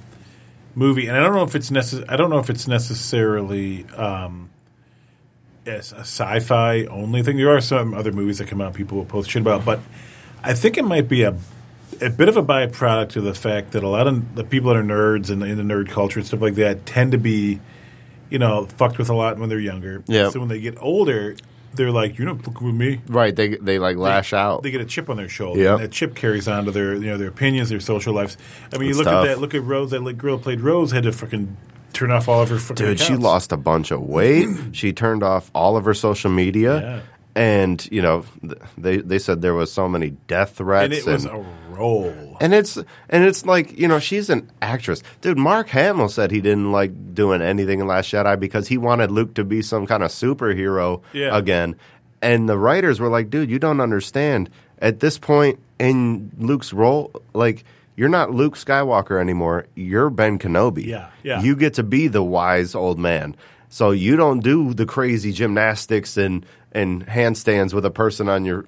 movie, 0.79 1.07
and 1.07 1.15
I 1.15 1.19
don't 1.19 1.35
know 1.35 1.43
if 1.43 1.55
it's 1.55 1.69
necess- 1.69 2.05
I 2.09 2.15
don't 2.15 2.29
know 2.29 2.39
if 2.39 2.49
it's 2.49 2.67
necessarily 2.67 3.85
um, 3.95 4.49
yes, 5.65 5.91
a 5.91 5.99
sci-fi 5.99 6.85
only 6.85 7.21
thing. 7.21 7.37
There 7.37 7.55
are 7.55 7.61
some 7.61 7.93
other 7.93 8.11
movies 8.11 8.39
that 8.39 8.47
come 8.47 8.61
out 8.61 8.73
people 8.73 8.97
will 8.97 9.05
post 9.05 9.29
shit 9.29 9.41
about, 9.41 9.65
but 9.65 9.79
I 10.43 10.53
think 10.53 10.77
it 10.77 10.83
might 10.85 11.07
be 11.07 11.23
a 11.23 11.35
a 12.01 12.09
bit 12.09 12.29
of 12.29 12.37
a 12.37 12.43
byproduct 12.43 13.17
of 13.17 13.23
the 13.23 13.33
fact 13.33 13.71
that 13.71 13.83
a 13.83 13.87
lot 13.89 14.07
of 14.07 14.35
the 14.35 14.43
people 14.43 14.69
that 14.69 14.77
are 14.77 14.83
nerds 14.83 15.29
and 15.29 15.43
in 15.43 15.57
the 15.57 15.73
nerd 15.73 15.89
culture 15.89 16.19
and 16.19 16.27
stuff 16.27 16.39
like 16.39 16.55
that 16.55 16.85
tend 16.85 17.11
to 17.11 17.17
be, 17.17 17.59
you 18.29 18.39
know, 18.39 18.65
fucked 18.65 18.97
with 18.97 19.09
a 19.09 19.13
lot 19.13 19.37
when 19.37 19.49
they're 19.49 19.59
younger. 19.59 20.03
Yeah. 20.07 20.29
So 20.29 20.39
when 20.39 20.49
they 20.49 20.61
get 20.61 20.77
older, 20.79 21.35
they're 21.73 21.91
like, 21.91 22.17
"You're 22.17 22.27
not 22.27 22.43
fucking 22.43 22.65
with 22.65 22.75
me." 22.75 23.01
Right. 23.07 23.35
They, 23.35 23.55
they 23.55 23.79
like, 23.79 23.97
lash 23.97 24.33
out. 24.33 24.63
They 24.63 24.71
get 24.71 24.81
a 24.81 24.85
chip 24.85 25.09
on 25.09 25.17
their 25.17 25.29
shoulder. 25.29 25.61
Yep. 25.61 25.73
And 25.73 25.83
that 25.83 25.91
chip 25.91 26.15
carries 26.15 26.47
on 26.47 26.65
to 26.65 26.71
their 26.71 26.93
you 26.93 27.07
know 27.07 27.17
their 27.17 27.29
opinions, 27.29 27.69
their 27.69 27.79
social 27.79 28.13
lives. 28.13 28.37
I 28.73 28.77
mean, 28.77 28.89
you 28.89 28.95
look 28.95 29.05
tough. 29.05 29.25
at 29.25 29.27
that. 29.27 29.39
Look 29.39 29.53
at 29.53 29.63
Rose. 29.63 29.91
That 29.91 30.03
like, 30.03 30.17
girl 30.17 30.37
played 30.37 30.61
Rose 30.61 30.91
had 30.91 31.03
to 31.03 31.11
fucking 31.11 31.57
turn 31.93 32.11
off 32.11 32.27
all 32.29 32.41
of 32.41 32.49
her 32.49 32.59
fucking 32.59 32.85
Dude, 32.85 32.99
she 32.99 33.15
lost 33.15 33.51
a 33.51 33.57
bunch 33.57 33.91
of 33.91 34.01
weight. 34.01 34.47
she 34.71 34.93
turned 34.93 35.23
off 35.23 35.51
all 35.53 35.77
of 35.77 35.85
her 35.85 35.93
social 35.93 36.31
media. 36.31 36.81
Yeah. 36.81 37.01
And, 37.35 37.87
you 37.91 38.01
know, 38.01 38.25
th- 38.41 38.61
they, 38.77 38.97
they 38.97 39.19
said 39.19 39.41
there 39.41 39.53
was 39.53 39.71
so 39.71 39.87
many 39.87 40.09
death 40.27 40.57
threats. 40.57 40.83
and 40.85 40.93
it 40.93 41.05
was 41.05 41.25
a 41.25 41.45
role. 41.69 42.28
And 42.41 42.53
it's 42.53 42.77
and 42.77 43.23
it's 43.23 43.45
like 43.45 43.77
you 43.77 43.87
know 43.87 43.99
she's 43.99 44.29
an 44.29 44.49
actress, 44.61 45.03
dude. 45.21 45.37
Mark 45.37 45.69
Hamill 45.69 46.09
said 46.09 46.31
he 46.31 46.41
didn't 46.41 46.71
like 46.71 47.13
doing 47.13 47.41
anything 47.41 47.79
in 47.81 47.87
Last 47.87 48.11
Jedi 48.11 48.39
because 48.39 48.67
he 48.67 48.77
wanted 48.77 49.11
Luke 49.11 49.33
to 49.35 49.43
be 49.43 49.61
some 49.61 49.85
kind 49.85 50.03
of 50.03 50.11
superhero 50.11 51.01
Yeah. 51.13 51.35
again. 51.37 51.75
And 52.21 52.47
the 52.49 52.57
writers 52.57 52.99
were 52.99 53.07
like, 53.09 53.29
dude, 53.29 53.49
you 53.49 53.59
don't 53.59 53.79
understand. 53.81 54.49
At 54.81 54.99
this 54.99 55.17
point 55.17 55.59
in 55.79 56.31
Luke's 56.37 56.71
role, 56.73 57.11
like, 57.33 57.63
you're 57.95 58.09
not 58.09 58.31
Luke 58.31 58.55
Skywalker 58.55 59.19
anymore. 59.19 59.67
You're 59.75 60.09
Ben 60.09 60.39
Kenobi. 60.39 60.85
Yeah, 60.85 61.09
yeah. 61.23 61.41
You 61.41 61.55
get 61.55 61.73
to 61.75 61.83
be 61.83 62.07
the 62.07 62.23
wise 62.23 62.75
old 62.75 62.97
man. 62.99 63.35
So 63.69 63.91
you 63.91 64.15
don't 64.15 64.39
do 64.39 64.73
the 64.73 64.85
crazy 64.85 65.31
gymnastics 65.31 66.17
and 66.17 66.45
and 66.71 67.05
handstands 67.07 67.73
with 67.73 67.85
a 67.85 67.91
person 67.91 68.27
on 68.29 68.45
your 68.45 68.65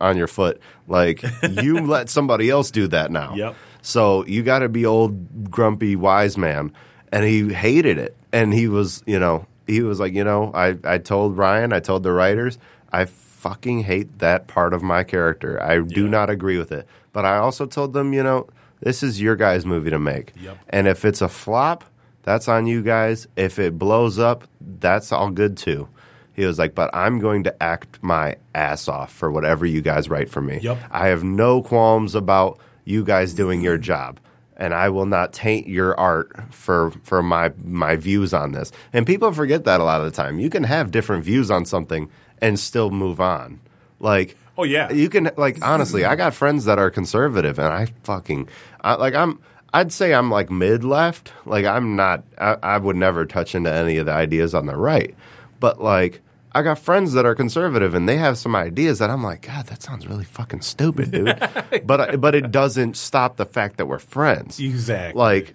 on 0.00 0.16
your 0.16 0.26
foot. 0.26 0.60
Like 0.86 1.22
you 1.62 1.80
let 1.86 2.08
somebody 2.10 2.50
else 2.50 2.70
do 2.70 2.88
that 2.88 3.10
now. 3.10 3.34
Yep. 3.34 3.54
So 3.82 4.24
you 4.26 4.42
got 4.42 4.60
to 4.60 4.68
be 4.68 4.84
old 4.86 5.50
grumpy 5.50 5.96
wise 5.96 6.36
man, 6.38 6.72
and 7.12 7.24
he 7.24 7.52
hated 7.52 7.98
it. 7.98 8.16
And 8.32 8.52
he 8.52 8.68
was, 8.68 9.02
you 9.06 9.18
know, 9.18 9.46
he 9.66 9.80
was 9.82 10.00
like, 10.00 10.12
you 10.14 10.24
know, 10.24 10.50
I 10.54 10.76
I 10.84 10.98
told 10.98 11.36
Rian, 11.36 11.72
I 11.72 11.80
told 11.80 12.02
the 12.02 12.12
writers, 12.12 12.58
I 12.92 13.04
fucking 13.04 13.84
hate 13.84 14.18
that 14.18 14.46
part 14.48 14.74
of 14.74 14.82
my 14.82 15.04
character. 15.04 15.62
I 15.62 15.80
do 15.80 16.04
Yeah. 16.04 16.10
not 16.10 16.30
agree 16.30 16.58
with 16.58 16.72
it. 16.72 16.86
But 17.12 17.24
I 17.24 17.36
also 17.38 17.66
told 17.66 17.92
them, 17.92 18.12
you 18.12 18.22
know, 18.22 18.48
this 18.80 19.02
is 19.02 19.20
your 19.20 19.36
guys' 19.36 19.64
movie 19.64 19.90
to 19.90 19.98
make. 19.98 20.32
Yep. 20.40 20.58
And 20.70 20.86
if 20.88 21.04
it's 21.04 21.20
a 21.22 21.28
flop, 21.28 21.84
that's 22.22 22.48
on 22.48 22.66
you 22.66 22.82
guys. 22.82 23.26
If 23.36 23.58
it 23.58 23.78
blows 23.78 24.18
up, 24.18 24.44
that's 24.60 25.12
all 25.12 25.30
good 25.30 25.56
too. 25.56 25.88
He 26.34 26.44
was 26.44 26.58
like, 26.58 26.74
but 26.74 26.90
I'm 26.94 27.18
going 27.18 27.44
to 27.44 27.62
act 27.62 27.98
my 28.00 28.36
ass 28.54 28.86
off 28.86 29.12
for 29.12 29.30
whatever 29.30 29.66
you 29.66 29.80
guys 29.80 30.08
write 30.08 30.30
for 30.30 30.40
me. 30.40 30.60
Yep. 30.60 30.78
I 30.90 31.08
have 31.08 31.24
no 31.24 31.62
qualms 31.62 32.14
about 32.14 32.60
you 32.84 33.02
guys 33.02 33.34
doing 33.34 33.60
your 33.60 33.76
job. 33.76 34.20
And 34.56 34.72
I 34.74 34.88
will 34.88 35.06
not 35.06 35.32
taint 35.32 35.68
your 35.68 35.98
art 35.98 36.32
for 36.52 36.90
for 37.02 37.22
my 37.22 37.52
my 37.64 37.96
views 37.96 38.34
on 38.34 38.52
this. 38.52 38.72
And 38.92 39.06
people 39.06 39.32
forget 39.32 39.64
that 39.64 39.80
a 39.80 39.84
lot 39.84 40.00
of 40.00 40.06
the 40.06 40.10
time. 40.12 40.38
You 40.40 40.50
can 40.50 40.64
have 40.64 40.90
different 40.90 41.24
views 41.24 41.50
on 41.50 41.64
something 41.64 42.10
and 42.40 42.58
still 42.58 42.90
move 42.90 43.20
on. 43.20 43.60
Like 44.00 44.36
Oh, 44.56 44.64
yeah. 44.64 44.90
you 44.92 45.08
can 45.08 45.30
like 45.36 45.64
honestly, 45.64 46.04
I 46.04 46.16
got 46.16 46.34
friends 46.34 46.64
that 46.64 46.78
are 46.80 46.90
conservative, 46.90 47.60
and 47.60 47.68
I 47.72 47.86
fucking 48.02 48.48
I, 48.80 48.94
like 48.94 49.14
I'm. 49.14 49.38
I'd 49.74 49.92
say 49.92 50.14
I'm 50.14 50.30
like 50.30 50.50
mid 50.50 50.84
left. 50.84 51.32
Like 51.44 51.64
I'm 51.66 51.96
not. 51.96 52.24
I, 52.38 52.56
I 52.62 52.78
would 52.78 52.96
never 52.96 53.26
touch 53.26 53.54
into 53.54 53.72
any 53.72 53.98
of 53.98 54.06
the 54.06 54.12
ideas 54.12 54.54
on 54.54 54.66
the 54.66 54.76
right. 54.76 55.14
But 55.60 55.82
like 55.82 56.20
I 56.52 56.62
got 56.62 56.78
friends 56.78 57.12
that 57.12 57.26
are 57.26 57.34
conservative, 57.34 57.94
and 57.94 58.08
they 58.08 58.16
have 58.16 58.38
some 58.38 58.56
ideas 58.56 58.98
that 59.00 59.10
I'm 59.10 59.22
like, 59.22 59.42
God, 59.42 59.66
that 59.66 59.82
sounds 59.82 60.06
really 60.06 60.24
fucking 60.24 60.62
stupid, 60.62 61.10
dude. 61.10 61.38
but 61.84 62.00
I- 62.00 62.16
but 62.16 62.34
it 62.34 62.50
doesn't 62.50 62.96
stop 62.96 63.36
the 63.36 63.46
fact 63.46 63.76
that 63.76 63.86
we're 63.86 63.98
friends. 63.98 64.58
Exactly. 64.58 65.18
Like, 65.18 65.54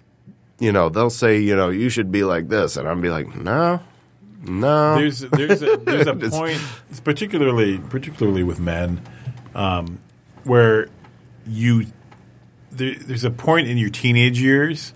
you 0.60 0.70
know, 0.70 0.88
they'll 0.88 1.10
say, 1.10 1.40
you 1.40 1.56
know, 1.56 1.68
you 1.70 1.88
should 1.88 2.12
be 2.12 2.22
like 2.22 2.48
this, 2.48 2.76
and 2.76 2.88
I'm 2.88 3.00
be 3.00 3.10
like, 3.10 3.34
no, 3.34 3.80
no. 4.44 4.94
there's 4.96 5.20
there's 5.20 5.62
a, 5.62 5.76
there's 5.78 6.06
a 6.06 6.14
point, 6.30 6.60
particularly 7.02 7.78
particularly 7.78 8.44
with 8.44 8.60
men, 8.60 9.02
um, 9.56 9.98
where 10.44 10.88
you 11.46 11.86
there, 12.76 12.94
there's 12.96 13.24
a 13.24 13.30
point 13.30 13.68
in 13.68 13.78
your 13.78 13.90
teenage 13.90 14.40
years 14.40 14.92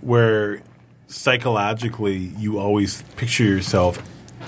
where 0.00 0.62
psychologically 1.06 2.16
you 2.16 2.58
always 2.58 3.02
picture 3.16 3.44
yourself 3.44 4.02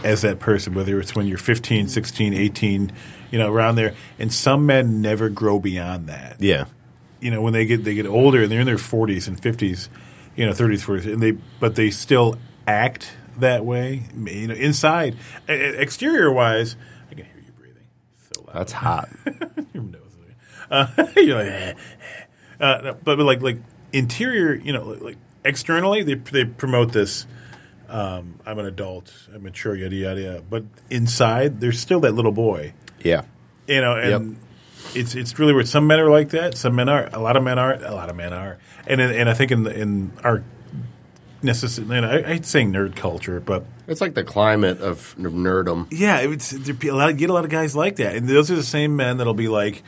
as 0.04 0.22
that 0.22 0.38
person, 0.38 0.74
whether 0.74 1.00
it's 1.00 1.14
when 1.14 1.26
you're 1.26 1.38
15, 1.38 1.88
16, 1.88 2.34
18, 2.34 2.92
you 3.30 3.38
know, 3.38 3.50
around 3.52 3.76
there. 3.76 3.94
And 4.18 4.32
some 4.32 4.66
men 4.66 5.00
never 5.02 5.28
grow 5.28 5.58
beyond 5.58 6.06
that 6.08 6.36
yeah. 6.40 6.64
you 7.20 7.30
know 7.30 7.42
when 7.42 7.52
they 7.52 7.66
get 7.66 7.84
they 7.84 7.94
get 7.94 8.06
older 8.06 8.42
and 8.42 8.50
they're 8.50 8.60
in 8.60 8.66
their 8.66 8.76
40s 8.76 9.28
and 9.28 9.40
50s 9.40 9.88
you 10.36 10.46
know 10.46 10.52
30s 10.52 10.84
40s 10.84 11.12
and 11.12 11.22
they 11.22 11.32
but 11.32 11.74
they 11.74 11.90
still 11.90 12.36
act 12.66 13.12
that 13.38 13.64
way 13.64 14.04
you 14.16 14.48
know 14.48 14.54
inside 14.54 15.16
exterior 15.48 16.32
wise 16.32 16.76
i 17.10 17.14
can 17.14 17.24
hear 17.24 17.42
you 17.44 17.52
breathing 17.52 17.82
so 18.32 18.42
loud 18.42 18.54
That's 18.54 18.72
hot. 18.72 19.08
your 19.74 19.82
nose 19.82 20.00
uh, 20.70 20.86
you're 21.16 21.36
like 21.36 21.46
eh, 21.46 21.50
eh. 21.74 21.74
Uh, 22.60 22.82
but, 22.82 23.04
but 23.04 23.18
like 23.20 23.40
like 23.40 23.58
interior 23.92 24.54
you 24.54 24.72
know 24.72 24.84
like, 24.84 25.00
like 25.00 25.16
externally 25.44 26.02
they 26.02 26.14
they 26.14 26.44
promote 26.44 26.92
this 26.92 27.26
um, 27.88 28.38
i'm 28.46 28.58
an 28.58 28.66
adult 28.66 29.12
i'm 29.34 29.42
mature 29.42 29.74
yada 29.74 29.96
yada 29.96 30.20
yada 30.20 30.42
but 30.48 30.64
inside 30.90 31.60
there's 31.60 31.80
still 31.80 32.00
that 32.00 32.12
little 32.12 32.32
boy 32.32 32.72
yeah. 33.04 33.22
you 33.66 33.80
know, 33.80 33.96
and 33.96 34.36
it's 34.94 35.14
it's 35.14 35.38
really 35.38 35.52
weird. 35.52 35.68
Some 35.68 35.86
men 35.86 36.00
are 36.00 36.10
like 36.10 36.30
that. 36.30 36.56
Some 36.56 36.74
men 36.74 36.88
are. 36.88 37.08
A 37.12 37.18
lot 37.20 37.36
of 37.36 37.42
men 37.42 37.58
are. 37.58 37.74
A 37.74 37.94
lot 37.94 38.10
of 38.10 38.16
men 38.16 38.32
are. 38.32 38.58
And 38.86 39.00
and 39.00 39.28
I 39.28 39.34
think 39.34 39.50
in 39.50 39.62
the, 39.64 39.78
in 39.78 40.12
our 40.24 40.42
necessary, 41.42 41.96
and 41.96 42.06
I, 42.06 42.18
I 42.18 42.22
hate 42.34 42.46
saying 42.46 42.72
nerd 42.72 42.96
culture, 42.96 43.40
but 43.40 43.64
It's 43.86 44.00
like 44.00 44.14
the 44.14 44.24
climate 44.24 44.80
of 44.80 45.14
nerdom. 45.18 45.88
yeah, 45.90 46.18
it's 46.20 46.50
there 46.50 46.76
a 46.90 46.94
lot. 46.94 47.16
Get 47.16 47.30
a 47.30 47.32
lot 47.32 47.44
of 47.44 47.50
guys 47.50 47.74
like 47.76 47.96
that, 47.96 48.16
and 48.16 48.28
those 48.28 48.50
are 48.50 48.56
the 48.56 48.62
same 48.62 48.96
men 48.96 49.16
that'll 49.18 49.34
be 49.34 49.48
like, 49.48 49.82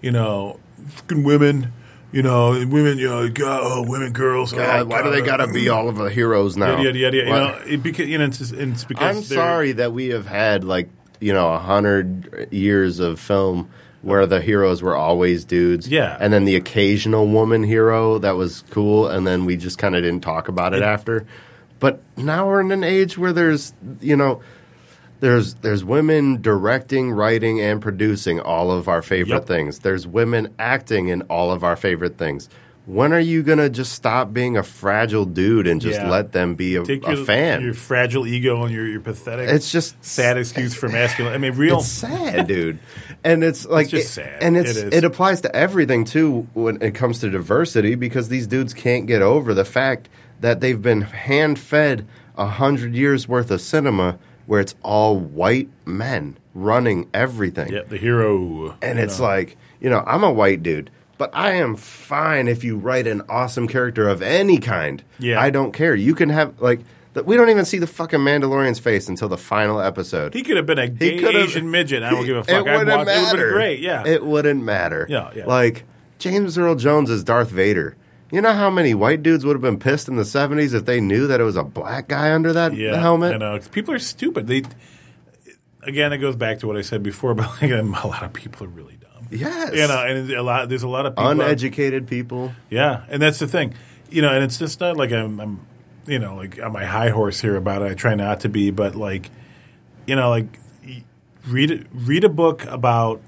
you 0.00 0.10
know, 0.10 0.60
fucking 0.88 1.24
women. 1.24 1.72
You 2.14 2.22
know, 2.22 2.50
women, 2.50 2.98
you 2.98 3.08
know, 3.08 3.28
God, 3.28 3.62
oh, 3.64 3.84
women, 3.88 4.12
girls. 4.12 4.52
oh, 4.52 4.58
God, 4.58 4.86
why 4.86 5.02
do 5.02 5.10
they 5.10 5.20
got 5.20 5.38
to 5.38 5.48
be 5.48 5.68
all 5.68 5.88
of 5.88 5.96
the 5.96 6.08
heroes 6.08 6.56
now? 6.56 6.80
Yada 6.80 6.96
yada 6.96 7.16
yada. 7.16 7.16
You 7.16 7.24
know, 7.24 7.60
it 7.66 7.82
because 7.82 8.06
you 8.06 8.18
know, 8.18 8.26
it's, 8.26 8.52
it's 8.52 8.84
because 8.84 9.16
I'm 9.16 9.22
sorry 9.24 9.72
that 9.72 9.92
we 9.92 10.10
have 10.10 10.24
had 10.24 10.62
like 10.62 10.88
you 11.18 11.32
know 11.32 11.52
a 11.52 11.58
hundred 11.58 12.52
years 12.52 13.00
of 13.00 13.18
film 13.18 13.68
where 14.02 14.26
the 14.26 14.40
heroes 14.40 14.80
were 14.80 14.94
always 14.94 15.44
dudes. 15.44 15.88
Yeah. 15.88 16.16
and 16.20 16.32
then 16.32 16.44
the 16.44 16.54
occasional 16.54 17.26
woman 17.26 17.64
hero 17.64 18.18
that 18.18 18.36
was 18.36 18.62
cool, 18.70 19.08
and 19.08 19.26
then 19.26 19.44
we 19.44 19.56
just 19.56 19.78
kind 19.78 19.96
of 19.96 20.04
didn't 20.04 20.22
talk 20.22 20.46
about 20.46 20.72
it 20.72 20.82
after. 20.84 21.26
But 21.80 22.00
now 22.16 22.46
we're 22.46 22.60
in 22.60 22.70
an 22.70 22.84
age 22.84 23.18
where 23.18 23.32
there's 23.32 23.74
you 24.00 24.16
know. 24.16 24.40
There's 25.24 25.54
there's 25.54 25.82
women 25.82 26.42
directing, 26.42 27.10
writing, 27.10 27.58
and 27.58 27.80
producing 27.80 28.40
all 28.40 28.70
of 28.70 28.88
our 28.88 29.00
favorite 29.00 29.36
Yep. 29.38 29.46
things. 29.46 29.78
There's 29.78 30.06
women 30.06 30.48
acting 30.58 31.08
in 31.08 31.22
all 31.22 31.50
of 31.50 31.64
our 31.64 31.76
favorite 31.76 32.18
things. 32.18 32.50
When 32.84 33.14
are 33.14 33.20
you 33.20 33.42
gonna 33.42 33.70
just 33.70 33.92
stop 33.94 34.34
being 34.34 34.58
a 34.58 34.62
fragile 34.62 35.24
dude 35.24 35.66
and 35.66 35.80
just 35.80 35.98
Yeah. 35.98 36.10
let 36.10 36.32
them 36.32 36.56
be 36.56 36.76
a, 36.76 36.84
Take 36.84 37.06
a 37.08 37.16
fan? 37.24 37.62
your 37.62 37.72
fragile 37.72 38.26
ego 38.26 38.64
and 38.64 38.74
your, 38.74 38.86
your 38.86 39.00
pathetic. 39.00 39.48
It's 39.48 39.72
just 39.72 39.96
sad 40.04 40.36
excuse 40.36 40.74
for 40.74 40.90
masculine. 40.90 41.32
I 41.32 41.38
mean, 41.38 41.54
real. 41.54 41.78
It's 41.78 41.88
sad, 41.88 42.46
dude. 42.46 42.78
And 43.24 43.42
it's 43.42 43.64
like 43.64 43.88
just 43.88 44.04
it- 44.18 44.22
sad. 44.24 44.42
and 44.42 44.58
it's 44.58 44.76
It 44.76 44.92
it, 44.92 45.04
applies 45.04 45.40
to 45.40 45.56
everything 45.56 46.04
too 46.04 46.46
when 46.52 46.76
it 46.82 46.94
comes 46.94 47.20
to 47.20 47.30
diversity 47.30 47.94
because 47.94 48.28
these 48.28 48.46
dudes 48.46 48.74
can't 48.74 49.06
get 49.06 49.22
over 49.22 49.54
the 49.54 49.64
fact 49.64 50.10
that 50.42 50.60
they've 50.60 50.82
been 50.82 51.00
hand 51.00 51.58
fed 51.58 52.04
a 52.36 52.44
hundred 52.46 52.94
years 52.94 53.26
worth 53.26 53.50
of 53.50 53.62
cinema 53.62 54.18
where 54.46 54.60
it's 54.60 54.74
all 54.82 55.18
white 55.18 55.68
men 55.84 56.36
running 56.54 57.08
everything. 57.14 57.72
Yeah, 57.72 57.82
the 57.82 57.96
hero. 57.96 58.76
And 58.82 58.98
it's 58.98 59.18
know. 59.18 59.24
like, 59.24 59.56
you 59.80 59.90
know, 59.90 60.02
I'm 60.06 60.22
a 60.24 60.32
white 60.32 60.62
dude, 60.62 60.90
but 61.18 61.30
I 61.32 61.52
am 61.52 61.76
fine 61.76 62.48
if 62.48 62.62
you 62.64 62.76
write 62.76 63.06
an 63.06 63.22
awesome 63.28 63.66
character 63.68 64.08
of 64.08 64.22
any 64.22 64.58
kind. 64.58 65.02
Yeah. 65.18 65.40
I 65.40 65.50
don't 65.50 65.72
care. 65.72 65.94
You 65.94 66.14
can 66.14 66.28
have 66.30 66.60
like 66.60 66.80
we 67.24 67.36
don't 67.36 67.48
even 67.48 67.64
see 67.64 67.78
the 67.78 67.86
fucking 67.86 68.18
Mandalorian's 68.20 68.80
face 68.80 69.08
until 69.08 69.28
the 69.28 69.38
final 69.38 69.80
episode. 69.80 70.34
he 70.34 70.42
could 70.42 70.56
have 70.56 70.66
been 70.66 70.78
a 70.80 70.88
gay 70.88 71.24
Asian 71.24 71.70
midget. 71.70 72.02
I 72.02 72.10
don't 72.10 72.26
give 72.26 72.36
a 72.36 72.42
fuck. 72.44 72.66
I'd 72.66 72.78
wouldn't 72.78 72.88
watch- 72.88 72.88
It 72.88 72.98
would 72.98 73.08
have 73.08 73.24
matter. 73.32 73.46
been 73.46 73.54
great. 73.54 73.80
Yeah. 73.80 74.02
It 74.06 74.24
wouldn't 74.24 74.64
matter. 74.64 75.06
Yeah, 75.08 75.30
yeah. 75.34 75.46
Like 75.46 75.84
James 76.18 76.58
Earl 76.58 76.74
Jones 76.74 77.10
is 77.10 77.22
Darth 77.22 77.50
Vader. 77.50 77.96
You 78.30 78.40
know 78.40 78.52
how 78.52 78.70
many 78.70 78.94
white 78.94 79.22
dudes 79.22 79.44
would 79.44 79.54
have 79.54 79.62
been 79.62 79.78
pissed 79.78 80.08
in 80.08 80.16
the 80.16 80.24
seventies 80.24 80.74
if 80.74 80.84
they 80.86 81.00
knew 81.00 81.26
that 81.28 81.40
it 81.40 81.44
was 81.44 81.56
a 81.56 81.62
black 81.64 82.08
guy 82.08 82.32
under 82.32 82.52
that 82.52 82.74
yeah. 82.74 82.96
helmet? 82.96 83.34
I 83.34 83.36
know. 83.38 83.56
'Cause 83.58 83.68
People 83.68 83.94
are 83.94 83.98
stupid. 83.98 84.46
They 84.46 84.62
again, 85.82 86.12
it 86.12 86.18
goes 86.18 86.34
back 86.36 86.58
to 86.60 86.66
what 86.66 86.76
I 86.76 86.82
said 86.82 87.02
before. 87.02 87.34
But 87.34 87.48
like, 87.62 87.70
a 87.70 87.82
lot 88.08 88.22
of 88.22 88.32
people 88.32 88.66
are 88.66 88.70
really 88.70 88.96
dumb. 88.96 89.28
Yes. 89.30 89.72
You 89.72 89.86
know, 89.86 90.04
and 90.04 90.30
a 90.32 90.42
lot. 90.42 90.68
There's 90.68 90.82
a 90.82 90.88
lot 90.88 91.06
of 91.06 91.12
people. 91.14 91.24
out- 91.26 91.32
Uneducated 91.32 92.06
people. 92.08 92.52
Yeah, 92.70 93.04
and 93.08 93.20
that's 93.22 93.38
the 93.38 93.46
thing. 93.46 93.74
You 94.10 94.22
know, 94.22 94.30
and 94.32 94.42
it's 94.44 94.58
just 94.58 94.80
not 94.80 94.96
like 94.96 95.12
I'm, 95.12 95.40
I'm, 95.40 95.66
you 96.06 96.18
know, 96.18 96.34
like 96.36 96.60
on 96.60 96.72
my 96.72 96.84
high 96.84 97.08
horse 97.10 97.40
here 97.40 97.56
about 97.56 97.82
it. 97.82 97.90
I 97.90 97.94
try 97.94 98.14
not 98.14 98.40
to 98.40 98.48
be, 98.48 98.70
but 98.70 98.94
like, 98.94 99.30
you 100.06 100.14
know, 100.16 100.30
like 100.30 100.58
read 101.46 101.86
read 101.92 102.24
a 102.24 102.28
book 102.28 102.64
about, 102.66 103.20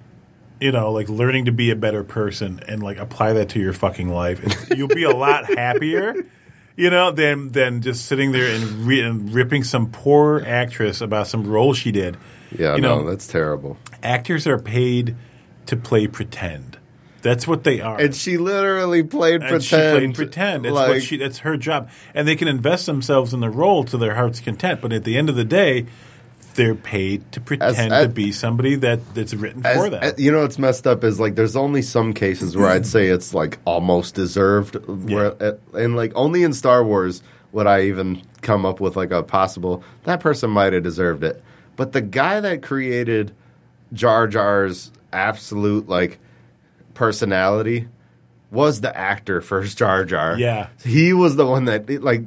you 0.61 0.73
know, 0.73 0.91
like 0.93 1.09
learning 1.09 1.47
to 1.47 1.53
be 1.53 1.70
a 1.70 1.77
better 1.77 2.03
person 2.05 2.61
and 2.69 2.83
like 2.83 2.99
apply 2.99 3.35
that 3.35 3.51
to 3.51 3.61
your 3.61 3.73
fucking 3.73 4.09
life. 4.09 4.43
And 4.43 4.57
you'll 4.78 4.89
be 4.89 5.05
a 5.05 5.15
lot 5.15 5.47
happier. 5.47 6.15
You 6.77 6.91
know, 6.91 7.11
than 7.11 7.53
than 7.53 7.81
just 7.81 8.05
sitting 8.05 8.33
there 8.33 8.55
and, 8.55 8.87
re- 8.87 9.01
and 9.01 9.33
ripping 9.33 9.65
some 9.65 9.91
poor 9.91 10.43
actress 10.47 11.01
about 11.01 11.27
some 11.27 11.45
role 11.47 11.73
she 11.73 11.91
did. 11.91 12.19
Yeah, 12.57 12.74
you 12.74 12.83
no, 12.83 13.01
know, 13.01 13.09
that's 13.11 13.27
terrible. 13.27 13.78
actors 14.03 14.47
are 14.47 14.59
paid 14.59 15.16
to 15.66 15.77
play 15.77 16.07
pretend. 16.07 16.77
That's 17.23 17.49
what 17.49 17.65
they 17.65 17.81
are. 17.81 17.99
And 17.99 18.15
she 18.15 18.37
literally 18.37 19.03
played 19.03 19.41
And 19.41 19.49
pretend. 19.49 19.62
she 19.62 19.77
played 19.77 20.15
pretend. 20.15 20.65
That's 20.66 20.74
like, 20.74 20.89
what 20.91 21.03
she. 21.03 21.16
That's 21.16 21.39
her 21.39 21.57
job, 21.57 21.89
and 22.15 22.28
they 22.28 22.37
can 22.37 22.47
invest 22.47 22.85
themselves 22.85 23.33
in 23.33 23.41
the 23.41 23.51
role 23.51 23.83
to 23.85 23.97
their 23.97 24.15
heart's 24.15 24.41
content. 24.41 24.83
But 24.83 24.93
at 24.93 25.05
the 25.05 25.16
end 25.16 25.31
of 25.31 25.35
the 25.35 25.45
day, 25.47 25.87
they're 26.57 26.74
paid 26.74 27.31
to 27.33 27.41
pretend 27.41 27.93
as- 27.93 28.07
to 28.07 28.09
be 28.12 28.33
somebody 28.33 28.74
that 28.77 29.15
that's 29.15 29.35
written 29.35 29.65
as- 29.65 29.77
for 29.77 29.89
them. 29.91 30.03
as- 30.03 30.19
you 30.19 30.33
know 30.33 30.41
what's 30.43 30.59
messed 30.59 30.87
up 30.87 31.05
is 31.05 31.20
like 31.20 31.35
there's 31.37 31.57
only 31.57 31.83
some 31.83 32.12
cases 32.12 32.57
where 32.57 32.69
I'd 32.69 32.87
say 32.87 33.07
it's 33.07 33.33
like 33.33 33.59
almost 33.65 34.15
deserved. 34.15 34.74
Where 34.87 35.35
uh, 35.43 35.53
and 35.74 35.95
like 35.97 36.12
only 36.15 36.43
in 36.43 36.53
Star 36.53 36.83
Wars 36.85 37.23
would 37.53 37.66
I 37.66 37.83
even 37.83 38.23
come 38.43 38.66
up 38.66 38.81
with 38.81 38.97
like 38.97 39.11
a 39.12 39.23
possible 39.23 39.83
that 40.05 40.20
person 40.20 40.51
might 40.51 40.73
have 40.73 40.83
deserved 40.83 41.23
it. 41.24 41.43
But 41.77 41.93
the 41.93 42.01
guy 42.01 42.41
that 42.41 42.62
created 42.62 43.33
Jar 43.93 44.27
Jar's 44.27 44.91
absolute 45.12 45.89
like 45.89 46.19
personality 46.95 47.89
was 48.51 48.81
the 48.81 48.97
actor 48.97 49.41
for 49.41 49.62
Jar 49.65 50.05
Jar. 50.05 50.39
Yeah. 50.39 50.69
he 50.85 51.12
was 51.12 51.37
the 51.37 51.47
one 51.47 51.66
that 51.66 51.89
like. 52.03 52.23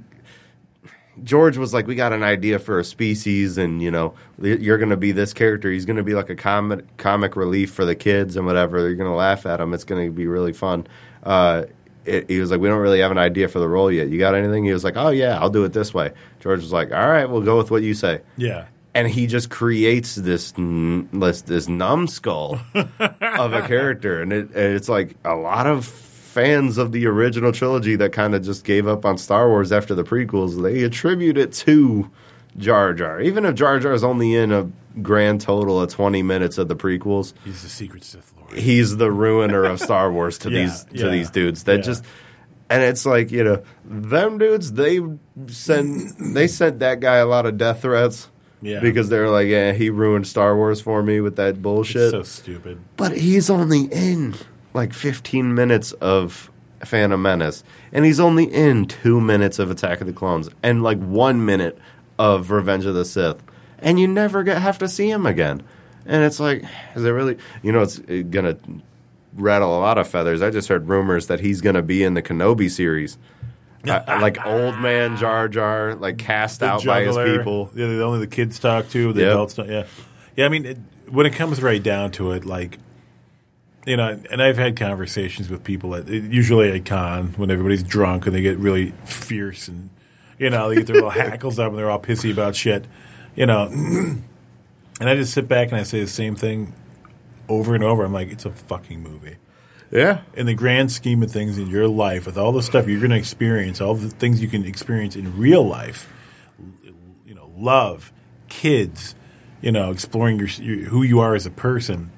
George 1.23 1.57
was 1.57 1.73
like, 1.73 1.87
"We 1.87 1.95
got 1.95 2.13
an 2.13 2.23
idea 2.23 2.59
for 2.59 2.79
a 2.79 2.83
species, 2.83 3.57
and 3.57 3.81
you 3.81 3.91
know, 3.91 4.13
you're 4.41 4.77
going 4.77 4.89
to 4.89 4.97
be 4.97 5.11
this 5.11 5.33
character. 5.33 5.71
He's 5.71 5.85
going 5.85 5.97
to 5.97 6.03
be 6.03 6.13
like 6.13 6.29
a 6.29 6.35
comic 6.35 6.97
comic 6.97 7.35
relief 7.35 7.71
for 7.71 7.85
the 7.85 7.95
kids 7.95 8.35
and 8.35 8.45
whatever. 8.45 8.79
You're 8.79 8.95
going 8.95 9.09
to 9.09 9.15
laugh 9.15 9.45
at 9.45 9.59
him. 9.59 9.73
It's 9.73 9.83
going 9.83 10.05
to 10.07 10.11
be 10.11 10.27
really 10.27 10.53
fun." 10.53 10.87
Uh, 11.23 11.63
it, 12.05 12.29
he 12.29 12.39
was 12.39 12.49
like, 12.51 12.59
"We 12.61 12.67
don't 12.67 12.79
really 12.79 12.99
have 13.01 13.11
an 13.11 13.17
idea 13.17 13.47
for 13.47 13.59
the 13.59 13.67
role 13.67 13.91
yet. 13.91 14.09
You 14.09 14.19
got 14.19 14.35
anything?" 14.35 14.65
He 14.65 14.73
was 14.73 14.83
like, 14.83 14.97
"Oh 14.97 15.09
yeah, 15.09 15.39
I'll 15.39 15.49
do 15.49 15.63
it 15.63 15.73
this 15.73 15.93
way." 15.93 16.11
George 16.39 16.61
was 16.61 16.71
like, 16.71 16.91
"All 16.91 17.07
right, 17.07 17.29
we'll 17.29 17.41
go 17.41 17.57
with 17.57 17.71
what 17.71 17.83
you 17.83 17.93
say." 17.93 18.21
Yeah. 18.37 18.65
and 18.95 19.07
he 19.07 19.27
just 19.27 19.49
creates 19.51 20.15
this 20.15 20.51
n- 20.57 21.07
this, 21.13 21.41
this 21.43 21.67
numbskull 21.67 22.59
of 22.73 23.53
a 23.53 23.61
character, 23.67 24.21
and 24.21 24.33
it, 24.33 24.45
and 24.47 24.75
it's 24.75 24.89
like 24.89 25.15
a 25.23 25.35
lot 25.35 25.67
of 25.67 25.85
fans 26.41 26.77
of 26.77 26.91
the 26.91 27.05
original 27.07 27.51
trilogy 27.51 27.95
that 27.97 28.11
kind 28.11 28.33
of 28.35 28.43
just 28.43 28.63
gave 28.63 28.87
up 28.87 29.05
on 29.05 29.17
Star 29.17 29.49
Wars 29.49 29.71
after 29.71 29.93
the 29.95 30.03
prequels. 30.03 30.61
They 30.61 30.83
attribute 30.83 31.37
it 31.37 31.53
to 31.53 32.09
Jar 32.57 32.93
Jar, 32.93 33.21
even 33.21 33.45
if 33.45 33.55
Jar 33.55 33.79
Jar 33.79 33.93
is 33.93 34.03
only 34.03 34.35
in 34.35 34.51
a 34.51 34.69
grand 35.01 35.41
total 35.41 35.79
of 35.81 35.89
twenty 35.91 36.23
minutes 36.23 36.57
of 36.57 36.67
the 36.67 36.75
prequels. 36.75 37.33
He's 37.45 37.61
the 37.61 37.69
secret 37.69 38.03
Sith 38.03 38.33
Lord. 38.37 38.53
He's 38.57 38.97
the 38.97 39.11
ruiner 39.11 39.63
of 39.65 39.79
Star 39.79 40.11
Wars 40.11 40.37
to 40.39 40.49
Yeah, 40.51 40.61
these 40.61 40.83
to 40.85 40.97
yeah, 41.05 41.09
these 41.11 41.29
dudes 41.29 41.63
that 41.65 41.77
yeah. 41.77 41.81
just. 41.83 42.03
And 42.71 42.83
it's 42.83 43.03
like 43.03 43.31
you 43.31 43.43
know, 43.43 43.63
them 43.83 44.37
dudes. 44.37 44.73
They 44.73 44.99
sent 45.47 46.33
they 46.35 46.47
sent 46.47 46.79
that 46.79 46.99
guy 46.99 47.15
a 47.17 47.25
lot 47.25 47.45
of 47.45 47.57
death 47.57 47.81
threats. 47.81 48.29
Yeah. 48.61 48.79
Because 48.81 49.07
they're 49.09 49.29
like, 49.29 49.47
yeah, 49.47 49.71
he 49.71 49.89
ruined 49.89 50.27
Star 50.27 50.55
Wars 50.55 50.81
for 50.81 51.01
me 51.01 51.21
with 51.21 51.37
that 51.37 51.61
bullshit. 51.61 52.11
so 52.11 52.23
stupid. 52.23 52.79
but 52.97 53.15
he's 53.15 53.49
only 53.49 53.85
in 53.85 54.35
like 54.73 54.93
15 54.93 55.53
minutes 55.53 55.91
of 55.93 56.49
Phantom 56.85 57.21
Menace, 57.21 57.63
and 57.91 58.05
he's 58.05 58.19
only 58.19 58.45
in 58.45 58.85
two 58.85 59.19
minutes 59.19 59.59
of 59.59 59.69
Attack 59.71 60.01
of 60.01 60.07
the 60.07 60.13
Clones, 60.13 60.49
and 60.63 60.81
like 60.83 60.99
one 60.99 61.45
minute 61.45 61.77
of 62.17 62.51
Revenge 62.51 62.85
of 62.85 62.93
the 62.95 63.05
Sith, 63.05 63.41
and 63.79 63.99
you 63.99 64.07
never 64.07 64.43
get 64.43 64.61
have 64.61 64.77
to 64.79 64.87
see 64.87 65.09
him 65.09 65.25
again. 65.25 65.61
And 66.05 66.23
it's 66.23 66.39
like, 66.39 66.63
is 66.95 67.03
it 67.03 67.09
really? 67.09 67.37
You 67.61 67.71
know, 67.71 67.81
it's 67.81 67.99
uh, 67.99 68.23
gonna 68.29 68.57
rattle 69.35 69.77
a 69.77 69.81
lot 69.81 69.97
of 69.97 70.07
feathers. 70.07 70.41
I 70.41 70.49
just 70.49 70.67
heard 70.69 70.87
rumors 70.87 71.27
that 71.27 71.39
he's 71.39 71.61
gonna 71.61 71.81
be 71.81 72.03
in 72.03 72.13
the 72.13 72.21
Kenobi 72.21 72.69
series. 72.69 73.17
I- 73.85 74.19
like 74.21 74.43
old 74.45 74.77
man 74.79 75.17
Jar 75.17 75.47
Jar, 75.47 75.95
like 75.95 76.17
cast 76.17 76.63
out 76.63 76.83
by 76.85 77.03
his 77.03 77.15
people. 77.17 77.71
Yeah, 77.75 77.87
the 77.87 78.03
only 78.03 78.19
the 78.19 78.27
kids 78.27 78.59
talk 78.59 78.89
to, 78.89 79.13
the 79.13 79.21
Yep. 79.21 79.31
adults 79.31 79.53
don't. 79.55 79.69
Yeah, 79.69 79.85
yeah. 80.35 80.45
I 80.45 80.49
mean, 80.49 80.65
it, 80.65 80.77
when 81.09 81.25
it 81.25 81.33
comes 81.33 81.61
right 81.61 81.81
down 81.81 82.11
to 82.11 82.31
it, 82.31 82.45
like 82.45 82.77
you 83.89 83.97
know, 83.97 84.21
and 84.29 84.39
I've 84.39 84.59
had 84.59 84.77
conversations 84.77 85.49
with 85.49 85.63
people 85.63 85.95
at 85.95 86.07
usually 86.07 86.71
at 86.71 86.85
con 86.85 87.33
when 87.37 87.49
everybody's 87.49 87.81
drunk 87.81 88.27
and 88.27 88.35
they 88.35 88.41
get 88.41 88.59
really 88.59 88.91
fierce 89.03 89.67
and 89.67 89.89
you 90.37 90.51
know 90.51 90.69
they 90.69 90.75
get 90.75 90.85
their 90.85 90.97
little 90.97 91.09
hackles 91.09 91.57
up 91.57 91.69
and 91.69 91.77
they're 91.79 91.89
all 91.89 91.99
pissy 91.99 92.31
about 92.31 92.55
shit, 92.55 92.85
you 93.35 93.47
know. 93.47 93.63
and 93.73 94.23
I 95.01 95.15
just 95.15 95.33
sit 95.33 95.47
back 95.47 95.69
and 95.69 95.77
I 95.77 95.83
say 95.83 96.01
the 96.01 96.07
same 96.07 96.35
thing 96.35 96.71
over 97.47 97.73
and 97.73 97.83
over. 97.83 98.03
I'm 98.03 98.13
like, 98.13 98.29
it's 98.29 98.45
a 98.45 98.51
fucking 98.51 99.01
movie 99.01 99.37
Yeah, 99.89 100.21
in 100.35 100.45
the 100.45 100.53
grand 100.53 100.91
scheme 100.91 101.23
of 101.23 101.31
things 101.31 101.57
in 101.57 101.67
your 101.67 101.87
life, 101.87 102.27
with 102.27 102.37
all 102.37 102.51
the 102.51 102.61
stuff 102.61 102.87
you're 102.87 102.99
going 102.99 103.09
to 103.09 103.17
experience, 103.17 103.81
all 103.81 103.95
the 103.95 104.11
things 104.11 104.39
you 104.39 104.49
can 104.49 104.65
experience 104.65 105.15
in 105.15 105.35
real 105.35 105.67
life, 105.67 106.07
you 107.25 107.33
know, 107.33 107.51
love, 107.57 108.13
kids, 108.49 109.15
you 109.61 109.71
know, 109.71 109.89
exploring 109.89 110.37
your, 110.37 110.47
your 110.47 110.89
who 110.89 111.01
you 111.01 111.19
are 111.19 111.33
as 111.33 111.47
a 111.47 111.51
person, 111.51 112.11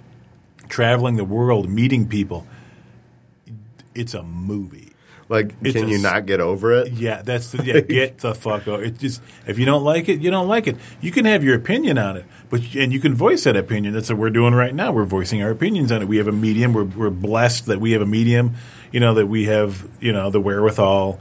traveling 0.71 1.17
the 1.17 1.25
world, 1.25 1.69
meeting 1.69 2.07
people. 2.07 2.47
It's 3.93 4.13
a 4.13 4.23
movie. 4.23 4.93
like 5.27 5.53
It's 5.61 5.75
can 5.75 5.85
a 5.85 5.91
you 5.91 5.97
not 5.99 6.25
get 6.25 6.39
over 6.39 6.71
it? 6.71 6.93
Yeah, 6.93 7.21
that's 7.21 7.51
the, 7.51 7.63
yeah. 7.63 7.81
Get 7.81 8.17
the 8.19 8.33
fuck 8.33 8.67
out. 8.67 8.81
It 8.81 8.97
just 8.97 9.21
if 9.45 9.59
you 9.59 9.65
don't 9.65 9.83
like 9.83 10.07
it, 10.09 10.21
you 10.21 10.31
don't 10.31 10.47
like 10.47 10.65
it. 10.67 10.77
You 11.01 11.11
can 11.11 11.25
have 11.25 11.43
your 11.43 11.55
opinion 11.55 11.97
on 11.97 12.17
it, 12.17 12.25
but 12.49 12.61
and 12.73 12.91
you 12.93 12.99
can 13.01 13.13
voice 13.13 13.43
that 13.43 13.57
opinion. 13.57 13.93
That's 13.93 14.09
what 14.09 14.17
we're 14.17 14.29
doing 14.29 14.53
right 14.55 14.73
now. 14.73 14.93
We're 14.93 15.05
voicing 15.05 15.43
our 15.43 15.51
opinions 15.51 15.91
on 15.91 16.01
it. 16.01 16.07
We 16.07 16.17
have 16.17 16.27
a 16.27 16.31
medium. 16.31 16.73
We're 16.73 16.85
we're 16.85 17.09
blessed 17.09 17.65
that 17.65 17.81
we 17.81 17.91
have 17.91 18.01
a 18.01 18.07
medium. 18.07 18.55
You 18.93 19.01
know 19.01 19.13
that 19.13 19.27
we 19.27 19.45
have 19.45 19.87
you 19.99 20.13
know 20.13 20.29
the 20.31 20.39
wherewithal 20.39 21.19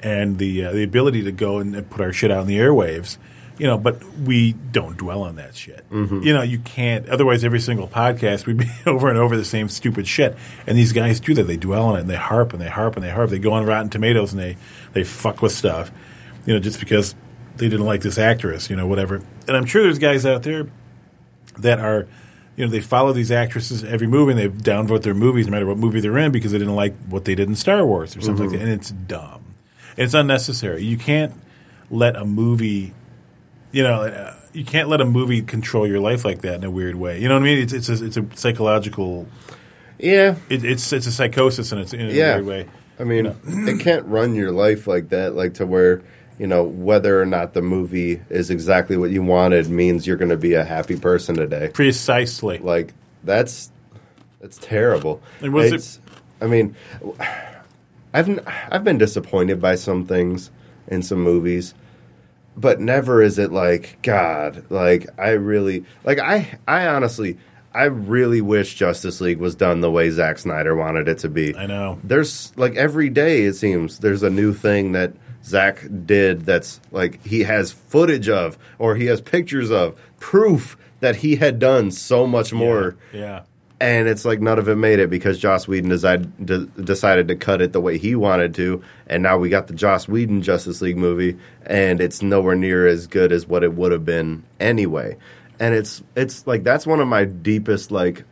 and 0.00 0.38
the 0.38 0.64
uh, 0.64 0.72
the 0.72 0.84
ability 0.84 1.24
to 1.24 1.32
go 1.32 1.58
and, 1.58 1.74
and 1.74 1.90
put 1.90 2.00
our 2.00 2.12
shit 2.12 2.30
out 2.30 2.42
in 2.42 2.46
the 2.46 2.58
airwaves. 2.58 3.18
You 3.62 3.68
know, 3.68 3.78
but 3.78 4.02
we 4.18 4.54
don't 4.54 4.96
dwell 4.96 5.22
on 5.22 5.36
that 5.36 5.54
shit. 5.54 5.88
Mm-hmm. 5.88 6.22
You 6.22 6.32
know, 6.32 6.42
you 6.42 6.58
can't. 6.58 7.08
Otherwise, 7.08 7.44
every 7.44 7.60
single 7.60 7.86
podcast 7.86 8.44
we'd 8.44 8.56
be 8.56 8.68
over 8.86 9.08
and 9.08 9.16
over 9.16 9.36
the 9.36 9.44
same 9.44 9.68
stupid 9.68 10.08
shit. 10.08 10.36
And 10.66 10.76
these 10.76 10.92
guys 10.92 11.20
do 11.20 11.32
that. 11.34 11.44
They 11.44 11.58
dwell 11.58 11.84
on 11.84 11.94
it 11.96 12.00
and 12.00 12.10
they 12.10 12.16
harp 12.16 12.52
and 12.52 12.60
they 12.60 12.68
harp 12.68 12.96
and 12.96 13.04
they 13.04 13.10
harp. 13.10 13.30
They 13.30 13.38
go 13.38 13.52
on 13.52 13.64
Rotten 13.64 13.88
Tomatoes 13.88 14.32
and 14.32 14.42
they 14.42 14.56
they 14.94 15.04
fuck 15.04 15.42
with 15.42 15.52
stuff. 15.52 15.92
You 16.44 16.54
know, 16.54 16.58
just 16.58 16.80
because 16.80 17.14
they 17.56 17.68
didn't 17.68 17.86
like 17.86 18.00
this 18.00 18.18
actress. 18.18 18.68
You 18.68 18.74
know, 18.74 18.88
whatever. 18.88 19.22
And 19.46 19.56
I'm 19.56 19.66
sure 19.66 19.84
there's 19.84 20.00
guys 20.00 20.26
out 20.26 20.42
there 20.42 20.66
that 21.58 21.78
are, 21.78 22.08
you 22.56 22.64
know, 22.64 22.70
they 22.72 22.80
follow 22.80 23.12
these 23.12 23.30
actresses 23.30 23.84
every 23.84 24.08
movie 24.08 24.32
and 24.32 24.40
they 24.40 24.48
downvote 24.48 25.02
their 25.02 25.14
movies 25.14 25.46
no 25.46 25.52
matter 25.52 25.66
what 25.66 25.78
movie 25.78 26.00
they're 26.00 26.18
in 26.18 26.32
because 26.32 26.50
they 26.50 26.58
didn't 26.58 26.74
like 26.74 26.96
what 27.08 27.26
they 27.26 27.36
did 27.36 27.46
in 27.46 27.54
Star 27.54 27.86
Wars 27.86 28.16
or 28.16 28.22
something 28.22 28.46
like 28.46 28.56
mm-hmm. 28.56 28.64
that. 28.64 28.72
And 28.72 28.80
it's 28.80 28.90
dumb. 28.90 29.54
It's 29.96 30.14
unnecessary. 30.14 30.82
You 30.82 30.96
can't 30.96 31.32
let 31.92 32.16
a 32.16 32.24
movie, 32.24 32.92
you 33.72 33.82
know, 33.82 34.02
uh, 34.02 34.34
you 34.52 34.64
can't 34.64 34.88
let 34.88 35.00
a 35.00 35.04
movie 35.04 35.42
control 35.42 35.86
your 35.86 36.00
life 36.00 36.24
like 36.24 36.42
that 36.42 36.56
in 36.56 36.64
a 36.64 36.70
weird 36.70 36.94
way. 36.96 37.18
You 37.20 37.28
know 37.28 37.34
what 37.34 37.42
I 37.42 37.46
mean? 37.46 37.58
It's 37.62 37.72
it's 37.72 37.88
a, 37.88 38.04
it's 38.04 38.16
a 38.16 38.26
psychological. 38.34 39.26
Yeah, 39.98 40.36
It, 40.48 40.64
it's 40.64 40.92
it's 40.92 41.06
a 41.06 41.12
psychosis 41.12 41.72
in, 41.72 41.78
its, 41.78 41.92
in 41.92 42.00
a 42.08 42.12
Yeah. 42.12 42.34
weird 42.36 42.46
way. 42.46 42.68
I 43.00 43.04
mean, 43.04 43.26
it 43.46 43.80
can't 43.80 44.04
run 44.06 44.34
your 44.34 44.50
life 44.52 44.86
like 44.86 45.08
that, 45.10 45.34
like 45.34 45.54
to 45.54 45.66
where, 45.66 46.02
you 46.38 46.46
know, 46.46 46.64
whether 46.64 47.20
or 47.20 47.26
not 47.26 47.54
the 47.54 47.62
movie 47.62 48.20
is 48.28 48.50
exactly 48.50 48.96
what 48.96 49.10
you 49.10 49.22
wanted 49.22 49.68
means 49.68 50.06
you're 50.06 50.16
going 50.16 50.30
to 50.30 50.36
be 50.36 50.54
a 50.54 50.64
happy 50.64 50.98
person 50.98 51.36
today. 51.36 51.70
Precisely. 51.72 52.58
Like 52.58 52.92
that's 53.24 53.70
that's 54.40 54.58
terrible. 54.58 55.22
And 55.40 55.52
was 55.54 55.72
it- 55.72 55.98
I 56.40 56.46
mean, 56.48 56.74
I've 58.12 58.40
I've 58.70 58.84
been 58.84 58.98
disappointed 58.98 59.60
by 59.60 59.76
some 59.76 60.04
things 60.04 60.50
in 60.88 61.02
some 61.02 61.20
movies, 61.20 61.74
but 62.56 62.80
never 62.80 63.22
is 63.22 63.38
it 63.38 63.52
like 63.52 64.00
God. 64.02 64.64
Like 64.70 65.08
I 65.18 65.30
really 65.30 65.84
like 66.04 66.18
I 66.18 66.58
I 66.66 66.86
honestly 66.86 67.38
I 67.74 67.84
really 67.84 68.40
wish 68.40 68.74
Justice 68.74 69.20
League 69.20 69.38
was 69.38 69.54
done 69.54 69.80
the 69.80 69.90
way 69.90 70.10
Zack 70.10 70.38
Snyder 70.38 70.76
wanted 70.76 71.08
it 71.08 71.18
to 71.18 71.28
be. 71.28 71.56
I 71.56 71.66
know. 71.66 71.98
There's 72.04 72.52
like 72.56 72.76
every 72.76 73.08
day 73.08 73.42
it 73.42 73.54
seems 73.54 73.98
there's 73.98 74.22
a 74.22 74.30
new 74.30 74.52
thing 74.52 74.92
that 74.92 75.14
Zach 75.44 75.84
did 76.06 76.42
that's 76.42 76.80
like 76.90 77.24
he 77.24 77.40
has 77.44 77.72
footage 77.72 78.28
of 78.28 78.58
or 78.78 78.96
he 78.96 79.06
has 79.06 79.20
pictures 79.20 79.70
of 79.70 79.98
proof 80.20 80.76
that 81.00 81.16
he 81.16 81.36
had 81.36 81.58
done 81.58 81.90
so 81.90 82.26
much 82.26 82.52
more 82.52 82.96
Yeah. 83.12 83.42
And 83.82 84.06
it's 84.06 84.24
like 84.24 84.40
none 84.40 84.58
of 84.60 84.68
it 84.68 84.76
made 84.76 85.00
it 85.00 85.10
because 85.10 85.38
Joss 85.38 85.66
Whedon 85.66 85.90
decide, 85.90 86.46
de- 86.46 86.66
decided 86.66 87.26
to 87.28 87.34
cut 87.36 87.60
it 87.60 87.72
the 87.72 87.80
way 87.80 87.98
he 87.98 88.14
wanted 88.14 88.54
to, 88.54 88.82
and 89.08 89.22
now 89.24 89.36
we 89.38 89.48
got 89.48 89.66
the 89.66 89.74
Joss 89.74 90.06
Whedon 90.06 90.40
Justice 90.42 90.80
League 90.80 90.96
movie, 90.96 91.36
and 91.66 92.00
it's 92.00 92.22
nowhere 92.22 92.54
near 92.54 92.86
as 92.86 93.08
good 93.08 93.32
as 93.32 93.46
what 93.46 93.64
it 93.64 93.74
would 93.74 93.90
have 93.90 94.04
been 94.04 94.44
anyway. 94.60 95.16
And 95.58 95.74
it's 95.74 96.02
it's 96.16 96.46
like 96.46 96.62
that's 96.62 96.86
one 96.86 97.00
of 97.00 97.08
my 97.08 97.24
deepest 97.24 97.90
like 97.90 98.24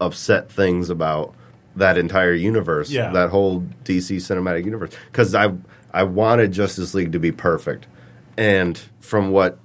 upset 0.00 0.50
things 0.50 0.90
about 0.90 1.34
that 1.76 1.96
entire 1.98 2.32
universe, 2.34 2.90
Yeah. 2.90 3.12
that 3.12 3.30
whole 3.30 3.60
DC 3.84 4.16
cinematic 4.16 4.64
universe, 4.64 4.90
because 5.12 5.34
I 5.34 5.52
I 5.94 6.02
wanted 6.02 6.52
Justice 6.52 6.94
League 6.94 7.12
to 7.12 7.18
be 7.20 7.32
perfect, 7.32 7.86
and 8.36 8.76
from 9.00 9.30
what 9.30 9.58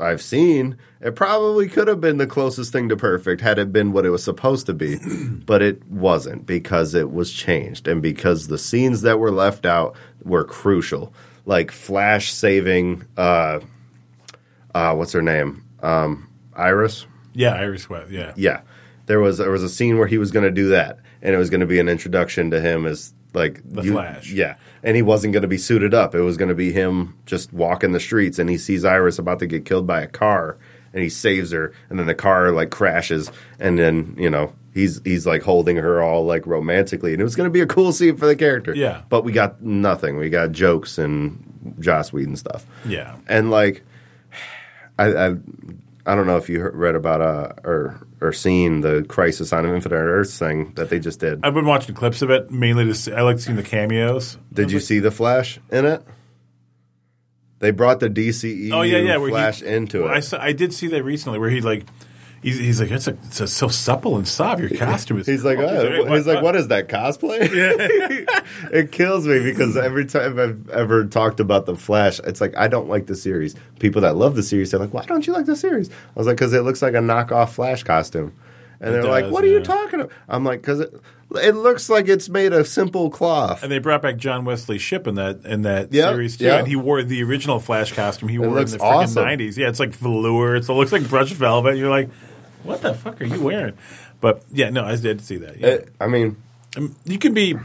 I've 0.00 0.20
seen, 0.22 0.76
it 1.00 1.16
probably 1.16 1.68
could 1.68 1.88
have 1.88 2.00
been 2.00 2.18
the 2.18 2.26
closest 2.26 2.72
thing 2.72 2.88
to 2.90 2.96
perfect 2.96 3.40
had 3.40 3.58
it 3.58 3.72
been 3.72 3.92
what 3.92 4.04
it 4.04 4.10
was 4.10 4.22
supposed 4.22 4.66
to 4.66 4.74
be, 4.74 4.98
but 5.46 5.62
it 5.62 5.86
wasn't 5.88 6.46
because 6.46 6.94
it 6.94 7.12
was 7.12 7.32
changed 7.32 7.88
and 7.88 8.02
because 8.02 8.48
the 8.48 8.58
scenes 8.58 9.02
that 9.02 9.18
were 9.18 9.30
left 9.30 9.64
out 9.64 9.96
were 10.22 10.44
crucial, 10.44 11.14
like 11.44 11.70
Flash 11.70 12.32
saving 12.32 13.04
uh, 13.16 13.60
uh, 14.76 14.94
what's 14.94 15.12
her 15.12 15.22
name, 15.22 15.64
um, 15.82 16.28
Iris. 16.54 17.06
Yeah, 17.32 17.54
Iris 17.54 17.88
West. 17.88 18.10
Yeah. 18.10 18.34
Yeah, 18.36 18.60
there 19.06 19.20
was 19.20 19.38
there 19.38 19.50
was 19.50 19.62
a 19.62 19.70
scene 19.70 19.96
where 19.96 20.06
he 20.06 20.18
was 20.18 20.30
going 20.30 20.44
to 20.44 20.50
do 20.50 20.68
that, 20.68 20.98
and 21.22 21.34
it 21.34 21.38
was 21.38 21.48
going 21.48 21.60
to 21.60 21.66
be 21.66 21.80
an 21.80 21.88
introduction 21.88 22.50
to 22.50 22.60
him 22.60 22.86
as 22.86 23.14
like 23.36 23.60
The 23.64 23.82
Flash. 23.84 24.32
Yeah, 24.32 24.56
and 24.82 24.96
he 24.96 25.02
wasn't 25.02 25.32
going 25.32 25.42
to 25.42 25.48
be 25.48 25.58
suited 25.58 25.94
up. 25.94 26.14
It 26.14 26.22
was 26.22 26.36
going 26.36 26.48
to 26.48 26.54
be 26.54 26.72
him 26.72 27.16
just 27.26 27.52
walking 27.52 27.92
the 27.92 28.00
streets, 28.00 28.38
and 28.40 28.50
he 28.50 28.58
sees 28.58 28.84
Iris 28.84 29.18
about 29.18 29.38
to 29.40 29.46
get 29.46 29.64
killed 29.64 29.86
by 29.86 30.00
a 30.00 30.08
car, 30.08 30.56
and 30.92 31.02
he 31.02 31.08
saves 31.08 31.52
her, 31.52 31.72
and 31.90 31.98
then 31.98 32.06
the 32.06 32.14
car 32.14 32.50
like 32.50 32.70
crashes, 32.70 33.30
and 33.60 33.78
then 33.78 34.16
you 34.18 34.30
know 34.30 34.52
he's 34.74 35.00
he's 35.04 35.26
like 35.26 35.42
holding 35.42 35.76
her 35.76 36.02
all 36.02 36.24
like 36.24 36.46
romantically, 36.46 37.12
and 37.12 37.20
it 37.20 37.24
was 37.24 37.36
going 37.36 37.46
to 37.46 37.52
be 37.52 37.60
a 37.60 37.66
cool 37.66 37.92
scene 37.92 38.16
for 38.16 38.26
the 38.26 38.36
character. 38.36 38.74
Yeah. 38.74 39.02
but 39.08 39.22
we 39.22 39.32
got 39.32 39.62
nothing. 39.62 40.16
We 40.16 40.30
got 40.30 40.52
jokes 40.52 40.98
and 40.98 41.76
Joss 41.78 42.12
Whedon 42.12 42.36
stuff. 42.36 42.64
Yeah. 42.86 43.16
And 43.28 43.50
like, 43.50 43.84
I, 44.98 45.06
I 45.14 45.26
I 46.06 46.14
don't 46.14 46.26
know 46.26 46.36
if 46.36 46.48
you 46.48 46.60
heard, 46.60 46.74
read 46.74 46.94
about 46.94 47.20
uh 47.20 47.52
or 47.64 48.05
or 48.20 48.32
seen 48.32 48.80
the 48.80 49.04
Crisis 49.08 49.52
on 49.52 49.66
Infinite 49.66 49.94
Earths 49.96 50.38
thing 50.38 50.72
that 50.74 50.88
they 50.90 50.98
just 50.98 51.20
did. 51.20 51.40
I've 51.44 51.54
been 51.54 51.66
watching 51.66 51.94
clips 51.94 52.22
of 52.22 52.30
it 52.30 52.50
mainly 52.50 52.84
to 52.86 52.94
see, 52.94 53.12
I 53.12 53.22
like 53.22 53.38
seeing 53.38 53.56
the 53.56 53.62
cameos. 53.62 54.38
Did 54.52 54.70
you 54.70 54.80
see 54.80 54.98
the 55.00 55.10
Flash 55.10 55.58
in 55.70 55.84
it? 55.84 56.02
They 57.58 57.70
brought 57.70 58.00
the 58.00 58.10
DCEU 58.10 58.72
Oh 58.72 58.82
yeah, 58.82 58.98
yeah. 58.98 59.16
where 59.16 59.28
he- 59.28 59.32
Flash 59.32 59.62
into 59.62 60.02
well, 60.02 60.12
it. 60.12 60.16
I 60.16 60.20
saw, 60.20 60.40
I 60.40 60.52
did 60.52 60.72
see 60.74 60.88
that 60.88 61.02
recently 61.02 61.38
where 61.38 61.50
he 61.50 61.60
like 61.60 61.84
he's, 62.42 62.58
he's 62.58 62.80
like 62.80 62.90
it's, 62.90 63.06
a, 63.06 63.16
it's 63.24 63.40
a, 63.40 63.48
so 63.48 63.68
supple 63.68 64.16
and 64.16 64.26
soft. 64.26 64.60
Your 64.60 64.70
costume 64.70 65.18
is. 65.18 65.26
He's 65.26 65.44
like, 65.44 65.58
oh, 65.58 66.14
he's 66.14 66.26
like, 66.26 66.42
what 66.42 66.56
is 66.56 66.68
that 66.68 66.88
cosplay? 66.88 67.38
it 68.72 68.92
kills 68.92 69.26
me 69.26 69.40
because 69.42 69.76
every 69.76 70.06
time 70.06 70.38
I've 70.38 70.68
ever 70.70 71.04
talked 71.04 71.40
about 71.40 71.66
the 71.66 71.76
Flash, 71.76 72.20
it's 72.20 72.40
like 72.40 72.56
I 72.56 72.68
don't 72.68 72.88
like 72.88 73.06
the 73.06 73.16
series. 73.16 73.54
People 73.78 74.02
that 74.02 74.16
love 74.16 74.36
the 74.36 74.42
series, 74.42 74.70
they're 74.70 74.80
like, 74.80 74.94
why 74.94 75.04
don't 75.04 75.26
you 75.26 75.32
like 75.32 75.46
the 75.46 75.56
series? 75.56 75.90
I 75.90 75.92
was 76.14 76.26
like, 76.26 76.36
because 76.36 76.52
it 76.52 76.62
looks 76.62 76.82
like 76.82 76.94
a 76.94 76.98
knockoff 76.98 77.50
Flash 77.50 77.82
costume, 77.82 78.34
and 78.80 78.94
they're 78.94 79.04
like, 79.04 79.24
does, 79.24 79.32
what 79.32 79.44
are 79.44 79.48
you 79.48 79.60
talking 79.60 80.00
about? 80.00 80.12
I'm 80.28 80.44
like, 80.44 80.60
because 80.60 80.80
it, 80.80 80.94
it 81.34 81.54
looks 81.56 81.88
like 81.88 82.08
it's 82.08 82.28
made 82.28 82.52
of 82.52 82.68
simple 82.68 83.10
cloth. 83.10 83.62
And 83.62 83.70
they 83.72 83.78
brought 83.78 84.02
back 84.02 84.16
John 84.16 84.44
Wesley 84.44 84.78
Shipp 84.78 85.06
in 85.06 85.14
that 85.16 85.44
in 85.44 85.62
that 85.62 85.92
Yep, 85.92 86.14
series 86.14 86.36
too, 86.36 86.44
yep. 86.44 86.60
and 86.60 86.68
he 86.68 86.76
wore 86.76 87.02
the 87.02 87.22
original 87.22 87.58
Flash 87.58 87.92
costume. 87.92 88.28
He 88.28 88.38
wore 88.38 88.50
looks 88.50 88.72
in 88.72 88.78
the 88.78 88.84
freaking 88.84 89.02
awesome. 89.02 89.24
nineties. 89.24 89.58
Yeah, 89.58 89.68
it's 89.68 89.80
like 89.80 89.92
velour. 89.94 90.56
It's, 90.56 90.68
it 90.68 90.72
looks 90.72 90.92
like 90.92 91.08
brushed 91.08 91.34
velvet. 91.34 91.76
You're 91.76 91.90
like, 91.90 92.10
what 92.62 92.82
the 92.82 92.94
fuck 92.94 93.20
are 93.20 93.24
you 93.24 93.40
wearing? 93.42 93.76
But 94.20 94.42
yeah, 94.52 94.70
no, 94.70 94.84
I 94.84 94.96
did 94.96 95.20
see 95.20 95.36
that. 95.38 95.58
Yeah. 95.58 95.66
It- 95.68 95.92
I 96.00 96.06
mean, 96.06 96.36
um, 96.76 96.96
you 97.04 97.18
can 97.18 97.34
be. 97.34 97.56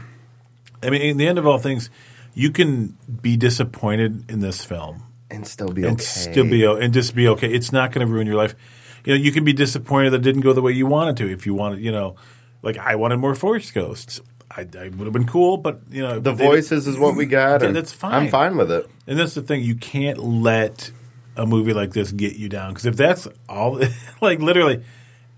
I 0.82 0.90
mean, 0.90 1.02
in 1.02 1.16
the 1.16 1.28
end 1.28 1.38
of 1.38 1.46
all 1.46 1.58
things, 1.58 1.90
you 2.34 2.50
can 2.50 2.96
be 3.20 3.36
disappointed 3.36 4.28
in 4.30 4.40
this 4.40 4.64
film 4.64 5.04
and 5.30 5.46
still 5.46 5.68
be 5.70 5.84
and 5.84 5.92
okay. 5.92 6.02
still 6.02 6.44
be 6.44 6.64
and 6.64 6.92
just 6.92 7.14
be 7.14 7.28
okay. 7.28 7.52
It's 7.52 7.72
not 7.72 7.92
going 7.92 8.06
to 8.06 8.12
ruin 8.12 8.26
your 8.26 8.36
life. 8.36 8.54
You 9.04 9.14
know, 9.14 9.20
you 9.20 9.32
can 9.32 9.44
be 9.44 9.52
disappointed 9.52 10.10
that 10.10 10.16
it 10.18 10.22
didn't 10.22 10.42
go 10.42 10.52
the 10.52 10.62
way 10.62 10.72
you 10.72 10.86
wanted 10.86 11.16
to. 11.18 11.30
If 11.30 11.46
you 11.46 11.54
wanted, 11.54 11.80
you 11.80 11.92
know, 11.92 12.16
like 12.62 12.78
I 12.78 12.96
wanted 12.96 13.18
more 13.18 13.34
Force 13.34 13.70
Ghosts. 13.70 14.20
I, 14.50 14.66
I 14.78 14.88
would 14.88 15.04
have 15.06 15.12
been 15.12 15.26
cool, 15.26 15.56
but 15.56 15.80
you 15.90 16.02
know, 16.02 16.20
the 16.20 16.32
voices 16.34 16.86
is 16.86 16.98
what 16.98 17.16
we 17.16 17.24
got, 17.24 17.62
and 17.62 17.74
that's 17.74 17.92
fine. 17.92 18.12
I'm 18.12 18.28
fine 18.28 18.56
with 18.56 18.70
it. 18.70 18.86
And 19.06 19.18
that's 19.18 19.34
the 19.34 19.42
thing. 19.42 19.62
You 19.62 19.74
can't 19.74 20.18
let 20.18 20.90
a 21.36 21.46
movie 21.46 21.72
like 21.72 21.92
this 21.92 22.12
get 22.12 22.36
you 22.36 22.48
down 22.50 22.70
because 22.70 22.84
if 22.84 22.96
that's 22.96 23.26
all, 23.48 23.80
like 24.20 24.40
literally, 24.40 24.84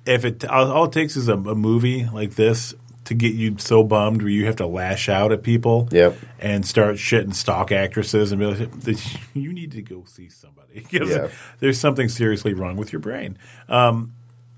if 0.05 0.25
it 0.25 0.45
all, 0.45 0.71
all 0.71 0.85
it 0.87 0.93
takes 0.93 1.17
is 1.17 1.29
a, 1.29 1.35
a 1.35 1.55
movie 1.55 2.07
like 2.13 2.35
this 2.35 2.75
to 3.05 3.15
get 3.15 3.35
you 3.35 3.57
so 3.59 3.83
bummed 3.85 4.23
where 4.23 4.31
you 4.31 4.47
have 4.47 4.57
to 4.57 4.67
lash 4.67 5.09
out 5.09 5.31
at 5.33 5.43
people, 5.43 5.89
Yep. 5.93 6.17
and 6.39 6.67
start 6.67 6.97
shitting 6.97 7.35
stock 7.35 7.71
actresses 7.73 8.33
and 8.33 8.39
be 8.41 8.47
like, 8.47 8.99
you 9.35 9.53
need 9.53 9.73
to 9.73 9.83
go 9.83 10.05
see 10.07 10.29
somebody 10.29 10.87
Yeah. 10.91 11.29
there's 11.61 11.79
something 11.79 12.09
seriously 12.09 12.55
wrong 12.55 12.77
with 12.77 12.93
your 12.93 13.01
brain. 13.01 13.37
Um, 13.69 14.15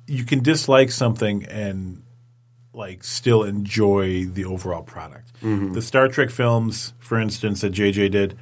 you 0.06 0.24
can 0.24 0.42
dislike 0.42 0.90
something 0.92 1.44
and 1.46 2.02
like 2.72 3.02
still 3.02 3.42
enjoy 3.42 4.24
the 4.26 4.44
overall 4.44 4.82
product. 4.82 5.32
Mm-hmm. 5.42 5.72
The 5.72 5.82
Star 5.82 6.08
Trek 6.08 6.30
films, 6.30 6.92
for 6.98 7.18
instance, 7.18 7.62
that 7.62 7.72
JJ 7.72 8.10
did. 8.12 8.38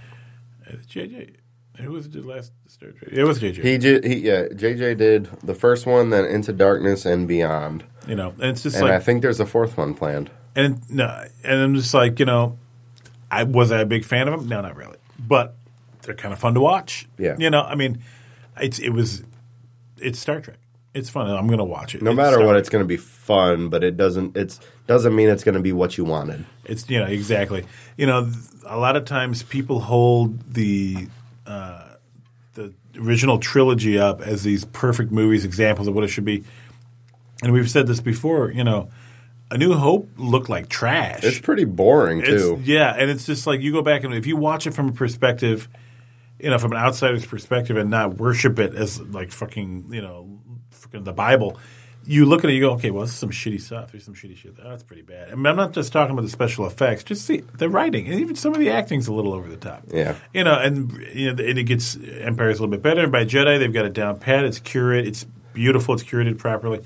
uh, 0.68 0.72
JJ, 0.88 1.36
who 1.78 1.90
was 1.92 2.06
it 2.06 2.12
did 2.12 2.26
last? 2.26 2.52
It 2.80 3.24
was 3.24 3.40
JJ. 3.40 3.62
He 3.62 3.78
did, 3.78 4.04
he 4.04 4.16
yeah. 4.16 4.46
JJ 4.48 4.96
did 4.98 5.28
the 5.42 5.54
first 5.54 5.86
one, 5.86 6.10
then 6.10 6.24
Into 6.24 6.52
Darkness 6.52 7.04
and 7.06 7.26
Beyond, 7.28 7.84
you 8.06 8.14
know, 8.14 8.30
and 8.40 8.50
it's 8.50 8.62
just 8.62 8.76
and 8.76 8.86
like 8.86 8.94
I 8.94 9.00
think 9.00 9.22
there's 9.22 9.40
a 9.40 9.46
fourth 9.46 9.76
one 9.76 9.94
planned. 9.94 10.30
and 10.54 10.80
no, 10.90 11.24
and 11.42 11.60
I'm 11.60 11.74
just 11.74 11.94
like 11.94 12.18
you 12.18 12.26
know, 12.26 12.58
I 13.30 13.44
was 13.44 13.72
I 13.72 13.80
a 13.80 13.86
big 13.86 14.04
fan 14.04 14.28
of 14.28 14.38
them? 14.40 14.48
No, 14.48 14.60
not 14.60 14.76
really, 14.76 14.98
but 15.18 15.56
they're 16.02 16.14
kind 16.14 16.32
of 16.34 16.38
fun 16.38 16.54
to 16.54 16.60
watch. 16.60 17.06
Yeah. 17.18 17.36
you 17.38 17.48
know, 17.50 17.62
I 17.62 17.74
mean, 17.74 18.02
it's 18.60 18.78
it 18.78 18.90
was 18.90 19.22
it's 19.98 20.18
Star 20.18 20.40
Trek. 20.40 20.58
It's 20.92 21.10
fun. 21.10 21.28
I'm 21.28 21.48
going 21.48 21.58
to 21.58 21.64
watch 21.64 21.96
it. 21.96 22.02
No 22.02 22.10
It's 22.12 22.16
matter 22.16 22.34
Star 22.36 22.46
what, 22.46 22.52
Trek. 22.52 22.60
it's 22.60 22.68
going 22.68 22.84
to 22.84 22.88
be 22.88 22.96
fun, 22.96 23.68
but 23.68 23.82
it 23.82 23.96
doesn't. 23.96 24.36
It's 24.36 24.60
doesn't 24.86 25.14
mean 25.16 25.28
it's 25.28 25.42
going 25.42 25.56
to 25.56 25.60
be 25.60 25.72
what 25.72 25.98
you 25.98 26.04
wanted. 26.04 26.44
It's 26.64 26.88
you 26.88 27.00
know 27.00 27.06
exactly. 27.06 27.64
You 27.96 28.06
know, 28.06 28.30
a 28.66 28.76
lot 28.78 28.94
of 28.96 29.04
times 29.04 29.42
people 29.42 29.80
hold 29.80 30.54
the 30.54 31.08
uh, 31.46 31.80
the 31.80 31.93
original 32.98 33.38
trilogy 33.38 33.98
up 33.98 34.20
as 34.20 34.42
these 34.42 34.64
perfect 34.66 35.10
movies, 35.12 35.44
examples 35.44 35.88
of 35.88 35.94
what 35.94 36.04
it 36.04 36.08
should 36.08 36.24
be. 36.24 36.44
And 37.42 37.52
we've 37.52 37.70
said 37.70 37.86
this 37.86 38.00
before. 38.00 38.50
You 38.50 38.64
know, 38.64 38.88
A 39.50 39.58
New 39.58 39.74
Hope 39.74 40.08
looked 40.16 40.48
like 40.48 40.68
trash. 40.68 41.22
It's 41.24 41.38
pretty 41.38 41.64
boring 41.64 42.18
It's- 42.20 42.40
too. 42.40 42.60
yeah, 42.64 42.94
and 42.96 43.10
it's 43.10 43.26
just 43.26 43.46
like 43.46 43.60
you 43.60 43.72
go 43.72 43.82
back 43.82 44.04
and 44.04 44.14
if 44.14 44.26
you 44.26 44.36
watch 44.36 44.66
it 44.66 44.72
from 44.74 44.88
a 44.88 44.92
perspective, 44.92 45.68
you 46.38 46.50
know, 46.50 46.58
from 46.58 46.72
an 46.72 46.78
outsider's 46.78 47.26
perspective, 47.26 47.76
and 47.76 47.90
not 47.90 48.16
worship 48.18 48.58
it 48.58 48.74
as 48.74 49.00
like 49.00 49.30
fucking, 49.32 49.86
you 49.90 50.00
know, 50.02 50.38
fucking 50.70 51.04
the 51.04 51.12
Bible. 51.12 51.58
You 52.06 52.26
look 52.26 52.44
at 52.44 52.50
it, 52.50 52.54
you 52.54 52.60
go, 52.60 52.72
okay, 52.72 52.90
well, 52.90 53.02
this 53.02 53.12
is 53.12 53.18
some 53.18 53.30
shitty 53.30 53.60
stuff. 53.60 53.92
There's 53.92 54.04
some 54.04 54.14
shitty 54.14 54.36
shit. 54.36 54.56
Oh, 54.62 54.68
that's 54.68 54.82
pretty 54.82 55.02
bad. 55.02 55.30
I 55.30 55.34
mean, 55.34 55.46
I'm 55.46 55.56
not 55.56 55.72
just 55.72 55.92
talking 55.92 56.12
about 56.12 56.22
the 56.22 56.28
special 56.28 56.66
effects. 56.66 57.04
Just 57.04 57.24
see 57.24 57.38
the 57.56 57.68
writing, 57.68 58.06
and 58.06 58.20
even 58.20 58.36
some 58.36 58.52
of 58.52 58.60
the 58.60 58.70
acting's 58.70 59.08
a 59.08 59.12
little 59.12 59.32
over 59.32 59.48
the 59.48 59.56
top. 59.56 59.84
Yeah. 59.92 60.16
you 60.32 60.44
know, 60.44 60.58
and 60.58 60.92
you 61.14 61.32
know, 61.32 61.44
and 61.44 61.58
it 61.58 61.64
gets 61.64 61.96
Empire's 61.96 62.58
a 62.58 62.62
little 62.62 62.68
bit 62.68 62.82
better. 62.82 63.02
And 63.02 63.12
by 63.12 63.24
Jedi, 63.24 63.58
they've 63.58 63.72
got 63.72 63.86
it 63.86 63.92
down 63.92 64.18
pat. 64.18 64.44
It's 64.44 64.60
curated. 64.60 65.06
It's 65.06 65.24
beautiful. 65.52 65.94
It's 65.94 66.04
curated 66.04 66.38
properly. 66.38 66.80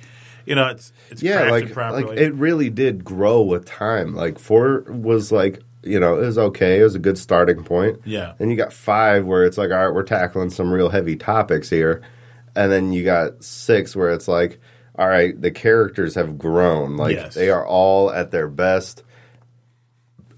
You 0.46 0.54
know, 0.54 0.68
it's 0.68 0.92
it's 1.10 1.22
yeah, 1.22 1.42
crafted 1.42 1.50
like 1.50 1.72
properly. 1.72 2.04
like 2.04 2.18
it 2.18 2.34
really 2.34 2.70
did 2.70 3.04
grow 3.04 3.42
with 3.42 3.66
time. 3.66 4.14
Like 4.14 4.38
four 4.38 4.84
was 4.88 5.30
like 5.30 5.60
you 5.82 6.00
know 6.00 6.16
it 6.16 6.26
was 6.26 6.38
okay. 6.38 6.80
It 6.80 6.84
was 6.84 6.94
a 6.94 6.98
good 7.00 7.18
starting 7.18 7.64
point. 7.64 8.00
Yeah. 8.04 8.34
and 8.38 8.50
you 8.50 8.56
got 8.56 8.72
five 8.72 9.26
where 9.26 9.44
it's 9.44 9.58
like 9.58 9.70
all 9.70 9.86
right, 9.86 9.94
we're 9.94 10.04
tackling 10.04 10.50
some 10.50 10.72
real 10.72 10.88
heavy 10.88 11.16
topics 11.16 11.68
here, 11.68 12.02
and 12.56 12.72
then 12.72 12.92
you 12.92 13.04
got 13.04 13.44
six 13.44 13.94
where 13.94 14.10
it's 14.10 14.26
like 14.26 14.58
all 14.98 15.08
right, 15.08 15.40
the 15.40 15.50
characters 15.52 16.14
have 16.16 16.36
grown. 16.38 16.96
Like 16.96 17.14
Yes. 17.16 17.34
they 17.34 17.48
are 17.50 17.66
all 17.66 18.10
at 18.10 18.30
their 18.32 18.48
best, 18.48 19.02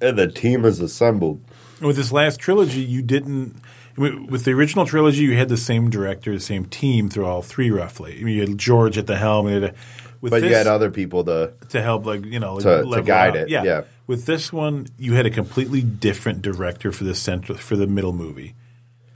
and 0.01 0.19
the 0.19 0.29
team 0.29 0.65
is 0.65 0.81
assembled. 0.81 1.41
with 1.81 1.97
this 1.97 2.13
last 2.13 2.39
trilogy, 2.41 2.81
you 2.83 3.03
didn't. 3.03 3.57
With 3.97 4.45
the 4.45 4.53
original 4.53 4.87
trilogy, 4.87 5.23
you 5.25 5.37
had 5.37 5.49
the 5.49 5.57
same 5.59 5.91
director, 5.91 6.33
the 6.33 6.41
same 6.41 6.65
team 6.65 7.11
through 7.11 7.27
all 7.27 7.43
three, 7.43 7.71
roughly. 7.71 8.19
I 8.19 8.23
mean, 8.23 8.35
you 8.37 8.41
had 8.43 8.57
George 8.57 8.97
at 8.97 9.07
the 9.07 9.17
helm. 9.17 9.47
Had, 9.49 9.75
with 10.21 10.31
But 10.31 10.41
this, 10.43 10.51
you 10.51 10.57
had 10.57 10.67
other 10.67 10.91
people 10.91 11.25
to 11.25 11.53
to 11.71 11.83
help, 11.83 12.07
like 12.07 12.25
you 12.25 12.39
know, 12.39 12.61
to 12.61 12.83
level 12.83 13.05
guide 13.05 13.31
out. 13.37 13.43
it, 13.43 13.49
yeah. 13.49 13.83
With 14.07 14.27
this 14.27 14.53
one, 14.53 14.87
you 14.99 15.15
had 15.15 15.27
a 15.27 15.31
completely 15.31 15.83
different 15.83 16.41
director 16.43 16.93
for 16.93 17.05
the 17.05 17.15
central 17.15 17.59
for 17.59 17.77
the 17.77 17.87
middle 17.87 18.13
movie, 18.13 18.55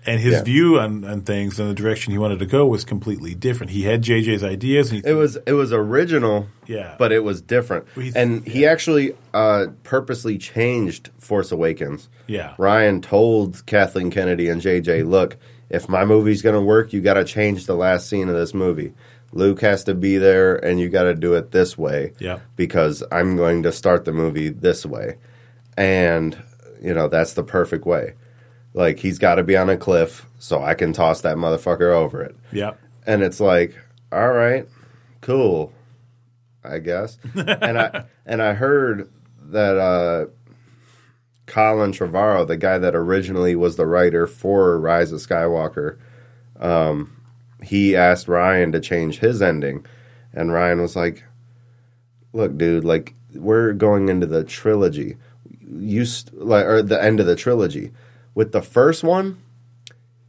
and 0.06 0.20
his 0.20 0.34
Yeah. 0.34 0.42
view 0.42 0.78
on, 0.78 1.04
on 1.04 1.22
things 1.22 1.58
and 1.58 1.68
the 1.70 1.74
direction 1.74 2.12
he 2.12 2.18
wanted 2.18 2.38
to 2.40 2.46
go 2.46 2.66
was 2.66 2.84
completely 2.84 3.34
different. 3.34 3.70
He 3.72 3.82
had 3.82 4.02
JJ's 4.02 4.42
ideas. 4.44 4.90
And 4.90 5.02
he, 5.04 5.10
It 5.10 5.14
was 5.14 5.36
it 5.46 5.52
was 5.52 5.72
original, 5.72 6.46
Yeah. 6.66 6.94
but 6.98 7.12
it 7.12 7.24
was 7.24 7.40
different. 7.40 7.86
And 8.14 8.46
he 8.46 8.66
actually 8.66 9.14
uh, 9.32 9.66
purposely 9.82 10.38
changed 10.38 11.10
Force 11.18 11.50
Awakens. 11.52 12.08
Yeah. 12.26 12.54
Rian 12.58 13.02
told 13.02 13.64
Kathleen 13.66 14.10
Kennedy 14.10 14.48
and 14.48 14.60
JJ, 14.60 15.02
"Look, 15.08 15.36
if 15.70 15.88
my 15.88 16.04
movie's 16.04 16.42
going 16.42 16.54
to 16.54 16.60
work, 16.60 16.92
you 16.92 17.00
got 17.00 17.14
to 17.14 17.24
change 17.24 17.66
the 17.66 17.74
last 17.74 18.08
scene 18.08 18.28
of 18.28 18.34
this 18.34 18.54
movie. 18.54 18.92
Luke 19.32 19.62
has 19.62 19.82
to 19.84 19.94
be 19.94 20.16
there, 20.18 20.54
and 20.54 20.78
you 20.78 20.88
got 20.88 21.04
to 21.04 21.14
do 21.14 21.34
it 21.34 21.50
this 21.50 21.76
way. 21.76 22.12
Yeah. 22.20 22.38
because 22.56 23.02
I'm 23.10 23.36
going 23.36 23.64
to 23.64 23.72
start 23.72 24.04
the 24.04 24.12
movie 24.12 24.48
this 24.50 24.86
way, 24.86 25.16
and 25.76 26.36
you 26.80 26.94
know 26.94 27.08
that's 27.08 27.32
the 27.34 27.42
perfect 27.42 27.86
way. 27.86 28.14
Like 28.74 28.98
he's 28.98 29.18
got 29.18 29.36
to 29.36 29.44
be 29.44 29.56
on 29.56 29.70
a 29.70 29.76
cliff, 29.76 30.26
so 30.38 30.62
I 30.62 30.74
can 30.74 30.92
toss 30.92 31.20
that 31.22 31.36
motherfucker 31.36 31.92
over 31.92 32.22
it." 32.22 32.36
yeah, 32.52 32.72
and 33.06 33.22
it's 33.22 33.40
like, 33.40 33.78
all 34.12 34.32
right, 34.32 34.68
cool, 35.20 35.72
I 36.62 36.80
guess. 36.80 37.18
and 37.34 37.78
I 37.78 38.04
and 38.26 38.42
I 38.42 38.54
heard 38.54 39.08
that 39.38 39.78
uh, 39.78 40.26
Colin 41.46 41.92
Trevorrow, 41.92 42.46
the 42.46 42.56
guy 42.56 42.78
that 42.78 42.96
originally 42.96 43.54
was 43.54 43.76
the 43.76 43.86
writer 43.86 44.26
for 44.26 44.78
Rise 44.78 45.12
of 45.12 45.20
Skywalker, 45.20 45.98
um, 46.58 47.16
he 47.62 47.94
asked 47.94 48.26
Rian 48.26 48.72
to 48.72 48.80
change 48.80 49.20
his 49.20 49.40
ending, 49.40 49.86
and 50.32 50.50
Rian 50.50 50.80
was 50.80 50.96
like, 50.96 51.24
"Look, 52.32 52.58
dude, 52.58 52.84
like 52.84 53.14
we're 53.34 53.72
going 53.72 54.08
into 54.08 54.26
the 54.26 54.44
trilogy, 54.44 55.16
you 55.60 56.04
st- 56.04 56.44
like 56.44 56.64
or 56.64 56.82
the 56.82 57.02
end 57.02 57.20
of 57.20 57.26
the 57.26 57.36
trilogy. 57.36 57.92
With 58.34 58.52
the 58.52 58.62
first 58.62 59.02
one." 59.04 59.38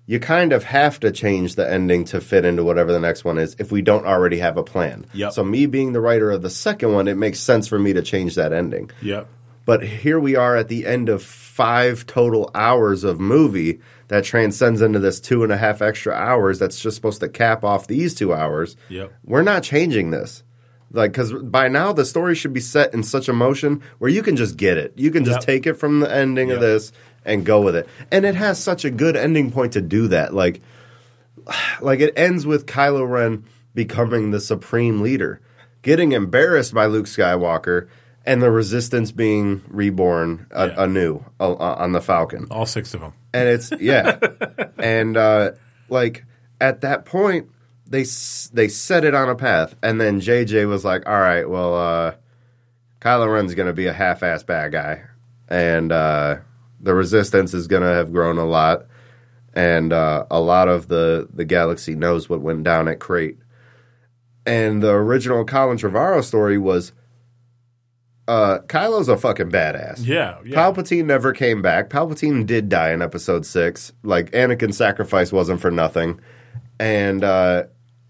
you 0.08 0.20
kind 0.20 0.54
of 0.54 0.66
have 0.66 1.00
to 1.00 1.12
change 1.12 1.56
the 1.56 1.68
ending 1.68 2.06
to 2.06 2.22
fit 2.22 2.46
into 2.46 2.64
whatever 2.64 2.92
the 2.92 3.00
next 3.00 3.26
one 3.26 3.40
is 3.40 3.56
if 3.58 3.72
we 3.72 3.82
don't 3.82 4.06
already 4.06 4.38
have 4.38 4.56
a 4.56 4.62
plan. 4.64 5.04
Yep. 5.16 5.32
So 5.34 5.44
me 5.44 5.66
being 5.66 5.94
the 5.94 6.00
writer 6.00 6.30
of 6.30 6.44
the 6.44 6.50
second 6.52 6.94
one, 6.94 7.08
it 7.08 7.16
makes 7.18 7.40
sense 7.40 7.68
for 7.68 7.80
me 7.80 7.92
to 7.94 8.04
change 8.04 8.36
that 8.36 8.54
ending. 8.54 8.92
yeah, 9.02 9.24
But 9.66 9.82
here 9.84 10.20
we 10.20 10.36
are 10.36 10.56
at 10.56 10.68
the 10.68 10.86
end 10.86 11.10
of 11.10 11.24
five 11.24 12.06
total 12.06 12.52
hours 12.54 13.04
of 13.04 13.20
movie 13.20 13.80
that 14.10 14.24
transcends 14.24 14.80
into 14.80 15.00
this 15.00 15.20
two 15.20 15.42
and 15.42 15.52
a 15.52 15.58
half 15.58 15.82
extra 15.82 16.14
hours 16.14 16.60
that's 16.60 16.80
just 16.80 16.96
supposed 16.96 17.22
to 17.22 17.28
cap 17.28 17.64
off 17.64 17.88
these 17.88 18.14
two 18.14 18.32
hours. 18.32 18.78
Yep. 18.90 19.12
We're 19.24 19.42
not 19.42 19.64
changing 19.64 20.12
this. 20.12 20.44
Like, 20.92 21.14
because 21.14 21.34
by 21.34 21.68
now 21.68 21.94
the 21.94 22.06
story 22.06 22.36
should 22.36 22.54
be 22.54 22.62
set 22.62 22.94
in 22.94 23.02
such 23.02 23.28
a 23.28 23.34
motion 23.34 23.82
where 23.98 24.12
you 24.12 24.22
can 24.22 24.36
just 24.36 24.56
get 24.56 24.78
it. 24.78 24.94
You 24.96 25.10
can 25.10 25.26
just 25.26 25.40
Yep. 25.40 25.46
take 25.48 25.66
it 25.66 25.74
from 25.74 26.00
the 26.00 26.14
ending 26.14 26.52
of 26.52 26.60
this 26.60 26.92
and 27.26 27.46
go 27.46 27.62
with 27.62 27.76
it. 27.76 27.88
And 28.12 28.26
it 28.26 28.36
has 28.36 28.62
such 28.62 28.86
a 28.86 28.90
good 28.92 29.16
ending 29.16 29.52
point 29.52 29.74
to 29.74 29.82
do 29.82 30.08
that. 30.10 30.34
Like, 30.34 30.62
like 31.82 32.00
it 32.00 32.14
ends 32.18 32.46
with 32.46 32.66
Kylo 32.66 33.08
Ren 33.10 33.44
becoming 33.74 34.32
the 34.32 34.40
supreme 34.40 35.02
leader, 35.02 35.42
getting 35.82 36.12
embarrassed 36.14 36.74
by 36.74 36.86
Luke 36.86 37.06
Skywalker, 37.08 37.88
and 38.26 38.42
the 38.42 38.50
Resistance 38.50 39.12
being 39.12 39.62
reborn 39.68 40.48
a, 40.52 40.68
Yeah. 40.68 40.84
anew 40.84 41.24
uh, 41.40 41.54
uh, 41.54 41.76
on 41.78 41.92
the 41.92 42.02
Falcon. 42.02 42.48
All 42.50 42.66
six 42.66 42.94
of 42.94 43.02
them. 43.02 43.14
And 43.34 43.50
it's 43.50 43.72
yeah, 43.80 44.18
and 44.80 45.16
uh, 45.18 45.52
like 45.90 46.26
at 46.60 46.82
that 46.82 47.06
point 47.06 47.50
they 47.86 48.04
they 48.54 48.68
set 48.68 49.04
it 49.04 49.14
on 49.14 49.30
a 49.30 49.36
path, 49.36 49.76
and 49.84 50.02
then 50.02 50.22
JJ 50.22 50.68
was 50.68 50.84
like, 50.86 51.08
"All 51.08 51.20
right, 51.20 51.48
well, 51.48 51.76
uh, 51.76 52.14
Kylo 53.02 53.32
Ren's 53.32 53.54
going 53.54 53.68
to 53.68 53.74
be 53.74 53.86
a 53.86 53.94
half-ass 53.94 54.42
bad 54.44 54.72
guy, 54.72 55.04
and 55.50 55.92
uh, 55.92 56.38
the 56.80 56.94
Resistance 56.94 57.54
is 57.54 57.68
going 57.68 57.82
to 57.82 57.88
have 57.88 58.12
grown 58.12 58.38
a 58.38 58.46
lot, 58.46 58.86
and 59.54 59.94
uh, 59.94 60.26
a 60.30 60.40
lot 60.40 60.68
of 60.68 60.88
the 60.88 61.28
the 61.34 61.46
galaxy 61.46 61.96
knows 61.96 62.30
what 62.30 62.42
went 62.42 62.64
down 62.64 62.88
at 62.88 63.00
Crait." 63.00 63.38
And 64.46 64.84
the 64.84 64.92
original 64.92 65.44
Colin 65.44 65.78
Trevorrow 65.78 66.24
story 66.24 66.60
was, 66.60 66.92
uh, 68.28 68.60
Kylo's 68.68 69.10
a 69.10 69.18
fucking 69.18 69.50
badass. 69.50 70.06
Yeah, 70.06 70.38
yeah. 70.46 70.56
Palpatine 70.56 71.06
never 71.06 71.34
came 71.34 71.64
back. 71.64 71.90
Palpatine 71.90 72.46
did 72.46 72.70
die 72.70 72.92
in 72.92 73.02
episode 73.02 73.46
six. 73.46 73.92
Like 74.04 74.30
Anakin's 74.32 74.78
sacrifice 74.78 75.32
wasn't 75.32 75.62
for 75.62 75.72
nothing. 75.72 76.20
And 76.80 77.24
uh, 77.24 77.64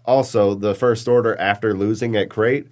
also, 0.04 0.54
the 0.54 0.74
First 0.74 1.08
Order, 1.08 1.38
after 1.40 1.72
losing 1.72 2.16
at 2.16 2.28
Crait, 2.28 2.66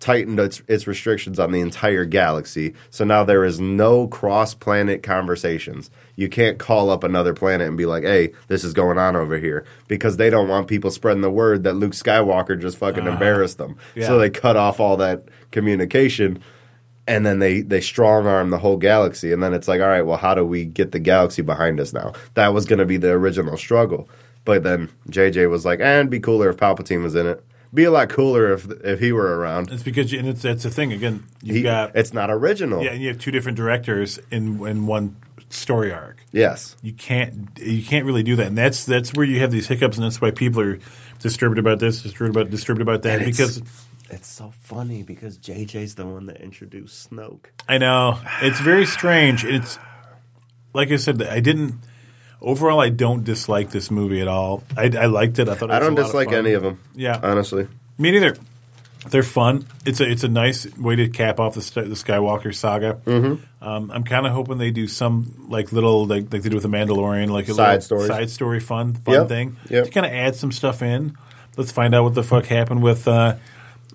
tightened 0.00 0.38
its, 0.38 0.62
its 0.68 0.86
restrictions 0.86 1.38
on 1.38 1.50
the 1.52 1.60
entire 1.60 2.04
galaxy. 2.04 2.74
So 2.90 3.04
now 3.04 3.24
there 3.24 3.44
is 3.44 3.58
no 3.58 4.06
cross 4.06 4.54
planet 4.54 5.02
conversations. 5.02 5.90
You 6.16 6.28
can't 6.28 6.58
call 6.58 6.90
up 6.90 7.02
another 7.02 7.34
planet 7.34 7.68
and 7.68 7.76
be 7.76 7.86
like, 7.86 8.04
hey, 8.04 8.32
this 8.46 8.64
is 8.64 8.72
going 8.72 8.98
on 8.98 9.16
over 9.16 9.38
here. 9.38 9.64
Because 9.88 10.16
they 10.16 10.30
don't 10.30 10.48
want 10.48 10.68
people 10.68 10.90
spreading 10.90 11.22
the 11.22 11.30
word 11.30 11.64
that 11.64 11.74
Luke 11.74 11.92
Skywalker 11.92 12.60
just 12.60 12.76
fucking 12.78 13.02
uh-huh. 13.02 13.12
embarrassed 13.12 13.58
them. 13.58 13.76
yeah. 13.94 14.06
So 14.06 14.18
they 14.18 14.30
cut 14.30 14.56
off 14.56 14.80
all 14.80 14.96
that 14.98 15.24
communication 15.50 16.42
and 17.08 17.24
then 17.24 17.38
they 17.38 17.62
they 17.62 17.80
strong 17.80 18.26
arm 18.26 18.50
the 18.50 18.58
whole 18.58 18.76
galaxy 18.76 19.32
and 19.32 19.42
then 19.42 19.54
it's 19.54 19.66
like 19.66 19.80
all 19.80 19.88
right 19.88 20.02
well 20.02 20.18
how 20.18 20.34
do 20.34 20.44
we 20.44 20.66
get 20.66 20.92
the 20.92 20.98
galaxy 20.98 21.40
behind 21.40 21.80
us 21.80 21.92
now 21.92 22.12
that 22.34 22.52
was 22.52 22.66
going 22.66 22.78
to 22.78 22.84
be 22.84 22.98
the 22.98 23.10
original 23.10 23.56
struggle 23.56 24.08
but 24.44 24.62
then 24.62 24.90
jj 25.08 25.48
was 25.48 25.64
like 25.64 25.80
eh, 25.80 26.00
and 26.00 26.10
be 26.10 26.20
cooler 26.20 26.50
if 26.50 26.58
palpatine 26.58 27.02
was 27.02 27.14
in 27.14 27.26
it 27.26 27.42
be 27.74 27.84
a 27.84 27.90
lot 27.90 28.08
cooler 28.08 28.52
if 28.52 28.66
if 28.84 29.00
he 29.00 29.12
were 29.12 29.38
around 29.38 29.70
It's 29.70 29.82
because 29.82 30.12
you, 30.12 30.18
and 30.18 30.28
it's 30.28 30.42
that's 30.42 30.62
the 30.62 30.70
thing 30.70 30.92
again. 30.92 31.24
You've 31.42 31.56
He- 31.56 31.62
got 31.62 31.94
it's 31.94 32.12
not 32.12 32.30
original 32.30 32.82
yeah, 32.82 32.90
and 32.92 33.02
you 33.02 33.08
have 33.08 33.18
two 33.18 33.30
different 33.30 33.56
directors 33.56 34.18
in 34.30 34.66
in 34.66 34.86
one 34.86 35.16
story 35.50 35.92
arc. 35.92 36.24
yes 36.32 36.76
You 36.82 36.92
can't 36.92 37.48
you 37.58 37.82
can't 37.82 38.04
really 38.06 38.22
do 38.22 38.36
that, 38.36 38.46
and 38.48 38.56
that's 38.58 38.84
that's 38.84 39.12
where 39.14 39.26
you 39.26 39.40
have 39.40 39.50
these 39.50 39.66
hiccups, 39.68 39.96
and 39.96 40.04
that's 40.04 40.20
why 40.20 40.30
people 40.30 40.60
are 40.62 40.78
disturbed 41.20 41.58
about 41.58 41.78
this, 41.78 42.02
disturbed 42.02 42.36
about 42.36 42.50
disturbed 42.50 42.80
about 42.80 43.02
that, 43.02 43.20
And 43.20 43.28
it's- 43.28 43.36
because 43.36 43.62
it's 44.10 44.28
so 44.28 44.52
funny 44.62 45.02
because 45.02 45.36
jj's 45.36 45.94
the 45.96 46.06
one 46.06 46.26
that 46.26 46.40
introduced 46.40 47.10
snoke 47.10 47.46
I 47.68 47.76
know 47.78 48.18
it's 48.40 48.60
very 48.60 48.86
strange. 48.86 49.44
It's 49.44 49.78
like 50.74 50.90
I 50.92 50.96
said, 50.96 51.22
I 51.22 51.40
didn't. 51.40 51.74
Overall, 52.40 52.80
I 52.80 52.88
don't 52.90 53.24
dislike 53.24 53.70
this 53.70 53.90
movie 53.90 54.20
at 54.20 54.28
all. 54.28 54.62
I, 54.76 54.84
I 54.96 55.06
liked 55.06 55.38
it. 55.40 55.48
I 55.48 55.54
thought 55.54 55.70
it 55.70 55.72
i 55.72 55.78
don't 55.80 55.94
dislike 55.96 56.28
fun. 56.28 56.38
any 56.38 56.52
of 56.52 56.62
them 56.62 56.80
Yeah. 56.94 57.18
honestly 57.22 57.66
Me 57.98 58.10
neither. 58.12 58.36
They're 59.10 59.22
fun. 59.22 59.64
It's 59.86 60.00
a 60.00 60.10
it's 60.10 60.24
a 60.24 60.28
nice 60.28 60.66
way 60.76 60.96
to 60.96 61.08
cap 61.08 61.38
off 61.40 61.54
the 61.54 61.60
the 61.60 61.94
Skywalker 61.94 62.54
saga. 62.54 63.00
Mm-hmm. 63.06 63.64
Um, 63.66 63.90
I'm 63.92 64.02
kind 64.04 64.26
of 64.26 64.32
hoping 64.32 64.58
they 64.58 64.70
do 64.72 64.86
some 64.88 65.46
like 65.48 65.72
little 65.72 66.04
like 66.06 66.32
like 66.32 66.42
they 66.42 66.48
do 66.48 66.56
with 66.56 66.64
the 66.64 66.68
Mandalorian, 66.68 67.30
like 67.30 67.48
a 67.48 67.54
Side 67.54 67.66
little 67.74 67.80
stories. 67.80 68.06
side 68.08 68.30
story, 68.30 68.60
fun 68.60 68.94
fun 68.94 69.14
Yep. 69.14 69.28
thing 69.28 69.56
Yep. 69.70 69.84
to 69.86 69.90
kind 69.92 70.04
of 70.06 70.12
add 70.12 70.34
some 70.36 70.50
stuff 70.52 70.82
in. 70.82 71.16
Let's 71.56 71.72
find 71.72 71.94
out 71.94 72.02
what 72.04 72.14
the 72.14 72.22
fuck 72.24 72.46
happened 72.46 72.82
with 72.82 73.06
uh, 73.08 73.36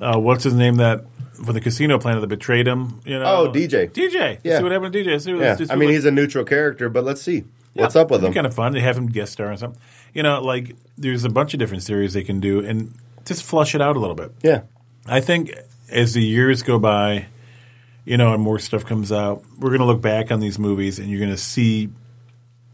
uh, 0.02 0.20
what's 0.20 0.46
his 0.46 0.54
name 0.54 0.76
that 0.76 1.06
for 1.46 1.52
the 1.54 1.62
casino 1.62 2.00
planet 2.00 2.22
that 2.22 2.28
betrayed 2.28 2.68
him. 2.68 3.02
You 3.06 3.20
know, 3.20 3.26
Oh, 3.26 3.52
DJ. 3.52 3.90
DJ. 3.92 4.40
Yeah. 4.44 4.58
See 4.58 4.64
what 4.64 4.72
happened 4.72 4.94
to 4.94 5.04
DJ. 5.04 5.40
Yeah 5.40 5.58
i 5.70 5.76
mean 5.76 5.90
like- 5.90 5.94
he's 5.96 6.06
a 6.06 6.12
neutral 6.12 6.46
character 6.46 6.88
but 6.90 7.04
let's 7.04 7.22
see 7.22 7.44
what's 7.74 7.96
up 7.96 8.12
with 8.12 8.24
him 8.24 8.34
Kind 8.34 8.46
of 8.48 8.54
fun. 8.54 8.74
They 8.74 8.82
have 8.82 8.98
him 8.98 9.08
guest 9.08 9.34
star 9.34 9.50
and 9.50 9.60
something. 9.60 9.82
You 10.14 10.24
know, 10.24 10.42
like 10.42 10.76
there's 10.98 11.24
a 11.24 11.30
bunch 11.30 11.54
of 11.54 11.60
different 11.60 11.84
series 11.84 12.14
they 12.14 12.24
can 12.24 12.40
do, 12.40 12.60
and 12.60 12.94
just 13.26 13.44
flush 13.44 13.74
it 13.76 13.82
out 13.82 13.96
a 13.96 14.00
little 14.00 14.16
bit. 14.16 14.32
yeah 14.42 14.62
I 15.06 15.20
think 15.20 15.54
as 15.90 16.14
the 16.14 16.24
years 16.24 16.62
go 16.64 16.80
by, 16.80 17.26
you 18.06 18.18
know, 18.18 18.34
and 18.34 18.42
more 18.42 18.60
stuff 18.60 18.86
comes 18.86 19.12
out, 19.12 19.44
we're 19.60 19.70
going 19.70 19.80
to 19.82 19.86
look 19.86 20.02
back 20.02 20.32
on 20.32 20.40
these 20.40 20.58
movies 20.60 20.98
and 21.00 21.10
you're 21.10 21.20
going 21.20 21.32
to 21.32 21.38
see, 21.38 21.90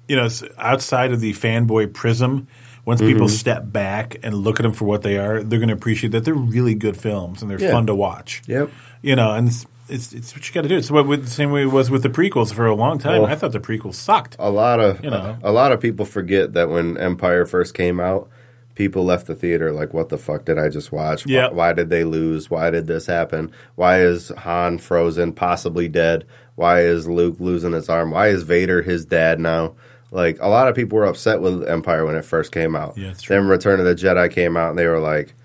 you 0.07 0.15
know, 0.15 0.27
outside 0.57 1.11
of 1.11 1.19
the 1.21 1.33
fanboy 1.33 1.93
prism, 1.93 2.47
once 2.85 3.01
people 3.01 3.27
Mm-hmm. 3.27 3.35
step 3.35 3.71
back 3.71 4.17
and 4.23 4.35
look 4.35 4.59
at 4.59 4.63
them 4.63 4.73
for 4.73 4.85
what 4.85 5.01
they 5.03 5.17
are, 5.17 5.43
they're 5.43 5.59
going 5.59 5.69
to 5.69 5.75
appreciate 5.75 6.11
that 6.11 6.23
they're 6.25 6.33
really 6.33 6.73
good 6.75 6.97
films 6.97 7.41
and 7.41 7.49
they're 7.51 7.61
Yeah. 7.61 7.71
fun 7.71 7.85
to 7.87 7.95
watch. 7.95 8.41
Yep. 8.47 8.69
You 9.01 9.15
know, 9.15 9.31
and 9.33 9.49
it's, 9.89 10.13
it's, 10.13 10.35
what 10.35 10.47
you 10.47 10.53
got 10.53 10.61
to 10.61 10.67
do. 10.69 10.77
It's 10.77 10.91
what 10.91 11.07
with 11.07 11.23
the 11.25 11.29
same 11.29 11.51
way 11.51 11.63
it 11.63 11.71
was 11.71 11.89
with 11.89 12.03
the 12.03 12.09
prequels 12.09 12.53
for 12.53 12.65
a 12.65 12.75
long 12.75 12.99
time. 12.99 13.21
Well- 13.21 13.31
I 13.31 13.35
thought 13.35 13.51
the 13.51 13.59
prequels 13.59 13.95
sucked. 13.95 14.35
a 14.39 14.49
lot 14.49 14.79
of 14.79 15.03
You 15.03 15.09
know. 15.09 15.37
a, 15.43 15.51
lot 15.51 15.71
of 15.71 15.79
people 15.81 16.05
forget 16.05 16.53
that 16.53 16.69
when 16.69 16.97
Empire 16.97 17.45
first 17.45 17.73
came 17.73 17.99
out, 17.99 18.29
people 18.75 19.03
left 19.03 19.27
the 19.27 19.35
theater 19.35 19.71
like, 19.73 19.93
"What 19.93 20.09
the 20.09 20.17
fuck 20.17 20.45
did 20.45 20.57
I 20.57 20.69
just 20.69 20.91
watch? 20.91 21.25
Why- 21.25 21.33
Yeah. 21.33 21.49
Why, 21.49 21.73
did 21.73 21.89
they 21.89 22.03
lose? 22.03 22.49
Why 22.49 22.69
did 22.69 22.87
this 22.87 23.05
happen? 23.07 23.51
Why 23.75 23.99
is 24.01 24.29
Han 24.39 24.77
frozen, 24.77 25.33
possibly 25.33 25.87
dead? 25.89 26.25
Why 26.55 26.81
is 26.81 27.07
Luke 27.07 27.37
losing 27.39 27.73
his 27.73 27.89
arm? 27.89 28.11
Why 28.11 28.27
is 28.27 28.43
Vader 28.43 28.81
his 28.81 29.05
dad 29.05 29.39
now?" 29.39 29.75
Like 30.11 30.37
a 30.41 30.47
lot 30.47 30.67
of 30.67 30.75
people 30.75 30.97
were 30.97 31.05
upset 31.05 31.39
with 31.39 31.67
Empire 31.69 32.03
when 32.05 32.15
it 32.15 32.25
first 32.25 32.51
came 32.51 32.75
out. 32.75 32.97
Yeah, 32.97 33.13
then 33.27 33.47
Return 33.47 33.79
of 33.79 33.85
the 33.85 33.93
Jedi 33.93 34.31
came 34.31 34.57
out, 34.57 34.71
and 34.71 34.79
they 34.79 34.87
were 34.87 34.99
like, 34.99 35.35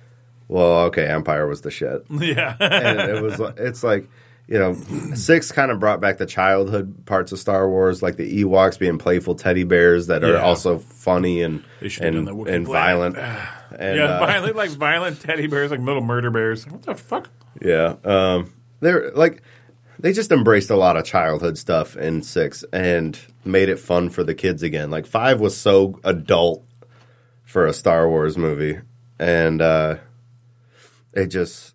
"Well, 0.48 0.84
okay, 0.86 1.06
Empire 1.06 1.46
was 1.46 1.60
the 1.60 1.70
shit." 1.70 2.04
yeah. 2.10 2.56
and 2.60 2.98
it 3.00 3.22
was 3.22 3.40
it's 3.58 3.82
like 3.84 4.08
you 4.46 4.58
know 4.58 4.74
six 5.14 5.50
kind 5.52 5.70
of 5.70 5.80
brought 5.80 6.00
back 6.00 6.18
the 6.18 6.26
childhood 6.26 7.06
parts 7.06 7.32
of 7.32 7.38
star 7.38 7.68
wars 7.68 8.02
like 8.02 8.16
the 8.16 8.42
ewoks 8.44 8.78
being 8.78 8.98
playful 8.98 9.34
teddy 9.34 9.64
bears 9.64 10.06
that 10.08 10.22
are 10.22 10.32
Yeah. 10.34 10.42
also 10.42 10.78
funny 10.78 11.40
and 11.42 11.64
They 11.80 11.88
should 11.88 12.04
have 12.04 12.14
and, 12.14 12.26
done 12.26 12.36
the 12.36 12.44
Wookiee 12.44 12.54
and 12.54 12.66
violent 12.66 13.16
and 13.78 13.96
yeah, 13.96 14.04
uh, 14.04 14.26
violent, 14.26 14.54
like 14.56 14.70
violent 14.70 15.20
teddy 15.20 15.46
bears, 15.46 15.70
like 15.70 15.80
little 15.80 16.02
murder 16.02 16.30
bears. 16.30 16.66
What 16.66 16.82
the 16.82 16.94
fuck? 16.94 17.30
yeah 17.62 17.94
um 18.04 18.52
they're 18.80 19.10
like 19.12 19.42
they 20.00 20.12
just 20.12 20.32
embraced 20.32 20.70
a 20.70 20.76
lot 20.76 20.96
of 20.96 21.04
childhood 21.04 21.56
stuff 21.56 21.96
in 21.96 22.20
six 22.22 22.64
and 22.72 23.18
made 23.44 23.68
it 23.68 23.78
fun 23.78 24.10
for 24.10 24.24
the 24.24 24.34
kids 24.34 24.62
again 24.62 24.90
like 24.90 25.06
five 25.06 25.40
was 25.40 25.56
so 25.56 25.98
adult 26.04 26.64
for 27.44 27.64
a 27.64 27.72
star 27.72 28.08
wars 28.08 28.36
movie 28.36 28.80
and 29.20 29.62
uh 29.62 29.96
it 31.12 31.26
just 31.28 31.73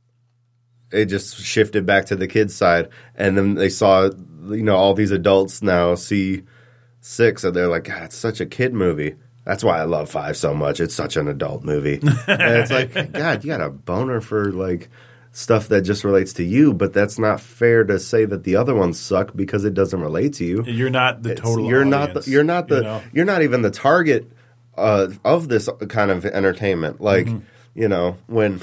it 0.92 1.06
just 1.06 1.38
shifted 1.38 1.86
back 1.86 2.06
to 2.06 2.16
the 2.16 2.28
kids 2.28 2.56
side 2.56 2.90
and 3.16 3.38
then 3.38 3.56
they 3.56 3.70
saw 3.70 4.10
you 4.50 4.64
know 4.64 4.76
all 4.76 4.94
these 4.94 5.12
adults 5.12 5.62
now 5.62 5.96
see 5.96 6.44
six 7.02 7.44
and 7.44 7.56
they're 7.56 7.68
like 7.68 7.84
god 7.86 8.04
it's 8.04 8.16
such 8.16 8.42
a 8.42 8.46
kid 8.46 8.74
movie 8.74 9.16
that's 9.46 9.64
why 9.64 9.80
i 9.80 9.84
love 9.84 10.10
five 10.10 10.36
so 10.36 10.54
much 10.54 10.80
it's 10.80 10.94
such 10.96 11.16
an 11.16 11.28
adult 11.28 11.64
movie 11.64 12.00
and 12.28 12.42
it's 12.42 12.72
like 12.72 12.94
god 13.14 13.44
you 13.44 13.50
got 13.50 13.62
a 13.62 13.70
boner 13.70 14.20
for 14.22 14.52
like 14.52 14.90
stuff 15.32 15.68
that 15.68 15.82
just 15.84 16.04
relates 16.04 16.34
to 16.34 16.44
you 16.44 16.74
but 16.74 16.92
that's 16.92 17.20
not 17.20 17.40
fair 17.40 17.84
to 17.84 18.00
say 18.00 18.26
that 18.26 18.44
the 18.44 18.56
other 18.56 18.74
ones 18.74 19.00
suck 19.00 19.36
because 19.36 19.64
it 19.64 19.74
doesn't 19.76 20.02
relate 20.02 20.34
to 20.34 20.44
you 20.44 20.64
You're 20.66 20.90
not 20.90 21.22
the 21.24 21.32
It's- 21.34 21.48
total. 21.48 21.68
you're 21.70 21.86
not 21.86 22.16
the, 22.16 22.30
you're 22.30 22.44
not 22.44 22.68
the 22.68 22.78
you 22.78 22.82
know? 22.84 23.02
you're 23.14 23.26
not 23.26 23.42
even 23.44 23.62
the 23.62 23.72
target 23.72 24.32
uh, 24.76 25.10
of 25.24 25.48
this 25.50 25.70
kind 25.88 26.10
of 26.12 26.26
entertainment 26.26 27.00
like 27.00 27.28
Mm-hmm. 27.28 27.40
you 27.76 27.88
know 27.88 28.18
when 28.28 28.60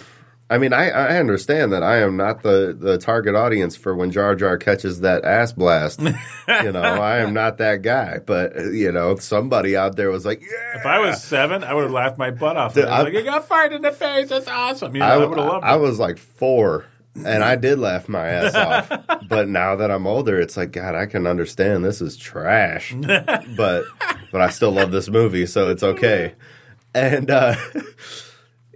I 0.48 0.58
mean, 0.58 0.72
I, 0.72 0.90
I 0.90 1.18
understand 1.18 1.72
that 1.72 1.82
I 1.82 1.96
am 1.96 2.16
not 2.16 2.42
the, 2.44 2.76
the 2.78 2.98
target 2.98 3.34
audience 3.34 3.74
for 3.74 3.96
when 3.96 4.12
Jar 4.12 4.36
Jar 4.36 4.56
catches 4.56 5.00
that 5.00 5.24
ass 5.24 5.52
blast. 5.52 6.00
you 6.00 6.70
know, 6.72 6.80
I 6.82 7.18
am 7.18 7.34
not 7.34 7.58
that 7.58 7.82
guy. 7.82 8.18
But, 8.24 8.56
uh, 8.56 8.70
you 8.70 8.92
know, 8.92 9.16
somebody 9.16 9.76
out 9.76 9.96
there 9.96 10.08
was 10.10 10.24
like, 10.24 10.40
yeah. 10.42 10.78
If 10.78 10.86
I 10.86 11.00
was 11.00 11.20
seven, 11.22 11.64
I 11.64 11.74
would 11.74 11.82
have 11.82 11.90
laughed 11.90 12.16
my 12.16 12.30
butt 12.30 12.56
off. 12.56 12.76
I 12.76 12.80
was 12.82 12.88
I- 12.90 13.02
like, 13.02 13.12
you 13.14 13.22
got 13.24 13.48
fired 13.48 13.72
in 13.72 13.82
the 13.82 13.90
face. 13.90 14.28
That's 14.28 14.46
awesome. 14.46 14.94
You 14.94 15.00
know, 15.00 15.06
I, 15.06 15.14
I, 15.14 15.16
would 15.26 15.36
have 15.36 15.46
loved 15.48 15.64
I 15.64 15.74
it. 15.74 15.80
was 15.80 15.98
like 15.98 16.18
four, 16.18 16.84
and 17.16 17.42
I 17.42 17.56
did 17.56 17.80
laugh 17.80 18.08
my 18.08 18.26
ass 18.28 18.54
off. 18.54 19.02
But 19.28 19.48
now 19.48 19.74
that 19.74 19.90
I'm 19.90 20.06
older, 20.06 20.38
it's 20.40 20.56
like 20.56 20.70
God, 20.70 20.94
I 20.94 21.06
can 21.06 21.26
understand 21.26 21.84
this 21.84 22.00
is 22.00 22.16
trash, 22.16 22.94
but 23.56 23.84
but 24.30 24.40
I 24.40 24.50
still 24.50 24.70
love 24.70 24.92
this 24.92 25.08
movie, 25.08 25.46
so 25.46 25.68
it's 25.70 25.82
okay. 25.82 26.34
And 26.94 27.30
uh, 27.30 27.56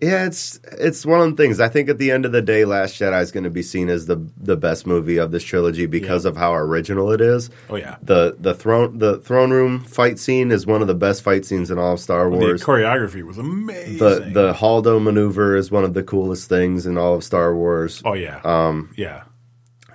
yeah, 0.01 0.25
it's 0.25 0.59
it's 0.79 1.05
one 1.05 1.21
of 1.21 1.37
the 1.37 1.43
things. 1.43 1.61
I 1.61 1.69
think 1.69 1.91
at 1.91 1.99
the 1.99 2.11
end 2.11 2.25
of 2.25 2.33
the 2.33 2.41
day, 2.41 2.65
Last 2.65 2.99
Jedi 2.99 3.21
is 3.21 3.31
going 3.31 3.45
to 3.45 3.51
be 3.51 3.63
seen 3.63 3.91
as 3.91 4.07
the 4.07 4.17
the 4.39 4.57
best 4.57 4.87
movie 4.87 5.19
of 5.19 5.31
this 5.31 5.45
trilogy 5.45 5.85
because 5.85 6.25
of 6.25 6.37
how 6.37 6.55
original 6.55 7.13
it 7.13 7.21
is. 7.21 7.51
Oh, 7.69 7.77
yeah. 7.77 7.97
the 8.03 8.35
the 8.39 8.55
throne 8.55 8.99
the 8.99 9.19
throne 9.19 9.51
room 9.51 9.81
fight 9.85 10.19
scene 10.19 10.53
is 10.53 10.67
one 10.67 10.81
of 10.81 10.89
the 10.89 10.95
best 10.95 11.23
fight 11.23 11.45
scenes 11.45 11.71
in 11.71 11.79
all 11.79 11.95
of 11.95 12.01
Star 12.01 12.31
Wars. 12.31 12.61
the 12.61 12.67
choreography 12.67 13.23
was 13.23 13.37
amazing. 13.37 13.99
The 13.99 14.31
the 14.33 14.53
Holdo 14.55 15.03
maneuver 15.03 15.55
is 15.55 15.71
one 15.71 15.85
of 15.85 15.93
the 15.93 16.03
coolest 16.03 16.49
things 16.49 16.87
in 16.87 16.97
all 16.97 17.15
of 17.15 17.23
Star 17.25 17.55
Wars. 17.55 18.01
oh 18.07 18.15
yeah, 18.15 18.41
um, 18.43 18.95
yeah, 18.97 19.25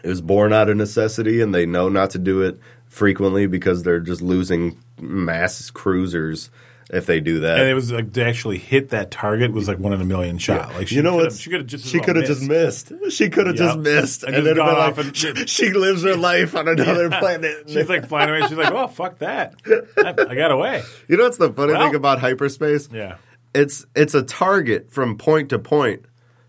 It 0.03 0.07
was 0.07 0.21
born 0.21 0.53
out 0.53 0.69
of 0.69 0.77
necessity, 0.77 1.41
and 1.41 1.53
they 1.53 1.65
know 1.65 1.89
not 1.89 2.11
to 2.11 2.19
do 2.19 2.41
it 2.43 2.59
frequently 2.87 3.47
because 3.47 3.81
they're 3.81 3.99
just 3.99 4.21
losing 4.21 4.77
mass 5.01 5.71
cruisers 5.71 6.51
if 6.91 7.05
they 7.05 7.19
do 7.19 7.39
that. 7.41 7.59
And 7.59 7.67
it 7.67 7.73
was 7.73 7.91
like 7.91 8.13
to 8.13 8.25
actually 8.25 8.57
hit 8.57 8.89
that 8.89 9.11
target 9.11 9.51
was 9.51 9.67
like 9.67 9.79
one 9.79 9.93
in 9.93 10.01
a 10.01 10.05
million 10.05 10.37
shot. 10.37 10.73
Like 10.75 10.87
she 10.87 10.95
you 10.95 11.01
know 11.01 11.15
what? 11.15 11.33
She 11.33 11.49
could 11.49 11.61
have 11.61 11.67
just 11.67 11.85
she 11.87 11.99
could 11.99 12.15
have 12.15 12.25
just 12.25 12.41
missed. 12.43 12.91
She 13.09 13.29
could 13.29 13.47
have 13.47 13.55
just 13.55 13.77
missed, 13.79 14.23
And 14.23 14.35
and, 14.35 14.45
then 14.45 14.55
gone 14.55 14.75
off 14.75 14.97
like, 14.97 15.07
and- 15.07 15.49
she, 15.49 15.71
lives 15.73 16.03
her 16.03 16.15
life 16.15 16.55
on 16.55 16.67
another 16.67 17.09
planet. 17.09 17.63
She's 17.67 17.89
like 17.89 18.07
flying 18.07 18.29
away. 18.29 18.41
She's 18.47 18.57
like, 18.57 18.71
"Oh 18.71 18.87
fuck 18.87 19.19
that! 19.19 19.55
I, 19.97 20.09
I 20.29 20.35
got 20.35 20.51
away." 20.51 20.83
you 21.07 21.17
know 21.17 21.23
what's 21.23 21.37
the 21.37 21.51
funny 21.51 21.73
Well- 21.73 21.87
thing 21.87 21.95
about 21.95 22.19
hyperspace? 22.19 22.89
Yeah. 22.91 23.17
It's 23.53 23.85
it's 23.95 24.13
a 24.13 24.21
target 24.23 24.91
from 24.91 25.17
point 25.17 25.49
to 25.49 25.59
point. 25.59 26.05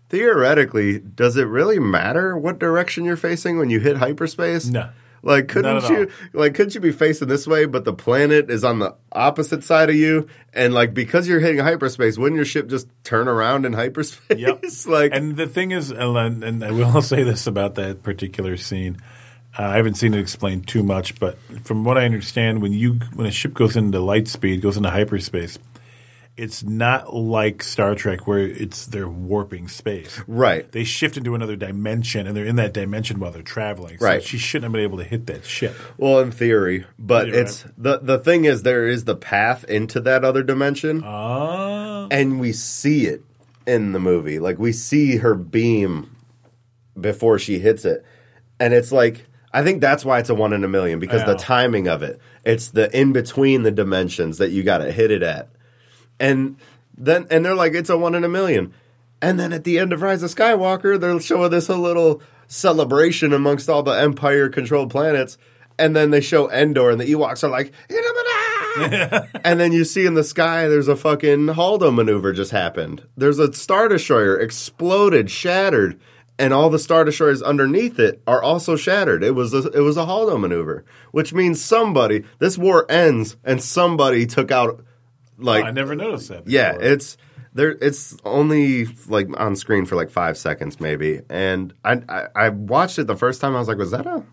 Theoretically, 0.09 0.99
does 0.99 1.35
it 1.35 1.43
really 1.43 1.79
matter 1.79 2.37
what 2.37 2.59
direction 2.59 3.03
you're 3.03 3.17
facing 3.17 3.57
when 3.57 3.69
you 3.69 3.79
hit 3.79 3.97
hyperspace? 3.97 4.67
No. 4.67 4.89
Like 5.23 5.47
couldn't 5.47 5.89
you 5.89 6.11
like 6.33 6.53
couldn't 6.53 6.75
you 6.75 6.81
be 6.81 6.91
facing 6.91 7.27
this 7.27 7.47
way, 7.47 7.65
but 7.65 7.85
the 7.85 7.93
planet 7.93 8.49
is 8.49 8.63
on 8.63 8.79
the 8.79 8.95
opposite 9.11 9.63
side 9.63 9.89
of 9.89 9.95
you, 9.95 10.27
and 10.53 10.73
like 10.73 10.93
because 10.93 11.27
you're 11.27 11.39
hitting 11.39 11.59
hyperspace, 11.59 12.17
wouldn't 12.17 12.37
your 12.37 12.45
ship 12.45 12.67
just 12.67 12.87
turn 13.03 13.27
around 13.27 13.65
in 13.65 13.73
hyperspace? 13.73 14.37
Yep. 14.37 14.63
like 14.87 15.11
and 15.13 15.35
the 15.35 15.47
thing 15.47 15.71
is, 15.71 15.91
and, 15.91 16.43
and 16.43 16.63
I 16.63 16.71
will 16.71 17.01
say 17.01 17.23
this 17.23 17.47
about 17.47 17.75
that 17.75 18.03
particular 18.03 18.57
scene. 18.57 18.97
Uh, 19.57 19.63
I 19.63 19.77
haven't 19.77 19.95
seen 19.95 20.13
it 20.13 20.19
explained 20.19 20.67
too 20.67 20.83
much, 20.83 21.19
but 21.19 21.37
from 21.63 21.83
what 21.83 21.97
I 21.97 22.05
understand, 22.05 22.61
when 22.61 22.73
you 22.73 22.99
when 23.15 23.25
a 23.25 23.31
ship 23.31 23.53
goes 23.53 23.75
into 23.75 23.99
light 23.99 24.27
speed, 24.27 24.61
goes 24.61 24.77
into 24.77 24.89
hyperspace, 24.89 25.57
it's 26.37 26.63
not 26.63 27.15
like 27.15 27.63
Star 27.63 27.95
Trek 27.95 28.27
where 28.27 28.39
it's 28.39 28.85
they're 28.85 29.09
warping 29.09 29.67
space. 29.67 30.21
right. 30.27 30.71
They 30.71 30.83
shift 30.83 31.17
into 31.17 31.33
another 31.35 31.55
dimension, 31.55 32.27
and 32.27 32.37
they're 32.37 32.45
in 32.45 32.57
that 32.57 32.73
dimension 32.73 33.19
while 33.19 33.31
they're 33.31 33.41
traveling. 33.41 33.97
So 33.97 34.05
Right. 34.05 34.23
she 34.23 34.37
shouldn't 34.37 34.65
have 34.65 34.71
been 34.71 34.81
able 34.83 34.99
to 34.99 35.03
hit 35.03 35.25
that 35.27 35.45
ship. 35.45 35.75
Well, 35.97 36.19
in 36.19 36.31
theory, 36.31 36.85
but 36.99 37.27
You're 37.27 37.39
it's 37.41 37.65
the 37.77 37.99
the 37.99 38.19
thing 38.19 38.45
is 38.45 38.63
there 38.63 38.87
is 38.87 39.05
the 39.05 39.15
path 39.15 39.63
into 39.65 39.99
that 40.01 40.23
other 40.23 40.43
dimension, 40.43 41.01
Ah, 41.03 42.07
and 42.11 42.39
we 42.39 42.53
see 42.53 43.07
it 43.07 43.23
in 43.65 43.91
the 43.93 43.99
movie. 43.99 44.39
Like 44.39 44.59
we 44.59 44.71
see 44.71 45.17
her 45.17 45.33
beam 45.35 46.15
before 46.99 47.37
she 47.39 47.59
hits 47.59 47.83
it, 47.85 48.05
and 48.59 48.73
it's 48.73 48.91
like 48.91 49.25
I 49.53 49.63
think 49.63 49.81
that's 49.81 50.05
why 50.05 50.19
it's 50.19 50.29
a 50.29 50.35
one 50.35 50.53
in 50.53 50.63
a 50.63 50.67
million 50.67 50.99
because 50.99 51.23
the 51.25 51.35
timing 51.35 51.87
of 51.87 52.03
it. 52.03 52.19
It's 52.45 52.69
the 52.69 52.95
in 52.97 53.11
between 53.11 53.63
the 53.63 53.71
dimensions 53.71 54.37
that 54.37 54.51
you 54.51 54.63
got 54.63 54.77
to 54.79 54.91
hit 54.91 55.11
it 55.11 55.21
at, 55.23 55.49
and 56.19 56.57
then 56.97 57.27
and 57.29 57.45
they're 57.45 57.55
like 57.55 57.73
it's 57.73 57.89
a 57.89 57.97
one 57.97 58.15
in 58.15 58.23
a 58.23 58.29
million, 58.29 58.73
and 59.21 59.39
then 59.39 59.53
at 59.53 59.63
the 59.63 59.79
end 59.79 59.93
of 59.93 60.01
Rise 60.01 60.23
of 60.23 60.33
Skywalker, 60.33 60.99
they're 60.99 61.19
showing 61.19 61.51
this 61.51 61.69
a 61.69 61.75
little 61.75 62.21
celebration 62.47 63.33
amongst 63.33 63.69
all 63.69 63.83
the 63.83 63.91
Empire 63.91 64.49
controlled 64.49 64.89
planets. 64.89 65.37
And 65.79 65.95
then 65.95 66.09
they 66.09 66.21
show 66.21 66.49
Endor, 66.49 66.89
and 66.89 66.99
the 66.99 67.05
Ewoks 67.05 67.43
are 67.43 67.49
like, 67.49 67.71
and 69.43 69.59
then 69.59 69.71
you 69.71 69.83
see 69.83 70.05
in 70.05 70.13
the 70.13 70.23
sky, 70.23 70.67
there's 70.67 70.87
a 70.87 70.95
fucking 70.95 71.47
Holdo 71.47 71.93
maneuver 71.93 72.33
just 72.33 72.51
happened. 72.51 73.03
There's 73.15 73.39
a 73.39 73.53
Star 73.53 73.87
Destroyer 73.87 74.39
exploded, 74.39 75.29
shattered, 75.31 75.99
and 76.39 76.53
all 76.53 76.69
the 76.69 76.79
Star 76.79 77.03
Destroyers 77.03 77.41
underneath 77.41 77.99
it 77.99 78.21
are 78.27 78.41
also 78.41 78.75
shattered. 78.75 79.23
It 79.23 79.31
was 79.31 79.53
a, 79.53 79.69
it 79.69 79.81
was 79.81 79.97
a 79.97 80.05
Holdo 80.05 80.39
maneuver, 80.39 80.85
which 81.11 81.33
means 81.33 81.63
somebody, 81.63 82.23
this 82.39 82.57
war 82.57 82.85
ends, 82.89 83.37
and 83.43 83.63
somebody 83.63 84.25
took 84.25 84.51
out, 84.51 84.83
like, 85.37 85.65
I 85.65 85.71
never 85.71 85.95
noticed 85.95 86.29
that. 86.29 86.47
yeah, 86.47 86.77
it's 86.79 87.17
there. 87.53 87.71
It's 87.81 88.17
only 88.23 88.85
like 89.07 89.27
on 89.39 89.55
screen 89.55 89.85
for 89.85 89.95
like 89.95 90.09
five 90.09 90.37
seconds, 90.37 90.79
maybe. 90.79 91.21
And 91.29 91.73
I, 91.83 92.01
I 92.07 92.27
I 92.35 92.49
watched 92.49 92.99
it 92.99 93.07
the 93.07 93.15
first 93.15 93.41
time. 93.41 93.55
I 93.55 93.59
was 93.59 93.67
like, 93.67 93.77
was 93.77 93.91
that 93.91 94.05
a 94.05 94.23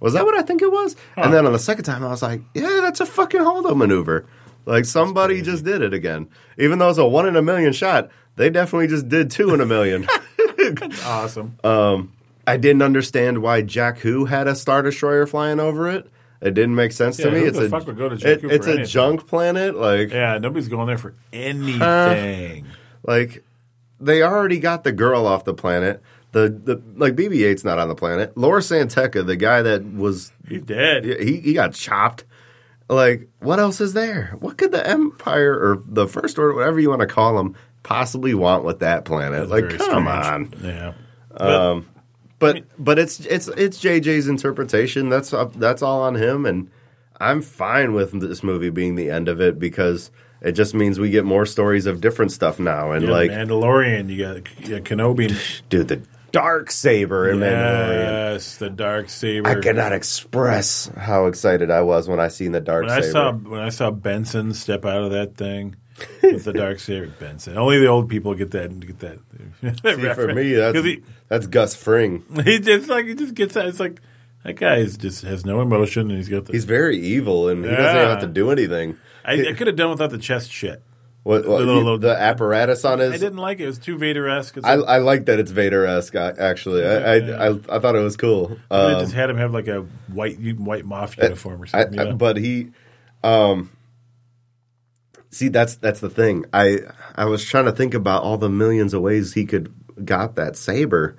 was 0.00 0.14
that 0.14 0.24
what 0.24 0.34
I 0.34 0.42
think 0.42 0.62
it 0.62 0.70
was? 0.70 0.96
And 1.16 1.32
then 1.32 1.46
on 1.46 1.52
the 1.52 1.58
second 1.58 1.84
time, 1.84 2.04
I 2.04 2.08
was 2.08 2.22
like, 2.22 2.42
yeah, 2.54 2.80
that's 2.82 3.00
a 3.00 3.06
fucking 3.06 3.40
Holdo 3.40 3.76
maneuver. 3.76 4.26
Like 4.66 4.84
somebody 4.84 5.42
just 5.42 5.64
did 5.64 5.82
it 5.82 5.94
again. 5.94 6.28
Even 6.58 6.78
though 6.78 6.88
it's 6.90 6.98
a 6.98 7.06
one 7.06 7.26
in 7.26 7.36
a 7.36 7.42
million 7.42 7.72
shot, 7.72 8.10
they 8.36 8.50
definitely 8.50 8.88
just 8.88 9.08
did 9.08 9.30
two 9.30 9.54
in 9.54 9.60
a 9.60 9.66
million. 9.66 10.06
that's 10.58 11.04
awesome. 11.06 11.56
Um, 11.62 12.12
I 12.46 12.56
didn't 12.56 12.82
understand 12.82 13.42
why 13.42 13.62
Jakku 13.62 14.28
had 14.28 14.48
a 14.48 14.54
star 14.56 14.82
destroyer 14.82 15.26
flying 15.26 15.60
over 15.60 15.88
it. 15.88 16.10
It 16.42 16.54
didn't 16.54 16.74
make 16.74 16.90
sense 16.92 17.18
Yeah, 17.18 17.26
to 17.26 17.30
me. 17.30 17.38
it's 17.44 17.56
the 17.58 17.66
a 17.66 17.68
fuck 17.70 17.86
would 17.86 17.96
go 17.96 18.08
to 18.08 18.14
it- 18.16 18.44
it's 18.44 18.66
a 18.66 18.84
junk 18.84 19.26
planet. 19.28 19.76
Like 19.76 20.10
yeah, 20.10 20.38
nobody's 20.38 20.68
going 20.68 20.88
there 20.88 20.98
for 20.98 21.14
anything. 21.32 22.66
Like 23.04 23.44
they 24.00 24.22
already 24.22 24.58
got 24.58 24.84
the 24.84 24.92
girl 24.92 25.26
off 25.26 25.44
the 25.44 25.54
planet. 25.54 26.02
The 26.32 26.48
the 26.48 26.82
like 26.96 27.14
BB-8's 27.14 27.64
not 27.64 27.78
on 27.78 27.88
the 27.88 27.94
planet. 27.94 28.36
Lor 28.36 28.60
San 28.60 28.88
Tekka, 28.88 29.24
the 29.26 29.36
guy 29.36 29.62
that 29.62 29.84
was 29.84 30.32
He's 30.48 30.62
dead. 30.62 31.04
he 31.04 31.36
he 31.40 31.52
got 31.52 31.74
chopped. 31.74 32.24
Like 32.88 33.28
what 33.38 33.58
else 33.58 33.80
is 33.80 33.92
there? 33.92 34.34
What 34.40 34.56
could 34.58 34.72
the 34.72 34.86
Empire 34.86 35.52
or 35.52 35.82
the 35.86 36.06
First 36.08 36.38
Order, 36.38 36.54
whatever 36.54 36.80
you 36.80 36.88
want 36.88 37.00
to 37.00 37.06
call 37.06 37.36
them, 37.36 37.54
possibly 37.82 38.34
want 38.34 38.64
with 38.64 38.80
that 38.80 39.04
planet? 39.04 39.48
Like 39.48 39.68
come 39.70 39.78
strange. 40.06 40.08
on. 40.08 40.54
Yeah. 40.62 40.92
But, 41.36 41.82
But 42.42 42.64
but 42.76 42.98
it's 42.98 43.20
it's 43.20 43.46
it's 43.48 43.80
JJ's 43.80 44.26
interpretation. 44.26 45.08
That's 45.08 45.32
up, 45.32 45.54
that's 45.54 45.80
all 45.80 46.02
on 46.02 46.16
him, 46.16 46.44
and 46.44 46.68
I'm 47.20 47.40
fine 47.40 47.94
with 47.94 48.20
this 48.20 48.42
movie 48.42 48.68
being 48.68 48.96
the 48.96 49.10
end 49.10 49.28
of 49.28 49.40
it 49.40 49.60
because 49.60 50.10
it 50.40 50.52
just 50.52 50.74
means 50.74 50.98
we 50.98 51.10
get 51.10 51.24
more 51.24 51.46
stories 51.46 51.86
of 51.86 52.00
different 52.00 52.32
stuff 52.32 52.58
now. 52.58 52.90
And 52.90 53.04
yeah, 53.04 53.10
like, 53.12 53.30
Mandalorian, 53.30 54.10
you 54.10 54.24
got 54.24 54.68
yeah, 54.68 54.80
Kenobi. 54.80 55.62
dude, 55.68 55.86
the 55.86 56.02
dark 56.32 56.72
saber 56.72 57.30
in 57.30 57.38
Mandalorian. 57.38 58.32
Yes, 58.32 58.56
the 58.56 58.70
dark 58.70 59.08
saber. 59.08 59.48
I 59.48 59.60
cannot 59.60 59.92
express 59.92 60.90
how 60.96 61.26
excited 61.26 61.70
I 61.70 61.82
was 61.82 62.08
when 62.08 62.18
I 62.18 62.26
seen 62.26 62.50
the 62.50 62.60
dark 62.60 62.86
when 62.86 62.92
I 62.92 63.02
saber. 63.02 63.12
saw 63.12 63.32
when 63.32 63.60
I 63.60 63.68
saw 63.68 63.92
Benson 63.92 64.52
step 64.52 64.84
out 64.84 65.04
of 65.04 65.12
that 65.12 65.36
thing 65.36 65.76
with 66.22 66.44
the 66.44 66.52
dark 66.52 66.78
saber, 66.80 67.08
Benson. 67.18 67.56
Only 67.56 67.78
the 67.78 67.86
old 67.86 68.08
people 68.08 68.34
get 68.34 68.50
that. 68.52 68.78
Get 68.80 68.98
that. 69.00 69.18
See, 69.96 70.14
for 70.14 70.32
me, 70.34 70.52
that's 70.54 70.78
he, 70.78 71.02
that's 71.28 71.46
Gus 71.46 71.74
Fring. 71.74 72.24
he 72.44 72.58
just 72.58 72.88
like 72.88 73.06
he 73.06 73.14
just 73.14 73.34
gets 73.34 73.54
that. 73.54 73.66
It's 73.66 73.80
like 73.80 74.00
that 74.44 74.54
guy 74.54 74.76
is 74.76 74.96
just 74.96 75.22
has 75.22 75.44
no 75.44 75.60
emotion, 75.60 76.08
and 76.10 76.18
he's 76.18 76.28
got 76.28 76.46
the. 76.46 76.52
He's 76.52 76.64
very 76.64 76.98
evil, 76.98 77.48
and 77.48 77.64
he 77.64 77.70
doesn't 77.70 77.96
even 77.96 78.08
have 78.08 78.20
to 78.20 78.26
do 78.26 78.50
anything. 78.50 78.96
I, 79.24 79.48
I 79.48 79.52
could 79.52 79.68
have 79.68 79.76
done 79.76 79.90
without 79.90 80.10
the 80.10 80.18
chest 80.18 80.50
shit. 80.50 80.82
What, 81.22 81.46
what 81.46 81.58
The 81.60 81.66
little- 81.66 81.98
the 81.98 82.16
apparatus 82.20 82.84
on 82.84 82.98
his. 82.98 83.12
I 83.12 83.16
didn't 83.16 83.38
like 83.38 83.60
it. 83.60 83.62
It 83.62 83.66
was 83.66 83.78
too 83.78 83.96
Vader 83.96 84.28
esque. 84.28 84.58
I, 84.64 84.72
I 84.72 84.98
like 84.98 85.26
that 85.26 85.38
it's 85.38 85.52
Vader 85.52 85.86
esque. 85.86 86.16
Actually, 86.16 86.84
I, 86.84 86.96
I, 86.96 87.16
I 87.16 87.48
I 87.50 87.78
thought 87.78 87.94
it 87.94 88.00
was 88.02 88.16
cool. 88.16 88.58
I 88.68 88.94
Um, 88.94 89.00
just 89.00 89.12
had 89.14 89.30
him 89.30 89.36
have 89.36 89.52
like 89.52 89.68
a 89.68 89.82
white 90.08 90.38
white 90.58 90.84
Moff 90.84 91.16
uniform 91.22 91.62
or 91.62 91.66
something. 91.66 92.00
I- 92.00 92.02
you 92.02 92.08
know? 92.10 92.16
but 92.16 92.36
he, 92.38 92.70
um, 93.22 93.70
see, 95.32 95.48
that's 95.48 95.76
that's 95.76 96.00
the 96.00 96.10
thing. 96.10 96.44
I 96.52 96.78
I 97.16 97.24
was 97.24 97.44
trying 97.44 97.64
to 97.64 97.72
think 97.72 97.94
about 97.94 98.22
all 98.22 98.38
the 98.38 98.48
millions 98.48 98.94
of 98.94 99.02
ways 99.02 99.32
he 99.32 99.44
could 99.44 99.72
got 100.04 100.36
that 100.36 100.56
saber, 100.56 101.16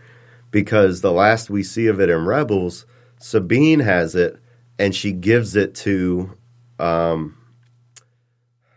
because 0.52 1.02
the 1.02 1.12
last 1.12 1.50
we 1.50 1.64
see 1.64 1.88
of 1.88 2.00
it 2.00 2.10
in 2.10 2.26
Rebels, 2.26 2.86
Sabine 3.20 3.82
has 3.82 4.16
it, 4.16 4.40
and 4.80 4.96
she 4.96 5.12
gives 5.12 5.56
it 5.56 5.76
to, 5.76 6.38
um. 6.80 7.38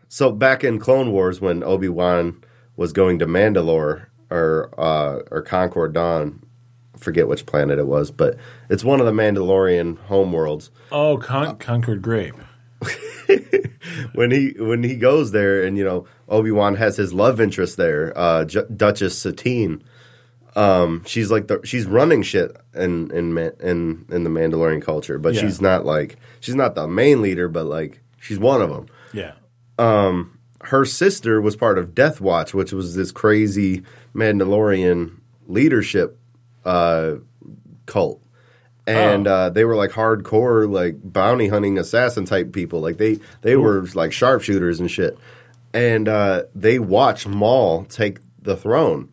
So 0.09 0.33
back 0.33 0.65
in 0.65 0.79
Clone 0.79 1.13
Wars, 1.13 1.41
when 1.41 1.63
Obi 1.63 1.89
Wan 1.89 2.43
was 2.75 2.93
going 2.93 3.19
to 3.19 3.27
Mandalore 3.27 4.07
or 4.31 4.71
uh, 4.79 5.21
or 5.31 5.43
Concord 5.43 5.93
Dawn, 5.93 6.43
forget 6.97 7.29
which 7.29 7.45
planet 7.45 7.79
it 7.79 7.87
was, 7.87 8.11
but 8.11 8.37
it's 8.71 8.85
one 8.85 9.01
of 9.01 9.07
the 9.07 9.13
Mandalorian 9.13 9.99
homeworlds 10.09 10.71
oh, 10.91 11.19
Con- 11.19 11.59
Concord 11.59 12.03
Grape. 12.03 12.35
when 14.15 14.31
he 14.31 14.55
when 14.59 14.82
he 14.82 14.97
goes 14.97 15.32
there 15.32 15.62
and 15.65 15.77
you 15.77 15.85
know 15.85 16.07
Obi 16.28 16.51
Wan 16.51 16.74
has 16.77 16.97
his 16.97 17.12
love 17.12 17.40
interest 17.40 17.77
there, 17.77 18.12
uh, 18.16 18.44
J- 18.44 18.65
Duchess 18.74 19.19
Satine. 19.19 19.82
Um, 20.55 21.03
she's 21.07 21.31
like 21.31 21.48
the 21.48 21.61
she's 21.65 21.85
running 21.86 22.23
shit 22.23 22.57
in 22.74 23.11
in 23.11 23.36
in 23.61 24.07
in 24.11 24.24
the 24.24 24.31
Mandalorian 24.31 24.81
culture, 24.82 25.19
but 25.19 25.35
Yeah. 25.35 25.43
she's 25.43 25.61
not 25.61 25.85
like 25.85 26.16
she's 26.40 26.55
not 26.55 26.74
the 26.74 26.86
main 26.89 27.20
leader, 27.20 27.48
but 27.48 27.66
like 27.66 28.01
she's 28.20 28.39
one 28.39 28.62
of 28.62 28.70
them. 28.70 28.86
Yeah. 29.12 29.32
Her 30.62 30.85
sister 30.85 31.40
was 31.40 31.55
part 31.55 31.78
of 31.78 31.94
Death 31.94 32.20
Watch, 32.20 32.53
which 32.55 32.73
was 32.73 32.97
this 32.97 33.12
crazy 33.12 33.82
Mandalorian 34.15 35.12
leadership 35.47 36.19
uh, 36.65 37.16
cult. 37.85 38.20
And 38.87 39.27
Oh. 39.27 39.33
uh, 39.35 39.49
they 39.51 39.65
were 39.65 39.75
like 39.75 39.91
hardcore, 39.91 40.71
like 40.71 40.97
bounty 41.03 41.49
hunting 41.49 41.77
assassin 41.79 42.25
type 42.25 42.53
people. 42.53 42.81
Like 42.81 42.99
they 42.99 43.19
they 43.43 43.57
were 43.57 43.85
like 43.95 44.13
sharpshooters 44.13 44.79
and 44.79 44.91
shit. 44.91 45.19
And 45.75 46.09
uh, 46.09 46.45
they 46.55 46.79
watch 46.79 47.27
Maul 47.27 47.85
take 47.85 48.19
the 48.41 48.57
throne, 48.57 49.09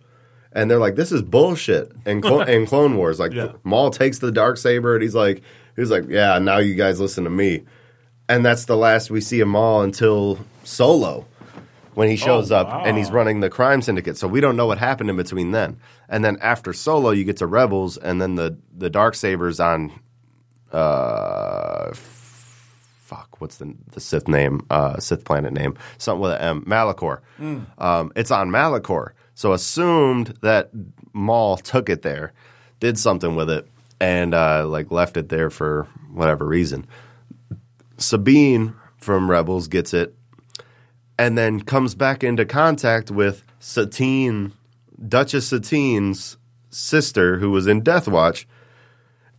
and 0.51 0.69
they're 0.69 0.77
like, 0.79 0.95
"This 0.95 1.11
is 1.11 1.21
bullshit." 1.23 1.91
And 2.05 2.21
Clo- 2.21 2.41
and 2.53 2.67
Clone 2.67 2.95
Wars, 2.97 3.19
like 3.19 3.33
Yeah. 3.33 3.53
Maul 3.63 3.89
takes 3.89 4.19
the 4.19 4.31
dark 4.31 4.57
saber, 4.57 4.93
and 4.93 5.01
he's 5.01 5.15
like, 5.15 5.41
he's 5.75 5.89
like, 5.89 6.05
"Yeah, 6.07 6.37
now 6.39 6.59
you 6.59 6.75
guys 6.75 7.01
listen 7.01 7.23
to 7.23 7.29
me." 7.31 7.63
And 8.29 8.45
that's 8.45 8.65
the 8.65 8.77
last 8.77 9.09
we 9.11 9.19
see 9.21 9.39
of 9.41 9.47
Maul 9.49 9.81
until 9.81 10.39
Solo, 10.63 11.25
when 11.95 12.09
he 12.09 12.15
shows 12.15 12.51
Oh, 12.51 12.57
up 12.57 12.85
and 12.85 12.97
he's 12.97 13.11
running 13.11 13.39
the 13.39 13.49
crime 13.49 13.81
syndicate. 13.81 14.17
So 14.17 14.27
we 14.27 14.41
don't 14.41 14.55
know 14.55 14.65
what 14.67 14.77
happened 14.77 15.09
in 15.09 15.15
between 15.17 15.51
then. 15.51 15.77
And 16.09 16.23
then 16.23 16.37
after 16.41 16.73
Solo, 16.73 17.11
you 17.11 17.23
get 17.23 17.37
to 17.37 17.47
Rebels, 17.47 17.97
and 17.97 18.21
then 18.21 18.35
the 18.35 18.57
the 18.75 18.89
dark 18.89 19.15
sabers 19.15 19.59
on 19.59 19.91
uh, 20.71 21.87
f- 21.91 21.97
fuck, 23.03 23.39
what's 23.41 23.57
the 23.57 23.75
the 23.91 23.99
Sith 23.99 24.27
name? 24.27 24.65
Uh, 24.69 24.99
Sith 24.99 25.23
planet 25.25 25.53
name? 25.53 25.75
Something 25.97 26.21
with 26.21 26.31
an 26.33 26.41
M. 26.41 26.65
Malachor. 26.65 27.19
Um, 27.77 28.11
it's 28.15 28.31
on 28.31 28.49
Malachor. 28.49 29.11
So 29.35 29.53
assumed 29.53 30.35
that 30.41 30.69
Maul 31.13 31.57
took 31.57 31.89
it 31.89 32.01
there, 32.03 32.33
did 32.79 32.97
something 32.99 33.35
with 33.35 33.49
it, 33.49 33.67
and 33.99 34.33
uh, 34.33 34.67
like 34.67 34.91
left 34.91 35.17
it 35.17 35.29
there 35.29 35.49
for 35.49 35.87
whatever 36.11 36.45
reason. 36.45 36.85
Sabine 37.97 38.75
from 38.97 39.29
Rebels 39.29 39.67
gets 39.67 39.93
it, 39.93 40.15
and 41.17 41.37
then 41.37 41.61
comes 41.61 41.95
back 41.95 42.23
into 42.23 42.45
contact 42.45 43.11
with 43.11 43.43
Satine, 43.59 44.53
Duchess 45.07 45.47
Satine's 45.47 46.37
sister, 46.69 47.37
who 47.37 47.51
was 47.51 47.67
in 47.67 47.81
Death 47.81 48.07
Watch, 48.07 48.47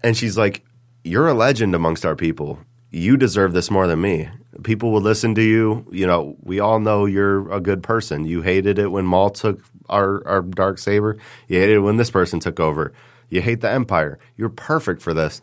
and 0.02 0.16
she's 0.16 0.36
like, 0.36 0.64
"You're 1.02 1.28
a 1.28 1.34
legend 1.34 1.74
amongst 1.74 2.06
our 2.06 2.16
people. 2.16 2.58
You 2.90 3.16
deserve 3.16 3.52
this 3.52 3.70
more 3.70 3.86
than 3.86 4.00
me. 4.00 4.28
People 4.62 4.92
will 4.92 5.00
listen 5.00 5.34
to 5.34 5.42
you. 5.42 5.84
You 5.90 6.06
know, 6.06 6.36
we 6.42 6.60
all 6.60 6.78
know 6.78 7.06
you're 7.06 7.50
a 7.50 7.60
good 7.60 7.82
person. 7.82 8.24
You 8.24 8.42
hated 8.42 8.78
it 8.78 8.92
when 8.92 9.04
Maul 9.04 9.30
took 9.30 9.60
our 9.88 10.26
our 10.26 10.42
dark 10.42 10.78
saber. 10.78 11.16
You 11.48 11.58
hated 11.58 11.76
it 11.76 11.80
when 11.80 11.96
this 11.96 12.10
person 12.10 12.38
took 12.38 12.60
over. 12.60 12.92
You 13.30 13.40
hate 13.40 13.62
the 13.62 13.70
Empire. 13.70 14.18
You're 14.36 14.48
perfect 14.48 15.02
for 15.02 15.12
this." 15.12 15.40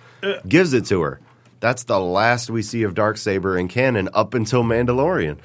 Gives 0.48 0.74
it 0.74 0.86
to 0.86 1.02
her. 1.02 1.20
That's 1.60 1.84
the 1.84 2.00
last 2.00 2.50
we 2.50 2.64
see 2.64 2.84
of 2.84 2.96
Dark 2.96 3.18
Saber 3.18 3.58
in 3.58 3.68
canon 3.68 4.10
up 4.14 4.34
until 4.34 4.64
Mandalorian. 4.64 5.38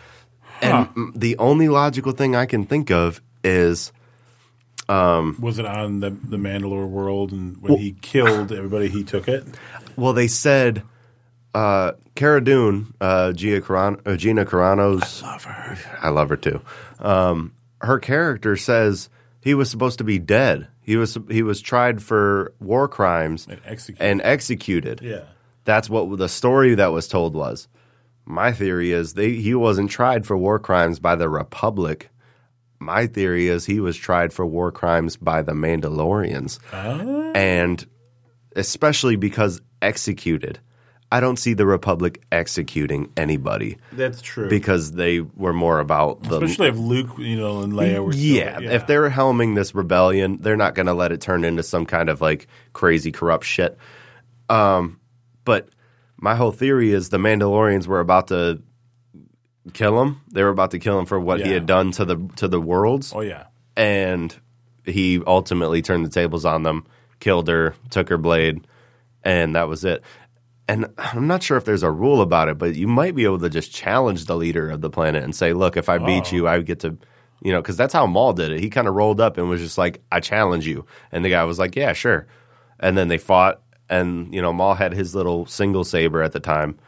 And 0.63 0.89
mm, 0.95 1.13
the 1.15 1.37
only 1.39 1.69
logical 1.69 2.13
thing 2.13 2.35
I 2.37 2.47
can 2.47 2.65
think 2.67 2.91
of 2.91 3.21
is 3.45 3.93
Was 4.89 5.59
it 5.59 5.67
on 5.67 6.01
the 6.01 6.11
the 6.11 6.37
Mandalore 6.37 6.89
world, 6.89 7.33
and 7.33 7.57
when 7.63 7.77
he 7.79 7.93
killed 8.01 8.53
everybody, 8.53 8.89
he 8.89 9.05
took 9.05 9.29
it? 9.29 9.45
well, 9.97 10.13
they 10.13 10.29
said 10.29 10.83
uh, 11.55 11.93
Cara 12.15 12.43
Dune, 12.45 12.95
uh, 13.01 13.33
Gia 13.33 13.61
Carano, 13.61 14.01
uh, 14.07 14.17
Gina 14.17 14.45
Carano's. 14.45 15.23
I 15.23 15.31
Love 15.33 15.45
her. 15.45 15.79
I 16.03 16.09
love 16.11 16.29
her 16.29 16.37
too. 16.37 16.61
Um, 16.99 17.53
her 17.81 17.99
character 17.99 18.57
says 18.57 19.09
he 19.41 19.55
was 19.55 19.71
supposed 19.71 19.99
to 19.99 20.05
be 20.05 20.19
dead. 20.19 20.69
He 20.83 20.97
was 20.97 21.19
he 21.31 21.43
was 21.43 21.61
tried 21.61 22.03
for 22.03 22.53
war 22.61 22.89
crimes 22.89 23.47
And 23.51 23.61
executed. 23.65 24.05
and 24.05 24.23
executed. 24.23 25.01
Yeah. 25.03 25.25
That's 25.65 25.91
what 25.91 26.17
the 26.17 26.29
story 26.29 26.77
that 26.77 26.93
was 26.93 27.09
told 27.09 27.35
was. 27.35 27.67
My 28.27 28.53
theory 28.53 28.91
is 28.91 29.15
they 29.15 29.35
he 29.35 29.55
wasn't 29.55 29.91
tried 29.91 30.27
for 30.27 30.37
war 30.37 30.59
crimes 30.59 30.99
by 30.99 31.15
the 31.15 31.29
Republic. 31.29 32.11
My 32.79 33.07
theory 33.07 33.49
is 33.49 33.65
he 33.65 33.81
was 33.81 33.97
tried 33.97 34.33
for 34.33 34.45
war 34.45 34.71
crimes 34.71 35.17
by 35.17 35.43
the 35.43 35.53
Mandalorians. 35.53 36.59
And 37.35 37.87
especially 38.55 39.17
because 39.17 39.61
executed. 39.81 40.59
I 41.13 41.21
don't 41.21 41.37
see 41.37 41.55
the 41.55 41.67
Republic 41.67 42.25
executing 42.33 43.13
anybody 43.17 43.79
That's 43.93 44.21
true. 44.21 44.49
because 44.49 44.93
they 44.93 45.21
were 45.21 45.53
more 45.53 45.79
about 45.79 46.25
the 46.25 46.41
Especially 46.41 46.69
if 46.69 46.77
Luke, 46.77 47.11
you 47.19 47.37
know, 47.37 47.61
and 47.61 47.73
Leia 47.75 48.05
were. 48.05 48.13
Still, 48.13 48.25
yeah, 48.25 48.61
if 48.61 48.89
they're 48.89 49.09
helming 49.09 49.55
this 49.55 49.73
rebellion, 49.73 50.39
they're 50.39 50.57
not 50.57 50.75
going 50.75 50.87
to 50.87 50.95
let 50.95 51.13
it 51.13 51.21
turn 51.21 51.45
into 51.45 51.63
some 51.63 51.87
kind 51.87 52.09
of 52.09 52.21
like 52.21 52.49
crazy 52.73 53.13
corrupt 53.13 53.45
shit. 53.45 53.79
Um, 54.49 54.99
but 55.45 55.69
my 56.19 56.35
whole 56.35 56.53
theory 56.53 56.93
is 56.93 57.09
the 57.11 57.19
Mandalorians 57.19 57.87
were 57.87 58.01
about 58.01 58.29
to 58.29 58.63
kill 59.73 60.01
him. 60.01 60.21
They 60.31 60.43
were 60.43 60.51
about 60.51 60.71
to 60.73 60.79
kill 60.79 60.99
him 60.99 61.07
for 61.07 61.19
what 61.21 61.41
he 61.41 61.51
had 61.53 61.67
done 61.67 61.91
to 61.93 62.05
the 62.05 62.17
to 62.37 62.49
the 62.49 62.61
worlds, 62.61 63.13
Oh 63.15 63.21
yeah. 63.21 63.47
and 63.77 64.35
he 64.85 65.23
ultimately 65.27 65.83
turned 65.83 66.07
the 66.07 66.11
tables 66.11 66.45
on 66.45 66.63
them, 66.63 66.87
killed 67.21 67.49
her, 67.49 67.75
took 67.91 68.09
her 68.09 68.19
blade, 68.19 68.67
and 69.25 69.55
that 69.57 69.69
was 69.69 69.85
it. 69.85 70.03
And 70.69 70.87
I'm 70.99 71.27
not 71.27 71.43
sure 71.43 71.57
if 71.57 71.65
there's 71.65 71.83
a 71.83 71.91
rule 71.91 72.21
about 72.21 72.49
it, 72.49 72.59
but 72.59 72.75
you 72.75 72.89
might 72.89 73.15
be 73.15 73.25
able 73.25 73.39
to 73.41 73.51
just 73.51 73.73
challenge 73.73 74.25
the 74.27 74.37
leader 74.37 74.71
of 74.71 74.81
the 74.81 74.91
planet 74.91 75.23
and 75.23 75.35
say, 75.35 75.53
"Look, 75.53 75.77
if 75.77 75.89
I 75.89 75.99
beat 75.99 76.33
oh. 76.33 76.37
you, 76.37 76.49
I 76.49 76.61
get 76.61 76.81
to." 76.81 76.97
You 77.43 77.53
know, 77.53 77.61
because 77.61 77.77
that's 77.77 77.93
how 77.93 78.07
Maul 78.07 78.33
did 78.33 78.51
it. 78.51 78.61
He 78.61 78.71
kind 78.71 78.89
of 78.89 78.95
rolled 78.95 79.21
up 79.21 79.37
and 79.37 79.49
was 79.49 79.61
just 79.61 79.79
like, 79.79 80.03
"I 80.11 80.21
challenge 80.21 80.67
you," 80.67 80.87
and 81.13 81.25
the 81.25 81.29
guy 81.29 81.45
was 81.45 81.59
like, 81.59 81.77
"Yeah, 81.77 81.93
sure." 81.93 82.27
And 82.81 82.97
then 82.97 83.09
they 83.09 83.19
fought, 83.19 83.63
and 83.89 84.33
you 84.35 84.43
know, 84.43 84.53
Maul 84.53 84.75
had 84.75 84.93
his 84.93 85.15
little 85.15 85.47
single 85.47 85.85
saber 85.85 86.23
at 86.23 86.33
the 86.33 86.41
time, 86.41 86.79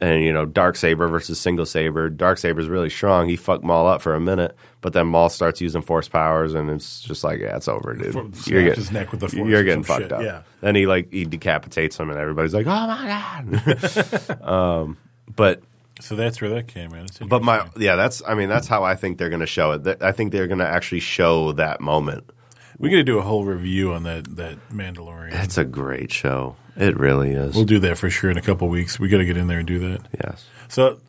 and 0.00 0.22
you 0.22 0.32
know, 0.32 0.44
dark 0.46 0.76
saber 0.76 1.08
versus 1.08 1.40
single 1.40 1.66
saber. 1.66 2.08
Dark 2.10 2.38
saber's 2.38 2.68
really 2.68 2.90
strong. 2.90 3.28
He 3.28 3.36
fucked 3.36 3.64
Maul 3.64 3.86
up 3.86 4.00
for 4.02 4.14
a 4.14 4.20
minute, 4.20 4.54
but 4.80 4.92
then 4.92 5.06
Maul 5.06 5.28
starts 5.28 5.60
using 5.60 5.82
force 5.82 6.08
powers, 6.08 6.54
and 6.54 6.70
it's 6.70 7.00
just 7.00 7.24
like, 7.24 7.40
yeah, 7.40 7.56
it's 7.56 7.68
over, 7.68 7.94
dude. 7.94 8.12
For- 8.12 8.50
You're 8.50 8.62
getting 8.62 8.78
his 8.78 8.92
neck 8.92 9.10
with 9.10 9.20
the 9.20 9.28
force 9.28 9.48
You're 9.48 9.64
getting 9.64 9.82
fucked 9.84 10.02
shit, 10.02 10.12
up. 10.12 10.22
yeah. 10.22 10.42
Then 10.60 10.74
he 10.74 10.86
like 10.86 11.12
he 11.12 11.24
decapitates 11.24 11.96
him, 11.98 12.10
and 12.10 12.18
everybody's 12.18 12.54
like, 12.54 12.66
oh 12.66 12.86
my 12.86 13.06
god. 13.06 14.42
um, 14.42 14.96
but 15.34 15.62
So 16.00 16.14
that's 16.14 16.40
where 16.40 16.50
that 16.50 16.68
came 16.68 16.92
in. 16.94 17.06
But 17.26 17.42
my 17.42 17.68
yeah, 17.76 17.96
that's 17.96 18.22
I 18.26 18.34
mean 18.34 18.48
that's 18.48 18.66
how 18.68 18.84
I 18.84 18.94
think 18.94 19.18
they're 19.18 19.30
going 19.30 19.40
to 19.40 19.46
show 19.46 19.72
it. 19.72 20.02
I 20.02 20.12
think 20.12 20.32
they're 20.32 20.46
going 20.46 20.58
to 20.60 20.66
actually 20.68 21.00
show 21.00 21.52
that 21.52 21.80
moment. 21.80 22.30
We 22.78 22.90
got 22.90 22.96
to 22.96 23.04
do 23.04 23.18
a 23.18 23.22
whole 23.22 23.44
review 23.44 23.92
on 23.92 24.02
that 24.04 24.36
that 24.36 24.68
Mandalorian. 24.70 25.32
It's 25.44 25.58
a 25.58 25.64
great 25.64 26.12
show. 26.12 26.56
It 26.76 26.96
really 26.98 27.32
is. 27.32 27.54
We'll 27.54 27.64
do 27.64 27.78
that 27.80 27.98
for 27.98 28.08
sure 28.10 28.30
in 28.30 28.36
a 28.38 28.42
couple 28.42 28.68
weeks. 28.68 29.00
We 29.00 29.08
got 29.08 29.18
to 29.18 29.24
get 29.24 29.36
in 29.36 29.48
there 29.48 29.58
and 29.58 29.66
do 29.66 29.78
that. 29.80 30.00
yes. 30.24 30.44
So 30.68 31.00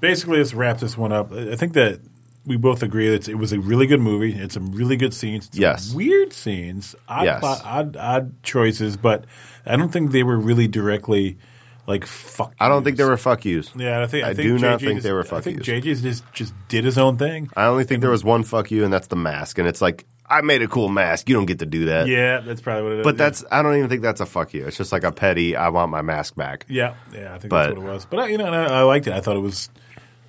basically, 0.00 0.38
let's 0.38 0.52
wrap 0.54 0.78
this 0.78 0.96
one 0.98 1.12
up. 1.12 1.32
I 1.32 1.54
think 1.56 1.74
that 1.74 2.00
we 2.44 2.56
both 2.56 2.82
agree 2.82 3.08
that 3.10 3.28
it 3.28 3.36
was 3.36 3.52
a 3.52 3.60
really 3.60 3.86
good 3.86 4.00
movie. 4.00 4.34
It's 4.34 4.54
some 4.54 4.72
really 4.72 4.96
good 4.96 5.14
scenes. 5.14 5.48
Some 5.52 5.60
Yes. 5.62 5.94
weird 5.94 6.32
scenes, 6.32 6.96
odd, 7.08 7.24
Yes. 7.24 7.38
plot- 7.38 7.62
odd, 7.64 7.96
odd 7.96 8.42
choices, 8.42 8.96
but 8.96 9.26
I 9.64 9.76
don't 9.76 9.92
think 9.92 10.10
they 10.10 10.24
were 10.24 10.36
really 10.38 10.66
directly 10.66 11.38
like 11.86 12.04
fuck. 12.04 12.52
I 12.58 12.68
don't 12.68 12.82
think 12.82 12.96
they 12.96 13.04
were 13.04 13.16
fuck 13.16 13.44
yous. 13.44 13.70
Yeah, 13.76 14.02
I 14.02 14.06
think 14.08 14.24
I, 14.24 14.30
I 14.30 14.34
think 14.34 14.48
do 14.48 14.58
not 14.58 14.80
think 14.80 14.94
just- 14.94 15.04
they 15.04 15.12
were 15.12 15.22
fuck 15.22 15.44
yous. 15.46 15.56
I 15.58 15.62
think 15.62 15.84
yous. 15.86 16.00
JJ 16.00 16.02
just 16.02 16.32
just 16.32 16.54
did 16.68 16.84
his 16.84 16.98
own 16.98 17.16
thing. 17.16 17.48
I 17.56 17.66
only 17.66 17.84
think 17.84 18.00
there 18.00 18.10
was 18.10 18.24
one 18.24 18.42
fuck 18.42 18.72
you, 18.72 18.82
and 18.82 18.92
that's 18.92 19.06
the 19.06 19.16
mask. 19.16 19.58
And 19.58 19.68
it's 19.68 19.80
like 19.80 20.04
I 20.32 20.40
made 20.40 20.62
a 20.62 20.68
cool 20.68 20.88
mask. 20.88 21.28
You 21.28 21.34
don't 21.34 21.46
get 21.46 21.58
to 21.60 21.66
do 21.66 21.84
that. 21.86 22.06
Yeah, 22.08 22.40
that's 22.40 22.60
probably 22.60 22.82
what 22.84 22.92
it 22.92 22.98
is. 23.00 23.04
But 23.04 23.18
that's 23.18 23.44
I 23.50 23.62
don't 23.62 23.76
even 23.76 23.88
think 23.88 24.02
that's 24.02 24.20
a 24.20 24.26
fuck 24.26 24.54
you. 24.54 24.66
It's 24.66 24.76
just 24.76 24.90
like 24.92 25.04
a 25.04 25.12
petty. 25.12 25.54
I 25.56 25.68
want 25.68 25.90
my 25.90 26.02
mask 26.02 26.34
back. 26.36 26.64
Yeah, 26.68 26.94
yeah, 27.12 27.34
I 27.34 27.38
think 27.38 27.50
But- 27.50 27.66
that's 27.68 27.78
what 27.78 27.86
it 27.86 27.92
was. 27.92 28.04
But 28.06 28.18
I, 28.20 28.26
you 28.28 28.38
know, 28.38 28.46
and 28.46 28.54
I, 28.54 28.80
I 28.80 28.82
liked 28.82 29.06
it. 29.06 29.12
I 29.12 29.20
thought 29.20 29.36
it 29.36 29.40
was 29.40 29.68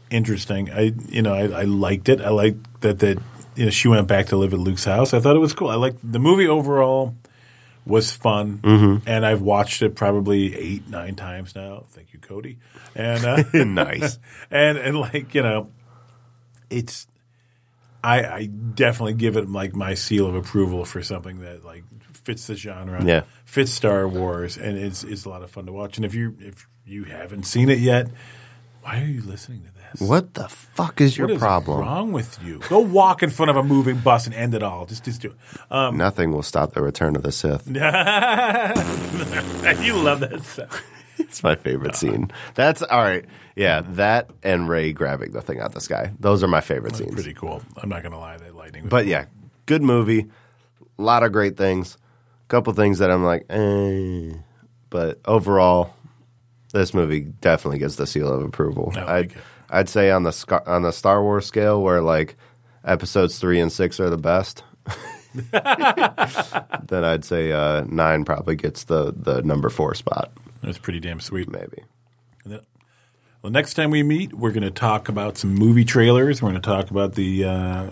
interesting. 0.10 0.72
I, 0.72 0.94
you 1.10 1.22
know, 1.22 1.34
I, 1.34 1.62
I 1.62 1.64
liked 1.64 2.10
it. 2.10 2.22
I 2.22 2.30
liked 2.30 2.82
that 2.82 3.00
that 3.00 3.20
you 3.56 3.66
know 3.66 3.72
she 3.72 3.88
went 3.88 4.08
back 4.08 4.28
to 4.28 4.36
live 4.38 4.54
at 4.54 4.60
Luke's 4.60 4.86
house. 4.86 5.14
I 5.14 5.20
thought 5.20 5.36
it 5.36 5.40
was 5.40 5.54
cool. 5.54 5.70
I 5.70 5.76
liked 5.76 6.00
the 6.04 6.20
movie 6.20 6.48
overall 6.48 7.16
was 7.86 8.12
fun, 8.14 8.60
Mm-hmm. 8.60 9.08
and 9.10 9.26
I've 9.26 9.42
watched 9.42 9.82
it 9.82 9.94
probably 9.96 10.56
eight, 10.56 10.90
nine 10.90 11.16
times 11.16 11.54
now. 11.56 11.84
Thank 11.90 12.14
you, 12.14 12.20
Cody. 12.20 12.58
And 12.96 13.26
uh, 13.26 13.44
nice. 13.66 14.20
and 14.52 14.78
and 14.78 14.98
like 15.00 15.34
you 15.36 15.42
know, 15.44 15.70
it's 16.70 17.08
I, 18.04 18.24
I 18.36 18.46
definitely 18.48 19.14
give 19.14 19.38
it 19.38 19.50
like 19.50 19.76
my 19.76 19.94
seal 19.94 20.28
of 20.28 20.36
approval 20.36 20.84
for 20.86 21.02
something 21.02 21.40
that 21.40 21.64
like 21.64 21.84
fits 22.26 22.48
the 22.48 22.56
genre, 22.56 23.04
Yeah. 23.04 23.24
fits 23.46 23.72
Star 23.72 24.08
Wars, 24.08 24.58
and 24.58 24.78
it's 24.78 25.04
it's 25.04 25.26
a 25.26 25.30
lot 25.30 25.42
of 25.44 25.52
fun 25.52 25.66
to 25.68 25.72
watch. 25.72 25.98
And 25.98 26.06
if 26.06 26.14
you 26.14 26.36
if 26.40 26.68
you 26.86 27.06
haven't 27.06 27.44
seen 27.44 27.70
it 27.70 27.80
yet, 27.80 28.08
why 28.82 29.02
are 29.02 29.06
you 29.06 29.22
listening 29.22 29.62
to 29.64 29.68
this? 29.74 30.02
What 30.10 30.34
the 30.34 30.50
fuck 30.50 31.00
is 31.02 31.18
your 31.18 31.28
What 31.28 31.34
is 31.36 31.40
problem? 31.40 31.80
wrong 31.80 32.12
with 32.12 32.40
you? 32.44 32.60
Go 32.68 32.80
walk 32.80 33.24
in 33.24 33.30
front 33.30 33.52
of 33.52 33.56
a 33.58 33.64
moving 33.64 34.00
bus 34.00 34.26
and 34.26 34.36
end 34.36 34.54
it 34.56 34.64
all. 34.64 34.86
Just 34.86 35.06
just 35.06 35.22
do 35.22 35.30
it. 35.30 35.38
Um, 35.72 35.96
Nothing 35.98 36.32
will 36.34 36.44
stop 36.44 36.74
the 36.74 36.82
return 36.82 37.16
of 37.16 37.24
the 37.24 37.32
Sith. 37.32 37.68
you 37.68 37.74
love 39.96 40.20
that 40.22 40.42
stuff. 40.44 40.84
It's 41.20 41.44
my 41.44 41.56
favorite 41.56 41.96
scene. 41.96 42.32
That's 42.54 42.84
all 42.84 43.02
right. 43.02 43.26
Yeah, 43.56 43.82
that 43.92 44.30
and 44.44 44.70
Rey 44.70 44.94
grabbing 44.94 45.32
the 45.32 45.42
thing 45.42 45.60
out 45.60 45.68
of 45.68 45.74
the 45.74 45.82
sky. 45.82 46.12
Those 46.20 46.44
are 46.44 46.48
my 46.48 46.62
favorite 46.62 46.96
scenes. 46.96 47.14
Pretty 47.14 47.34
cool. 47.34 47.62
I'm 47.78 47.90
not 47.90 48.04
gonna 48.04 48.20
lie, 48.20 48.38
that 48.38 48.56
lightning. 48.56 48.84
Was 48.84 48.90
But 48.92 49.08
yeah, 49.08 49.26
good 49.66 49.82
movie. 49.82 50.28
A 51.00 51.02
lot 51.02 51.24
of 51.24 51.32
great 51.32 51.58
things. 51.58 51.98
A 52.46 52.48
couple 52.50 52.74
things 52.74 53.00
that 53.00 53.10
I'm 53.10 53.24
like, 53.24 53.46
eh. 53.50 54.34
But 54.92 55.20
overall, 55.26 55.96
this 56.72 56.94
movie 56.94 57.22
definitely 57.22 57.80
gets 57.80 57.96
the 57.96 58.06
seal 58.08 58.32
of 58.32 58.44
approval. 58.44 58.92
I 58.96 59.00
like 59.00 59.10
I'd, 59.10 59.32
it. 59.32 59.38
I'd 59.70 59.90
say 59.90 60.12
on 60.12 60.24
the 60.24 60.32
Scar- 60.32 60.68
on 60.68 60.84
the 60.84 60.92
Star 60.92 61.24
Wars 61.24 61.46
scale, 61.46 61.82
where 61.82 62.02
like 62.02 62.36
episodes 62.84 63.40
three 63.40 63.60
and 63.60 63.72
six 63.72 64.00
are 64.00 64.10
the 64.10 64.18
best. 64.18 64.64
then 65.34 67.04
I'd 67.04 67.26
say 67.26 67.52
uh, 67.52 67.86
nine 67.88 68.24
probably 68.24 68.56
gets 68.56 68.84
the 68.84 69.14
the 69.16 69.42
number 69.42 69.70
four 69.70 69.96
spot, 69.96 70.32
That's 70.64 70.78
pretty 70.78 71.00
damn 71.00 71.20
sweet. 71.20 71.50
maybe. 71.52 71.84
Well, 73.42 73.52
next 73.52 73.74
time 73.74 73.92
we 73.92 74.04
meet, 74.04 74.34
we're 74.34 74.52
going 74.54 74.64
to 74.64 74.72
talk 74.72 75.10
about 75.10 75.38
some 75.38 75.54
movie 75.54 75.84
trailers. 75.84 76.42
We're 76.42 76.52
going 76.52 76.62
to 76.62 76.66
talk 76.66 76.90
about 76.92 77.16
the 77.16 77.44
uh, 77.44 77.90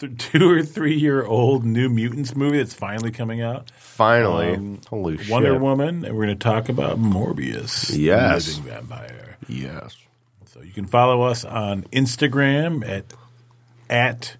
th- 0.00 0.18
two 0.32 0.50
or 0.50 0.62
three 0.64 0.96
year 0.98 1.24
old 1.24 1.64
New 1.64 1.88
Mutants 1.88 2.34
movie 2.34 2.58
that's 2.58 2.74
finally 2.74 3.12
coming 3.12 3.40
out. 3.40 3.70
Finally, 3.76 4.54
Um, 4.54 4.80
holy 4.88 5.18
shit! 5.18 5.30
Wonder 5.30 5.56
Woman, 5.56 6.04
and 6.04 6.16
we're 6.16 6.26
going 6.26 6.36
to 6.36 6.42
talk 6.42 6.68
about 6.68 6.98
Morbius, 6.98 7.90
the 7.92 8.00
Yes. 8.00 8.56
living 8.58 8.72
vampire. 8.72 9.36
Yes. 9.46 9.96
So 10.46 10.62
you 10.62 10.72
can 10.72 10.86
follow 10.86 11.22
us 11.22 11.44
on 11.44 11.84
Instagram 11.92 12.84
at 12.88 13.04
at 13.88 14.36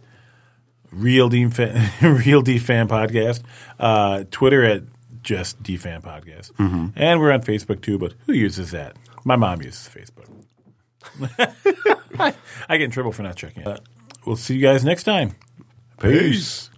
Real 0.90 1.28
D 1.28 1.48
Fan, 1.48 1.89
Real 2.27 2.43
D 2.43 2.59
Fan 2.59 2.89
Podcast, 2.89 3.43
uh, 3.78 4.24
Twitter 4.32 4.65
at 4.65 4.82
just 5.23 5.63
D 5.63 5.77
Fan 5.77 6.03
Podcast, 6.03 6.53
Mm-hmm. 6.53 6.87
and 6.97 7.21
we're 7.21 7.33
on 7.33 7.43
Facebook 7.43 7.81
too. 7.83 7.99
But 7.99 8.15
who 8.27 8.33
uses 8.33 8.71
that? 8.73 8.97
My 9.25 9.37
mom 9.37 9.63
uses 9.63 9.89
Facebook. 9.89 10.27
I 12.69 12.77
get 12.77 12.83
in 12.83 12.91
trouble 12.91 13.13
for 13.13 13.23
not 13.23 13.37
checking 13.37 13.63
it. 13.63 13.69
Uh, 13.69 13.77
we'll 14.27 14.37
see 14.37 14.55
you 14.55 14.61
guys 14.63 14.85
next 14.85 15.05
time. 15.05 15.35
Peace. 16.01 16.71